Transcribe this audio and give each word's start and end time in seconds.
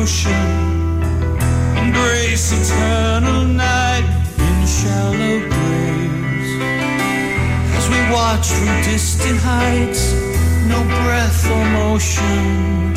Child's 0.00 0.24
devotion. 0.24 0.32
Embrace 1.76 2.52
eternal 2.52 3.44
night 3.44 4.04
in 4.38 4.66
shallow 4.66 5.40
graves. 5.48 6.50
As 7.76 7.88
we 7.88 7.98
watch 8.12 8.46
from 8.48 8.82
distant 8.82 9.38
heights, 9.40 10.12
no 10.68 10.82
breath 11.02 11.50
or 11.50 11.64
motion. 11.82 12.94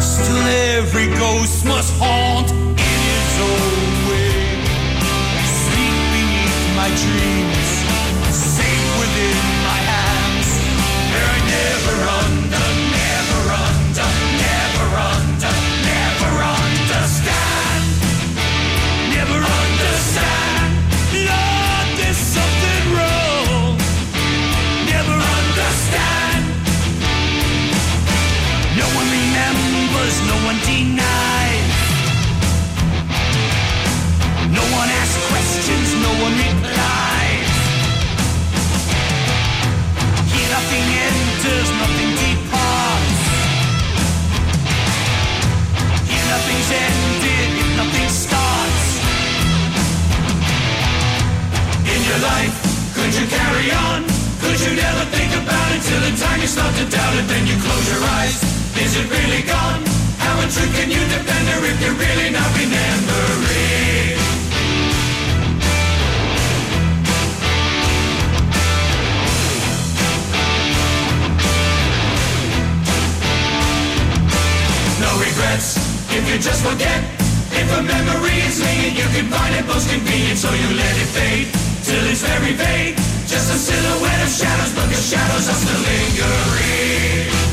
Still 0.00 0.46
every 0.76 1.08
ghost 1.18 1.64
must 1.64 1.92
haunt 1.98 2.50
in 2.50 3.00
its 3.16 3.34
own 3.40 4.08
way. 4.08 4.58
Sleep 5.62 5.96
beneath 6.14 6.76
my 6.76 6.88
dreams, 7.02 7.68
safe 8.32 8.98
within 9.00 9.59
start 56.50 56.74
to 56.74 56.84
doubt 56.90 57.14
it? 57.14 57.26
Then 57.30 57.46
you 57.46 57.54
close 57.62 57.86
your 57.86 58.02
eyes. 58.18 58.42
Is 58.74 58.98
it 58.98 59.06
really 59.06 59.42
gone? 59.46 59.86
How 60.18 60.34
true 60.50 60.66
can 60.74 60.90
you 60.90 61.02
depend 61.14 61.44
or 61.54 61.62
if 61.70 61.78
you're 61.78 61.94
really 61.94 62.30
not 62.34 62.50
remembering? 62.58 64.18
No 74.98 75.10
regrets 75.22 75.78
if 76.10 76.22
you 76.26 76.36
just 76.42 76.66
forget. 76.66 77.00
If 77.54 77.68
a 77.78 77.82
memory 77.82 78.38
is 78.50 78.58
leading, 78.58 78.96
you 78.98 79.06
can 79.14 79.26
find 79.30 79.54
it 79.54 79.66
most 79.66 79.88
convenient, 79.88 80.38
so 80.38 80.50
you 80.50 80.68
let 80.74 80.94
it 80.98 81.10
fade 81.14 81.46
till 81.86 82.02
it's 82.10 82.22
very 82.26 82.54
vague. 82.54 83.09
Just 83.30 83.52
a 83.52 83.56
silhouette 83.56 84.22
of 84.24 84.28
shadows, 84.28 84.72
but 84.72 84.88
the 84.88 84.94
shadows 84.96 85.48
are 85.48 85.54
still 85.54 85.78
lingering. 85.78 87.49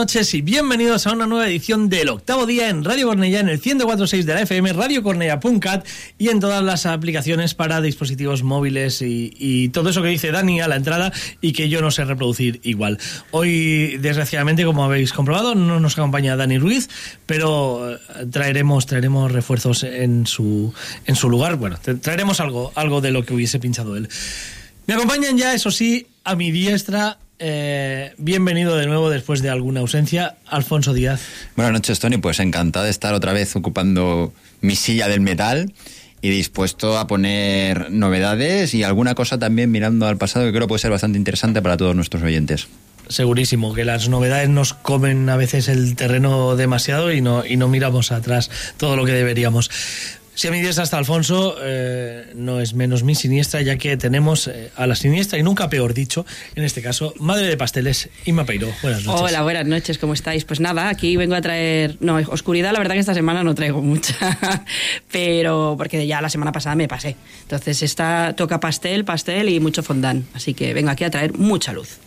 Noches 0.00 0.32
y 0.32 0.40
bienvenidos 0.40 1.06
a 1.06 1.12
una 1.12 1.26
nueva 1.26 1.46
edición 1.46 1.90
del 1.90 2.08
octavo 2.08 2.46
día 2.46 2.70
en 2.70 2.84
Radio 2.84 3.08
Cornella 3.08 3.40
en 3.40 3.50
el 3.50 3.60
104.6 3.60 4.22
de 4.22 4.32
la 4.32 4.40
FM, 4.40 4.72
radiocornella.cat 4.72 5.86
y 6.16 6.30
en 6.30 6.40
todas 6.40 6.64
las 6.64 6.86
aplicaciones 6.86 7.52
para 7.52 7.82
dispositivos 7.82 8.42
móviles 8.42 9.02
y, 9.02 9.30
y, 9.38 9.68
todo 9.68 9.90
eso 9.90 10.00
que 10.00 10.08
dice 10.08 10.30
Dani 10.30 10.62
a 10.62 10.68
la 10.68 10.76
entrada 10.76 11.12
y 11.42 11.52
que 11.52 11.68
yo 11.68 11.82
no 11.82 11.90
sé 11.90 12.06
reproducir 12.06 12.60
igual. 12.62 12.96
Hoy, 13.30 13.98
desgraciadamente, 13.98 14.64
como 14.64 14.84
habéis 14.84 15.12
comprobado, 15.12 15.54
no 15.54 15.80
nos 15.80 15.98
acompaña 15.98 16.34
Dani 16.34 16.56
Ruiz, 16.56 16.88
pero 17.26 17.92
eh, 17.92 17.98
traeremos, 18.32 18.86
traeremos 18.86 19.30
refuerzos 19.30 19.82
en 19.82 20.26
su, 20.26 20.72
en 21.04 21.14
su 21.14 21.28
lugar. 21.28 21.56
Bueno, 21.56 21.78
traeremos 22.00 22.40
algo, 22.40 22.72
algo 22.74 23.02
de 23.02 23.10
lo 23.10 23.26
que 23.26 23.34
hubiese 23.34 23.58
pinchado 23.58 23.98
él. 23.98 24.08
Me 24.86 24.94
acompañan 24.94 25.36
ya, 25.36 25.52
eso 25.52 25.70
sí, 25.70 26.06
a 26.24 26.36
mi 26.36 26.52
diestra 26.52 27.18
eh, 27.40 28.12
bienvenido 28.18 28.76
de 28.76 28.86
nuevo 28.86 29.10
después 29.10 29.42
de 29.42 29.50
alguna 29.50 29.80
ausencia, 29.80 30.36
Alfonso 30.46 30.92
Díaz. 30.92 31.22
Buenas 31.56 31.72
noches, 31.72 31.98
Tony. 31.98 32.18
Pues 32.18 32.38
encantado 32.38 32.84
de 32.84 32.90
estar 32.90 33.14
otra 33.14 33.32
vez 33.32 33.56
ocupando 33.56 34.32
mi 34.60 34.76
silla 34.76 35.08
del 35.08 35.20
metal 35.20 35.72
y 36.22 36.30
dispuesto 36.30 36.98
a 36.98 37.06
poner 37.06 37.90
novedades 37.90 38.74
y 38.74 38.82
alguna 38.82 39.14
cosa 39.14 39.38
también 39.38 39.70
mirando 39.70 40.06
al 40.06 40.18
pasado 40.18 40.46
que 40.46 40.52
creo 40.52 40.68
puede 40.68 40.80
ser 40.80 40.90
bastante 40.90 41.18
interesante 41.18 41.62
para 41.62 41.76
todos 41.76 41.96
nuestros 41.96 42.22
oyentes. 42.22 42.68
Segurísimo, 43.08 43.74
que 43.74 43.84
las 43.84 44.08
novedades 44.08 44.48
nos 44.48 44.72
comen 44.72 45.28
a 45.30 45.36
veces 45.36 45.66
el 45.66 45.96
terreno 45.96 46.54
demasiado 46.54 47.12
y 47.12 47.20
no, 47.20 47.44
y 47.44 47.56
no 47.56 47.66
miramos 47.66 48.12
atrás 48.12 48.50
todo 48.76 48.94
lo 48.94 49.04
que 49.04 49.12
deberíamos. 49.12 49.68
Si 50.40 50.48
a 50.48 50.50
mi 50.50 50.62
diestra 50.62 50.84
está 50.84 50.96
Alfonso, 50.96 51.56
eh, 51.60 52.32
no 52.34 52.60
es 52.60 52.72
menos 52.72 53.02
mi 53.02 53.14
siniestra, 53.14 53.60
ya 53.60 53.76
que 53.76 53.98
tenemos 53.98 54.48
eh, 54.48 54.70
a 54.74 54.86
la 54.86 54.94
siniestra, 54.94 55.38
y 55.38 55.42
nunca 55.42 55.68
peor 55.68 55.92
dicho, 55.92 56.24
en 56.54 56.64
este 56.64 56.80
caso, 56.80 57.12
madre 57.18 57.46
de 57.46 57.58
pasteles, 57.58 58.08
Inma 58.24 58.46
Peiro. 58.46 58.72
Buenas 58.80 59.04
noches. 59.04 59.20
Hola, 59.20 59.42
buenas 59.42 59.66
noches, 59.66 59.98
¿cómo 59.98 60.14
estáis? 60.14 60.46
Pues 60.46 60.58
nada, 60.58 60.88
aquí 60.88 61.18
vengo 61.18 61.34
a 61.34 61.42
traer. 61.42 61.98
No, 62.00 62.16
oscuridad, 62.16 62.72
la 62.72 62.78
verdad 62.78 62.94
que 62.94 63.00
esta 63.00 63.12
semana 63.12 63.44
no 63.44 63.54
traigo 63.54 63.82
mucha, 63.82 64.64
pero 65.12 65.74
porque 65.76 66.06
ya 66.06 66.22
la 66.22 66.30
semana 66.30 66.52
pasada 66.52 66.74
me 66.74 66.88
pasé. 66.88 67.16
Entonces, 67.42 67.82
esta 67.82 68.32
toca 68.34 68.60
pastel, 68.60 69.04
pastel 69.04 69.50
y 69.50 69.60
mucho 69.60 69.82
fondant. 69.82 70.24
Así 70.34 70.54
que 70.54 70.72
vengo 70.72 70.88
aquí 70.88 71.04
a 71.04 71.10
traer 71.10 71.34
mucha 71.34 71.74
luz. 71.74 71.98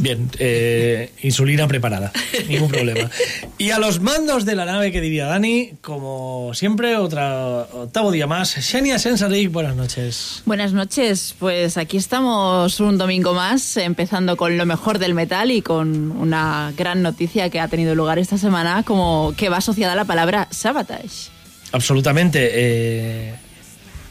Bien, 0.00 0.30
eh, 0.38 1.12
insulina 1.22 1.68
preparada, 1.68 2.10
ningún 2.48 2.70
problema. 2.70 3.10
Y 3.58 3.70
a 3.70 3.78
los 3.78 4.00
mandos 4.00 4.46
de 4.46 4.54
la 4.54 4.64
nave 4.64 4.92
que 4.92 5.00
diría 5.00 5.26
Dani, 5.26 5.72
como 5.82 6.52
siempre, 6.54 6.96
otro 6.96 7.68
octavo 7.82 8.10
día 8.10 8.26
más. 8.26 8.50
Xenia 8.50 8.98
Sensaric, 8.98 9.52
buenas 9.52 9.76
noches. 9.76 10.42
Buenas 10.46 10.72
noches, 10.72 11.34
pues 11.38 11.76
aquí 11.76 11.98
estamos 11.98 12.80
un 12.80 12.96
domingo 12.96 13.34
más, 13.34 13.76
empezando 13.76 14.36
con 14.36 14.56
lo 14.56 14.64
mejor 14.64 14.98
del 14.98 15.12
metal 15.12 15.50
y 15.50 15.60
con 15.60 16.12
una 16.12 16.72
gran 16.76 17.02
noticia 17.02 17.50
que 17.50 17.60
ha 17.60 17.68
tenido 17.68 17.94
lugar 17.94 18.18
esta 18.18 18.38
semana, 18.38 18.82
como 18.84 19.34
que 19.36 19.50
va 19.50 19.58
asociada 19.58 19.92
a 19.92 19.96
la 19.96 20.06
palabra 20.06 20.48
sabotage. 20.50 21.30
Absolutamente. 21.72 22.50
Eh, 22.52 23.34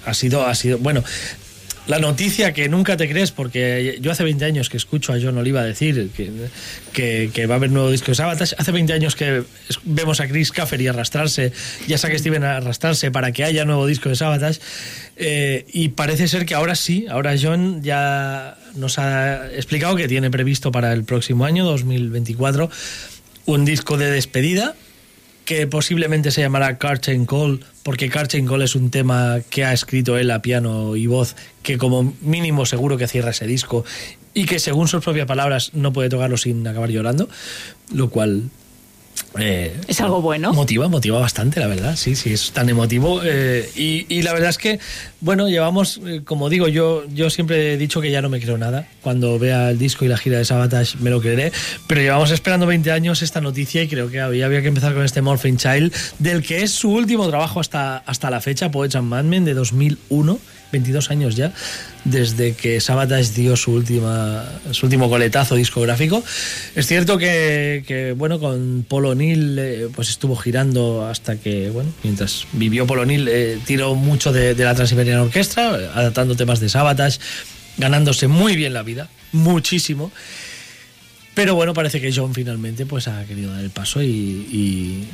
ha 0.06 0.14
sido, 0.14 0.46
ha 0.46 0.56
sido, 0.56 0.78
bueno, 0.78 1.04
la 1.88 2.00
noticia 2.00 2.54
que 2.54 2.70
nunca 2.70 2.98
te 2.98 3.10
crees, 3.10 3.32
porque 3.32 3.98
yo 4.02 4.12
hace 4.12 4.24
20 4.24 4.46
años 4.46 4.70
que 4.70 4.78
escucho 4.78 5.12
a 5.14 5.18
John 5.22 5.38
Oliva 5.38 5.64
decir 5.64 6.10
que, 6.94 7.30
que, 7.34 7.46
va 7.48 7.56
a 7.56 7.58
haber 7.58 7.72
nuevo 7.72 7.90
disco 7.90 8.08
de 8.08 8.16
Sabatas, 8.16 8.56
hace 8.58 8.72
20 8.72 8.94
años 8.94 9.16
que 9.16 9.44
vemos 9.84 10.20
a 10.20 10.28
Chris 10.28 10.52
Caffery 10.52 10.88
arrastrarse, 10.88 11.52
ya 11.88 11.96
a 11.96 12.00
Steven 12.00 12.44
arrastrarse 12.44 13.12
para 13.12 13.32
que 13.32 13.44
haya 13.44 13.66
nuevo 13.66 13.88
disco 13.88 14.10
de 14.10 14.16
Sabatas, 14.16 14.62
eh, 15.18 15.66
y 15.74 15.90
parece 15.90 16.28
ser 16.28 16.46
que 16.46 16.56
ahora 16.56 16.76
sí, 16.76 17.08
ahora 17.10 17.36
John 17.42 17.82
ya 17.82 18.58
nos 18.76 19.00
ha 19.00 19.48
explicado 19.48 19.96
que 19.96 20.08
tiene 20.08 20.30
previsto 20.30 20.72
para 20.72 20.94
el 20.94 21.04
próximo 21.04 21.46
año, 21.46 21.66
2024, 21.66 22.70
un 23.46 23.66
disco 23.66 23.98
de 23.98 24.12
despedida 24.12 24.76
que 25.50 25.66
posiblemente 25.66 26.30
se 26.30 26.42
llamará 26.42 26.78
Carchain 26.78 27.26
Call, 27.26 27.66
porque 27.82 28.08
Carchain 28.08 28.46
Call 28.46 28.62
es 28.62 28.76
un 28.76 28.92
tema 28.92 29.40
que 29.50 29.66
ha 29.66 29.74
escrito 29.74 30.16
él 30.16 30.30
a 30.30 30.44
piano 30.44 30.96
y 30.96 31.08
voz, 31.08 31.36
que 31.64 31.80
como 31.80 32.14
mínimo 32.22 32.68
seguro 32.68 32.98
que 32.98 33.08
cierra 33.08 33.32
ese 33.32 33.48
disco 33.48 33.84
y 34.36 34.46
que 34.46 34.60
según 34.60 34.88
sus 34.88 35.04
propias 35.04 35.26
palabras 35.26 35.72
no 35.74 35.92
puede 35.92 36.08
tocarlo 36.08 36.38
sin 36.38 36.68
acabar 36.68 36.92
llorando, 36.92 37.30
lo 37.92 38.12
cual 38.12 38.52
eh, 39.38 39.80
es 39.88 40.02
algo 40.02 40.22
bueno. 40.22 40.54
Motiva, 40.54 40.88
motiva 40.88 41.20
bastante, 41.20 41.60
la 41.60 41.68
verdad. 41.68 41.96
Sí, 41.96 42.16
sí, 42.16 42.34
es 42.34 42.52
tan 42.52 42.70
emotivo. 42.70 43.22
Eh, 43.24 43.70
y, 43.76 44.22
la 44.22 44.34
verdad 44.34 44.50
es 44.50 44.58
que, 44.58 44.80
bueno, 45.22 45.48
llevamos, 45.48 46.00
eh, 46.06 46.22
como 46.24 46.50
digo, 46.50 46.68
yo, 46.68 47.04
yo 47.14 47.30
siempre 47.30 47.74
he 47.74 47.78
dicho 47.78 48.02
que 48.02 48.12
ya 48.12 48.22
no 48.22 48.30
me 48.30 48.40
creo 48.40 48.58
nada. 48.58 48.88
Cuando 49.02 49.38
vea 49.38 49.70
el 49.70 49.78
disco 49.78 50.06
y 50.06 50.08
la 50.08 50.18
gira 50.18 50.38
de 50.38 50.46
Sabatage 50.46 50.98
me 51.00 51.10
lo 51.10 51.22
creeré. 51.22 51.52
Pero 51.88 52.02
llevamos 52.02 52.32
esperando 52.32 52.66
20 52.66 52.92
años 52.92 53.22
esta 53.22 53.42
noticia 53.42 53.84
y 53.84 53.88
creo 53.88 54.10
que 54.10 54.20
había, 54.20 54.46
había 54.46 54.62
que 54.62 54.68
empezar 54.68 54.94
con 54.94 55.06
este 55.06 55.22
Morphine 55.22 55.58
Child, 55.58 55.94
del 56.20 56.44
que 56.44 56.64
es 56.64 56.72
su 56.72 56.92
último 56.92 57.28
trabajo 57.30 57.60
hasta, 57.60 57.98
hasta 57.98 58.30
la 58.30 58.42
fecha, 58.42 58.72
Poets 58.72 58.96
and 58.96 59.08
Madmen, 59.08 59.46
de 59.46 59.54
2001. 59.54 60.40
22 60.72 61.12
años 61.12 61.36
ya, 61.36 61.52
desde 62.04 62.54
que 62.54 62.80
Sabatage 62.82 63.34
dio 63.34 63.56
su, 63.56 63.72
última, 63.72 64.46
su 64.72 64.86
último 64.86 65.10
coletazo 65.10 65.56
discográfico. 65.56 66.24
Es 66.76 66.88
cierto 66.88 67.18
que, 67.18 68.14
bueno, 68.18 68.40
con 68.40 68.86
Polo 68.88 69.10
O'Neill 69.10 69.58
eh, 69.60 69.88
pues 69.94 70.10
estuvo 70.10 70.36
girando 70.36 71.06
hasta 71.06 71.38
que, 71.38 71.70
bueno, 71.70 71.92
mientras 72.04 72.46
vivió 72.54 72.86
Polo 72.86 73.04
O'Neill, 73.04 73.28
eh, 73.28 73.60
tiró 73.66 73.96
mucho 73.96 74.32
de, 74.32 74.56
la 74.56 74.76
Transiberiana 74.76 75.24
Orquestra, 75.24 75.70
adaptando 75.94 76.36
temas 76.36 76.60
de 76.60 76.70
Sabatage, 76.70 77.20
ganándose 77.78 78.28
muy 78.28 78.56
bien 78.56 78.74
la 78.74 78.84
vida, 78.84 79.10
muchísimo. 79.32 80.12
Pero 81.36 81.56
bueno, 81.56 81.74
parece 81.74 82.02
que 82.02 82.12
John 82.14 82.34
finalmente 82.34 82.86
pues 82.86 83.08
ha 83.08 83.24
querido 83.26 83.54
dar 83.54 83.64
el 83.64 83.70
paso 83.70 84.04
y 84.04 85.08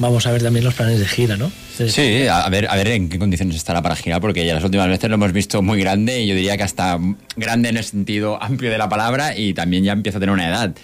vamos 0.00 0.26
a 0.26 0.32
ver 0.32 0.42
también 0.42 0.64
los 0.64 0.74
planes 0.74 0.98
de 0.98 1.06
gira, 1.06 1.36
¿no? 1.36 1.52
Sí, 1.76 2.26
a 2.26 2.48
ver, 2.48 2.68
a 2.68 2.74
ver 2.74 2.88
en 2.88 3.08
qué 3.08 3.18
condiciones 3.18 3.54
estará 3.54 3.82
para 3.82 3.94
girar, 3.94 4.20
porque 4.20 4.44
ya 4.44 4.54
las 4.54 4.64
últimas 4.64 4.88
veces 4.88 5.08
lo 5.08 5.14
hemos 5.14 5.32
visto 5.32 5.62
muy 5.62 5.78
grande 5.78 6.20
y 6.20 6.26
yo 6.26 6.34
diría 6.34 6.56
que 6.56 6.64
hasta 6.64 6.98
grande 7.36 7.68
en 7.68 7.76
el 7.76 7.84
sentido 7.84 8.42
amplio 8.42 8.70
de 8.70 8.78
la 8.78 8.88
palabra 8.88 9.36
y 9.36 9.54
también 9.54 9.84
ya 9.84 9.92
empieza 9.92 10.18
a 10.18 10.20
tener 10.20 10.32
una 10.32 10.48
edad. 10.48 10.74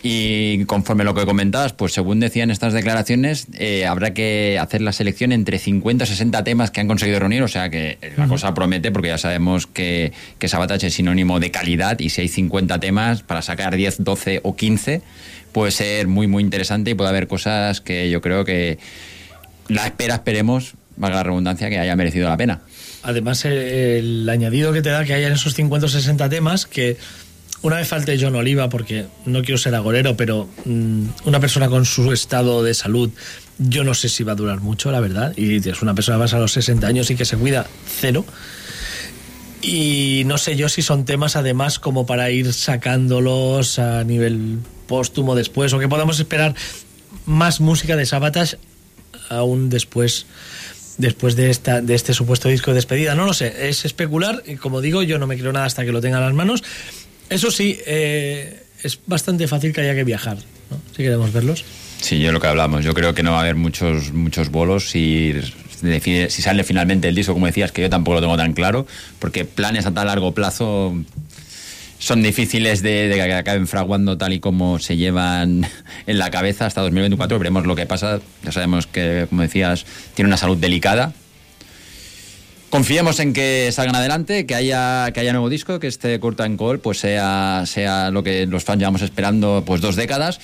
Y 0.00 0.64
conforme 0.66 1.02
lo 1.02 1.12
que 1.12 1.24
comentabas, 1.24 1.72
pues 1.72 1.92
según 1.92 2.20
decían 2.20 2.52
estas 2.52 2.72
declaraciones, 2.72 3.48
eh, 3.58 3.84
habrá 3.84 4.14
que 4.14 4.56
hacer 4.60 4.80
la 4.80 4.92
selección 4.92 5.32
entre 5.32 5.58
50 5.58 6.04
o 6.04 6.06
60 6.06 6.44
temas 6.44 6.70
que 6.70 6.80
han 6.80 6.86
conseguido 6.86 7.18
reunir, 7.18 7.42
o 7.42 7.48
sea 7.48 7.68
que 7.68 7.98
la 8.16 8.28
cosa 8.28 8.54
promete 8.54 8.92
porque 8.92 9.08
ya 9.08 9.18
sabemos 9.18 9.66
que, 9.66 10.12
que 10.38 10.46
Sabatage 10.46 10.86
es 10.86 10.94
sinónimo 10.94 11.40
de 11.40 11.50
calidad 11.50 11.98
y 11.98 12.10
si 12.10 12.20
hay 12.20 12.28
50 12.28 12.78
temas 12.78 13.22
para 13.22 13.42
sacar 13.42 13.74
10, 13.74 14.04
12 14.04 14.40
o 14.44 14.54
15 14.54 15.02
puede 15.58 15.72
ser 15.72 16.06
muy 16.06 16.28
muy 16.28 16.44
interesante 16.44 16.92
y 16.92 16.94
puede 16.94 17.10
haber 17.10 17.26
cosas 17.26 17.80
que 17.80 18.08
yo 18.10 18.20
creo 18.20 18.44
que 18.44 18.78
la 19.66 19.86
espera, 19.86 20.14
esperemos, 20.14 20.74
valga 20.96 21.16
la 21.16 21.22
redundancia, 21.24 21.68
que 21.68 21.80
haya 21.80 21.96
merecido 21.96 22.28
la 22.28 22.36
pena. 22.36 22.60
Además, 23.02 23.44
el, 23.44 24.28
añadido 24.30 24.72
que 24.72 24.82
te 24.82 24.90
da 24.90 25.04
que 25.04 25.14
haya 25.14 25.26
en 25.26 25.32
esos 25.32 25.54
50 25.54 25.86
o 25.86 25.88
60 25.88 26.28
temas 26.28 26.66
que 26.66 26.96
una 27.62 27.74
vez 27.74 27.88
falte 27.88 28.16
John 28.20 28.36
Oliva, 28.36 28.68
porque 28.68 29.06
no 29.26 29.42
quiero 29.42 29.58
ser 29.58 29.74
agorero, 29.74 30.16
pero 30.16 30.48
mm, 30.64 31.06
una 31.24 31.40
persona 31.40 31.68
con 31.68 31.84
su 31.84 32.12
estado 32.12 32.62
de 32.62 32.72
salud, 32.72 33.10
yo 33.58 33.82
no 33.82 33.94
sé 33.94 34.08
si 34.08 34.22
va 34.22 34.32
a 34.32 34.36
durar 34.36 34.60
mucho, 34.60 34.92
la 34.92 35.00
verdad. 35.00 35.36
Y 35.36 35.56
es 35.56 35.82
una 35.82 35.92
persona 35.92 36.18
más 36.18 36.34
a 36.34 36.38
los 36.38 36.52
60 36.52 36.86
años 36.86 37.10
y 37.10 37.16
que 37.16 37.24
se 37.24 37.36
cuida 37.36 37.66
cero. 38.00 38.24
Y 39.60 40.22
no 40.26 40.38
sé 40.38 40.54
yo 40.54 40.68
si 40.68 40.82
son 40.82 41.04
temas 41.04 41.34
además 41.34 41.80
como 41.80 42.06
para 42.06 42.30
ir 42.30 42.52
sacándolos 42.52 43.80
a 43.80 44.04
nivel 44.04 44.60
póstumo 44.88 45.36
después 45.36 45.72
o 45.72 45.78
que 45.78 45.86
podamos 45.86 46.18
esperar 46.18 46.56
más 47.26 47.60
música 47.60 47.94
de 47.94 48.06
Sabatas 48.06 48.58
aún 49.28 49.68
después 49.68 50.26
después 50.96 51.36
de 51.36 51.50
esta 51.50 51.80
de 51.80 51.94
este 51.94 52.12
supuesto 52.12 52.48
disco 52.48 52.72
de 52.72 52.76
despedida. 52.76 53.14
No 53.14 53.24
lo 53.24 53.32
sé, 53.32 53.68
es 53.68 53.84
especular 53.84 54.42
y 54.46 54.56
como 54.56 54.80
digo, 54.80 55.02
yo 55.02 55.20
no 55.20 55.28
me 55.28 55.38
creo 55.38 55.52
nada 55.52 55.66
hasta 55.66 55.84
que 55.84 55.92
lo 55.92 56.00
tenga 56.00 56.18
en 56.18 56.24
las 56.24 56.34
manos. 56.34 56.64
Eso 57.30 57.52
sí, 57.52 57.78
eh, 57.86 58.64
es 58.82 58.98
bastante 59.06 59.46
fácil 59.46 59.72
que 59.72 59.82
haya 59.82 59.94
que 59.94 60.02
viajar, 60.02 60.38
¿no? 60.70 60.80
si 60.96 61.02
queremos 61.02 61.32
verlos. 61.32 61.64
Sí, 62.00 62.18
yo 62.20 62.32
lo 62.32 62.40
que 62.40 62.46
hablamos, 62.46 62.84
yo 62.84 62.94
creo 62.94 63.14
que 63.14 63.22
no 63.22 63.32
va 63.32 63.38
a 63.38 63.40
haber 63.42 63.56
muchos 63.56 64.12
muchos 64.12 64.50
bolos 64.50 64.94
y 64.96 65.34
si 65.80 66.42
sale 66.42 66.64
finalmente 66.64 67.08
el 67.08 67.14
disco, 67.14 67.34
como 67.34 67.46
decías, 67.46 67.72
que 67.72 67.82
yo 67.82 67.90
tampoco 67.90 68.16
lo 68.16 68.20
tengo 68.20 68.36
tan 68.36 68.52
claro, 68.52 68.86
porque 69.18 69.44
planes 69.44 69.86
a 69.86 69.92
tan 69.92 70.06
largo 70.06 70.32
plazo 70.32 70.96
son 71.98 72.22
difíciles 72.22 72.82
de, 72.82 73.10
que 73.12 73.32
acaben 73.34 73.66
fraguando 73.66 74.16
tal 74.16 74.32
y 74.32 74.40
como 74.40 74.78
se 74.78 74.96
llevan 74.96 75.66
en 76.06 76.18
la 76.18 76.30
cabeza 76.30 76.66
hasta 76.66 76.80
2024. 76.82 77.38
Veremos 77.38 77.66
lo 77.66 77.76
que 77.76 77.86
pasa. 77.86 78.20
Ya 78.42 78.52
sabemos 78.52 78.86
que, 78.86 79.26
como 79.28 79.42
decías, 79.42 79.84
tiene 80.14 80.28
una 80.28 80.36
salud 80.36 80.56
delicada. 80.56 81.12
Confiemos 82.70 83.18
en 83.18 83.32
que 83.32 83.70
salgan 83.72 83.96
adelante, 83.96 84.44
que 84.44 84.54
haya, 84.54 85.10
que 85.12 85.20
haya 85.20 85.32
nuevo 85.32 85.48
disco, 85.48 85.80
que 85.80 85.86
este 85.86 86.20
Curtain 86.20 86.58
Call 86.58 86.80
pues 86.80 86.98
sea, 86.98 87.62
sea 87.64 88.10
lo 88.10 88.22
que 88.22 88.44
los 88.46 88.62
fans 88.62 88.78
llevamos 88.78 89.00
esperando 89.00 89.62
pues 89.66 89.80
dos 89.80 89.96
décadas 89.96 90.38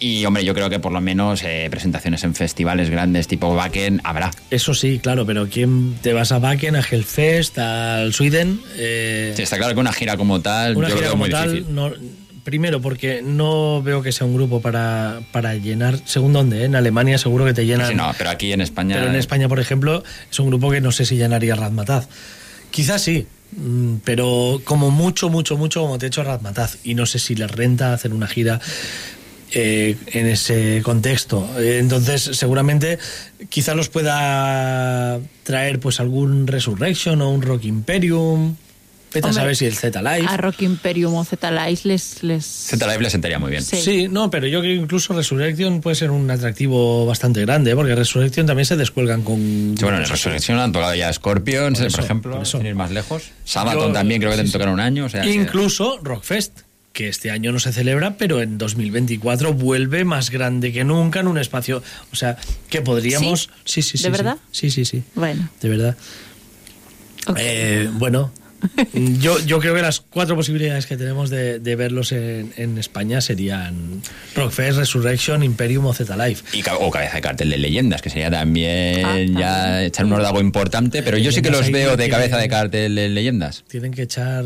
y 0.00 0.24
hombre, 0.24 0.44
yo 0.44 0.54
creo 0.54 0.70
que 0.70 0.78
por 0.78 0.92
lo 0.92 1.00
menos 1.00 1.42
eh, 1.42 1.66
presentaciones 1.70 2.22
en 2.24 2.34
festivales 2.34 2.90
grandes 2.90 3.26
tipo 3.26 3.48
Wacken 3.48 4.00
habrá. 4.04 4.30
Eso 4.50 4.74
sí, 4.74 5.00
claro, 5.00 5.26
pero 5.26 5.48
¿quién 5.48 5.96
te 6.02 6.12
vas 6.12 6.30
a 6.32 6.38
Wacken, 6.38 6.76
a 6.76 6.80
Hellfest, 6.80 7.58
al 7.58 8.12
Sweden? 8.12 8.60
Eh, 8.76 9.32
sí, 9.36 9.42
está 9.42 9.58
claro 9.58 9.74
que 9.74 9.80
una 9.80 9.92
gira 9.92 10.16
como 10.16 10.40
tal, 10.40 10.76
una 10.76 10.90
gira 10.90 11.10
como 11.10 11.28
tal, 11.28 11.64
Primero, 12.44 12.80
porque 12.80 13.20
no 13.22 13.82
veo 13.82 14.00
que 14.00 14.10
sea 14.10 14.26
un 14.26 14.32
grupo 14.32 14.62
para, 14.62 15.20
para 15.32 15.54
llenar. 15.56 15.98
Según 16.06 16.32
dónde, 16.32 16.62
¿eh? 16.62 16.64
en 16.64 16.76
Alemania 16.76 17.18
seguro 17.18 17.44
que 17.44 17.52
te 17.52 17.66
llenan. 17.66 17.88
Sí, 17.88 17.94
no, 17.94 18.10
pero 18.16 18.30
aquí 18.30 18.54
en 18.54 18.62
España. 18.62 18.96
Pero 18.96 19.10
en 19.10 19.16
España, 19.16 19.50
por 19.50 19.60
ejemplo, 19.60 20.02
es 20.30 20.38
un 20.38 20.46
grupo 20.48 20.70
que 20.70 20.80
no 20.80 20.90
sé 20.90 21.04
si 21.04 21.16
llenaría 21.16 21.56
Razmataz. 21.56 22.08
Quizás 22.70 23.02
sí, 23.02 23.26
mm, 23.54 23.96
pero 24.02 24.62
como 24.64 24.90
mucho, 24.90 25.28
mucho, 25.28 25.58
mucho, 25.58 25.82
como 25.82 25.98
te 25.98 26.06
he 26.06 26.08
hecho 26.08 26.24
Razmataz. 26.24 26.78
Y 26.84 26.94
no 26.94 27.04
sé 27.04 27.18
si 27.18 27.34
les 27.34 27.50
renta 27.50 27.92
hacer 27.92 28.14
una 28.14 28.26
gira 28.26 28.62
eh, 29.52 29.96
en 30.08 30.26
ese 30.26 30.80
contexto. 30.82 31.48
Entonces, 31.58 32.22
seguramente, 32.32 32.98
quizás 33.48 33.76
los 33.76 33.88
pueda 33.88 35.18
traer 35.42 35.80
pues 35.80 36.00
algún 36.00 36.46
Resurrection 36.46 37.20
o 37.22 37.30
un 37.30 37.42
Rock 37.42 37.64
Imperium. 37.64 38.56
Vete 39.10 39.28
a 39.28 39.32
saber 39.32 39.56
si 39.56 39.64
el 39.64 39.74
Z 39.74 40.02
Live. 40.02 40.26
A 40.28 40.36
Rock 40.36 40.60
Imperium 40.60 41.14
o 41.14 41.24
Z 41.24 41.50
Live 41.50 41.80
les... 41.84 42.22
les... 42.22 42.44
Z 42.44 42.86
Live 42.86 43.00
le 43.02 43.08
sentaría 43.08 43.38
muy 43.38 43.50
bien. 43.50 43.62
Sí. 43.62 43.78
Sí, 43.80 44.06
no, 44.06 44.28
pero 44.30 44.46
yo 44.46 44.60
creo 44.60 44.74
que 44.74 44.82
incluso 44.82 45.14
Resurrection 45.14 45.80
puede 45.80 45.96
ser 45.96 46.10
un 46.10 46.30
atractivo 46.30 47.06
bastante 47.06 47.40
grande, 47.40 47.70
¿eh? 47.70 47.74
porque 47.74 47.94
Resurrection 47.94 48.46
también 48.46 48.66
se 48.66 48.76
descuelgan 48.76 49.22
con. 49.22 49.74
Sí, 49.78 49.82
bueno, 49.82 49.96
en 49.96 50.06
Resurrection 50.06 50.58
han 50.58 50.72
tocado 50.72 50.94
ya 50.94 51.10
Scorpions, 51.10 51.80
Por 51.80 52.04
ejemplo, 52.04 52.36
por 52.36 52.46
sin 52.46 52.66
ir 52.66 52.74
más 52.74 52.90
lejos. 52.90 53.30
Sabaton 53.46 53.86
Yo- 53.88 53.92
también 53.94 54.20
creo 54.20 54.30
que 54.32 54.36
sí, 54.36 54.42
te 54.42 54.48
sí. 54.48 54.52
tocaron 54.52 54.74
un 54.74 54.80
año. 54.80 55.06
O 55.06 55.08
sea, 55.08 55.24
Incluso 55.26 56.00
Rockfest, 56.02 56.60
que 56.92 57.08
este 57.08 57.30
año 57.30 57.52
no 57.52 57.60
se 57.60 57.72
celebra, 57.72 58.16
pero 58.16 58.40
en 58.40 58.58
2024 58.58 59.54
vuelve 59.54 60.04
más 60.04 60.30
grande 60.30 60.72
que 60.72 60.84
nunca 60.84 61.20
en 61.20 61.28
un 61.28 61.38
espacio. 61.38 61.82
O 62.12 62.16
sea, 62.16 62.36
que 62.70 62.80
podríamos. 62.80 63.50
Sí, 63.64 63.82
sí, 63.82 63.98
sí. 63.98 64.04
¿De 64.04 64.04
sí. 64.04 64.10
verdad? 64.10 64.38
Sí, 64.50 64.70
sí, 64.70 64.84
sí. 64.84 65.02
Bueno. 65.14 65.48
De 65.60 65.68
verdad. 65.68 65.96
Eh, 67.36 67.88
bueno. 67.92 68.32
Yo, 69.20 69.38
yo 69.40 69.60
creo 69.60 69.74
que 69.74 69.82
las 69.82 70.00
cuatro 70.00 70.34
posibilidades 70.34 70.86
que 70.86 70.96
tenemos 70.96 71.30
de, 71.30 71.60
de 71.60 71.76
verlos 71.76 72.10
en, 72.12 72.52
en 72.56 72.76
España 72.78 73.20
serían 73.20 74.02
Rockfest, 74.34 74.78
Resurrection, 74.78 75.42
Imperium 75.42 75.86
o 75.86 75.94
Z 75.94 76.16
Live. 76.16 76.40
Y 76.52 76.62
ca- 76.62 76.76
o 76.76 76.90
cabeza 76.90 77.16
de 77.16 77.20
cartel 77.20 77.50
de 77.50 77.58
leyendas, 77.58 78.02
que 78.02 78.10
sería 78.10 78.30
también 78.30 79.04
Ah, 79.04 79.18
ya 79.40 79.84
echar 79.84 80.06
un 80.06 80.12
ordago 80.12 80.40
importante, 80.40 81.02
pero 81.02 81.18
yo 81.18 81.30
sí 81.32 81.40
que 81.42 81.50
los 81.50 81.70
veo 81.70 81.96
de 81.96 82.08
cabeza 82.08 82.36
de 82.38 82.48
cartel 82.48 82.94
de 82.94 83.08
leyendas. 83.08 83.64
Tienen 83.68 83.92
que 83.92 84.02
echar 84.02 84.44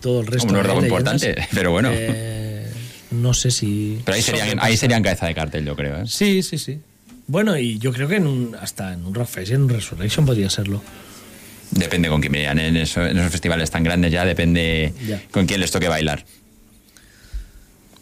todo 0.00 0.20
el 0.22 0.26
resto. 0.26 0.48
Un 0.48 0.56
ordago 0.56 0.80
de 0.80 0.88
leyendas. 0.88 1.14
importante, 1.22 1.48
pero 1.54 1.70
bueno. 1.70 1.90
Eh, 1.92 2.66
no 3.12 3.32
sé 3.34 3.50
si. 3.50 4.00
Pero 4.04 4.16
ahí 4.16 4.22
serían, 4.22 4.58
ahí 4.60 4.76
serían 4.76 5.02
cabeza 5.02 5.26
de 5.26 5.34
cartel, 5.34 5.64
yo 5.64 5.76
creo. 5.76 5.98
¿eh? 5.98 6.04
Sí, 6.06 6.42
sí, 6.42 6.58
sí. 6.58 6.80
Bueno, 7.28 7.56
y 7.56 7.78
yo 7.78 7.92
creo 7.92 8.08
que 8.08 8.16
en 8.16 8.26
un, 8.26 8.56
hasta 8.60 8.92
en 8.92 9.04
un 9.06 9.14
Rockfest 9.14 9.50
y 9.52 9.54
en 9.54 9.62
un 9.62 9.68
Resurrection 9.68 10.26
podría 10.26 10.50
serlo. 10.50 10.82
Depende 11.72 12.08
con 12.08 12.20
quién 12.20 12.32
vayan. 12.32 12.58
En, 12.58 12.76
eso- 12.76 13.04
en 13.04 13.18
esos 13.18 13.32
festivales 13.32 13.70
tan 13.70 13.82
grandes 13.82 14.12
ya 14.12 14.24
depende 14.24 14.92
Ya. 15.06 15.20
con 15.30 15.46
quién 15.46 15.60
les 15.60 15.70
toque 15.70 15.88
bailar. 15.88 16.24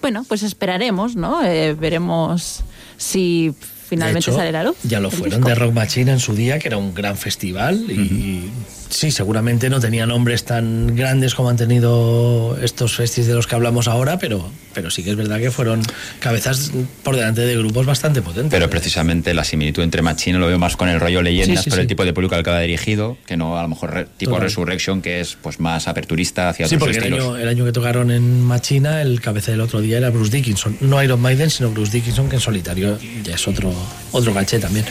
Bueno, 0.00 0.24
pues 0.26 0.42
esperaremos, 0.42 1.14
¿no? 1.16 1.42
Eh, 1.44 1.74
veremos 1.74 2.62
si 2.96 3.54
finalmente 3.88 4.30
De 4.30 4.32
hecho, 4.32 4.38
sale 4.38 4.52
la 4.52 4.62
luz. 4.64 4.76
Ya 4.84 4.98
lo 5.00 5.10
fueron 5.10 5.40
disco. 5.40 5.48
de 5.48 5.54
Rock 5.54 5.72
Machine 5.74 6.12
en 6.12 6.20
su 6.20 6.34
día, 6.34 6.58
que 6.58 6.68
era 6.68 6.78
un 6.78 6.94
gran 6.94 7.16
festival. 7.16 7.84
Y, 7.90 7.92
y 7.92 8.50
sí, 8.88 9.10
seguramente 9.10 9.68
no 9.68 9.78
tenía 9.80 10.06
nombres 10.06 10.44
tan 10.44 10.94
grandes 10.96 11.34
como 11.34 11.50
han 11.50 11.56
tenido 11.56 12.56
estos 12.62 12.94
festis 12.96 13.26
de 13.26 13.34
los 13.34 13.46
que 13.46 13.54
hablamos 13.56 13.88
ahora, 13.88 14.18
pero, 14.18 14.50
pero 14.72 14.90
sí 14.90 15.02
que 15.02 15.10
es 15.10 15.16
verdad 15.16 15.38
que 15.38 15.50
fueron 15.50 15.82
cabezas 16.20 16.70
por 17.02 17.16
delante 17.16 17.40
de 17.42 17.56
grupos 17.56 17.86
bastante 17.86 18.22
potentes. 18.22 18.50
Pero 18.50 18.70
precisamente 18.70 19.34
la 19.34 19.44
similitud 19.44 19.82
entre 19.82 20.02
Machine 20.02 20.38
lo 20.38 20.46
veo 20.46 20.58
más 20.58 20.76
con 20.76 20.88
el 20.88 21.00
rollo 21.00 21.22
leyendas, 21.22 21.58
Sí, 21.58 21.64
sí, 21.64 21.70
por 21.70 21.76
sí. 21.78 21.82
el 21.82 21.86
tipo 21.88 22.04
de 22.04 22.12
público 22.12 22.34
al 22.34 22.42
que 22.42 22.50
va 22.50 22.60
dirigido, 22.60 23.16
que 23.26 23.36
no 23.36 23.58
a 23.58 23.62
lo 23.62 23.68
mejor 23.68 23.92
re- 23.92 24.06
tipo 24.16 24.32
Total. 24.32 24.44
Resurrection, 24.48 25.02
que 25.02 25.20
es 25.20 25.36
pues 25.42 25.60
más 25.60 25.88
aperturista 25.88 26.48
hacia 26.48 26.68
Sí, 26.68 26.76
otros 26.76 26.88
porque 26.88 26.98
el 26.98 27.04
estilos. 27.12 27.26
año, 27.34 27.36
el 27.38 27.48
año 27.48 27.64
que 27.64 27.72
tocaron 27.72 28.10
en 28.10 28.40
Machina, 28.42 29.02
el 29.02 29.20
cabeza 29.20 29.50
del 29.50 29.60
otro 29.60 29.80
día 29.80 29.98
era 29.98 30.10
Bruce 30.10 30.30
Dickinson. 30.36 30.76
No 30.80 31.02
Iron 31.02 31.20
Maiden, 31.20 31.50
sino 31.50 31.70
Bruce 31.70 31.92
Dickinson, 31.92 32.28
que 32.28 32.36
en 32.36 32.40
solitario 32.40 32.98
ya 33.24 33.34
es 33.34 33.48
otro, 33.48 33.72
otro 34.12 34.32
caché 34.34 34.58
también. 34.58 34.84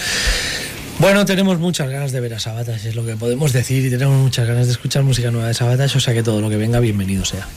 Bueno, 0.99 1.25
tenemos 1.25 1.59
muchas 1.59 1.89
ganas 1.89 2.11
de 2.11 2.19
ver 2.19 2.33
a 2.33 2.39
Sabatas, 2.39 2.83
es 2.83 2.93
lo 2.95 3.05
que 3.05 3.15
podemos 3.15 3.53
decir, 3.53 3.85
y 3.85 3.89
tenemos 3.89 4.17
muchas 4.21 4.45
ganas 4.45 4.65
de 4.67 4.73
escuchar 4.73 5.03
música 5.03 5.31
nueva 5.31 5.47
de 5.47 5.53
Sabatas, 5.53 5.95
o 5.95 5.99
sea 6.01 6.13
que 6.13 6.23
todo 6.23 6.41
lo 6.41 6.49
que 6.49 6.57
venga, 6.57 6.81
bienvenido 6.81 7.23
sea. 7.23 7.47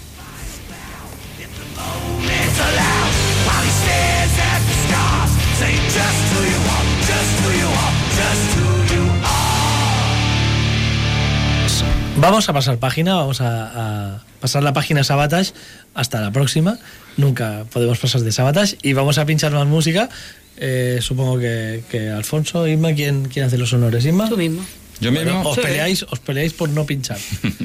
Vamos 12.22 12.48
a 12.48 12.52
pasar 12.52 12.78
página, 12.78 13.16
vamos 13.16 13.40
a, 13.40 14.14
a 14.14 14.20
pasar 14.38 14.62
la 14.62 14.72
página 14.72 15.02
Sabatas 15.02 15.54
hasta 15.92 16.20
la 16.20 16.30
próxima. 16.30 16.78
Nunca 17.16 17.64
podemos 17.72 17.98
pasar 17.98 18.20
de 18.20 18.30
Sabatas 18.30 18.76
y 18.80 18.92
vamos 18.92 19.18
a 19.18 19.26
pinchar 19.26 19.50
más 19.50 19.66
música. 19.66 20.08
Eh, 20.56 21.00
supongo 21.00 21.40
que, 21.40 21.82
que 21.90 22.10
Alfonso, 22.10 22.68
Inma, 22.68 22.92
¿quién, 22.94 23.24
quién 23.24 23.46
hace 23.46 23.58
los 23.58 23.72
honores? 23.72 24.06
Inma. 24.06 24.28
Tú 24.28 24.36
mismo. 24.36 24.64
Yo 25.00 25.10
mismo. 25.10 25.42
Os 25.42 25.58
peleáis, 25.58 26.04
os 26.04 26.20
peleáis 26.20 26.52
por 26.52 26.68
no 26.68 26.86
pinchar. 26.86 27.18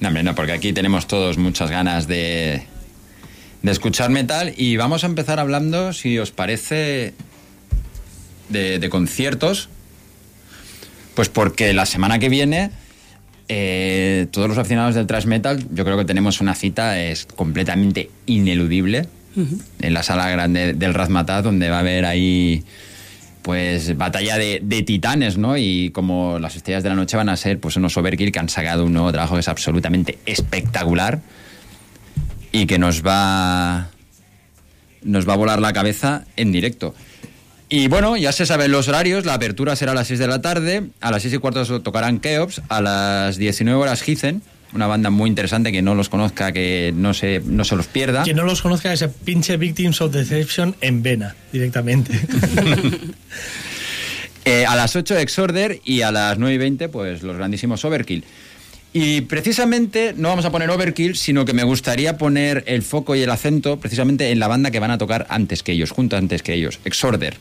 No, 0.00 0.08
hombre, 0.08 0.22
no, 0.24 0.34
porque 0.34 0.52
aquí 0.52 0.72
tenemos 0.72 1.06
todos 1.06 1.38
muchas 1.38 1.70
ganas 1.70 2.06
de, 2.06 2.64
de 3.62 3.70
escuchar 3.72 4.10
metal 4.10 4.54
y 4.56 4.76
vamos 4.76 5.02
a 5.04 5.06
empezar 5.06 5.38
hablando, 5.40 5.92
si 5.92 6.18
os 6.18 6.30
parece, 6.32 7.14
de, 8.48 8.78
de 8.80 8.88
conciertos. 8.90 9.68
Pues 11.14 11.28
porque 11.28 11.72
la 11.72 11.84
semana 11.84 12.20
que 12.20 12.28
viene, 12.28 12.70
eh, 13.48 14.26
todos 14.30 14.48
los 14.48 14.58
aficionados 14.58 14.94
del 14.94 15.06
thrash 15.06 15.26
metal, 15.26 15.64
yo 15.72 15.84
creo 15.84 15.96
que 15.96 16.04
tenemos 16.04 16.40
una 16.40 16.54
cita 16.54 17.00
es 17.00 17.26
completamente 17.26 18.10
ineludible 18.26 19.06
en 19.80 19.94
la 19.94 20.02
sala 20.02 20.28
grande 20.30 20.74
del 20.74 20.94
Razmataz, 20.94 21.44
donde 21.44 21.70
va 21.70 21.76
a 21.76 21.80
haber 21.80 22.04
ahí 22.04 22.64
pues 23.42 23.96
batalla 23.96 24.36
de, 24.36 24.60
de 24.62 24.82
titanes, 24.82 25.38
¿no? 25.38 25.56
Y 25.56 25.90
como 25.90 26.40
las 26.40 26.56
estrellas 26.56 26.82
de 26.82 26.88
la 26.88 26.96
noche 26.96 27.16
van 27.16 27.28
a 27.28 27.36
ser 27.36 27.60
pues 27.60 27.76
unos 27.76 27.96
Overkill 27.96 28.32
que 28.32 28.38
han 28.40 28.48
sacado 28.48 28.84
un 28.84 28.92
nuevo 28.92 29.12
trabajo 29.12 29.34
que 29.34 29.40
es 29.40 29.48
absolutamente 29.48 30.18
espectacular 30.26 31.20
y 32.50 32.66
que 32.66 32.78
nos 32.78 33.06
va 33.06 33.90
nos 35.02 35.28
va 35.28 35.34
a 35.34 35.36
volar 35.36 35.60
la 35.60 35.72
cabeza 35.72 36.24
en 36.36 36.52
directo. 36.52 36.94
Y 37.70 37.88
bueno, 37.88 38.16
ya 38.16 38.32
se 38.32 38.46
saben 38.46 38.72
los 38.72 38.88
horarios, 38.88 39.26
la 39.26 39.34
apertura 39.34 39.76
será 39.76 39.92
a 39.92 39.94
las 39.94 40.08
6 40.08 40.18
de 40.20 40.26
la 40.26 40.40
tarde, 40.40 40.84
a 41.00 41.10
las 41.10 41.22
6 41.22 41.34
y 41.34 41.38
cuarto 41.38 41.82
tocarán 41.82 42.18
Keops, 42.18 42.62
a 42.68 42.80
las 42.80 43.36
19 43.36 43.78
horas 43.78 44.02
Heathen, 44.02 44.40
una 44.72 44.86
banda 44.86 45.10
muy 45.10 45.28
interesante 45.28 45.70
que 45.70 45.82
no 45.82 45.94
los 45.94 46.08
conozca, 46.08 46.52
que 46.52 46.92
no 46.96 47.12
se, 47.12 47.42
no 47.44 47.64
se 47.64 47.76
los 47.76 47.86
pierda. 47.86 48.22
Quien 48.22 48.36
no 48.36 48.44
los 48.44 48.62
conozca, 48.62 48.92
ese 48.92 49.08
pinche 49.08 49.58
Victims 49.58 50.00
of 50.00 50.12
Deception 50.12 50.76
en 50.80 51.02
vena, 51.02 51.36
directamente. 51.52 52.18
Eh, 54.44 54.64
a 54.64 54.74
las 54.76 54.96
8 54.96 55.18
Exorder 55.18 55.78
y 55.84 56.00
a 56.00 56.10
las 56.10 56.38
9 56.38 56.54
y 56.54 56.56
20 56.56 56.88
pues 56.88 57.22
los 57.22 57.36
grandísimos 57.36 57.84
Overkill. 57.84 58.24
Y 58.94 59.20
precisamente 59.22 60.14
no 60.16 60.30
vamos 60.30 60.46
a 60.46 60.50
poner 60.50 60.70
Overkill, 60.70 61.16
sino 61.16 61.44
que 61.44 61.52
me 61.52 61.64
gustaría 61.64 62.16
poner 62.16 62.64
el 62.66 62.80
foco 62.80 63.14
y 63.14 63.20
el 63.20 63.28
acento 63.28 63.78
precisamente 63.78 64.30
en 64.30 64.38
la 64.38 64.48
banda 64.48 64.70
que 64.70 64.80
van 64.80 64.90
a 64.90 64.96
tocar 64.96 65.26
antes 65.28 65.62
que 65.62 65.72
ellos, 65.72 65.90
junto 65.90 66.16
antes 66.16 66.42
que 66.42 66.54
ellos, 66.54 66.80
Exorder. 66.86 67.36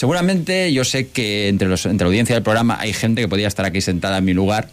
Seguramente 0.00 0.72
yo 0.72 0.82
sé 0.82 1.08
que 1.08 1.48
entre, 1.48 1.68
los, 1.68 1.84
entre 1.84 2.06
la 2.06 2.08
audiencia 2.08 2.34
del 2.34 2.42
programa 2.42 2.78
hay 2.80 2.94
gente 2.94 3.20
que 3.20 3.28
podría 3.28 3.48
estar 3.48 3.66
aquí 3.66 3.82
sentada 3.82 4.16
en 4.16 4.24
mi 4.24 4.32
lugar 4.32 4.70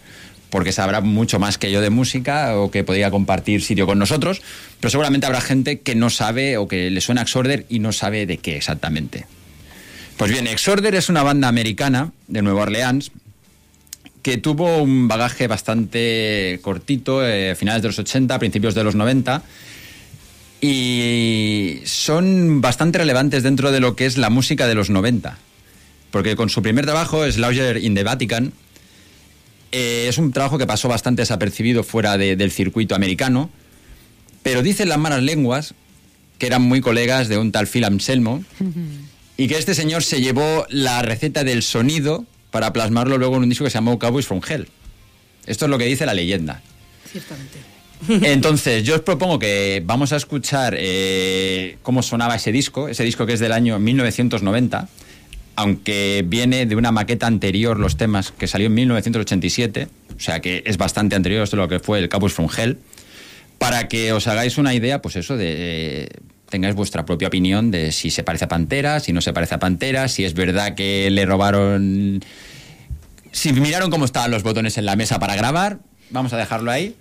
porque 0.49 0.71
sabrá 0.71 1.01
mucho 1.01 1.37
más 1.37 1.57
que 1.57 1.69
yo 1.69 1.81
de 1.81 1.89
música 1.89 2.57
o 2.57 2.71
que 2.71 2.85
podría 2.85 3.11
compartir 3.11 3.61
sitio 3.61 3.85
con 3.85 3.99
nosotros, 3.99 4.41
pero 4.79 4.89
seguramente 4.89 5.25
habrá 5.25 5.41
gente 5.41 5.81
que 5.81 5.95
no 5.95 6.09
sabe 6.09 6.55
o 6.55 6.69
que 6.69 6.89
le 6.89 7.01
suena 7.01 7.23
Exorder 7.23 7.65
y 7.67 7.79
no 7.79 7.91
sabe 7.91 8.25
de 8.25 8.37
qué 8.37 8.55
exactamente. 8.55 9.25
Pues 10.15 10.31
bien, 10.31 10.47
Exorder 10.47 10.95
es 10.95 11.09
una 11.09 11.23
banda 11.23 11.49
americana 11.49 12.13
de 12.29 12.41
Nueva 12.41 12.61
Orleans 12.61 13.11
que 14.21 14.37
tuvo 14.37 14.77
un 14.77 15.09
bagaje 15.09 15.47
bastante 15.47 16.57
cortito, 16.61 17.27
eh, 17.27 17.53
finales 17.55 17.81
de 17.81 17.89
los 17.89 17.99
80, 17.99 18.39
principios 18.39 18.75
de 18.75 18.85
los 18.85 18.95
90, 18.95 19.43
y 20.61 21.81
son 21.85 22.61
bastante 22.61 22.97
relevantes 22.97 23.43
dentro 23.43 23.71
de 23.71 23.79
lo 23.79 23.95
que 23.95 24.05
es 24.05 24.17
la 24.17 24.29
música 24.29 24.67
de 24.67 24.75
los 24.75 24.89
90. 24.89 25.37
Porque 26.11 26.35
con 26.35 26.49
su 26.49 26.61
primer 26.61 26.85
trabajo, 26.85 27.29
Slaugher 27.29 27.77
in 27.77 27.93
the 27.95 28.03
Vatican, 28.03 28.53
eh, 29.71 30.07
es 30.09 30.17
un 30.17 30.31
trabajo 30.31 30.57
que 30.57 30.65
pasó 30.65 30.87
bastante 30.87 31.21
desapercibido 31.21 31.83
fuera 31.83 32.17
de- 32.17 32.35
del 32.35 32.51
circuito 32.51 32.95
americano, 32.95 33.49
pero 34.43 34.63
dicen 34.63 34.89
las 34.89 34.97
malas 34.97 35.21
lenguas 35.21 35.73
que 36.39 36.47
eran 36.47 36.61
muy 36.61 36.81
colegas 36.81 37.27
de 37.27 37.37
un 37.37 37.51
tal 37.51 37.67
Phil 37.67 37.83
Anselmo, 37.83 38.43
y 39.37 39.47
que 39.47 39.57
este 39.57 39.73
señor 39.75 40.03
se 40.03 40.21
llevó 40.21 40.65
la 40.69 41.01
receta 41.01 41.43
del 41.43 41.61
sonido 41.63 42.25
para 42.51 42.71
plasmarlo 42.73 43.17
luego 43.17 43.35
en 43.37 43.43
un 43.43 43.49
disco 43.49 43.63
que 43.65 43.69
se 43.71 43.75
llamó 43.77 43.99
Cowboys 43.99 44.25
from 44.27 44.41
Hell. 44.47 44.67
Esto 45.45 45.65
es 45.65 45.71
lo 45.71 45.77
que 45.77 45.85
dice 45.85 46.05
la 46.05 46.13
leyenda. 46.13 46.61
Ciertamente. 47.11 47.57
Entonces, 48.07 48.83
yo 48.83 48.95
os 48.95 49.01
propongo 49.01 49.39
que 49.39 49.81
vamos 49.85 50.13
a 50.13 50.17
escuchar 50.17 50.75
eh, 50.77 51.77
cómo 51.81 52.03
sonaba 52.03 52.35
ese 52.35 52.51
disco, 52.51 52.87
ese 52.87 53.03
disco 53.03 53.25
que 53.25 53.33
es 53.33 53.39
del 53.39 53.51
año 53.51 53.79
1990, 53.79 54.87
aunque 55.55 56.23
viene 56.25 56.65
de 56.65 56.75
una 56.75 56.91
maqueta 56.91 57.27
anterior 57.27 57.79
los 57.79 57.97
temas, 57.97 58.31
que 58.31 58.47
salió 58.47 58.67
en 58.67 58.75
1987, 58.75 59.87
o 60.15 60.19
sea 60.19 60.39
que 60.39 60.63
es 60.65 60.77
bastante 60.77 61.15
anterior 61.15 61.47
a 61.51 61.55
lo 61.55 61.67
que 61.67 61.79
fue 61.79 61.99
el 61.99 62.09
Capus 62.09 62.33
from 62.33 62.47
Hell, 62.55 62.77
para 63.57 63.87
que 63.87 64.13
os 64.13 64.27
hagáis 64.27 64.57
una 64.57 64.73
idea, 64.73 65.01
pues 65.01 65.15
eso, 65.15 65.35
de... 65.37 66.09
Tengáis 66.49 66.75
vuestra 66.75 67.03
propia 67.03 67.27
opinión 67.27 67.71
de 67.71 67.91
si 67.91 68.09
se 68.09 68.23
parece 68.23 68.45
a 68.45 68.47
Pantera, 68.47 69.01
si 69.01 69.11
no 69.11 69.19
se 69.19 69.33
parece 69.33 69.55
a 69.55 69.59
Pantera, 69.59 70.07
si 70.07 70.23
es 70.23 70.33
verdad 70.33 70.75
que 70.75 71.09
le 71.11 71.25
robaron... 71.25 72.23
Si 73.33 73.51
miraron 73.51 73.91
cómo 73.91 74.05
estaban 74.05 74.31
los 74.31 74.43
botones 74.43 74.77
en 74.77 74.85
la 74.85 74.95
mesa 74.95 75.19
para 75.19 75.35
grabar, 75.35 75.79
vamos 76.09 76.31
a 76.31 76.37
dejarlo 76.37 76.71
ahí. 76.71 76.95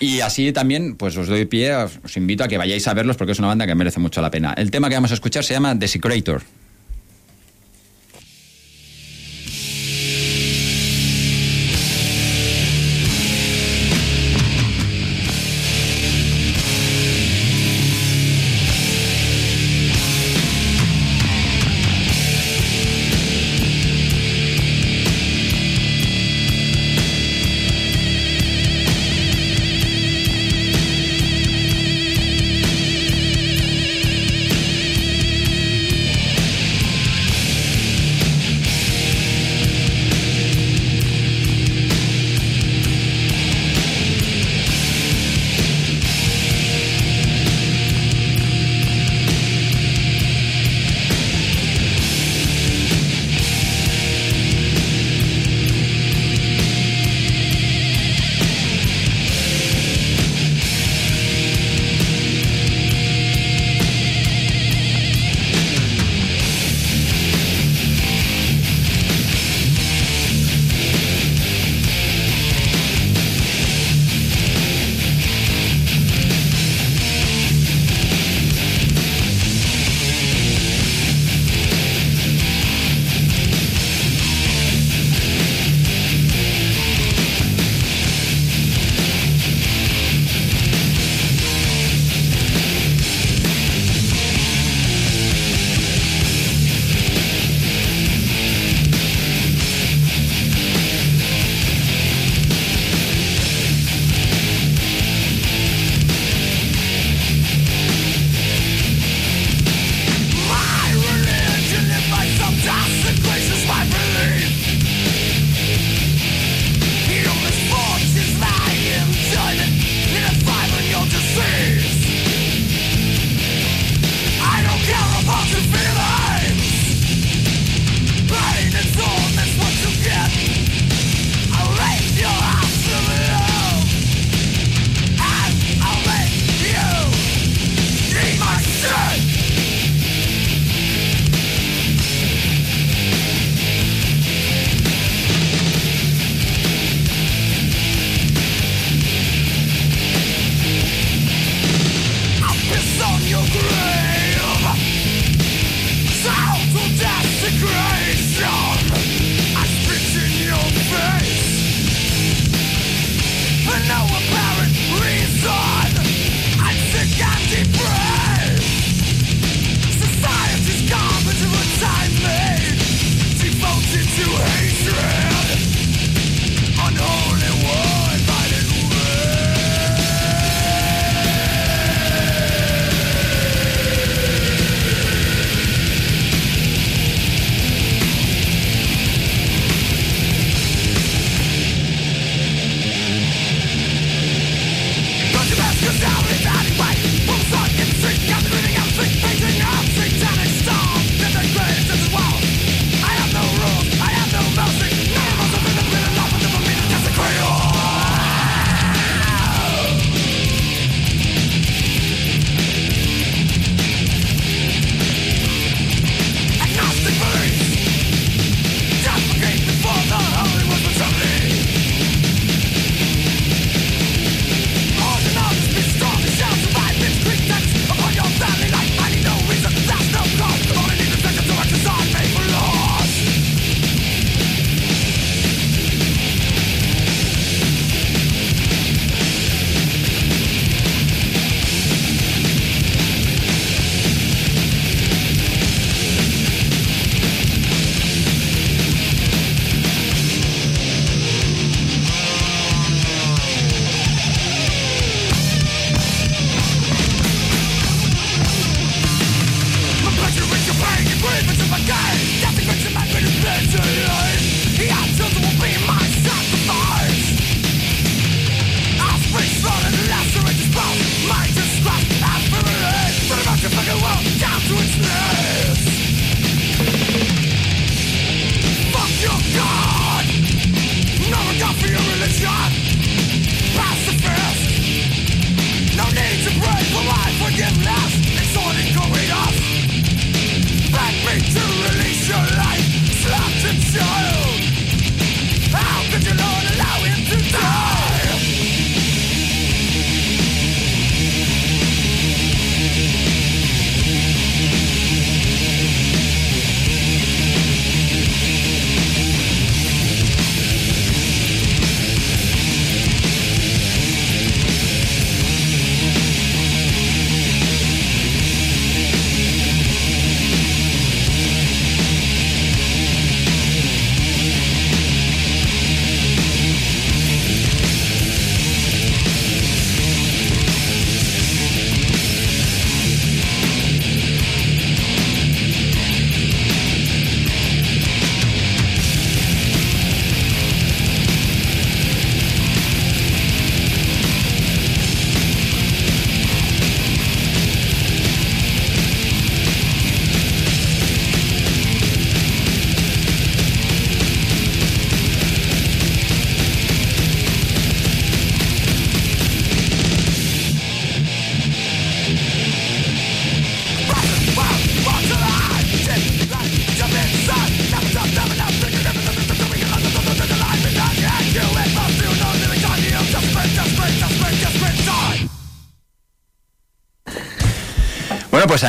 Y 0.00 0.20
así 0.20 0.52
también, 0.52 0.96
pues 0.96 1.16
os 1.16 1.28
doy 1.28 1.44
pie, 1.44 1.74
os, 1.74 2.16
invito 2.16 2.44
a 2.44 2.48
que 2.48 2.58
vayáis 2.58 2.86
a 2.88 2.94
verlos 2.94 3.16
porque 3.16 3.32
es 3.32 3.38
una 3.38 3.48
banda 3.48 3.66
que 3.66 3.74
merece 3.74 4.00
mucho 4.00 4.22
la 4.22 4.30
pena. 4.30 4.54
El 4.56 4.70
tema 4.70 4.88
que 4.88 4.94
vamos 4.94 5.10
a 5.10 5.14
escuchar 5.14 5.44
se 5.44 5.54
llama 5.54 5.74
Desecrator. 5.74 6.42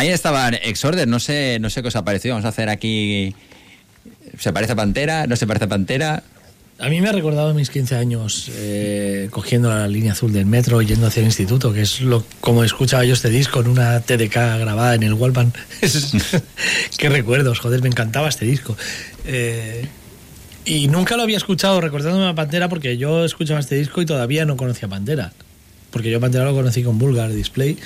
Estaba 0.05 0.49
Exorder, 0.49 1.07
no 1.07 1.19
sé, 1.19 1.57
no 1.59 1.69
sé 1.69 1.81
qué 1.81 1.87
os 1.89 1.95
ha 1.95 2.05
parecido. 2.05 2.35
Vamos 2.35 2.45
a 2.45 2.49
hacer 2.49 2.69
aquí. 2.69 3.33
¿Se 4.39 4.53
parece 4.53 4.73
a 4.73 4.75
Pantera? 4.75 5.25
¿No 5.27 5.35
se 5.35 5.47
parece 5.47 5.65
a 5.65 5.69
Pantera? 5.69 6.23
A 6.79 6.89
mí 6.89 7.01
me 7.01 7.09
ha 7.09 7.11
recordado 7.11 7.55
mis 7.55 7.71
15 7.71 7.95
años 7.95 8.51
eh, 8.53 9.29
cogiendo 9.31 9.69
la 9.69 9.87
línea 9.87 10.11
azul 10.11 10.31
del 10.31 10.45
metro 10.45 10.79
yendo 10.83 11.07
hacia 11.07 11.21
el 11.21 11.25
instituto, 11.25 11.73
que 11.73 11.81
es 11.81 12.01
lo 12.01 12.23
como 12.39 12.63
escuchaba 12.63 13.03
yo 13.03 13.13
este 13.15 13.29
disco 13.29 13.61
en 13.61 13.69
una 13.69 13.99
TDK 14.01 14.33
grabada 14.59 14.93
en 14.93 15.01
el 15.01 15.13
Walkman. 15.13 15.51
Es- 15.81 16.11
Qué 16.99 17.09
recuerdos, 17.09 17.57
joder, 17.59 17.81
me 17.81 17.87
encantaba 17.87 18.29
este 18.29 18.45
disco. 18.45 18.77
Eh, 19.25 19.87
y 20.65 20.87
nunca 20.87 21.17
lo 21.17 21.23
había 21.23 21.37
escuchado 21.37 21.81
recordándome 21.81 22.27
a 22.27 22.35
Pantera 22.35 22.69
porque 22.69 22.97
yo 22.97 23.25
escuchaba 23.25 23.59
este 23.59 23.73
disco 23.75 24.01
y 24.03 24.05
todavía 24.05 24.45
no 24.45 24.55
conocía 24.55 24.85
a 24.87 24.89
Pantera. 24.91 25.33
Porque 25.89 26.11
yo 26.11 26.19
Pantera 26.19 26.43
lo 26.45 26.53
conocí 26.53 26.83
con 26.83 26.99
Vulgar 26.99 27.31
Display 27.31 27.77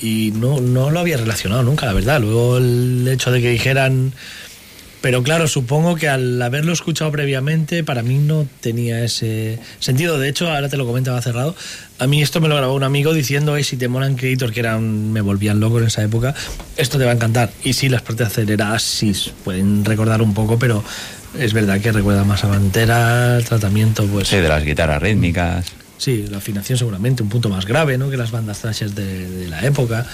y 0.00 0.32
no, 0.36 0.60
no 0.60 0.90
lo 0.90 1.00
había 1.00 1.16
relacionado 1.16 1.62
nunca, 1.62 1.86
la 1.86 1.92
verdad. 1.92 2.20
Luego 2.20 2.58
el 2.58 3.06
hecho 3.08 3.30
de 3.30 3.40
que 3.40 3.50
dijeran... 3.50 4.12
Pero 5.02 5.22
claro, 5.22 5.46
supongo 5.46 5.94
que 5.94 6.08
al 6.08 6.40
haberlo 6.42 6.72
escuchado 6.72 7.12
previamente, 7.12 7.84
para 7.84 8.02
mí 8.02 8.18
no 8.18 8.48
tenía 8.60 9.04
ese 9.04 9.60
sentido. 9.78 10.18
De 10.18 10.28
hecho, 10.28 10.50
ahora 10.50 10.68
te 10.68 10.76
lo 10.76 10.84
comentaba 10.84 11.22
cerrado. 11.22 11.54
A 12.00 12.08
mí 12.08 12.22
esto 12.22 12.40
me 12.40 12.48
lo 12.48 12.56
grabó 12.56 12.74
un 12.74 12.82
amigo 12.82 13.12
diciendo, 13.14 13.56
"Eh, 13.56 13.62
si 13.62 13.76
te 13.76 13.86
molan 13.86 14.16
Creator, 14.16 14.52
que 14.52 14.60
eran, 14.60 15.12
me 15.12 15.20
volvían 15.20 15.60
loco 15.60 15.78
en 15.78 15.86
esa 15.86 16.02
época, 16.02 16.34
esto 16.76 16.98
te 16.98 17.04
va 17.04 17.12
a 17.12 17.14
encantar. 17.14 17.50
Y 17.62 17.74
sí, 17.74 17.88
las 17.88 18.02
partes 18.02 18.26
aceleradas 18.28 18.82
sí 18.82 19.12
pueden 19.44 19.84
recordar 19.84 20.22
un 20.22 20.34
poco, 20.34 20.58
pero 20.58 20.82
es 21.38 21.52
verdad 21.52 21.80
que 21.80 21.92
recuerda 21.92 22.24
más 22.24 22.42
a 22.42 22.48
Pantera, 22.48 23.36
el 23.36 23.44
tratamiento, 23.44 24.06
pues... 24.06 24.26
Sí, 24.26 24.36
de 24.36 24.48
las 24.48 24.64
guitarras 24.64 25.00
rítmicas. 25.00 25.66
Sí, 25.98 26.26
la 26.28 26.38
afinación 26.38 26.78
seguramente 26.78 27.22
un 27.22 27.28
punto 27.28 27.48
más 27.48 27.66
grave, 27.66 27.98
¿no? 27.98 28.10
Que 28.10 28.16
las 28.16 28.30
bandas 28.30 28.60
thrashers 28.60 28.94
de, 28.94 29.46
la 29.48 29.64
época. 29.64 30.06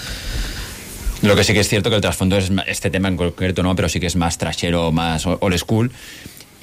Lo 1.21 1.35
que 1.35 1.43
sí 1.43 1.53
que 1.53 1.59
es 1.59 1.69
cierto 1.69 1.89
que 1.89 1.95
el 1.97 2.01
trasfondo 2.01 2.37
es 2.37 2.51
este 2.67 2.89
tema 2.89 3.07
en 3.07 3.17
concreto, 3.17 3.63
¿no? 3.63 3.75
Pero 3.75 3.89
sí 3.89 3.99
que 3.99 4.07
es 4.07 4.15
más 4.15 4.37
trashero, 4.37 4.91
más 4.91 5.25
old 5.25 5.57
school. 5.57 5.91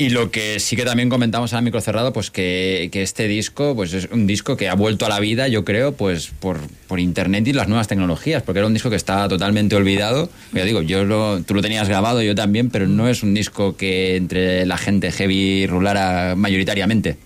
Y 0.01 0.09
lo 0.09 0.31
que 0.31 0.61
sí 0.61 0.77
que 0.77 0.85
también 0.87 1.11
comentamos 1.11 1.53
a 1.53 1.61
micro 1.61 1.79
cerrado, 1.83 2.15
pues 2.15 2.31
que, 2.31 2.89
que 2.91 3.03
este 3.03 3.29
disco, 3.29 3.75
pues 3.75 3.93
es 3.93 4.09
un 4.11 4.27
disco 4.27 4.57
que 4.57 4.71
ha 4.71 4.75
vuelto 4.75 5.05
a 5.05 5.11
la 5.11 5.21
vida, 5.21 5.47
yo 5.49 5.63
creo, 5.63 5.93
pues 5.93 6.31
por, 6.41 6.59
por 6.89 7.01
internet 7.01 7.47
y 7.47 7.53
las 7.53 7.69
nuevas 7.69 7.87
tecnologías, 7.87 8.43
porque 8.43 8.61
era 8.61 8.67
un 8.67 8.73
disco 8.73 8.89
que 8.89 8.97
estaba 8.97 9.29
totalmente 9.29 9.77
olvidado. 9.77 10.31
Ya 10.55 10.65
digo, 10.65 10.81
yo 10.81 11.43
tú 11.43 11.55
lo 11.55 11.61
tenías 11.61 11.87
grabado, 11.87 12.23
yo 12.23 12.35
también, 12.35 12.71
pero 12.71 12.87
no 12.87 13.11
es 13.11 13.23
un 13.23 13.35
disco 13.35 13.77
que 13.77 14.17
entre 14.17 14.65
la 14.65 14.79
gente 14.79 15.13
heavy 15.13 15.67
rulara 15.67 16.35
mayoritariamente. 16.35 17.19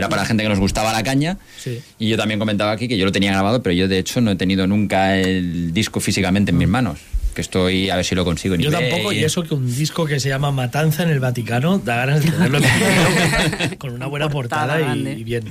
Era 0.00 0.08
para 0.08 0.22
la 0.22 0.26
gente 0.26 0.42
que 0.42 0.48
nos 0.48 0.58
gustaba 0.58 0.92
la 0.92 1.02
caña. 1.02 1.38
Sí. 1.58 1.80
Y 1.98 2.08
yo 2.08 2.16
también 2.16 2.38
comentaba 2.40 2.72
aquí 2.72 2.88
que 2.88 2.96
yo 2.98 3.04
lo 3.04 3.12
tenía 3.12 3.30
grabado, 3.32 3.62
pero 3.62 3.72
yo 3.74 3.86
de 3.88 3.98
hecho 3.98 4.20
no 4.20 4.30
he 4.32 4.36
tenido 4.36 4.66
nunca 4.66 5.16
el 5.16 5.72
disco 5.72 6.00
físicamente 6.00 6.50
en 6.50 6.58
mis 6.58 6.68
manos. 6.68 6.98
Que 7.34 7.42
estoy 7.42 7.90
a 7.90 7.96
ver 7.96 8.04
si 8.04 8.16
lo 8.16 8.24
consigo 8.24 8.56
en 8.56 8.60
Yo 8.60 8.70
eBay. 8.70 8.90
tampoco, 8.90 9.12
y 9.12 9.22
eso 9.22 9.44
que 9.44 9.54
un 9.54 9.72
disco 9.76 10.04
que 10.04 10.18
se 10.18 10.28
llama 10.28 10.50
Matanza 10.50 11.04
en 11.04 11.10
el 11.10 11.20
Vaticano 11.20 11.78
da 11.78 11.94
ganas 11.96 12.24
de 12.24 12.30
tenerlo 12.32 12.58
con 13.78 13.92
una 13.94 14.06
buena 14.06 14.28
portada, 14.28 14.74
Portada 14.78 14.96
y- 14.96 15.22
bien. 15.22 15.44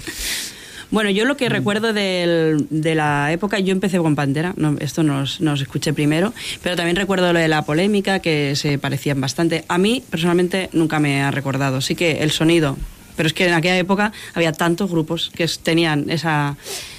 Bueno, 0.92 1.12
yo 1.12 1.24
lo 1.26 1.38
que 1.38 1.50
recuerdo 1.50 1.94
del- 1.94 2.66
de 2.72 2.96
la 2.96 3.32
época, 3.32 3.60
yo 3.60 3.72
empecé 3.72 4.00
con 4.00 4.16
Pantera, 4.16 4.54
no, 4.58 4.76
esto 4.80 5.04
nos, 5.04 5.40
nos 5.40 5.62
escuché 5.62 5.94
primero, 5.94 6.34
pero 6.64 6.76
también 6.76 6.96
recuerdo 6.96 7.32
lo 7.32 7.38
de 7.40 7.48
la 7.48 7.62
polémica, 7.62 8.20
que 8.20 8.56
se 8.56 8.80
parecían 8.80 9.22
bastante. 9.22 9.66
A 9.68 9.78
mí, 9.78 10.04
personalmente, 10.10 10.70
nunca 10.74 11.00
me 11.00 11.22
ha 11.22 11.30
recordado. 11.30 11.80
Sí 11.82 11.94
que 11.94 12.24
el 12.24 12.32
sonido, 12.32 12.76
pero 13.20 13.28
es 13.28 13.34
que 13.34 13.46
en 13.46 13.54
aquella 13.54 13.78
época 13.78 14.14
había 14.34 14.54
tantos 14.54 14.90
grupos 14.90 15.30
que 15.36 15.44
es- 15.44 15.60
tenían 15.60 16.10
esa, 16.10 16.56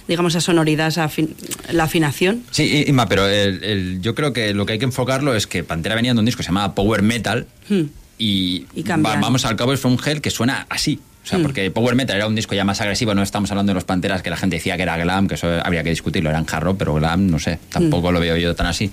digamos, 0.07 0.35
esa 0.35 0.43
sonoridad, 0.43 0.89
esa 0.89 1.09
afin- 1.09 1.31
la 1.73 1.85
afinación. 1.85 2.43
Sí, 2.51 2.85
Inma, 2.87 3.09
pero 3.09 3.27
el- 3.27 3.65
el- 3.65 4.01
yo 4.03 4.15
creo 4.15 4.35
que 4.35 4.53
lo 4.53 4.67
que 4.67 4.75
hay 4.75 4.79
que 4.79 4.85
enfocarlo 4.85 5.35
es 5.35 5.47
que 5.47 5.65
Pantera 5.65 5.95
venía 5.95 6.13
de 6.13 6.19
un 6.19 6.27
disco 6.27 6.41
que 6.41 6.43
se 6.43 6.49
llamaba 6.49 6.75
Power 6.75 7.01
Metal 7.01 7.47
Hmm. 7.71 7.85
y, 8.19 8.67
Y 8.75 8.83
cambiaron. 8.83 9.23
va- 9.23 9.27
vamos 9.29 9.47
al 9.47 9.57
cabo 9.57 9.75
from 9.79 9.97
Hell 10.05 10.21
que 10.21 10.29
suena 10.29 10.67
así. 10.69 11.01
O 11.25 11.27
sea, 11.27 11.39
Hmm. 11.39 11.43
porque 11.43 11.71
Power 11.71 11.95
Metal 11.95 12.17
era 12.17 12.27
un 12.27 12.35
disco 12.35 12.55
ya 12.55 12.65
más 12.67 12.83
agresivo, 12.83 13.15
no 13.15 13.23
estamos 13.23 13.51
hablando 13.51 13.71
de 13.71 13.75
los 13.77 13.85
Panteras 13.85 14.21
que 14.21 14.29
la 14.29 14.37
gente 14.37 14.57
decía 14.57 14.77
que 14.77 14.83
era 14.83 14.99
glam, 14.99 15.27
que 15.27 15.37
eso 15.37 15.49
habría 15.65 15.83
que 15.83 15.89
discutirlo, 15.89 16.29
eran 16.29 16.45
hard 16.51 16.65
rock, 16.65 16.77
pero 16.79 16.93
glam, 16.97 17.31
no 17.31 17.39
sé, 17.39 17.59
tampoco 17.71 18.11
Hmm. 18.11 18.15
lo 18.15 18.21
veo 18.21 18.37
yo 18.37 18.55
tan 18.55 18.67
así. 18.67 18.91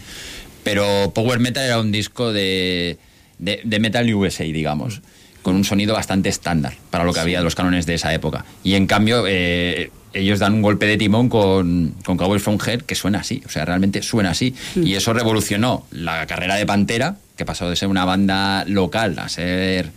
Pero 0.64 1.12
Power 1.14 1.40
Metal 1.40 1.66
era 1.66 1.82
un 1.82 1.92
disco 1.92 2.32
de, 2.32 2.98
de, 3.38 3.60
de 3.66 3.80
Metal 3.82 4.14
USA, 4.14 4.46
digamos, 4.46 5.02
con 5.48 5.56
un 5.56 5.64
sonido 5.64 5.94
bastante 5.94 6.28
estándar 6.28 6.74
para 6.92 7.06
lo 7.06 7.14
que 7.14 7.22
había 7.22 7.38
de 7.38 7.46
los 7.46 7.56
cánones 7.56 7.86
de 7.86 7.94
esa 7.94 8.14
época. 8.14 8.44
Y 8.66 8.74
en 8.74 8.86
cambio, 8.86 9.24
eh, 9.26 9.92
ellos 10.12 10.40
dan 10.40 10.54
un 10.56 10.62
golpe 10.62 10.86
de 10.88 10.98
timón 10.98 11.30
con, 11.30 11.96
con 12.04 12.18
Cowboys 12.18 12.42
from 12.44 12.58
Hell 12.66 12.84
que 12.84 12.96
suena 12.96 13.20
así, 13.20 13.42
o 13.46 13.50
sea, 13.50 13.64
realmente 13.64 14.02
suena 14.02 14.32
así. 14.32 14.54
Y 14.76 14.96
eso 14.96 15.14
revolucionó 15.14 15.86
la 15.92 16.28
carrera 16.28 16.56
de 16.56 16.66
Pantera, 16.66 17.16
que 17.38 17.46
pasó 17.46 17.70
de 17.70 17.78
ser 17.78 17.88
una 17.88 18.04
banda 18.04 18.66
local 18.68 19.18
a 19.20 19.30
ser 19.30 19.92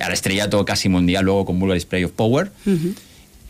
al 0.00 0.12
estrellato 0.12 0.64
casi 0.64 0.88
mundial 0.88 1.24
luego 1.24 1.44
con 1.46 1.60
Vulgar 1.60 1.76
Display 1.76 2.02
of 2.02 2.10
Power 2.10 2.50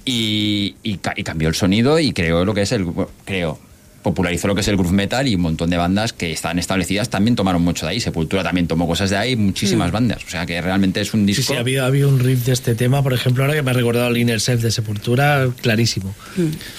y, 0.04 0.76
y 0.82 0.98
ca- 0.98 1.14
y 1.16 1.22
cambió 1.22 1.48
el 1.48 1.54
sonido 1.54 1.98
y 1.98 2.12
creó 2.12 2.44
lo 2.44 2.52
que 2.52 2.60
es 2.62 2.72
el 2.72 2.84
bueno, 2.84 3.10
creo 3.24 3.58
popularizó 4.06 4.46
lo 4.46 4.54
que 4.54 4.60
es 4.60 4.68
el 4.68 4.76
groove 4.76 4.92
metal 4.92 5.26
y 5.26 5.34
un 5.34 5.40
montón 5.40 5.68
de 5.68 5.76
bandas 5.76 6.12
que 6.12 6.30
estaban 6.30 6.60
establecidas 6.60 7.10
también 7.10 7.34
tomaron 7.34 7.60
mucho 7.62 7.86
de 7.86 7.90
ahí 7.92 8.00
Sepultura 8.00 8.44
también 8.44 8.68
tomó 8.68 8.86
cosas 8.86 9.10
de 9.10 9.16
ahí 9.16 9.34
muchísimas 9.34 9.90
bandas 9.90 10.22
o 10.24 10.30
sea 10.30 10.46
que 10.46 10.60
realmente 10.62 11.00
es 11.00 11.12
un 11.12 11.22
Sí, 11.22 11.26
disco 11.26 11.52
sí, 11.54 11.56
ha 11.56 11.60
habido, 11.60 11.82
ha 11.82 11.86
habido 11.88 12.08
un 12.08 12.20
riff 12.20 12.44
de 12.44 12.52
este 12.52 12.76
tema, 12.76 13.02
por 13.02 13.12
ejemplo, 13.12 13.42
ahora 13.42 13.54
que 13.56 13.62
me 13.62 13.70
ha 13.72 13.74
recordado 13.74 14.06
el 14.08 14.16
Inner 14.16 14.40
Self 14.40 14.62
de 14.62 14.70
Sepultura, 14.70 15.48
clarísimo. 15.60 16.14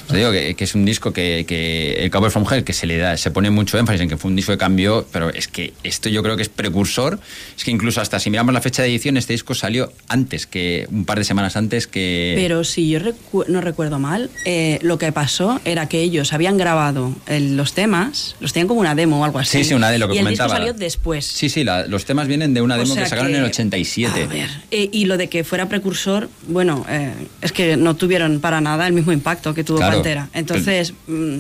Os 0.08 0.16
digo 0.16 0.32
que, 0.32 0.54
que 0.56 0.64
es 0.64 0.74
un 0.74 0.86
disco 0.86 1.12
que, 1.12 1.44
que 1.46 1.96
el 2.04 2.10
Cover 2.12 2.32
from 2.32 2.46
Hell 2.50 2.64
que 2.64 2.72
se 2.72 2.88
le 2.88 2.98
da, 2.98 3.18
se 3.18 3.30
pone 3.32 3.50
mucho 3.50 3.78
énfasis 3.78 4.02
en 4.02 4.08
que 4.10 4.16
fue 4.18 4.30
un 4.30 4.36
disco 4.38 4.54
que 4.54 4.58
cambió, 4.58 5.06
pero 5.12 5.30
es 5.30 5.48
que 5.50 5.74
esto 5.84 6.08
yo 6.08 6.24
creo 6.24 6.38
que 6.38 6.44
es 6.44 6.50
precursor. 6.50 7.20
Es 7.58 7.64
que 7.66 7.72
incluso 7.72 8.00
hasta 8.00 8.20
si 8.20 8.30
miramos 8.30 8.54
la 8.54 8.62
fecha 8.62 8.84
de 8.84 8.90
edición, 8.90 9.18
este 9.18 9.34
disco 9.34 9.54
salió 9.54 9.92
antes 10.08 10.48
que, 10.48 10.88
un 10.92 11.04
par 11.04 11.18
de 11.18 11.26
semanas 11.26 11.58
antes 11.58 11.88
que. 11.88 12.34
Pero 12.38 12.64
si 12.64 12.90
yo 12.90 13.00
recu- 13.00 13.48
no 13.48 13.60
recuerdo 13.62 14.00
mal, 14.00 14.30
eh, 14.46 14.80
lo 14.82 14.98
que 14.98 15.12
pasó 15.12 15.60
era 15.66 15.90
que 15.90 16.00
ellos 16.02 16.32
habían 16.32 16.58
grabado 16.58 17.14
el- 17.26 17.58
los 17.58 17.74
temas, 17.74 18.36
los 18.40 18.54
tenían 18.54 18.68
como 18.68 18.80
una 18.80 18.96
demo 18.96 19.20
o 19.22 19.26
algo 19.26 19.40
así. 19.40 19.60
Sí, 19.60 19.64
sí, 19.66 19.74
una 19.74 19.90
de 19.90 19.98
lo 20.00 20.08
que 20.08 20.16
y 20.16 20.18
el 20.20 20.26
disco 20.28 20.44
comentaba. 20.46 20.60
salió 20.66 20.74
después. 20.74 21.26
Sí, 21.26 21.50
sí, 21.50 21.64
la- 21.64 21.88
los 21.88 22.06
temas 22.06 22.28
vienen 22.28 22.54
de 22.54 22.62
una 22.62 22.76
O 22.76 22.78
demo 22.78 22.94
sea 22.94 23.04
que 23.04 23.10
sacaron 23.10 23.32
en 23.32 23.38
el 23.38 23.44
que- 23.46 23.50
87. 23.52 24.24
A 24.24 24.28
ver, 24.28 24.50
eh, 24.72 24.90
y 24.92 25.06
lo 25.06 25.18
de 25.18 25.28
que 25.30 25.44
fuera 25.44 25.68
precursor, 25.70 26.30
bueno, 26.48 26.86
eh, 26.90 27.14
es 27.42 27.52
que 27.52 27.78
no 27.78 27.96
tuvieron 27.96 28.40
para 28.40 28.62
nada 28.62 28.88
el 28.88 28.94
mismo 28.94 29.12
impacto 29.12 29.54
que 29.54 29.64
tuvo 29.64 29.78
Claro. 29.78 29.94
Pantera. 29.96 30.30
Entonces, 30.34 30.94
mm, 31.08 31.40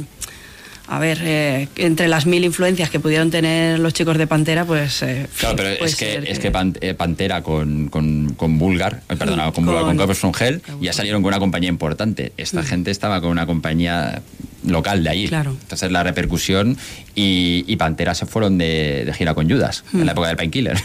a 0.88 1.00
ver, 1.00 1.20
eh, 1.22 1.68
entre 1.76 2.08
las 2.08 2.26
mil 2.26 2.44
influencias 2.46 2.90
que 2.90 3.00
pudieron 3.00 3.30
tener 3.30 3.78
los 3.80 3.94
chicos 3.94 4.18
de 4.18 4.26
Pantera, 4.28 4.64
pues... 4.66 5.02
eh, 5.04 5.28
Claro, 5.38 5.56
pero 5.58 5.70
es 5.70 5.96
que, 5.96 6.24
es 6.26 6.40
que 6.40 6.50
Pan- 6.50 6.78
eh, 6.82 6.94
Pantera 6.94 7.44
con, 7.44 7.90
con, 7.90 8.34
con 8.36 8.58
Vulgar, 8.58 9.02
eh, 9.10 9.16
perdona, 9.18 9.52
con, 9.52 9.66
Vulgar, 9.66 9.84
con 10.18 10.32
Hell, 10.40 10.62
ya 10.82 10.94
salieron 10.94 11.22
con 11.22 11.30
una 11.30 11.40
compañía 11.40 11.70
importante. 11.70 12.32
Esta 12.38 12.64
gente 12.64 12.92
estaba 12.92 13.20
con 13.22 13.32
una 13.32 13.46
compañía 13.46 14.22
local 14.66 15.04
de 15.04 15.10
ahí. 15.10 15.28
Claro. 15.28 15.58
Entonces 15.62 15.92
la 15.92 16.04
repercusión 16.04 16.78
y, 17.16 17.64
y 17.68 17.76
Pantera 17.76 18.14
se 18.16 18.26
fueron 18.26 18.58
de, 18.58 19.04
de 19.06 19.14
gira 19.14 19.34
con 19.34 19.50
Judas 19.50 19.84
en 19.94 20.06
la 20.06 20.14
época 20.14 20.28
del 20.30 20.38
Painkiller. 20.38 20.78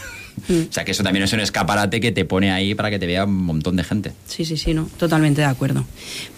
O 0.49 0.71
sea 0.73 0.83
que 0.83 0.91
eso 0.91 1.03
también 1.03 1.23
es 1.23 1.33
un 1.33 1.39
escaparate 1.39 1.99
que 1.99 2.11
te 2.11 2.25
pone 2.25 2.51
ahí 2.51 2.75
para 2.75 2.89
que 2.89 2.99
te 2.99 3.05
vea 3.05 3.25
un 3.25 3.43
montón 3.43 3.75
de 3.75 3.83
gente. 3.83 4.11
Sí, 4.27 4.45
sí, 4.45 4.57
sí, 4.57 4.73
no, 4.73 4.89
totalmente 4.97 5.41
de 5.41 5.47
acuerdo. 5.47 5.85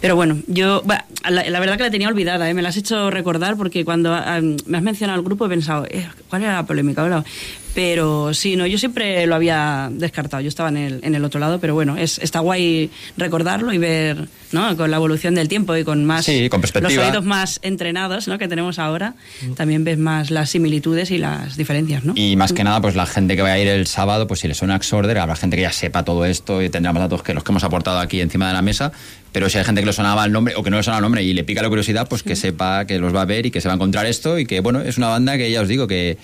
Pero 0.01 0.15
bueno, 0.15 0.37
yo, 0.47 0.83
la, 0.85 1.49
la 1.49 1.59
verdad 1.59 1.77
que 1.77 1.83
la 1.83 1.91
tenía 1.91 2.07
olvidada, 2.07 2.49
¿eh? 2.49 2.53
me 2.53 2.61
la 2.61 2.69
has 2.69 2.77
hecho 2.77 3.09
recordar 3.11 3.57
porque 3.57 3.85
cuando 3.85 4.13
ah, 4.13 4.39
me 4.65 4.77
has 4.77 4.83
mencionado 4.83 5.19
el 5.19 5.25
grupo 5.25 5.45
he 5.45 5.49
pensado, 5.49 5.85
eh, 5.89 6.07
¿cuál 6.29 6.43
era 6.43 6.53
la 6.53 6.65
polémica? 6.65 7.03
Pero 7.75 8.33
sí, 8.33 8.55
no, 8.55 8.65
yo 8.65 8.77
siempre 8.77 9.27
lo 9.27 9.35
había 9.35 9.89
descartado, 9.91 10.39
yo 10.41 10.47
estaba 10.47 10.69
en 10.69 10.77
el, 10.77 10.99
en 11.03 11.13
el 11.13 11.25
otro 11.25 11.41
lado, 11.41 11.59
pero 11.59 11.73
bueno, 11.73 11.97
es, 11.97 12.19
está 12.19 12.39
guay 12.39 12.89
recordarlo 13.17 13.73
y 13.73 13.77
ver, 13.77 14.29
¿no? 14.53 14.77
Con 14.77 14.89
la 14.89 14.95
evolución 14.95 15.35
del 15.35 15.49
tiempo 15.49 15.75
y 15.75 15.83
con 15.83 16.05
más... 16.05 16.23
Sí, 16.23 16.47
con 16.47 16.61
perspectiva. 16.61 17.03
Los 17.03 17.05
oídos 17.05 17.25
más 17.25 17.59
entrenados, 17.63 18.29
¿no? 18.29 18.37
Que 18.37 18.47
tenemos 18.47 18.79
ahora, 18.79 19.15
también 19.57 19.83
ves 19.83 19.97
más 19.97 20.31
las 20.31 20.51
similitudes 20.51 21.11
y 21.11 21.17
las 21.17 21.57
diferencias, 21.57 22.05
¿no? 22.05 22.13
Y 22.15 22.37
más 22.37 22.53
que 22.53 22.63
nada, 22.63 22.79
pues 22.79 22.95
la 22.95 23.05
gente 23.05 23.35
que 23.35 23.41
va 23.41 23.51
a 23.51 23.59
ir 23.59 23.67
el 23.67 23.87
sábado, 23.87 24.25
pues 24.25 24.39
si 24.39 24.47
le 24.47 24.53
suena 24.53 24.75
Axorder, 24.75 25.17
habrá 25.17 25.35
gente 25.35 25.57
que 25.57 25.63
ya 25.63 25.73
sepa 25.73 26.05
todo 26.05 26.23
esto 26.23 26.61
y 26.61 26.69
tendremos 26.69 27.01
datos 27.01 27.23
que 27.23 27.33
los 27.33 27.43
que 27.43 27.51
hemos 27.51 27.65
aportado 27.65 27.99
aquí 27.99 28.21
encima 28.21 28.47
de 28.47 28.53
la 28.53 28.61
mesa. 28.61 28.93
Pero 29.33 29.49
si 29.49 29.57
hay 29.57 29.65
gente 29.65 29.81
que 29.81 29.87
le 29.87 29.91
sonaba 29.91 30.23
el 30.23 30.31
nombre 30.31 30.55
o 30.55 30.63
que 30.63 30.69
no 30.69 30.77
le 30.77 30.83
sonaba 30.83 30.99
el 30.99 31.03
nombre 31.03 31.21
y 31.21 31.33
le 31.33 31.43
pica 31.43 31.61
la 31.61 31.67
curiosidad, 31.67 32.07
pues 32.07 32.23
que 32.23 32.37
sepa 32.37 32.85
que 32.85 32.99
los 32.99 33.13
va 33.13 33.23
a 33.23 33.25
ver 33.25 33.45
y 33.47 33.51
que 33.51 33.59
se 33.59 33.67
va 33.67 33.73
a 33.73 33.75
encontrar 33.75 34.05
esto 34.05 34.39
y 34.39 34.45
que, 34.45 34.61
bueno, 34.61 34.79
es 34.79 34.97
una 34.97 35.09
banda 35.09 35.35
que 35.35 35.51
ya 35.51 35.59
os 35.59 35.67
digo 35.67 35.87
que 35.87 36.17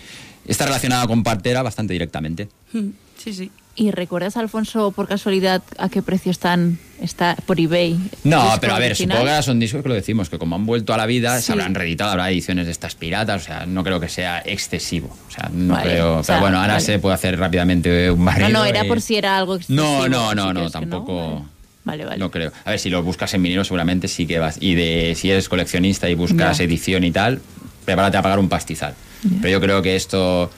está 0.47 0.65
relacionada 0.65 1.07
con 1.07 1.23
Partera 1.23 1.61
bastante 1.63 1.93
directamente. 1.93 2.49
Mm, 2.73 2.89
Sí, 3.17 3.33
sí. 3.33 3.51
¿Y 3.75 3.91
recuerdas, 3.91 4.35
Alfonso, 4.35 4.91
por 4.91 5.07
casualidad, 5.07 5.61
a 5.77 5.87
qué 5.89 6.01
precio 6.01 6.31
están 6.31 6.77
está 7.01 7.35
por 7.45 7.59
eBay? 7.59 7.97
No, 8.23 8.51
pero 8.59 8.73
a 8.75 8.79
ver, 8.79 8.91
original? 8.91 9.17
supongo 9.19 9.37
que 9.37 9.43
son 9.43 9.59
discos 9.59 9.83
que 9.83 9.89
lo 9.89 9.95
decimos, 9.95 10.29
que 10.29 10.37
como 10.39 10.55
han 10.55 10.65
vuelto 10.65 10.93
a 10.93 10.97
la 10.97 11.05
vida, 11.05 11.37
Sí. 11.39 11.45
se 11.45 11.51
habrán 11.53 11.73
reeditado, 11.75 12.09
habrá 12.11 12.29
ediciones 12.31 12.65
de 12.65 12.71
estas 12.71 12.95
piratas, 12.95 13.43
o 13.43 13.45
sea, 13.45 13.65
no 13.67 13.83
creo 13.83 13.99
que 13.99 14.09
sea 14.09 14.39
excesivo. 14.43 15.15
O 15.27 15.31
sea, 15.31 15.49
no 15.53 15.75
Vale, 15.75 15.89
creo. 15.91 16.17
o 16.17 16.23
sea, 16.23 16.35
pero 16.35 16.41
bueno, 16.41 16.57
ahora 16.59 16.73
vale. 16.73 16.85
se 16.85 16.99
puede 16.99 17.13
hacer 17.15 17.37
rápidamente 17.39 18.09
un 18.11 18.25
barrido. 18.25 18.49
No, 18.49 18.59
no, 18.59 18.65
era 18.65 18.83
y- 18.83 18.87
por 18.87 18.99
si 19.01 19.15
era 19.15 19.37
algo 19.37 19.55
excesivo. 19.55 19.83
No, 19.83 20.09
no, 20.09 20.29
si 20.31 20.35
no, 20.35 20.53
no, 20.53 20.69
tampoco. 20.71 21.45
Vale, 21.83 22.05
vale. 22.05 22.17
No 22.17 22.29
creo. 22.29 22.51
A 22.65 22.71
ver, 22.71 22.79
si 22.79 22.89
lo 22.89 23.01
buscas 23.03 23.33
en 23.35 23.41
vinilo 23.43 23.63
seguramente 23.63 24.07
sí 24.07 24.27
que 24.27 24.37
vas. 24.39 24.57
Y 24.59 24.75
de 24.75 25.13
si 25.15 25.31
eres 25.31 25.47
coleccionista 25.47 26.09
y 26.09 26.15
buscas 26.15 26.57
Ya. 26.57 26.63
edición 26.63 27.03
y 27.03 27.11
tal, 27.11 27.41
prepárate 27.85 28.17
a 28.17 28.21
pagar 28.21 28.39
un 28.39 28.49
pastizal. 28.49 28.93
Pero 29.41 29.49
yo 29.51 29.61
creo 29.61 29.81
que 29.81 29.95
esto 29.95 30.51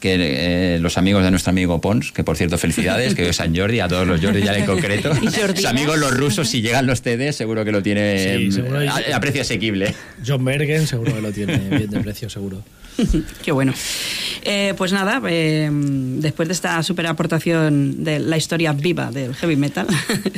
que 0.00 0.14
eh, 0.74 0.78
los 0.78 0.96
amigos 0.96 1.24
de 1.24 1.30
nuestro 1.32 1.50
amigo 1.50 1.80
Pons, 1.80 2.12
que 2.12 2.22
por 2.22 2.36
cierto, 2.36 2.56
felicidades, 2.56 3.14
que 3.16 3.22
hoy 3.22 3.28
es 3.30 3.36
San 3.36 3.54
Jordi, 3.54 3.80
a 3.80 3.88
todos 3.88 4.06
los 4.06 4.20
Jordi 4.20 4.42
ya 4.42 4.56
en 4.56 4.64
concreto. 4.66 5.12
Sus 5.14 5.64
amigos 5.64 5.98
los 5.98 6.16
rusos, 6.16 6.48
si 6.48 6.62
llegan 6.62 6.86
los 6.86 7.02
CDs, 7.02 7.34
seguro 7.34 7.64
que 7.64 7.72
lo 7.72 7.82
tiene 7.82 8.48
Sí, 8.50 8.60
a, 9.12 9.16
a 9.16 9.20
precio 9.20 9.42
asequible. 9.42 9.94
John 10.24 10.44
Mergen 10.44 10.86
seguro 10.86 11.14
que 11.14 11.20
lo 11.20 11.32
tiene 11.32 11.58
bien 11.70 11.90
de 11.90 12.00
precio, 12.00 12.30
seguro. 12.30 12.62
Qué 13.44 13.52
bueno. 13.52 13.72
Eh, 14.42 14.74
pues 14.76 14.92
nada, 14.92 15.20
eh, 15.28 15.70
después 15.70 16.48
de 16.48 16.54
esta 16.54 16.82
super 16.82 17.06
aportación 17.06 18.02
de 18.04 18.18
la 18.18 18.36
historia 18.36 18.72
viva 18.72 19.10
del 19.10 19.34
heavy 19.34 19.56
metal, 19.56 19.86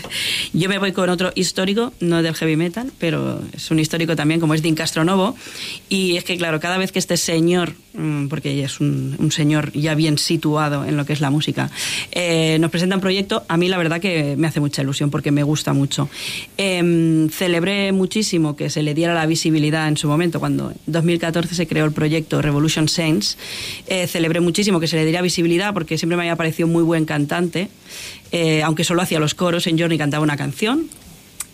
yo 0.52 0.68
me 0.68 0.78
voy 0.78 0.92
con 0.92 1.10
otro 1.10 1.32
histórico, 1.34 1.92
no 2.00 2.22
del 2.22 2.34
heavy 2.34 2.56
metal, 2.56 2.90
pero 2.98 3.42
es 3.52 3.70
un 3.70 3.78
histórico 3.78 4.16
también, 4.16 4.40
como 4.40 4.54
es 4.54 4.62
Dean 4.62 4.74
Castronovo. 4.74 5.36
Y 5.88 6.16
es 6.16 6.24
que, 6.24 6.36
claro, 6.36 6.60
cada 6.60 6.78
vez 6.78 6.92
que 6.92 6.98
este 6.98 7.16
señor, 7.16 7.74
mm, 7.94 8.28
porque 8.28 8.64
es 8.64 8.80
un, 8.80 9.30
señor 9.30 9.72
ya 9.72 9.94
bien 9.94 10.18
situado 10.18 10.84
en 10.84 10.96
lo 10.96 11.06
que 11.06 11.12
es 11.12 11.20
la 11.20 11.30
música, 11.30 11.70
eh, 12.12 12.58
nos 12.60 12.70
presenta 12.70 12.96
un 12.96 13.00
proyecto, 13.00 13.44
a 13.48 13.56
mí 13.56 13.68
la 13.68 13.78
verdad 13.78 14.00
que 14.00 14.34
me 14.36 14.48
hace 14.48 14.60
mucha 14.60 14.82
ilusión 14.82 15.10
porque 15.10 15.30
me 15.30 15.42
gusta 15.44 15.72
mucho. 15.72 16.08
Em, 16.56 17.28
celebré 17.28 17.92
muchísimo 17.92 18.56
que 18.56 18.70
se 18.70 18.82
le 18.82 18.94
diera 18.94 19.14
la 19.14 19.26
visibilidad 19.26 19.88
en 19.88 19.96
su 19.96 20.08
momento, 20.08 20.40
cuando 20.40 20.70
en 20.70 20.78
2014 20.86 21.54
se 21.54 21.66
creó 21.66 21.84
el 21.84 21.92
proyecto 21.92 22.42
Revolution 22.50 22.88
Saints. 22.88 23.38
Eh, 23.86 24.06
celebré 24.06 24.40
muchísimo 24.40 24.80
que 24.80 24.86
se 24.86 24.96
le 24.96 25.04
diera 25.04 25.22
visibilidad 25.22 25.72
porque 25.72 25.96
siempre 25.98 26.16
me 26.16 26.24
había 26.24 26.36
parecido 26.36 26.68
muy 26.68 26.82
buen 26.82 27.04
cantante, 27.04 27.68
eh, 28.32 28.62
aunque 28.62 28.84
solo 28.84 29.02
hacía 29.02 29.18
los 29.18 29.34
coros, 29.34 29.66
en 29.66 29.78
Journey 29.78 29.98
cantaba 29.98 30.22
una 30.22 30.36
canción. 30.36 30.88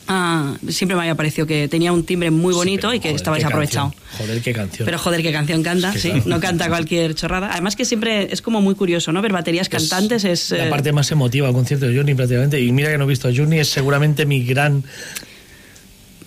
Ah, 0.09 0.57
siempre 0.69 0.95
me 0.95 1.03
había 1.03 1.17
parecido 1.17 1.49
que 1.49 1.67
tenía 1.67 1.93
un 1.93 2.05
timbre 2.05 2.31
muy 2.31 2.55
bonito 2.55 2.95
y 2.95 3.01
que 3.01 3.09
Joder, 3.09 3.17
estaba 3.17 3.37
desaprovechado. 3.37 3.93
Joder, 4.19 4.41
qué 4.41 4.53
canción. 4.53 4.87
Pero 4.87 4.99
joder, 4.99 5.21
qué 5.21 5.33
canción 5.33 5.65
canta, 5.65 5.89
Es 5.89 5.95
que 5.95 6.01
sí. 6.01 6.11
claro. 6.11 6.25
No 6.27 6.41
canta 6.41 6.69
cualquier 6.69 7.15
chorrada. 7.17 7.51
Además 7.51 7.75
que 7.75 7.85
siempre 7.85 8.33
es 8.33 8.41
como 8.41 8.61
muy 8.61 8.77
curioso, 8.77 9.11
¿no? 9.11 9.21
Ver 9.21 9.33
baterías 9.33 9.69
cantantes 9.69 10.25
es... 10.25 10.51
la 10.53 10.69
eh, 10.69 10.71
parte 10.71 10.93
más 10.93 11.11
emotiva 11.11 11.49
del 11.49 11.57
concierto 11.57 11.87
de 11.87 11.97
Journey 11.97 12.15
prácticamente. 12.15 12.61
Y 12.61 12.71
mira 12.71 12.91
que 12.91 12.99
no 12.99 13.05
he 13.05 13.09
visto 13.09 13.27
a 13.27 13.33
Journey, 13.35 13.59
es 13.59 13.69
seguramente 13.69 14.27
mi 14.27 14.45
gran... 14.45 14.85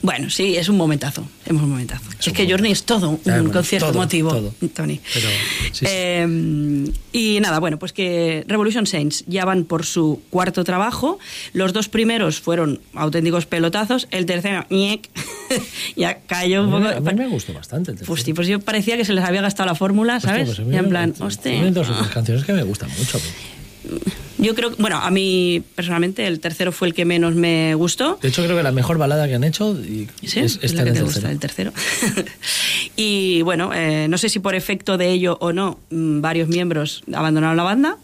Bueno, 0.02 0.30
sí, 0.30 0.56
es 0.56 0.70
un 0.70 0.78
momentazo. 0.78 1.28
Es 1.46 1.52
un 1.52 1.70
momentazo. 1.70 2.10
Es, 2.18 2.28
un 2.28 2.34
que 2.34 2.50
Journey 2.50 2.72
es 2.72 2.84
todo 2.84 3.10
un 3.10 3.22
bueno, 3.24 3.52
concierto 3.52 3.88
todo, 3.88 3.98
emotivo, 3.98 4.30
todo. 4.30 4.54
Tony. 4.74 5.00
Pero, 5.14 5.28
sí, 5.28 5.70
sí. 5.74 5.86
Eh, 5.88 6.92
y 7.12 7.40
nada, 7.42 7.60
bueno, 7.60 7.78
pues 7.80 7.92
que 7.92 8.46
Revolution 8.48 8.86
Saints 8.88 9.26
ya 9.28 9.44
van 9.44 9.66
por 9.66 9.86
su 9.86 10.22
cuarto 10.30 10.64
trabajo. 10.64 11.20
Los 11.54 11.74
dos 11.74 11.90
primeros 11.90 12.40
fueron 12.40 12.80
auténticos 12.94 13.46
pelotazos. 13.46 14.08
El 14.12 14.26
tercero, 14.26 14.66
ñec, 14.70 15.10
ya 15.98 16.20
cayó 16.28 16.64
un 16.64 16.74
a, 16.74 16.80
mí, 16.80 16.86
poco. 16.96 17.10
a 17.10 17.12
mí 17.14 17.20
me 17.20 17.28
gustó 17.28 17.54
bastante 17.54 17.92
el 17.92 17.98
tercero. 17.98 18.08
Pues, 18.08 18.24
sí, 18.24 18.34
pues 18.34 18.48
yo 18.48 18.60
parecía 18.62 18.96
que 18.96 19.04
se 19.04 19.14
les 19.14 19.26
había 19.26 19.42
gastado 19.42 19.68
la 19.68 19.76
fórmula, 19.76 20.18
Hostia, 20.18 20.32
¿sabes? 20.32 20.46
pues 20.48 20.60
a 20.60 20.64
mí 20.64 20.74
ya 20.74 20.80
en 20.80 20.90
plan, 20.90 21.14
hostia. 21.20 21.72
dos 21.72 21.90
o 21.90 21.94
tres 21.94 22.08
ah. 22.10 22.14
canciones 22.14 22.46
que 22.46 22.54
me 22.54 22.64
gustan 22.64 22.90
mucho. 22.98 23.18
mí. 23.18 23.59
Yo 24.38 24.56
creo, 24.56 24.72
bueno, 24.78 24.98
a 24.98 25.12
mí 25.12 25.62
personalmente 25.76 26.26
el 26.26 26.40
tercero 26.40 26.72
fue 26.72 26.88
el 26.88 26.94
que 26.94 27.04
menos 27.06 27.36
me 27.36 27.76
gustó. 27.76 28.18
De 28.22 28.30
hecho, 28.30 28.44
creo 28.44 28.56
que 28.56 28.64
la 28.64 28.72
mejor 28.72 28.98
balada 28.98 29.28
que 29.28 29.36
han 29.36 29.44
hecho 29.44 29.74
y 29.74 30.08
Sí, 30.26 30.40
es 30.40 30.74
la 30.74 30.86
que 30.86 30.92
te 30.92 31.02
gusta, 31.02 31.20
tercero. 31.22 31.32
el 31.32 31.40
tercero. 31.40 32.26
y 32.96 33.42
bueno, 33.42 33.72
eh, 33.74 34.08
no 34.10 34.18
sé 34.18 34.30
si 34.30 34.40
por 34.40 34.56
efecto 34.56 34.98
de 34.98 35.10
ello 35.12 35.38
o 35.42 35.52
no, 35.52 35.80
mm, 35.90 36.22
varios 36.22 36.48
miembros 36.48 37.04
abandonaron 37.14 37.58
la 37.58 37.64
banda. 37.64 37.98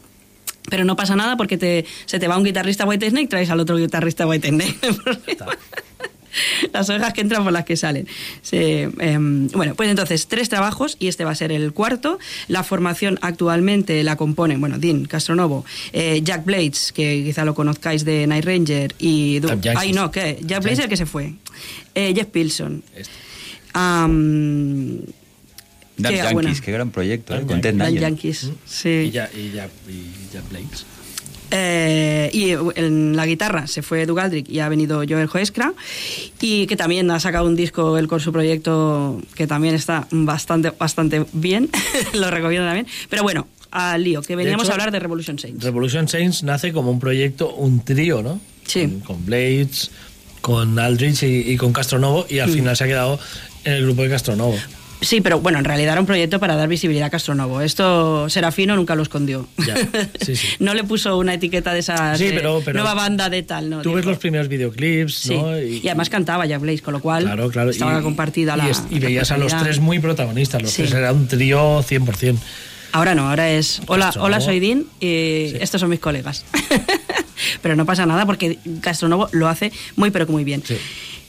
Pero 0.68 0.84
no 0.84 0.96
pasa 0.96 1.16
nada 1.16 1.38
porque 1.38 1.58
te, 1.60 1.86
se 2.08 2.18
te 2.18 2.28
va 2.28 2.38
un 2.38 2.44
guitarrista 2.44 2.86
White 2.86 3.12
Snake, 3.12 3.28
traes 3.28 3.52
al 3.52 3.60
otro 3.60 3.78
guitarrista 3.78 4.26
White 4.26 4.48
Snake. 4.50 4.76
las 6.74 6.90
ovejas 6.90 7.14
que 7.14 7.22
entran 7.22 7.44
por 7.44 7.54
las 7.54 7.66
que 7.66 7.76
salen. 7.78 8.08
Se, 8.42 8.84
em, 9.00 9.48
bueno, 9.50 9.76
pues 9.76 9.90
entonces, 9.90 10.28
tres 10.28 10.50
trabajos 10.50 10.98
y 11.00 11.08
este 11.08 11.24
va 11.26 11.32
a 11.32 11.36
ser 11.36 11.52
el 11.52 11.74
cuarto. 11.74 12.20
La 12.48 12.64
formación 12.64 13.18
actualmente 13.22 14.04
la 14.04 14.16
componen, 14.16 14.60
bueno, 14.60 14.78
Dean 14.80 15.06
Castronovo, 15.06 15.66
eh, 15.94 16.22
Jack 16.24 16.46
Blades, 16.46 16.92
que 16.92 17.24
quizá 17.26 17.46
lo 17.46 17.54
conozcáis 17.56 18.06
de 18.06 18.28
Night 18.28 18.46
Ranger, 18.46 18.96
y... 19.00 19.40
Jack. 19.62 19.78
Ay, 19.78 19.94
no, 19.94 20.12
¿qué? 20.12 20.40
Jack 20.42 20.62
Blades 20.62 20.80
es 20.80 20.84
el 20.86 20.90
que 20.90 20.98
se 20.98 21.06
fue. 21.06 21.34
Eh, 21.94 22.14
Jeff 22.16 22.28
Pilson. 22.28 22.84
Este. 22.96 23.12
Am, 23.74 25.00
Dan 25.98 26.12
Qué 26.12 26.18
Yankees, 26.18 26.34
buena. 26.34 26.54
qué 26.62 26.72
gran 26.72 26.92
proyecto, 26.92 27.34
Dan 27.34 27.44
¿eh? 27.44 27.46
con 27.46 27.62
Dan 27.62 27.78
Nugent. 27.78 28.00
Yankees, 28.00 28.50
sí. 28.66 28.90
Y 28.90 29.12
ya, 29.12 29.30
y 29.34 29.52
ya, 29.52 29.70
y 29.88 30.34
ya 30.34 30.42
Blades. 30.50 30.86
Eh, 31.58 32.30
y 32.34 32.52
en 32.80 33.16
la 33.16 33.26
guitarra 33.26 33.66
se 33.68 33.82
fue 33.82 34.06
Doug 34.06 34.20
Aldrich 34.20 34.50
y 34.50 34.60
ha 34.60 34.68
venido 34.68 34.98
Joel 35.08 35.28
Joeskra 35.28 35.74
y 36.42 36.68
que 36.68 36.76
también 36.76 37.10
ha 37.12 37.20
sacado 37.22 37.46
un 37.48 37.56
disco 37.56 37.98
él 37.98 38.08
con 38.10 38.20
su 38.20 38.34
proyecto 38.34 39.22
que 39.36 39.48
también 39.48 39.74
está 39.74 40.06
bastante 40.12 40.72
bastante 40.72 41.26
bien 41.32 41.70
lo 42.14 42.30
recomiendo 42.30 42.66
también 42.68 42.88
pero 43.10 43.24
bueno 43.24 43.48
al 43.72 44.04
lío 44.04 44.22
que 44.22 44.36
veníamos 44.36 44.64
hecho, 44.66 44.72
a 44.72 44.76
hablar 44.76 44.92
de 44.92 45.00
Revolution 45.00 45.40
Saints 45.40 45.64
Revolution 45.64 46.10
Saints 46.10 46.44
nace 46.44 46.74
como 46.74 46.92
un 46.92 47.00
proyecto, 47.00 47.54
un 47.56 47.84
trío, 47.86 48.22
¿no? 48.22 48.40
Sí. 48.66 48.82
Con, 48.88 49.00
con 49.02 49.26
Blades, 49.26 49.92
con 50.42 50.78
Aldrich 50.80 51.24
y, 51.24 51.52
y 51.52 51.58
con 51.58 51.72
Castronovo, 51.74 52.26
y 52.30 52.40
al 52.40 52.50
Mm. 52.50 52.54
final 52.54 52.76
se 52.78 52.84
ha 52.84 52.88
quedado 52.88 53.20
en 53.64 53.74
el 53.74 53.84
grupo 53.84 54.02
de 54.04 54.10
Castronovo. 54.10 54.56
Sí 55.06 55.22
pero 55.22 55.40
bueno 55.40 55.60
en 55.60 55.66
realidad 55.66 55.94
era 55.94 56.02
un 56.02 56.08
proyecto 56.08 56.40
para 56.40 56.56
dar 56.56 56.68
visibilidad 56.68 57.08
a 57.08 57.10
Castronovo 57.10 57.62
esto 57.62 58.28
Serafino 58.30 58.76
nunca 58.76 58.96
lo 58.96 59.04
escondió 59.04 59.48
Ya, 59.66 59.76
sí, 60.22 60.36
sí. 60.36 60.48
no 60.60 60.74
le 60.74 60.84
puso 60.84 61.18
una 61.18 61.34
etiqueta 61.36 61.74
de 61.74 61.80
esa 61.80 62.18
Sí, 62.18 62.32
pero- 62.34 62.62
pero- 62.66 62.80
nueva 62.80 62.94
banda 62.94 63.30
de 63.30 63.44
tal 63.44 63.70
no 63.70 63.82
Tú 63.82 63.94
ves 63.94 64.06
los 64.06 64.18
primeros 64.18 64.48
videoclips, 64.48 65.14
Sí. 65.16 65.36
¿no? 65.38 65.60
Y, 65.62 65.82
además 65.88 66.10
cantaba 66.10 66.46
Jack 66.46 66.62
Blaze, 66.62 66.82
con 66.82 66.94
lo 66.94 67.00
cual 67.02 67.24
Claro, 67.24 67.50
claro. 67.50 67.70
estaba 67.70 68.00
y- 68.00 68.04
compartida 68.04 68.54
y 68.56 68.58
la. 68.58 68.72
Y, 68.90 69.00
veías 69.00 69.32
a 69.32 69.38
los 69.38 69.56
tres 69.58 69.80
muy 69.80 70.00
protagonistas. 70.00 70.62
Los 70.62 70.72
Sí. 70.72 70.82
tres 70.84 70.94
era 70.94 71.12
un 71.14 71.28
trío 71.28 71.82
100%. 71.84 72.38
Ahora 72.92 73.14
no, 73.14 73.30
ahora 73.30 73.50
es 73.52 73.82
hola, 73.88 74.06
Castronovo. 74.06 74.26
hola 74.28 74.42
soy 74.42 74.60
Dean 74.60 74.86
y 75.00 75.54
estos 75.60 75.82
son 75.82 75.90
mis 75.90 76.00
colegas. 76.00 76.46
pero 77.62 77.76
no 77.76 77.86
pasa 77.86 78.06
nada 78.06 78.26
porque 78.26 78.58
Castronovo 78.82 79.28
lo 79.32 79.48
hace 79.48 79.72
muy 79.96 80.12
pero 80.12 80.26
que 80.26 80.32
muy 80.32 80.44
bien. 80.44 80.64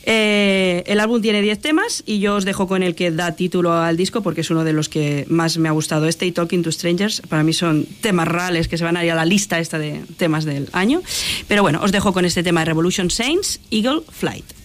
Eh, 0.08 0.84
el 0.86 1.00
álbum 1.00 1.20
tiene 1.20 1.42
10 1.42 1.60
temas 1.60 2.04
y 2.06 2.20
yo 2.20 2.36
os 2.36 2.44
dejo 2.44 2.68
con 2.68 2.84
el 2.84 2.94
que 2.94 3.10
da 3.10 3.32
título 3.32 3.74
al 3.74 3.96
disco 3.96 4.22
porque 4.22 4.42
es 4.42 4.50
uno 4.50 4.62
de 4.62 4.72
los 4.72 4.88
que 4.88 5.26
más 5.28 5.58
me 5.58 5.68
ha 5.68 5.72
gustado. 5.72 6.06
Este 6.06 6.26
y 6.26 6.32
Talking 6.32 6.62
to 6.62 6.70
Strangers 6.70 7.22
para 7.28 7.42
mí 7.42 7.52
son 7.52 7.86
temas 8.00 8.28
reales 8.28 8.68
que 8.68 8.78
se 8.78 8.84
van 8.84 8.96
a 8.96 9.04
ir 9.04 9.10
a 9.10 9.16
la 9.16 9.24
lista 9.24 9.58
esta 9.58 9.78
de 9.78 10.02
temas 10.16 10.44
del 10.44 10.68
año. 10.72 11.02
Pero 11.48 11.62
bueno, 11.62 11.80
os 11.82 11.90
dejo 11.90 12.12
con 12.12 12.24
este 12.24 12.44
tema 12.44 12.60
de 12.60 12.66
Revolution 12.66 13.10
Saints, 13.10 13.60
Eagle 13.70 14.02
Flight. 14.08 14.55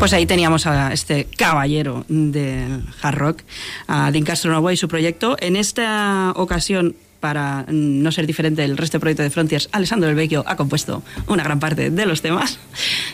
Pues 0.00 0.14
ahí 0.14 0.24
teníamos 0.24 0.66
a 0.66 0.94
este 0.94 1.26
caballero 1.36 2.06
del 2.08 2.82
hard 3.02 3.18
rock, 3.18 3.42
a 3.86 4.10
Dean 4.10 4.24
Castronovo 4.24 4.70
y 4.70 4.76
su 4.78 4.88
proyecto. 4.88 5.36
En 5.40 5.56
esta 5.56 6.32
ocasión 6.36 6.96
para 7.20 7.66
no 7.68 8.10
ser 8.10 8.26
diferente 8.26 8.62
del 8.62 8.78
resto 8.78 8.96
del 8.96 9.02
proyecto 9.02 9.22
de 9.24 9.28
Frontiers, 9.28 9.68
Alessandro 9.72 10.06
Del 10.06 10.16
Vecchio 10.16 10.42
ha 10.46 10.56
compuesto 10.56 11.02
una 11.26 11.44
gran 11.44 11.60
parte 11.60 11.90
de 11.90 12.06
los 12.06 12.22
temas, 12.22 12.58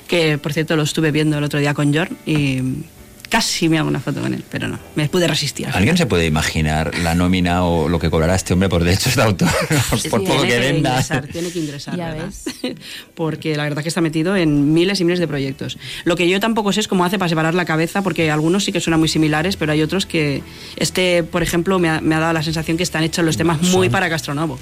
que 0.07 0.39
por 0.39 0.53
cierto 0.53 0.77
lo 0.77 0.85
estuve 0.85 1.11
viendo 1.11 1.37
el 1.37 1.43
otro 1.43 1.59
día 1.59 1.75
con 1.75 1.93
Jorn 1.93 2.17
y 2.25 2.61
casi 3.29 3.69
me 3.69 3.79
hago 3.79 3.89
una 3.89 4.01
foto 4.01 4.21
con 4.21 4.33
él, 4.35 4.43
pero 4.51 4.69
no, 4.69 4.79
me 4.95 5.09
pude 5.09 5.27
resistir. 5.29 5.69
¿Alguien 5.73 5.97
se 5.97 6.07
puede 6.07 6.27
imaginar 6.27 6.97
la 6.99 7.15
nómina 7.15 7.65
o 7.65 7.89
lo 7.89 7.99
que 7.99 8.11
cobrará 8.11 8.35
este 8.35 8.53
hombre 8.55 8.69
por 8.69 8.83
derechos 8.85 9.17
de 9.17 9.23
autor? 9.23 9.49
por 10.11 10.25
poco 10.25 10.43
que 10.43 10.59
venda. 10.59 10.91
Ingresar, 10.91 11.27
tiene 11.29 11.51
que 11.51 11.59
ingresar, 11.59 11.97
Ya 11.97 12.11
¿verdad? 12.13 12.27
ves. 12.63 12.77
Porque 13.15 13.57
la 13.57 13.65
verdad 13.65 13.83
que 13.83 13.89
está 13.89 14.01
metido 14.01 14.37
en 14.37 14.73
miles 14.73 15.01
y 15.01 15.05
miles 15.05 15.19
de 15.21 15.29
proyectos. 15.29 15.79
Lo 16.05 16.17
que 16.17 16.29
yo 16.29 16.41
tampoco 16.41 16.73
sé 16.73 16.81
es 16.81 16.89
cómo 16.89 17.05
hace 17.05 17.19
para 17.19 17.29
separar 17.29 17.55
la 17.55 17.65
cabeza, 17.65 18.03
porque 18.03 18.31
algunos 18.31 18.65
sí 18.65 18.73
que 18.73 18.81
suenan 18.81 19.01
muy 19.01 19.09
similares, 19.09 19.57
pero 19.57 19.73
hay 19.73 19.83
otros 19.83 20.07
que... 20.07 20.43
Este, 20.77 21.23
por 21.23 21.43
ejemplo, 21.43 21.79
me 21.79 21.89
ha, 21.89 22.01
me 22.01 22.15
ha 22.15 22.21
dado 22.21 22.33
la 22.33 22.43
sensación 22.43 22.77
que 22.77 22.83
están 22.83 23.03
hechos 23.05 23.25
los 23.25 23.37
temas 23.37 23.61
muy 23.63 23.87
Son- 23.87 23.91
para 23.91 24.09
Castronovo. 24.09 24.59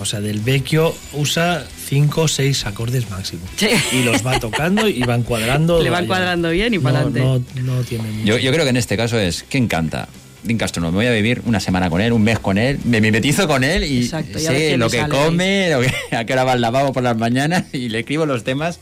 O 0.00 0.04
sea, 0.04 0.20
del 0.20 0.40
vecchio 0.40 0.94
usa 1.14 1.64
5 1.86 2.20
o 2.22 2.28
6 2.28 2.66
acordes 2.66 3.10
máximo. 3.10 3.42
Sí. 3.56 3.68
Y 3.92 4.02
los 4.04 4.24
va 4.26 4.40
tocando 4.40 4.88
y 4.88 5.02
van 5.02 5.22
cuadrando. 5.22 5.82
Le 5.82 5.90
van 5.90 6.06
vaya. 6.06 6.08
cuadrando 6.08 6.50
bien 6.50 6.74
y 6.74 6.78
no, 6.78 6.82
pa'lante. 6.82 7.20
No, 7.20 7.38
no 7.62 7.82
tiene 7.82 8.10
mucho. 8.10 8.26
Yo, 8.26 8.38
yo 8.38 8.52
creo 8.52 8.64
que 8.64 8.70
en 8.70 8.76
este 8.76 8.96
caso 8.96 9.18
es, 9.18 9.44
¿quién 9.48 9.68
canta? 9.68 10.08
Dean 10.44 10.58
Castro, 10.58 10.82
no, 10.82 10.90
me 10.90 10.96
voy 10.96 11.06
a 11.06 11.12
vivir 11.12 11.40
una 11.46 11.58
semana 11.58 11.88
con 11.88 12.00
él, 12.02 12.12
un 12.12 12.22
mes 12.22 12.38
con 12.38 12.58
él, 12.58 12.78
me 12.84 13.00
mimetizo 13.00 13.48
con 13.48 13.64
él 13.64 13.82
y 13.82 14.02
Exacto, 14.02 14.38
sé 14.38 14.76
lo 14.76 14.90
que 14.90 15.08
come, 15.08 15.70
lo 15.70 15.80
que, 15.80 15.90
a 16.16 16.24
qué 16.26 16.34
hora 16.34 16.44
va 16.44 16.52
al 16.52 16.60
lavabo 16.60 16.92
por 16.92 17.02
las 17.02 17.16
mañanas 17.16 17.64
y 17.72 17.88
le 17.88 18.00
escribo 18.00 18.26
los 18.26 18.44
temas 18.44 18.78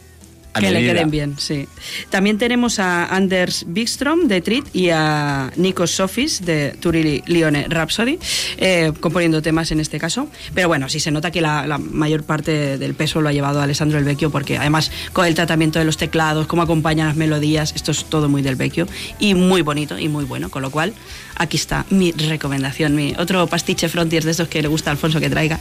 a 0.55 0.61
que 0.61 0.71
le 0.71 0.81
medida. 0.81 0.93
queden 0.93 1.11
bien, 1.11 1.35
sí. 1.39 1.69
También 2.11 2.39
tenemos 2.39 2.79
a 2.79 3.07
Anders 3.07 3.65
Wikström 3.67 4.27
de 4.29 4.41
Trit 4.41 4.67
y 4.75 4.91
a 4.91 5.51
Nikos 5.57 5.93
Sofis 5.93 6.45
de 6.45 6.77
Turili 6.81 7.23
Lione 7.27 7.67
Rhapsody, 7.69 8.19
eh, 8.59 8.93
componiendo 9.01 9.41
temas 9.43 9.71
en 9.73 9.81
este 9.81 9.99
caso. 9.99 10.29
Pero 10.55 10.69
bueno, 10.69 10.89
sí 10.89 11.01
se 11.01 11.11
nota 11.11 11.31
que 11.31 11.41
la, 11.41 11.67
la 11.67 11.79
mayor 11.79 12.25
parte 12.25 12.79
del 12.79 12.95
peso 12.95 13.21
lo 13.21 13.29
ha 13.29 13.33
llevado 13.33 13.61
Alessandro 13.61 13.99
El 13.99 14.05
Vecchio, 14.05 14.31
porque 14.31 14.59
además 14.59 14.91
con 15.13 15.27
el 15.27 15.35
tratamiento 15.35 15.79
de 15.79 15.85
los 15.85 15.97
teclados, 15.97 16.47
cómo 16.47 16.63
acompañan 16.63 17.09
las 17.09 17.17
melodías, 17.17 17.73
esto 17.75 17.93
es 17.93 18.05
todo 18.05 18.29
muy 18.29 18.43
del 18.43 18.57
Vecchio 18.57 18.87
y 19.19 19.35
muy 19.35 19.63
bonito 19.63 19.99
y 19.99 20.09
muy 20.09 20.25
bueno. 20.25 20.51
Con 20.51 20.63
lo 20.63 20.71
cual, 20.71 20.93
aquí 21.37 21.57
está 21.57 21.87
mi 21.91 22.13
recomendación, 22.13 22.95
mi 22.95 23.15
otro 23.19 23.47
pastiche 23.47 23.89
Frontiers 23.89 24.25
de 24.25 24.33
estos 24.33 24.49
que 24.49 24.63
le 24.63 24.69
gusta 24.69 24.91
a 24.91 24.93
Alfonso 24.93 25.21
que 25.21 25.31
traiga, 25.31 25.59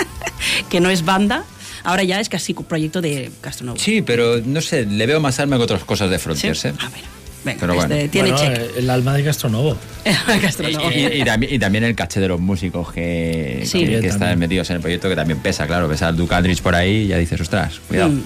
que 0.70 0.80
no 0.80 0.90
es 0.90 1.04
banda. 1.04 1.44
Ahora 1.84 2.02
ya 2.02 2.18
es 2.20 2.28
casi 2.28 2.54
un 2.56 2.64
proyecto 2.64 3.00
de 3.00 3.30
Castronovo. 3.40 3.78
Sí, 3.78 4.02
pero 4.02 4.40
no 4.44 4.60
sé, 4.60 4.86
le 4.86 5.06
veo 5.06 5.20
más 5.20 5.38
alma 5.38 5.56
que 5.58 5.62
otras 5.64 5.84
cosas 5.84 6.10
de 6.10 6.18
¿Sí? 6.18 6.24
Frontiers, 6.24 6.64
¿eh? 6.64 6.72
Ah, 6.80 6.90
mira. 6.94 7.06
Venga, 7.44 7.58
Pero 7.60 7.74
bueno. 7.74 7.94
este 7.94 8.08
tiene 8.08 8.32
Bueno, 8.32 8.46
check. 8.54 8.58
eh, 8.58 8.70
El 8.78 8.88
alma 8.88 9.12
de 9.14 9.22
Castronovo. 9.22 9.76
Castronovo. 10.40 10.90
Y, 10.90 10.94
y- 10.94 11.20
y 11.20 11.24
también, 11.24 11.54
y 11.54 11.58
también 11.58 11.84
el 11.84 11.94
caché 11.94 12.18
de 12.20 12.28
los 12.28 12.40
músicos 12.40 12.90
que, 12.90 13.64
Sí. 13.66 13.80
que, 13.80 13.84
que 13.86 13.92
También. 13.92 14.12
están 14.12 14.38
metidos 14.38 14.70
en 14.70 14.76
el 14.76 14.82
proyecto, 14.82 15.10
que 15.10 15.16
también 15.16 15.40
pesa, 15.40 15.66
claro. 15.66 15.86
Ves 15.86 16.00
al 16.00 16.16
Duke 16.16 16.34
Aldrich 16.34 16.62
por 16.62 16.74
ahí 16.74 17.02
y 17.02 17.06
ya 17.08 17.18
dices, 17.18 17.38
ostras, 17.40 17.80
cuidado. 17.86 18.10
Mm. 18.10 18.22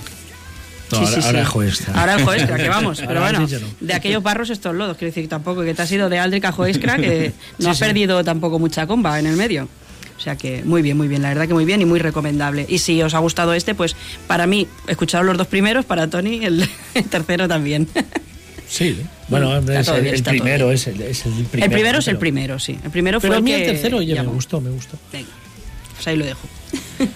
No, 0.90 0.98
Sí, 1.00 1.04
ahora, 1.04 1.08
sí, 1.16 1.20
sí. 1.20 1.26
ahora 1.26 1.44
Joestra. 1.44 1.94
Ahora 2.00 2.14
el 2.14 2.24
Joestra, 2.24 2.56
que 2.56 2.68
vamos. 2.68 2.98
Pero 3.06 3.20
Ahora 3.24 3.40
bueno, 3.40 3.58
no. 3.60 3.66
de 3.86 3.92
aquellos 3.94 4.22
barros 4.22 4.50
estos 4.50 4.74
lodos, 4.74 4.96
quiero 4.96 5.10
decir 5.10 5.24
que 5.24 5.28
tampoco, 5.28 5.62
que 5.62 5.74
te 5.74 5.82
has 5.82 5.90
ido 5.92 6.08
de 6.08 6.18
Aldrich 6.20 6.44
a 6.44 6.52
Joestra, 6.52 6.96
que 6.96 7.32
no 7.58 7.64
Sí, 7.64 7.70
has 7.70 7.76
sí. 7.78 7.84
perdido 7.84 8.22
tampoco 8.24 8.58
mucha 8.60 8.86
comba 8.86 9.18
en 9.18 9.26
el 9.26 9.36
medio. 9.36 9.68
O 10.18 10.20
sea 10.20 10.36
que 10.36 10.64
muy 10.64 10.82
bien, 10.82 10.96
muy 10.96 11.06
bien, 11.06 11.22
la 11.22 11.28
verdad 11.28 11.46
que 11.46 11.54
muy 11.54 11.64
bien 11.64 11.80
y 11.80 11.84
muy 11.84 12.00
recomendable. 12.00 12.66
Y 12.68 12.78
si 12.78 13.00
os 13.02 13.14
ha 13.14 13.20
gustado 13.20 13.54
este, 13.54 13.74
pues 13.74 13.94
para 14.26 14.46
mí, 14.46 14.66
escucharos 14.88 15.24
los 15.26 15.38
dos 15.38 15.46
primeros, 15.46 15.84
para 15.84 16.08
Tony 16.10 16.44
el, 16.44 16.68
el 16.94 17.04
tercero 17.04 17.48
también. 17.48 17.88
Sí, 18.70 19.00
bueno, 19.28 19.56
es 19.56 19.88
el, 19.88 20.06
el 20.08 20.22
primero, 20.22 20.70
es 20.70 20.86
el, 20.88 21.00
es 21.00 21.24
el 21.24 21.32
primero. 21.46 21.64
el 21.64 21.70
primero 21.72 21.98
es 22.00 22.08
el 22.08 22.18
primero, 22.18 22.58
sí. 22.58 22.78
El 22.84 22.90
primero 22.90 23.18
fue 23.18 23.30
Pero 23.30 23.36
a 23.36 23.38
el 23.38 23.42
mí 23.42 23.50
que 23.50 23.64
el 23.64 23.72
tercero, 23.72 23.96
oye, 23.96 24.14
me 24.14 24.26
gustó, 24.26 24.60
me 24.60 24.68
gustó. 24.68 24.98
Venga, 25.10 25.30
pues 25.94 26.06
ahí 26.06 26.16
lo 26.16 26.26
dejo. 26.26 26.46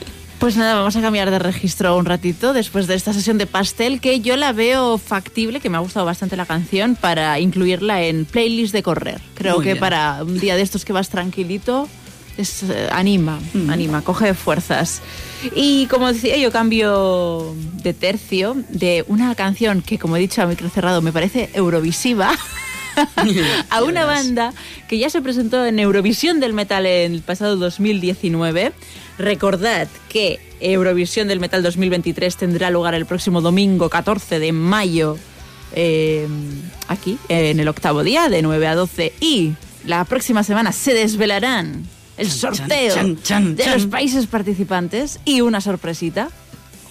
Pues 0.43 0.57
nada, 0.57 0.75
vamos 0.75 0.97
a 0.97 1.01
cambiar 1.01 1.31
de 1.31 1.39
registro 1.39 1.97
un 1.97 2.05
ratito 2.05 2.53
después 2.53 2.89
de 2.89 2.97
esta 2.97 3.13
sesión 3.13 3.39
de 3.39 3.47
pastel 3.47 4.01
que 4.01 4.19
yo 4.19 4.37
la 4.37 4.53
veo 4.53 4.99
factible, 4.99 5.61
que 5.61 5.71
me 5.71 5.77
ha 5.77 5.81
gustado 5.81 6.05
bastante 6.05 6.37
la 6.37 6.47
canción, 6.47 6.97
para 6.97 7.39
incluirla 7.39 8.03
en 8.03 8.25
playlist 8.25 8.73
de 8.73 8.83
correr. 8.83 9.21
Creo 9.35 9.55
Muy 9.59 9.63
que 9.63 9.75
bien. 9.75 9.79
para 9.81 10.25
un 10.25 10.41
día 10.41 10.57
de 10.57 10.63
estos 10.63 10.85
que 10.85 10.93
vas 10.93 11.11
tranquilito, 11.11 11.89
es, 12.37 12.63
eh, 12.65 12.89
anima, 12.91 13.39
anima, 13.69 14.03
coge 14.03 14.35
fuerzas. 14.35 15.03
Y 15.55 15.87
como 15.87 16.13
decía, 16.13 16.37
yo 16.37 16.51
cambio 16.53 17.55
de 17.83 17.95
tercio 17.95 18.57
de 18.69 19.05
una 19.09 19.35
canción 19.35 19.83
que, 19.83 19.99
como 19.99 20.17
he 20.17 20.21
dicho 20.21 20.43
a 20.43 20.47
micro 20.47 20.69
cerrado, 20.69 21.03
me 21.03 21.13
parece 21.13 21.51
eurovisiva. 21.55 22.33
a 23.71 23.83
una 23.83 24.05
banda 24.05 24.53
que 24.89 24.99
ya 24.99 25.09
se 25.09 25.23
presentó 25.23 25.65
en 25.65 25.79
Eurovisión 25.79 26.41
del 26.41 26.53
Metal 26.53 26.85
en 26.85 27.15
el 27.15 27.23
pasado 27.23 27.57
2019. 27.57 28.73
Recordad 29.19 29.89
que 30.09 30.41
Eurovisión 30.61 31.29
del 31.29 31.41
Metal 31.41 31.63
2023 31.63 32.37
tendrá 32.37 32.71
lugar 32.71 32.95
el 32.95 33.07
próximo 33.07 33.41
domingo 33.41 33.89
14 33.89 34.39
de 34.39 34.53
mayo 34.53 35.17
eh, 35.75 36.29
aquí, 36.89 37.19
en 37.29 37.61
el 37.61 37.69
octavo 37.69 38.03
día, 38.03 38.29
de 38.29 38.43
9 38.43 38.67
a 38.67 38.75
12. 38.75 39.13
Y 39.21 39.53
la 39.87 40.05
próxima 40.05 40.45
semana 40.45 40.73
se 40.73 40.95
desvelarán 40.95 41.85
el 42.17 42.31
sorteo 42.31 42.95
chan, 42.95 43.23
chan, 43.23 43.57
de 43.57 43.67
los 43.67 43.87
países 43.87 44.27
participantes 44.27 45.21
y 45.25 45.41
una 45.41 45.61
sorpresita 45.61 46.29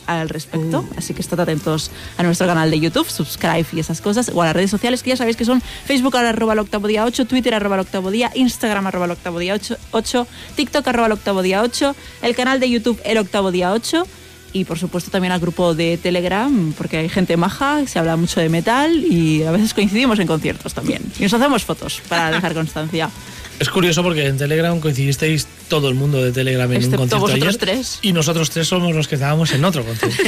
al 0.08 0.30
respecto. 0.30 0.86
Así 0.98 1.14
que 1.14 1.22
estad 1.22 1.40
atentos 1.40 1.92
a 2.18 2.24
nuestro 2.24 2.48
canal 2.48 2.70
de 2.72 2.80
YouTube, 2.80 3.08
subscribe 3.08 3.66
y 3.72 3.80
esas 3.80 4.02
cosas, 4.02 4.32
o 4.34 4.42
a 4.42 4.46
las 4.46 4.56
redes 4.56 4.72
sociales 4.72 5.04
que 5.04 5.12
ya 5.12 5.18
sabéis 5.18 5.38
que 5.38 5.46
son 5.46 5.62
Facebook 5.62 6.18
arroba 6.18 6.54
el 6.54 6.60
octavo 6.60 6.88
día 6.88 7.06
8, 7.06 7.26
Twitter 7.26 7.54
arroba 7.54 7.76
el 7.76 7.82
octavo 7.82 8.12
día, 8.12 8.32
Instagram 8.36 8.88
arroba 8.88 9.06
el 9.06 9.12
octavo 9.12 9.40
día 9.40 9.54
8, 9.54 9.78
8, 9.92 10.28
TikTok 10.56 10.88
arroba 10.88 11.08
el 11.08 11.14
octavo 11.14 11.42
día 11.42 11.62
8, 11.62 11.96
el 12.24 12.36
canal 12.36 12.60
de 12.60 12.70
YouTube 12.70 13.00
el 13.06 13.18
octavo 13.18 13.52
día 13.52 13.72
8 13.72 14.06
y 14.54 14.66
por 14.66 14.78
supuesto 14.78 15.12
también 15.12 15.32
al 15.32 15.40
grupo 15.40 15.74
de 15.74 15.98
Telegram, 15.98 16.74
porque 16.78 16.98
hay 16.98 17.10
gente 17.10 17.38
maja, 17.38 17.88
se 17.88 18.00
habla 18.00 18.18
mucho 18.18 18.42
de 18.42 18.50
metal 18.50 18.94
y 18.94 19.44
a 19.44 19.52
veces 19.52 19.74
coincidimos 19.74 20.20
en 20.20 20.28
conciertos 20.28 20.74
también. 20.74 21.02
Y 21.18 21.24
nos 21.24 21.34
hacemos 21.34 21.64
fotos 21.64 22.02
para 22.10 22.32
dejar 22.32 22.54
constancia. 22.62 23.10
Es 23.62 23.70
curioso 23.70 24.02
porque 24.02 24.26
en 24.26 24.38
Telegram 24.40 24.80
coincidisteis 24.80 25.46
todo 25.70 25.88
el 25.88 25.94
mundo 25.94 26.20
de 26.24 26.32
Telegram 26.32 26.68
en 26.72 26.78
Excepto 26.78 26.96
un 27.04 27.10
concierto 27.10 27.20
vosotros 27.28 27.48
ayer, 27.50 27.60
tres. 27.60 28.00
y 28.02 28.12
nosotros 28.12 28.50
tres 28.50 28.68
somos 28.68 28.96
los 28.96 29.08
que 29.08 29.14
estábamos 29.16 29.52
en 29.52 29.64
otro 29.64 29.84
concierto. 29.86 30.24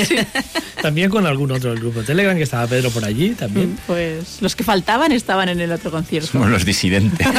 También 0.84 1.10
con 1.10 1.26
algún 1.26 1.52
otro 1.52 1.72
del 1.72 1.80
grupo 1.80 2.02
de 2.02 2.06
Telegram, 2.06 2.38
que 2.38 2.44
estaba 2.44 2.68
Pedro 2.68 2.92
por 2.92 3.04
allí 3.04 3.32
también. 3.32 3.80
Pues 3.88 4.38
los 4.40 4.56
que 4.56 4.64
faltaban 4.64 5.12
estaban 5.12 5.50
en 5.50 5.60
el 5.62 5.72
otro 5.72 5.90
concierto. 5.90 6.30
Somos 6.32 6.52
los 6.52 6.64
disidentes. 6.64 7.28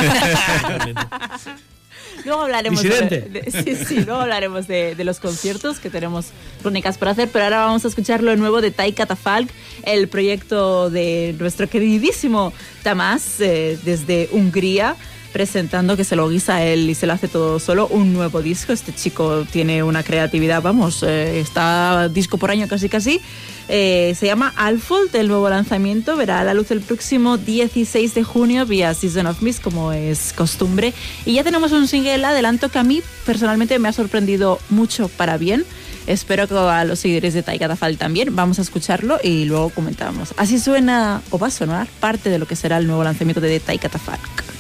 Luego 2.25 2.43
hablaremos 2.43 2.83
de, 2.83 2.89
Disidente. 2.89 3.21
de- 3.29 3.51
sí, 3.77 3.85
sí, 3.87 3.95
luego 3.97 4.23
hablaremos 4.23 4.67
de, 4.67 4.95
de 4.95 5.05
los 5.05 5.21
conciertos 5.21 5.79
que 5.79 5.91
tenemos 5.91 6.27
crónicas 6.63 6.97
por 6.97 7.09
hacer, 7.09 7.29
pero 7.31 7.45
ahora 7.45 7.67
vamos 7.67 7.85
a 7.85 7.89
escuchar 7.89 8.23
lo 8.23 8.35
nuevo 8.37 8.63
de 8.63 8.71
Tai 8.71 8.93
Catafalque, 8.95 9.53
el 9.85 10.09
proyecto 10.09 10.89
de 10.89 11.35
nuestro 11.39 11.69
queridísimo 11.69 12.55
Tamás 12.83 13.41
eh, 13.41 13.79
desde 13.85 14.31
Hungría 14.33 14.97
presentando 15.35 15.97
que 15.97 16.05
se 16.05 16.15
lo 16.15 16.29
guisa 16.29 16.63
él 16.63 16.89
y 16.89 16.95
se 16.95 17.09
lo 17.09 17.13
hace 17.13 17.27
todo 17.27 17.59
solo, 17.59 17.89
un 17.89 18.13
nuevo 18.13 18.41
disco. 18.41 18.73
Este 18.73 18.95
chico 18.95 19.45
tiene 19.51 19.83
una 19.83 20.05
creatividad, 20.05 20.63
vamos, 20.63 21.03
eh, 21.03 21.41
está 21.41 22.09
disco 22.09 22.39
por 22.39 22.53
año 22.53 22.69
casi 22.69 22.89
casi. 22.89 23.21
Eh, 23.69 24.15
se 24.17 24.27
llama 24.27 24.53
Alfold, 24.55 25.13
el 25.17 25.27
nuevo 25.27 25.51
lanzamiento, 25.51 26.17
verá 26.17 26.39
a 26.39 26.45
la 26.45 26.55
luz 26.55 26.71
el 26.71 26.81
próximo 26.81 27.37
16 27.37 28.15
de 28.15 28.23
junio 28.23 28.65
vía 28.65 28.95
Season 28.95 29.27
of 29.27 29.43
Mist, 29.43 29.61
como 29.61 29.93
es 29.93 30.33
costumbre. 30.33 30.95
Y 31.27 31.35
ya 31.35 31.43
tenemos 31.43 31.73
un 31.73 31.89
single 31.89 32.25
adelanto 32.25 32.69
que 32.69 32.79
a 32.79 32.85
mí 32.85 33.03
personalmente 33.27 33.77
me 33.81 33.89
ha 33.89 33.93
sorprendido 33.93 34.61
mucho 34.71 35.09
para 35.09 35.37
bien. 35.37 35.65
Espero 36.07 36.47
que 36.47 36.55
a 36.55 36.85
los 36.85 37.01
seguidores 37.01 37.35
de 37.35 37.43
Taika 37.43 37.67
Tafal 37.67 37.99
también. 37.99 38.37
Vamos 38.37 38.61
a 38.61 38.63
escucharlo 38.63 39.19
y 39.21 39.47
luego 39.47 39.71
comentamos. 39.71 40.33
Así 40.37 40.61
suena, 40.61 41.23
o 41.31 41.41
va 41.41 41.49
a 41.49 41.51
sonar, 41.51 41.89
parte 41.99 42.31
de 42.31 42.39
lo 42.39 42.47
que 42.47 42.55
será 42.55 42.79
el 42.79 42.87
nuevo 42.87 43.03
lanzamiento 43.03 43.41
de 43.41 43.59
Taika 43.59 43.89
Tafalk. 43.89 44.55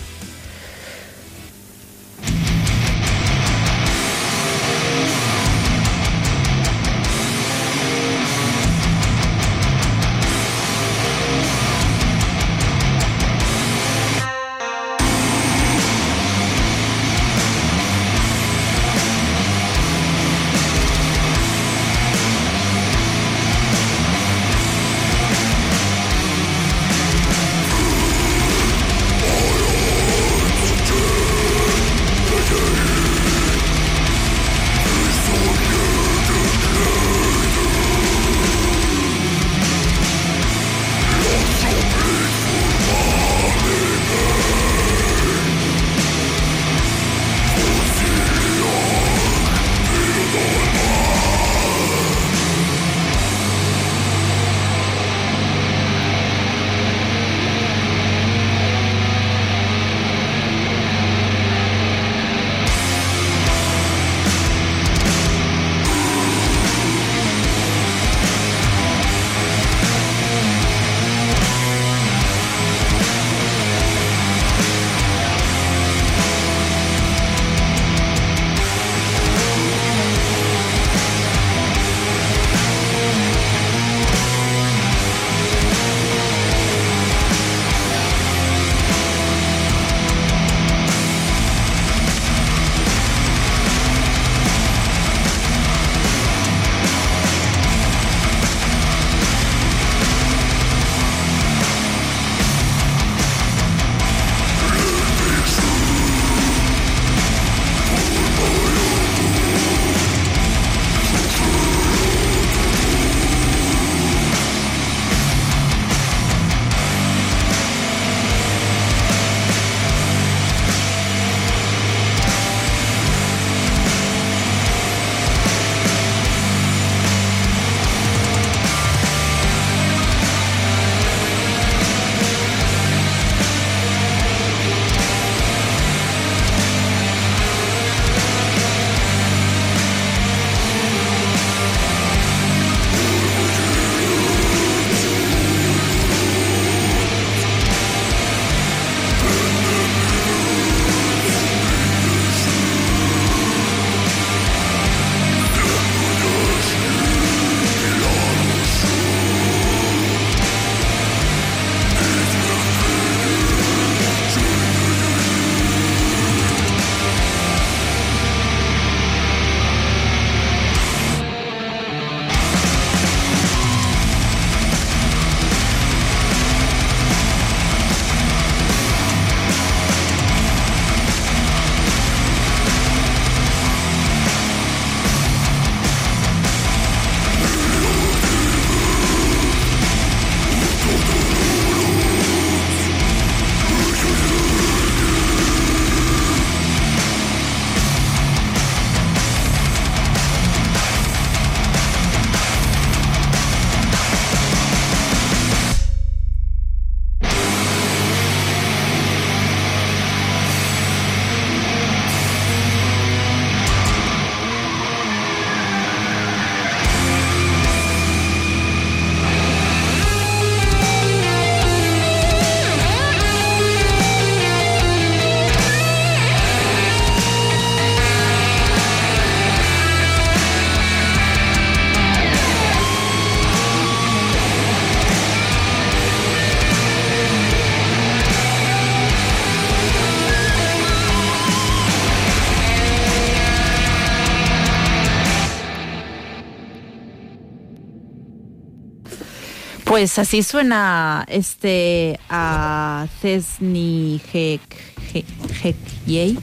Pues 249.95 250.19
así 250.19 250.43
suena 250.43 251.25
este 251.29 252.19
a 252.29 253.07
Cesni 253.21 254.21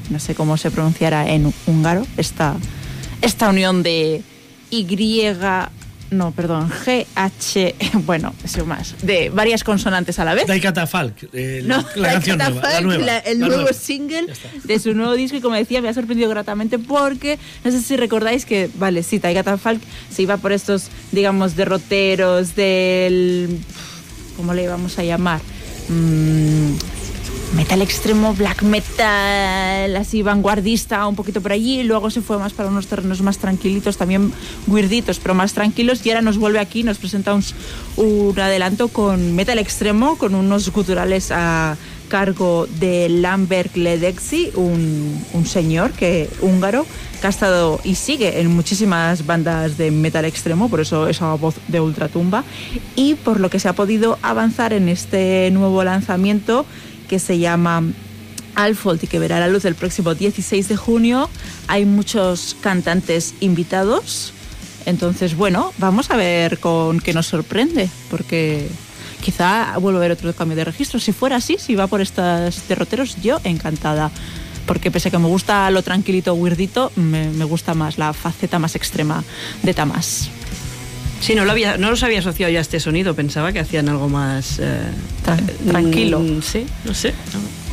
no 0.09 0.19
sé 0.19 0.35
cómo 0.35 0.55
se 0.55 0.71
pronunciará 0.71 1.27
en 1.29 1.53
húngaro, 1.67 2.07
esta, 2.15 2.55
esta 3.21 3.49
unión 3.49 3.83
de 3.83 4.23
Y, 4.69 4.85
no, 6.11 6.31
perdón, 6.31 6.69
GH, 6.69 7.73
bueno, 8.05 8.33
eso 8.43 8.65
más, 8.65 8.95
de 9.01 9.29
varias 9.29 9.63
consonantes 9.63 10.19
a 10.19 10.25
la 10.25 10.33
vez. 10.35 10.45
Daikatafalk, 10.45 11.29
eh, 11.33 11.63
No, 11.65 11.83
la 11.95 12.11
canción 12.13 12.37
nueva, 12.37 12.53
la 12.55 12.61
Daikatafalk, 12.61 12.83
nueva, 12.85 13.05
la- 13.05 13.17
el 13.19 13.39
la 13.39 13.47
nuevo 13.47 13.61
nueva. 13.63 13.77
single 13.77 14.27
de 14.63 14.79
su 14.79 14.93
nuevo 14.93 15.13
disco 15.13 15.37
y 15.37 15.41
como 15.41 15.55
decía 15.55 15.81
me 15.81 15.89
ha 15.89 15.93
sorprendido 15.93 16.29
gratamente 16.29 16.77
porque 16.79 17.39
no 17.63 17.71
sé 17.71 17.81
si 17.81 17.95
recordáis 17.97 18.45
que, 18.45 18.69
vale, 18.75 19.03
sí, 19.03 19.19
Taika 19.19 19.57
Falk 19.57 19.81
se 20.13 20.21
iba 20.21 20.37
por 20.37 20.51
estos, 20.51 20.89
digamos, 21.11 21.55
derroteros 21.55 22.55
del... 22.55 23.57
¿Cómo 24.37 24.53
le 24.53 24.67
vamos 24.67 24.97
a 24.99 25.03
llamar? 25.03 25.39
Mm, 25.89 26.73
metal 27.55 27.81
extremo, 27.81 28.33
black 28.33 28.63
metal, 28.63 29.95
así 29.95 30.21
vanguardista, 30.21 31.05
un 31.07 31.15
poquito 31.15 31.41
por 31.41 31.51
allí, 31.51 31.81
y 31.81 31.83
luego 31.83 32.09
se 32.09 32.21
fue 32.21 32.37
más 32.37 32.53
para 32.53 32.69
unos 32.69 32.87
terrenos 32.87 33.21
más 33.21 33.37
tranquilitos, 33.37 33.97
también 33.97 34.31
weirditos, 34.67 35.19
pero 35.19 35.33
más 35.33 35.53
tranquilos, 35.53 36.05
y 36.05 36.09
ahora 36.09 36.21
nos 36.21 36.37
vuelve 36.37 36.59
aquí, 36.59 36.83
nos 36.83 36.97
presenta 36.97 37.33
un, 37.33 38.39
adelanto 38.39 38.87
con 38.87 39.35
metal 39.35 39.59
extremo, 39.59 40.17
con 40.17 40.35
unos 40.35 40.71
guturales 40.71 41.31
a 41.31 41.77
cargo 42.07 42.67
de 42.79 43.07
Lambert 43.09 43.75
Ledexi, 43.75 44.51
un, 44.55 45.23
un 45.33 45.45
señor 45.45 45.91
que 45.91 46.29
húngaro 46.41 46.85
que 47.21 47.27
ha 47.27 47.29
estado 47.29 47.79
y 47.83 47.95
sigue 47.95 48.41
en 48.41 48.47
muchísimas 48.53 49.25
bandas 49.25 49.77
de 49.77 49.91
metal 49.91 50.25
extremo, 50.25 50.69
por 50.69 50.81
eso 50.81 51.07
esa 51.07 51.33
voz 51.35 51.55
de 51.67 51.79
ultratumba, 51.79 52.43
y 52.95 53.15
por 53.15 53.39
lo 53.39 53.49
que 53.49 53.59
se 53.59 53.69
ha 53.69 53.73
podido 53.73 54.17
avanzar 54.21 54.73
en 54.73 54.89
este 54.89 55.49
nuevo 55.51 55.83
lanzamiento 55.83 56.65
que 57.11 57.19
se 57.19 57.39
llama 57.39 57.83
Alfold 58.55 59.03
y 59.03 59.07
que 59.07 59.19
verá 59.19 59.37
la 59.37 59.49
luz 59.49 59.65
el 59.65 59.75
próximo 59.75 60.15
16 60.15 60.69
de 60.69 60.77
junio. 60.77 61.29
Hay 61.67 61.83
muchos 61.83 62.55
cantantes 62.61 63.33
invitados. 63.41 64.31
Entonces, 64.85 65.35
bueno, 65.35 65.73
vamos 65.77 66.09
a 66.09 66.15
ver 66.15 66.59
con 66.59 67.01
qué 67.01 67.13
nos 67.13 67.27
sorprende, 67.27 67.89
porque 68.09 68.65
quizá 69.21 69.77
vuelva 69.77 69.99
a 69.99 70.03
haber 70.05 70.13
otro 70.13 70.33
cambio 70.33 70.55
de 70.55 70.63
registro. 70.63 71.01
Si 71.01 71.11
fuera 71.11 71.35
así, 71.35 71.57
si 71.59 71.75
va 71.75 71.87
por 71.87 71.99
estos 71.99 72.65
derroteros, 72.69 73.21
yo 73.21 73.41
encantada. 73.43 74.09
Porque 74.65 74.89
pese 74.89 75.09
a 75.09 75.11
que 75.11 75.17
me 75.17 75.27
gusta 75.27 75.69
lo 75.69 75.83
tranquilito, 75.83 76.33
weirdito, 76.33 76.93
me, 76.95 77.29
me 77.29 77.43
gusta 77.43 77.73
más 77.73 77.97
la 77.97 78.13
faceta 78.13 78.57
más 78.57 78.77
extrema 78.77 79.21
de 79.63 79.73
Tamás. 79.73 80.29
Sí, 81.21 81.35
no 81.35 81.45
lo, 81.45 81.51
había, 81.51 81.77
no 81.77 81.89
los 81.91 82.01
había 82.03 82.19
asociado 82.19 82.51
ya 82.51 82.59
a 82.59 82.61
este 82.61 82.79
sonido, 82.79 83.13
pensaba 83.15 83.53
que 83.53 83.59
hacían 83.59 83.87
algo 83.89 84.09
más... 84.09 84.59
eh, 84.59 84.79
tranquilo. 85.67 86.19
mm, 86.19 86.41
sí, 86.41 86.65
no 86.83 86.93
sé. 86.93 87.13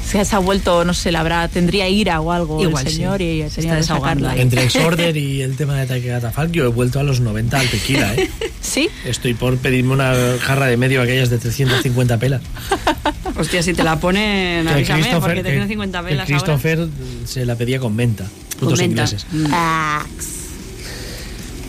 Se 0.07 0.21
ha 0.35 0.39
vuelto, 0.39 0.87
no 0.87 0.95
sé, 0.95 1.13
la 1.13 1.21
habrá, 1.21 1.49
tendría 1.49 1.87
ira 1.87 2.19
o 2.23 2.33
algo 2.33 2.63
Igual, 2.63 2.87
el 2.87 2.93
señor 2.95 3.19
sí. 3.19 3.25
y 3.25 3.51
Se 3.51 3.57
tenía 3.57 3.71
está 3.71 3.71
que 3.73 3.77
desahogando 3.77 4.25
sacarla. 4.25 4.31
ahí. 4.33 4.41
Entre 4.41 4.63
Exorder 4.65 5.17
y 5.19 5.43
el 5.43 5.55
tema 5.57 5.77
de 5.79 5.87
Taikatafalk, 5.87 6.51
yo 6.51 6.65
he 6.65 6.69
vuelto 6.69 6.99
a 6.99 7.03
los 7.03 7.21
90 7.21 7.59
al 7.61 7.69
tequila, 7.69 8.15
¿eh? 8.15 8.31
¿Sí? 8.63 8.89
Estoy 9.05 9.35
por 9.35 9.59
pedirme 9.59 9.93
una 9.93 10.15
jarra 10.41 10.67
de 10.67 10.77
medio 10.79 11.03
aquellas 11.03 11.29
de 11.29 11.37
350 11.39 12.17
pelas. 12.19 12.41
Hostia, 13.37 13.63
si 13.63 13.75
te 13.75 13.85
la 13.85 14.01
ponen, 14.01 14.67
avísame, 14.67 15.03
Christopher- 15.03 15.21
porque 15.21 15.37
te 15.37 15.43
que- 15.43 15.51
tienen 15.51 15.69
50 15.69 15.99
que 16.01 16.05
velas 16.07 16.27
Christopher 16.27 16.89
se 17.27 17.45
la 17.45 17.57
pedía 17.57 17.79
con 17.79 17.95
menta. 17.95 18.25
Putos 18.59 18.79
menta. 18.79 19.03
ingleses. 19.05 19.27
Mm. 19.31 19.47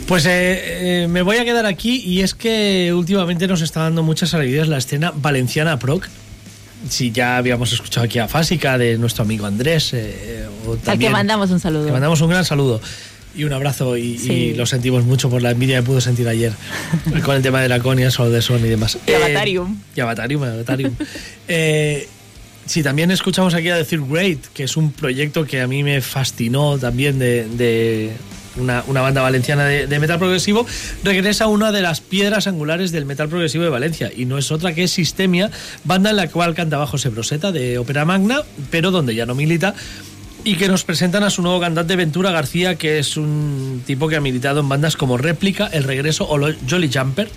Pues 0.09 0.25
eh, 0.25 1.03
eh, 1.03 1.07
me 1.07 1.21
voy 1.21 1.37
a 1.37 1.45
quedar 1.45 1.67
aquí 1.67 2.01
y 2.03 2.21
es 2.21 2.33
que 2.33 2.91
últimamente 2.95 3.47
nos 3.47 3.61
está 3.61 3.81
dando 3.83 4.01
muchas 4.01 4.33
alegrías 4.33 4.67
la 4.67 4.79
escena 4.79 5.13
valenciana 5.15 5.77
proc. 5.77 6.07
Si 6.89 7.11
ya 7.11 7.37
habíamos 7.37 7.71
escuchado 7.73 8.05
aquí 8.07 8.17
a 8.17 8.27
Fásica 8.27 8.77
de 8.79 8.97
nuestro 8.97 9.23
amigo 9.23 9.45
Andrés. 9.45 9.91
eh, 9.93 10.47
o 10.65 10.77
Al 10.89 10.97
que 10.97 11.11
mandamos 11.11 11.51
un 11.51 11.59
saludo. 11.59 11.85
le 11.85 11.91
mandamos 11.91 12.19
un 12.21 12.29
gran 12.29 12.43
saludo 12.43 12.81
y 13.35 13.43
un 13.43 13.53
abrazo 13.53 13.97
y, 13.97 14.17
Sí. 14.17 14.31
y 14.31 14.53
lo 14.55 14.65
sentimos 14.65 15.03
mucho 15.03 15.29
por 15.29 15.43
la 15.43 15.51
envidia 15.51 15.77
que 15.77 15.83
pudo 15.83 16.01
sentir 16.01 16.27
ayer 16.27 16.53
con 17.23 17.35
el 17.35 17.43
tema 17.43 17.61
de 17.61 17.69
la 17.69 17.79
Conia, 17.79 18.09
Sol 18.09 18.31
de 18.31 18.41
Son 18.41 18.65
y 18.65 18.69
demás. 18.69 18.97
Y 19.05 19.11
Avatarium. 19.13 19.77
y 19.95 19.99
Avatarium, 20.01 20.41
Avatarium. 20.43 20.95
Eh, 21.47 22.07
sí, 22.65 22.81
también 22.81 23.11
escuchamos 23.11 23.53
aquí 23.53 23.69
a 23.69 23.75
decir 23.75 24.01
Great, 24.01 24.39
que 24.55 24.63
es 24.63 24.75
un 24.75 24.91
proyecto 24.91 25.45
que 25.45 25.61
a 25.61 25.67
mí 25.67 25.83
me 25.83 26.01
fascinó 26.01 26.79
también 26.79 27.19
de, 27.19 27.45
de 27.47 28.11
una, 28.57 28.81
banda 29.01 29.21
valenciana 29.21 29.65
de, 29.65 29.99
metal 29.99 30.19
progresivo. 30.19 30.65
Regresa 31.03 31.47
una 31.47 31.71
de 31.71 31.81
las 31.81 32.01
piedras 32.01 32.47
angulares 32.47 32.91
del 32.91 33.05
metal 33.05 33.29
progresivo 33.29 33.63
de 33.63 33.69
Valencia 33.69 34.11
y 34.15 34.25
no 34.25 34.37
es 34.37 34.51
otra 34.51 34.73
que 34.73 34.87
Sistemia, 34.87 35.51
banda 35.83 36.09
en 36.09 36.15
la 36.15 36.27
cual 36.29 36.55
canta 36.55 36.77
bajo 36.77 36.97
Sebroseta 36.97 37.51
de 37.51 37.77
Ópera 37.77 38.05
Magna, 38.05 38.41
pero 38.71 38.91
donde 38.91 39.15
ya 39.15 39.25
no 39.25 39.35
milita 39.35 39.75
y 40.43 40.55
que 40.55 40.67
nos 40.67 40.83
presentan 40.83 41.23
a 41.23 41.29
su 41.29 41.41
nuevo 41.41 41.59
cantante 41.59 41.95
Ventura 41.95 42.31
García, 42.31 42.75
que 42.75 42.99
es 42.99 43.17
un 43.17 43.83
tipo 43.85 44.07
que 44.07 44.15
ha 44.15 44.21
militado 44.21 44.61
en 44.61 44.69
bandas 44.69 44.95
como 44.95 45.17
Réplica, 45.17 45.67
El 45.67 45.83
Regreso 45.83 46.27
o 46.29 46.39
Jolly 46.69 46.89
Jumper. 46.91 47.29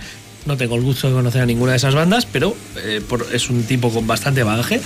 No 0.46 0.56
tengo 0.56 0.76
el 0.76 0.82
gusto 0.82 1.08
de 1.08 1.14
conocer 1.14 1.42
a 1.42 1.46
ninguna 1.46 1.72
de 1.72 1.76
esas 1.76 1.94
bandas, 1.94 2.26
pero 2.26 2.56
eh, 2.76 3.00
es 3.32 3.50
un 3.50 3.62
tipo 3.64 3.90
con 3.90 4.06
bastante 4.06 4.42
bagaje. 4.42 4.80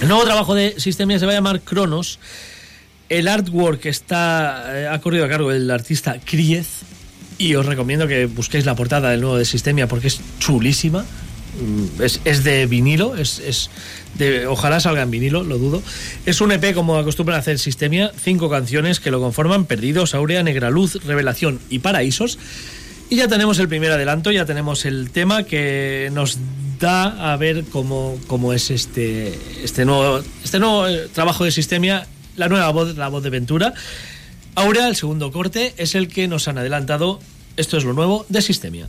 El 0.00 0.08
nuevo 0.08 0.24
trabajo 0.24 0.54
de 0.54 0.74
Sistemia 0.78 1.18
se 1.18 1.26
va 1.26 1.32
a 1.32 1.34
llamar 1.34 1.60
Cronos. 1.60 2.18
El 3.10 3.26
artwork 3.26 3.86
está 3.86 4.64
eh, 4.68 4.86
ha 4.86 5.00
corrido 5.00 5.24
a 5.24 5.28
cargo 5.28 5.50
del 5.50 5.68
artista 5.70 6.16
Kriez 6.24 6.68
y 7.38 7.56
os 7.56 7.66
recomiendo 7.66 8.06
que 8.06 8.26
busquéis 8.26 8.64
la 8.64 8.76
portada 8.76 9.10
del 9.10 9.20
nuevo 9.20 9.36
de 9.36 9.44
Sistemia 9.44 9.88
porque 9.88 10.06
es 10.06 10.20
chulísima. 10.38 11.04
Mm, 11.60 12.02
Es, 12.02 12.20
es 12.24 12.44
de 12.44 12.66
vinilo, 12.66 13.16
es, 13.16 13.40
es 13.40 13.68
de, 14.16 14.46
ojalá 14.46 14.78
salga 14.78 15.02
en 15.02 15.10
vinilo, 15.10 15.42
lo 15.42 15.58
dudo. 15.58 15.82
Es 16.24 16.40
un 16.40 16.52
EP 16.52 16.72
como 16.72 16.96
acostumbran 16.96 17.40
hacer 17.40 17.58
Sistemia, 17.58 18.12
cinco 18.16 18.48
canciones 18.48 19.00
que 19.00 19.10
lo 19.10 19.20
conforman, 19.20 19.64
Perdidos, 19.64 20.14
Aurea, 20.14 20.44
Negra 20.44 20.70
Luz, 20.70 21.04
Revelación 21.04 21.58
y 21.68 21.80
Paraísos. 21.80 22.38
Y 23.08 23.16
ya 23.16 23.26
tenemos 23.26 23.58
el 23.58 23.68
primer 23.68 23.90
adelanto, 23.90 24.30
ya 24.30 24.44
tenemos 24.44 24.84
el 24.84 25.10
tema 25.10 25.42
que 25.42 26.10
nos 26.12 26.38
da 26.78 27.32
a 27.32 27.36
ver 27.36 27.64
cómo, 27.72 28.16
cómo 28.28 28.52
es 28.52 28.70
este, 28.70 29.36
este 29.64 29.84
nuevo, 29.84 30.22
este 30.44 30.60
nuevo 30.60 30.86
eh, 30.86 31.08
trabajo 31.12 31.44
de 31.44 31.50
Sistemia, 31.50 32.06
la 32.40 32.48
nueva 32.48 32.70
voz, 32.70 32.96
la 32.96 33.08
voz 33.08 33.22
de 33.22 33.28
Ventura. 33.28 33.74
Aurea, 34.54 34.88
el 34.88 34.96
segundo 34.96 35.30
corte, 35.30 35.74
es 35.76 35.94
el 35.94 36.08
que 36.08 36.26
nos 36.26 36.48
han 36.48 36.56
adelantado. 36.56 37.20
Esto 37.56 37.76
es 37.76 37.84
lo 37.84 37.92
nuevo 37.92 38.24
de 38.30 38.40
Sistemia. 38.40 38.88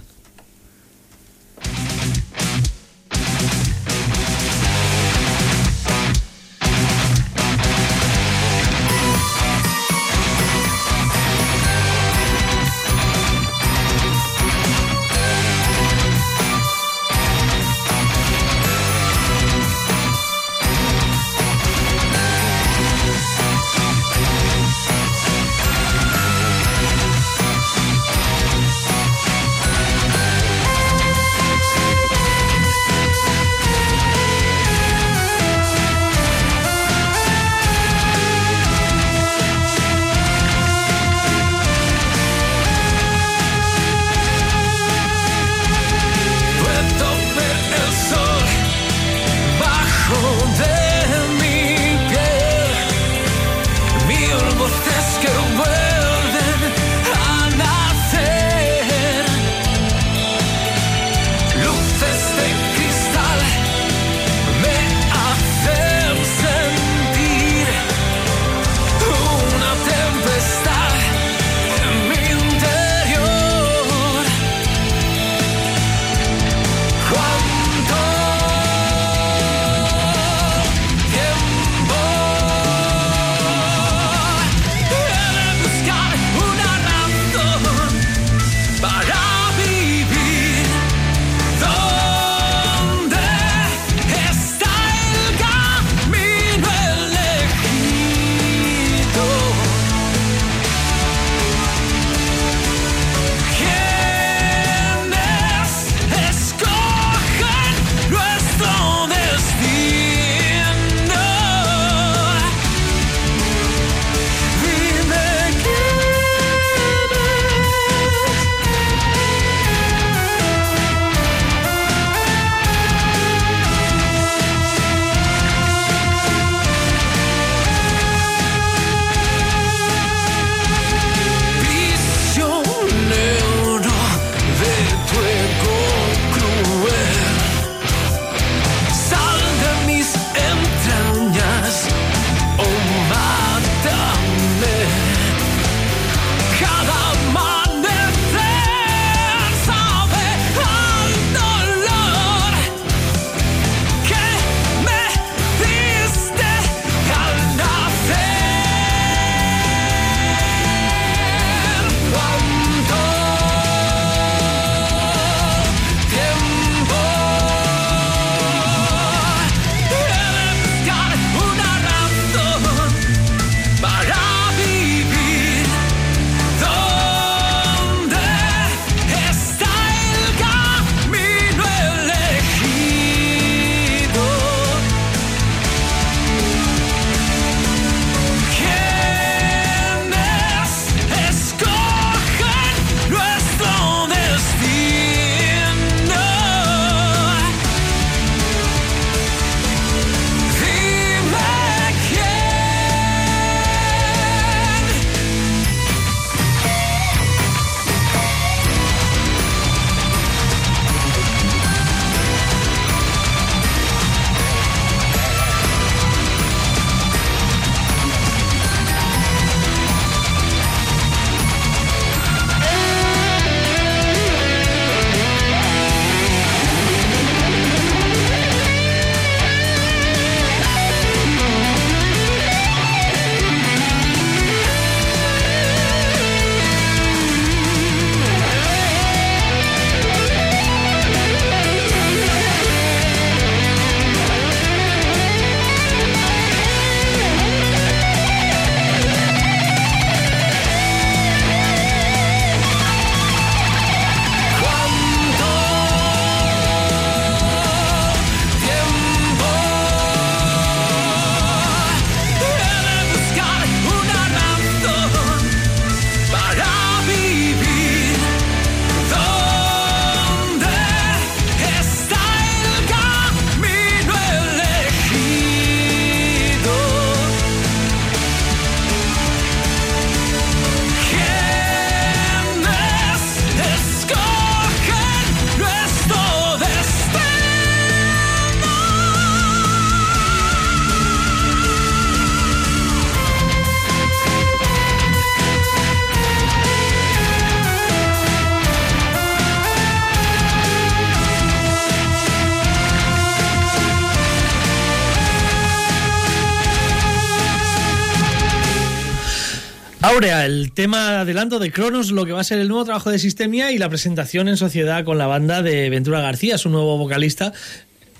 El 310.24 310.72
tema 310.72 311.22
adelanto 311.22 311.58
de 311.58 311.72
Cronos, 311.72 312.12
lo 312.12 312.28
que 312.28 312.32
va 312.32 312.42
a 312.42 312.44
ser 312.44 312.60
el 312.60 312.68
nuevo 312.68 312.86
trabajo 312.86 313.10
de 313.10 313.18
Sistemia 313.18 313.72
y 313.72 313.80
la 313.80 313.90
presentación 313.90 314.50
en 314.50 314.56
sociedad 314.56 315.04
con 315.04 315.18
la 315.18 315.26
banda 315.26 315.64
de 315.64 315.90
Ventura 315.90 316.22
García, 316.22 316.60
su 316.60 316.70
nuevo 316.70 316.96
vocalista. 317.00 317.54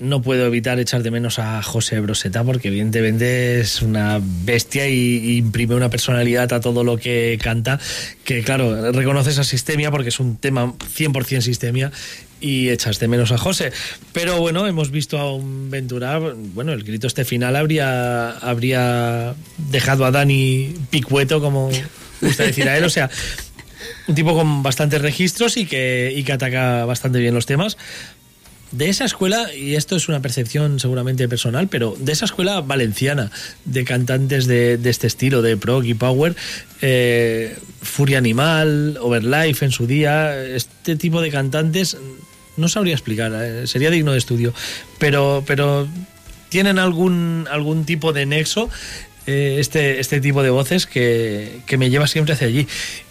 No 0.02 0.22
puedo 0.24 0.48
evitar 0.48 0.80
echar 0.80 1.04
de 1.04 1.12
menos 1.12 1.38
a 1.38 1.62
José 1.62 2.00
Broseta 2.00 2.44
porque 2.44 2.70
evidentemente 2.70 3.60
es 3.60 3.84
una 3.84 4.20
bestia 4.20 4.88
y, 4.88 5.38
imprime 5.38 5.76
una 5.76 5.90
personalidad 5.90 6.52
a 6.54 6.60
todo 6.60 6.84
lo 6.84 6.98
que 6.98 7.38
canta, 7.42 7.80
que 8.24 8.42
claro, 8.42 8.92
reconoces 8.92 9.38
a 9.38 9.44
Sistemia 9.44 9.92
porque 9.92 10.10
es 10.10 10.20
un 10.20 10.38
tema 10.38 10.74
100% 10.98 11.42
Sistemia 11.42 11.92
y 12.40 12.70
echas 12.70 12.98
de 13.00 13.08
menos 13.08 13.32
a 13.32 13.38
José. 13.38 13.72
Pero 14.12 14.40
bueno, 14.40 14.66
hemos 14.66 14.90
visto 14.90 15.20
a 15.20 15.32
un 15.36 15.70
Ventura, 15.70 16.18
bueno, 16.18 16.74
el 16.74 16.84
grito 16.84 17.06
este 17.06 17.24
final 17.24 17.56
habría, 17.56 18.32
habría 18.32 19.36
dejado 19.70 20.06
a 20.06 20.12
Dani 20.12 20.74
picueto, 20.90 21.40
como 21.42 21.70
gusta 22.22 22.44
decir 22.44 22.68
a 22.68 22.76
él, 22.76 22.86
o 22.86 22.90
sea, 22.90 23.12
un 24.08 24.16
tipo 24.16 24.34
con 24.34 24.64
bastantes 24.64 25.00
registros 25.00 25.58
y 25.58 25.68
que, 25.68 26.12
y 26.16 26.24
que 26.24 26.34
ataca 26.34 26.86
bastante 26.86 27.20
bien 27.20 27.36
los 27.36 27.46
temas. 27.46 27.78
De 28.72 28.88
esa 28.88 29.04
escuela, 29.04 29.54
y 29.54 29.76
esto 29.76 29.98
es 29.98 30.08
una 30.08 30.22
percepción 30.22 30.80
seguramente 30.80 31.28
personal, 31.28 31.68
pero 31.68 31.96
de 32.00 32.14
esa 32.14 32.24
escuela 32.24 32.62
valenciana 32.62 33.30
de 33.66 33.84
cantantes 33.84 34.48
de, 34.48 34.78
de 34.78 34.90
este 34.90 35.08
estilo, 35.08 35.42
de 35.42 35.58
prog 35.58 35.84
y 35.84 35.94
power, 35.94 36.36
eh, 36.82 37.58
Furia 37.82 38.18
Animal, 38.18 38.98
Overlife 39.02 39.66
en 39.66 39.72
su 39.72 39.88
día, 39.88 40.42
este 40.46 40.96
tipo 40.96 41.22
de 41.22 41.32
cantantes, 41.32 41.98
no 42.56 42.70
sabría 42.70 42.94
explicar, 42.94 43.34
eh, 43.36 43.68
sería 43.68 43.90
digno 43.90 44.14
de 44.14 44.20
estudio, 44.20 44.54
pero, 45.00 45.44
pero 45.46 45.86
tienen 46.48 46.80
algún, 46.80 47.48
algún 47.52 47.84
tipo 47.86 48.14
de 48.14 48.26
nexo 48.26 48.70
eh, 49.28 49.58
este, 49.60 50.00
este 50.00 50.22
tipo 50.22 50.44
de 50.44 50.50
voces 50.50 50.88
que, 50.88 51.60
que 51.66 51.78
me 51.78 51.90
lleva 51.90 52.08
siempre 52.08 52.34
hacia 52.34 52.48
allí. 52.48 52.68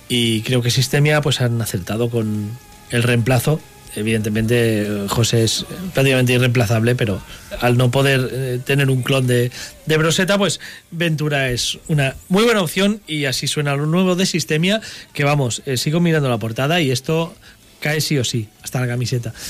Y 0.08 0.40
creo 0.42 0.60
que 0.60 0.70
Sistemia 0.70 1.20
pues 1.20 1.40
han 1.40 1.60
acertado 1.62 2.10
con 2.10 2.50
el 2.90 3.02
reemplazo 3.02 3.60
evidentemente 3.96 5.06
José 5.08 5.44
es 5.44 5.66
prácticamente 5.94 6.32
irreemplazable, 6.32 6.94
pero 6.94 7.20
al 7.60 7.76
no 7.76 7.90
poder 7.90 8.28
eh, 8.32 8.60
tener 8.64 8.90
un 8.90 9.02
clon 9.02 9.26
de, 9.26 9.50
de, 9.86 9.96
Broseta, 9.96 10.38
pues 10.38 10.60
Ventura 10.90 11.50
es 11.50 11.78
una 11.88 12.14
muy 12.28 12.44
buena 12.44 12.62
opción 12.62 13.00
y 13.06 13.24
así 13.24 13.46
suena 13.46 13.74
lo 13.74 13.86
nuevo 13.86 14.16
de 14.16 14.26
Sistemia, 14.26 14.80
que 15.12 15.24
vamos, 15.24 15.62
eh, 15.66 15.76
sigo 15.76 16.00
mirando 16.00 16.28
la 16.28 16.38
portada 16.38 16.80
y 16.80 16.90
esto 16.90 17.34
cae 17.80 18.00
sí 18.00 18.18
o 18.18 18.24
sí, 18.24 18.48
hasta 18.62 18.80
la 18.80 18.86
camiseta. 18.86 19.32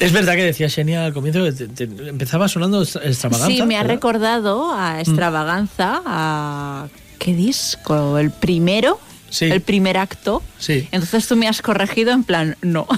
Es 0.00 0.12
verdad 0.12 0.34
que 0.34 0.44
decía 0.44 0.68
Xenia 0.68 1.06
al 1.06 1.12
comienzo 1.12 1.42
que 1.42 1.52
te, 1.52 1.66
te 1.66 2.08
empezaba 2.08 2.48
sonando 2.48 2.82
extravaganza. 2.82 3.46
Sí, 3.48 3.62
me 3.62 3.76
ha 3.76 3.82
¿verdad? 3.82 3.94
recordado 3.94 4.72
a 4.72 5.00
extravaganza, 5.00 6.02
a 6.06 6.88
qué 7.18 7.34
disco, 7.34 8.16
el 8.18 8.30
primero, 8.30 9.00
Sí. 9.30 9.46
el 9.46 9.60
primer 9.60 9.96
acto. 9.98 10.42
Sí. 10.58 10.88
Entonces 10.92 11.26
tú 11.26 11.36
me 11.36 11.48
has 11.48 11.60
corregido 11.62 12.12
en 12.12 12.24
plan, 12.24 12.56
no. 12.62 12.86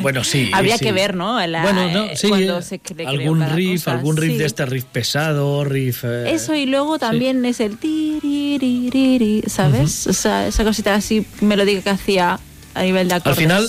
Bueno, 0.00 0.24
sí. 0.24 0.50
Habría 0.54 0.76
sí. 0.76 0.84
que 0.86 0.92
ver, 0.92 1.14
¿no? 1.14 1.44
La- 1.46 1.62
bueno, 1.62 1.88
no, 1.92 2.16
sí. 2.16 2.28
cuando 2.28 2.58
eh, 2.58 2.62
se 2.62 2.80
algún 3.06 3.48
riff, 3.54 3.84
cosa, 3.84 3.92
algún 3.96 4.16
riff 4.16 4.32
sí. 4.32 4.38
de 4.38 4.44
este 4.44 4.66
riff 4.66 4.84
pesado, 4.84 5.64
riff. 5.64 6.02
eh, 6.04 6.32
Eso 6.34 6.54
y 6.54 6.66
luego 6.66 6.98
también 6.98 7.44
es 7.44 7.60
el 7.60 7.78
tiriririri, 7.78 9.44
¿sabes? 9.46 10.06
O 10.08 10.12
sea, 10.12 10.46
esa 10.48 10.64
cosita 10.64 10.94
así 10.94 11.24
melódica 11.40 11.80
que 11.82 11.90
hacía 11.90 12.40
a 12.74 12.82
nivel 12.82 13.08
de 13.08 13.14
Al 13.14 13.20
acordes. 13.20 13.38
final, 13.38 13.68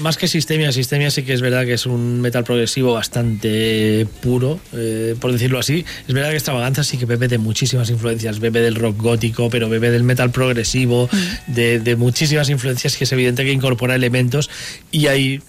más 0.00 0.16
que 0.16 0.28
Sistemia, 0.28 0.72
Sistemia 0.72 1.10
sí 1.10 1.22
que 1.22 1.32
es 1.32 1.40
verdad 1.40 1.64
que 1.64 1.74
es 1.74 1.86
un 1.86 2.20
metal 2.20 2.44
progresivo 2.44 2.92
bastante 2.92 4.06
puro, 4.22 4.60
eh, 4.72 5.14
por 5.20 5.32
decirlo 5.32 5.58
así. 5.58 5.84
Es 6.06 6.14
verdad 6.14 6.30
que 6.30 6.36
Extravaganza 6.36 6.84
sí 6.84 6.98
que 6.98 7.06
bebe 7.06 7.28
de 7.28 7.38
muchísimas 7.38 7.90
influencias, 7.90 8.38
bebe 8.40 8.60
del 8.60 8.74
rock 8.74 8.96
gótico, 9.00 9.48
pero 9.50 9.68
bebe 9.68 9.90
del 9.90 10.02
metal 10.02 10.30
progresivo, 10.30 11.08
de, 11.46 11.80
de 11.80 11.96
muchísimas 11.96 12.48
influencias 12.50 12.96
que 12.96 13.04
es 13.04 13.12
evidente 13.12 13.44
que 13.44 13.52
incorpora 13.52 13.94
elementos 13.94 14.50
y 14.90 15.06
hay, 15.06 15.40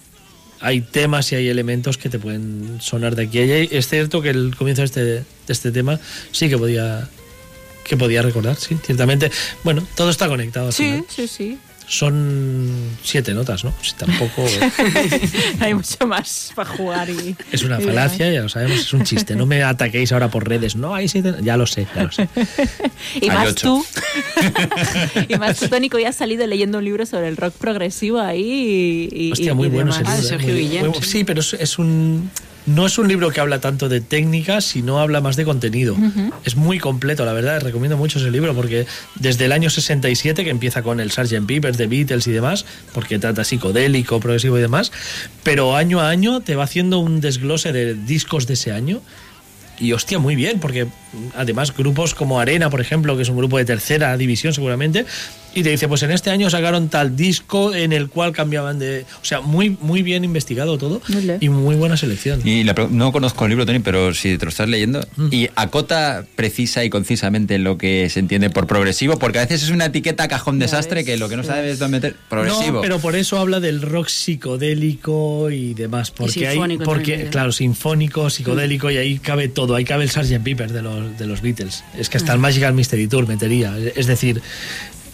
hay 0.60 0.80
temas 0.80 1.30
y 1.32 1.36
hay 1.36 1.48
elementos 1.48 1.98
que 1.98 2.08
te 2.08 2.18
pueden 2.18 2.78
sonar 2.80 3.16
de 3.16 3.24
aquí. 3.24 3.40
Y 3.40 3.68
Es 3.76 3.88
cierto 3.88 4.22
que 4.22 4.30
el 4.30 4.54
comienzo 4.56 4.82
de 4.82 4.86
este, 4.86 5.04
de 5.04 5.24
este 5.48 5.70
tema 5.72 6.00
sí 6.32 6.48
que 6.48 6.58
podía 6.58 7.08
que 7.84 7.96
podía 7.96 8.20
recordar, 8.20 8.54
sí, 8.56 8.76
ciertamente. 8.84 9.30
Bueno, 9.64 9.82
todo 9.94 10.10
está 10.10 10.28
conectado. 10.28 10.66
al 10.66 10.72
Sí, 10.74 10.84
final. 10.84 11.04
sí, 11.08 11.26
sí. 11.26 11.58
Son 11.88 12.70
siete 13.02 13.32
notas, 13.32 13.64
¿no? 13.64 13.72
Si 13.82 13.92
tampoco 13.94 14.44
Hay 15.60 15.72
mucho 15.72 16.06
más 16.06 16.52
para 16.54 16.68
jugar 16.68 17.08
y... 17.08 17.34
es 17.50 17.62
una 17.62 17.80
falacia, 17.80 18.30
ya 18.30 18.42
lo 18.42 18.48
sabemos, 18.50 18.78
es 18.80 18.92
un 18.92 19.04
chiste. 19.04 19.34
No 19.34 19.46
me 19.46 19.62
ataquéis 19.62 20.12
ahora 20.12 20.30
por 20.30 20.46
redes. 20.46 20.76
No, 20.76 20.94
hay 20.94 21.08
siete. 21.08 21.34
Ya 21.42 21.56
lo 21.56 21.66
sé, 21.66 21.86
ya 21.96 22.02
lo 22.04 22.12
sé. 22.12 22.28
Y 23.20 23.30
Hay 23.30 23.36
más 23.36 23.48
ocho. 23.52 23.66
tú. 23.66 23.86
y 25.28 25.36
más 25.38 25.58
tú, 25.58 25.68
Tónico, 25.68 25.98
ya 25.98 26.10
has 26.10 26.16
salido 26.16 26.46
leyendo 26.46 26.78
un 26.78 26.84
libro 26.84 27.06
sobre 27.06 27.28
el 27.28 27.36
rock 27.36 27.54
progresivo 27.54 28.20
ahí 28.20 29.08
y. 29.12 29.28
y- 29.28 29.32
Hostia, 29.32 29.52
y 29.52 29.54
muy 29.54 29.68
bueno 29.68 29.90
ese 29.90 30.00
libro. 30.00 30.14
Ah, 30.14 30.18
¿eh? 30.18 30.22
Sergio 30.22 30.52
Muy- 30.52 30.60
Guillén, 30.60 30.86
muy- 30.88 30.94
sí. 31.02 31.04
sí, 31.10 31.24
pero 31.24 31.40
es, 31.40 31.54
es 31.54 31.78
un. 31.78 32.30
No 32.68 32.86
es 32.86 32.98
un 32.98 33.08
libro 33.08 33.30
que 33.30 33.40
habla 33.40 33.60
tanto 33.60 33.88
de 33.88 34.00
técnica, 34.02 34.60
sino 34.60 35.00
habla 35.00 35.20
más 35.22 35.36
de 35.36 35.44
contenido. 35.44 35.96
Es 36.44 36.56
muy 36.56 36.78
completo, 36.78 37.24
la 37.24 37.32
verdad. 37.32 37.62
Recomiendo 37.62 37.96
mucho 37.96 38.18
ese 38.18 38.30
libro 38.30 38.54
porque 38.54 38.86
desde 39.14 39.46
el 39.46 39.52
año 39.52 39.70
67, 39.70 40.44
que 40.44 40.50
empieza 40.50 40.82
con 40.82 41.00
el 41.00 41.10
Sgt. 41.10 41.46
Pepper, 41.46 41.76
The 41.76 41.86
Beatles 41.86 42.26
y 42.26 42.32
demás, 42.32 42.66
porque 42.92 43.18
trata 43.18 43.42
psicodélico, 43.44 44.20
progresivo 44.20 44.58
y 44.58 44.60
demás, 44.60 44.92
pero 45.42 45.76
año 45.76 46.00
a 46.00 46.10
año 46.10 46.40
te 46.40 46.56
va 46.56 46.64
haciendo 46.64 46.98
un 46.98 47.20
desglose 47.20 47.72
de 47.72 47.94
discos 47.94 48.46
de 48.46 48.54
ese 48.54 48.72
año. 48.72 49.00
Y 49.80 49.92
hostia, 49.92 50.18
muy 50.18 50.34
bien, 50.34 50.58
porque 50.58 50.88
además 51.36 51.74
grupos 51.74 52.14
como 52.14 52.40
Arena, 52.40 52.68
por 52.68 52.80
ejemplo, 52.80 53.16
que 53.16 53.22
es 53.22 53.28
un 53.28 53.36
grupo 53.36 53.58
de 53.58 53.64
tercera 53.64 54.16
división 54.16 54.52
seguramente, 54.52 55.06
y 55.58 55.62
te 55.62 55.70
dice, 55.70 55.88
pues 55.88 56.02
en 56.02 56.10
este 56.10 56.30
año 56.30 56.50
sacaron 56.50 56.88
tal 56.88 57.16
disco 57.16 57.74
en 57.74 57.92
el 57.92 58.08
cual 58.08 58.32
cambiaban 58.32 58.78
de... 58.78 59.04
O 59.20 59.24
sea, 59.24 59.40
muy, 59.40 59.76
muy 59.80 60.02
bien 60.02 60.24
investigado 60.24 60.78
todo 60.78 61.00
y 61.40 61.48
muy 61.48 61.76
buena 61.76 61.96
selección. 61.96 62.40
Y 62.44 62.64
la 62.64 62.74
no 62.90 63.12
conozco 63.12 63.44
el 63.44 63.50
libro, 63.50 63.66
Tony, 63.66 63.80
pero 63.80 64.14
si 64.14 64.38
te 64.38 64.44
lo 64.44 64.50
estás 64.50 64.68
leyendo, 64.68 65.00
Mm. 65.16 65.28
y 65.32 65.48
acota 65.56 66.24
precisa 66.36 66.84
y 66.84 66.90
concisamente 66.90 67.58
lo 67.58 67.76
que 67.78 68.08
se 68.10 68.20
entiende 68.20 68.50
por 68.50 68.66
progresivo, 68.66 69.18
porque 69.18 69.38
a 69.38 69.42
veces 69.42 69.62
es 69.64 69.70
una 69.70 69.86
etiqueta 69.86 70.28
cajón 70.28 70.58
desastre 70.58 71.04
que 71.04 71.16
lo 71.16 71.28
que 71.28 71.36
no 71.36 71.42
sabes 71.44 71.78
dónde 71.78 71.98
meter. 71.98 72.16
Progresivo. 72.28 72.76
No, 72.76 72.80
pero 72.82 72.98
por 73.00 73.16
eso 73.16 73.38
habla 73.38 73.60
del 73.60 73.82
rock 73.82 74.08
psicodélico 74.08 75.50
y 75.50 75.74
demás, 75.74 76.10
porque 76.10 76.46
hay 76.46 76.54
sinfónico 76.54 76.84
porque 76.84 77.12
también, 77.12 77.30
claro, 77.30 77.52
sinfónico, 77.52 78.30
psicodélico 78.30 78.90
y 78.90 78.96
ahí 78.96 79.18
cabe 79.18 79.48
todo, 79.48 79.74
ahí 79.74 79.84
cabe 79.84 80.04
el 80.04 80.10
Sgt. 80.10 80.42
Pepper 80.42 80.72
de 80.72 80.82
los 80.82 81.18
de 81.18 81.26
los 81.26 81.42
Beatles. 81.42 81.84
Es 81.96 82.08
que 82.08 82.18
hasta 82.18 82.32
el 82.32 82.38
Magical 82.38 82.74
Mystery 82.74 83.08
Tour 83.08 83.26
metería, 83.26 83.76
es 83.96 84.06
decir, 84.06 84.40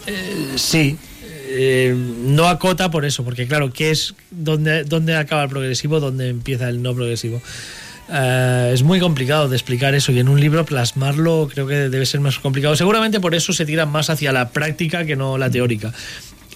eh, 0.06 0.52
sí, 0.56 0.96
eh, 1.56 1.94
no 1.96 2.48
acota 2.48 2.90
por 2.90 3.04
eso, 3.04 3.24
porque 3.24 3.46
claro, 3.46 3.72
¿qué 3.72 3.90
es 3.90 4.14
dónde 4.30 4.84
dónde 4.84 5.16
acaba 5.16 5.44
el 5.44 5.48
progresivo, 5.48 6.00
dónde 6.00 6.28
empieza 6.28 6.68
el 6.68 6.82
no 6.82 6.94
progresivo? 6.94 7.40
Eh, 8.12 8.70
es 8.74 8.82
muy 8.82 9.00
complicado 9.00 9.48
de 9.48 9.56
explicar 9.56 9.94
eso 9.94 10.12
y 10.12 10.18
en 10.18 10.28
un 10.28 10.38
libro 10.38 10.66
plasmarlo 10.66 11.48
creo 11.52 11.66
que 11.66 11.88
debe 11.88 12.06
ser 12.06 12.20
más 12.20 12.38
complicado. 12.38 12.76
Seguramente 12.76 13.20
por 13.20 13.34
eso 13.34 13.52
se 13.52 13.64
tiran 13.64 13.90
más 13.90 14.10
hacia 14.10 14.32
la 14.32 14.50
práctica 14.50 15.04
que 15.04 15.16
no 15.16 15.38
la 15.38 15.50
teórica. 15.50 15.92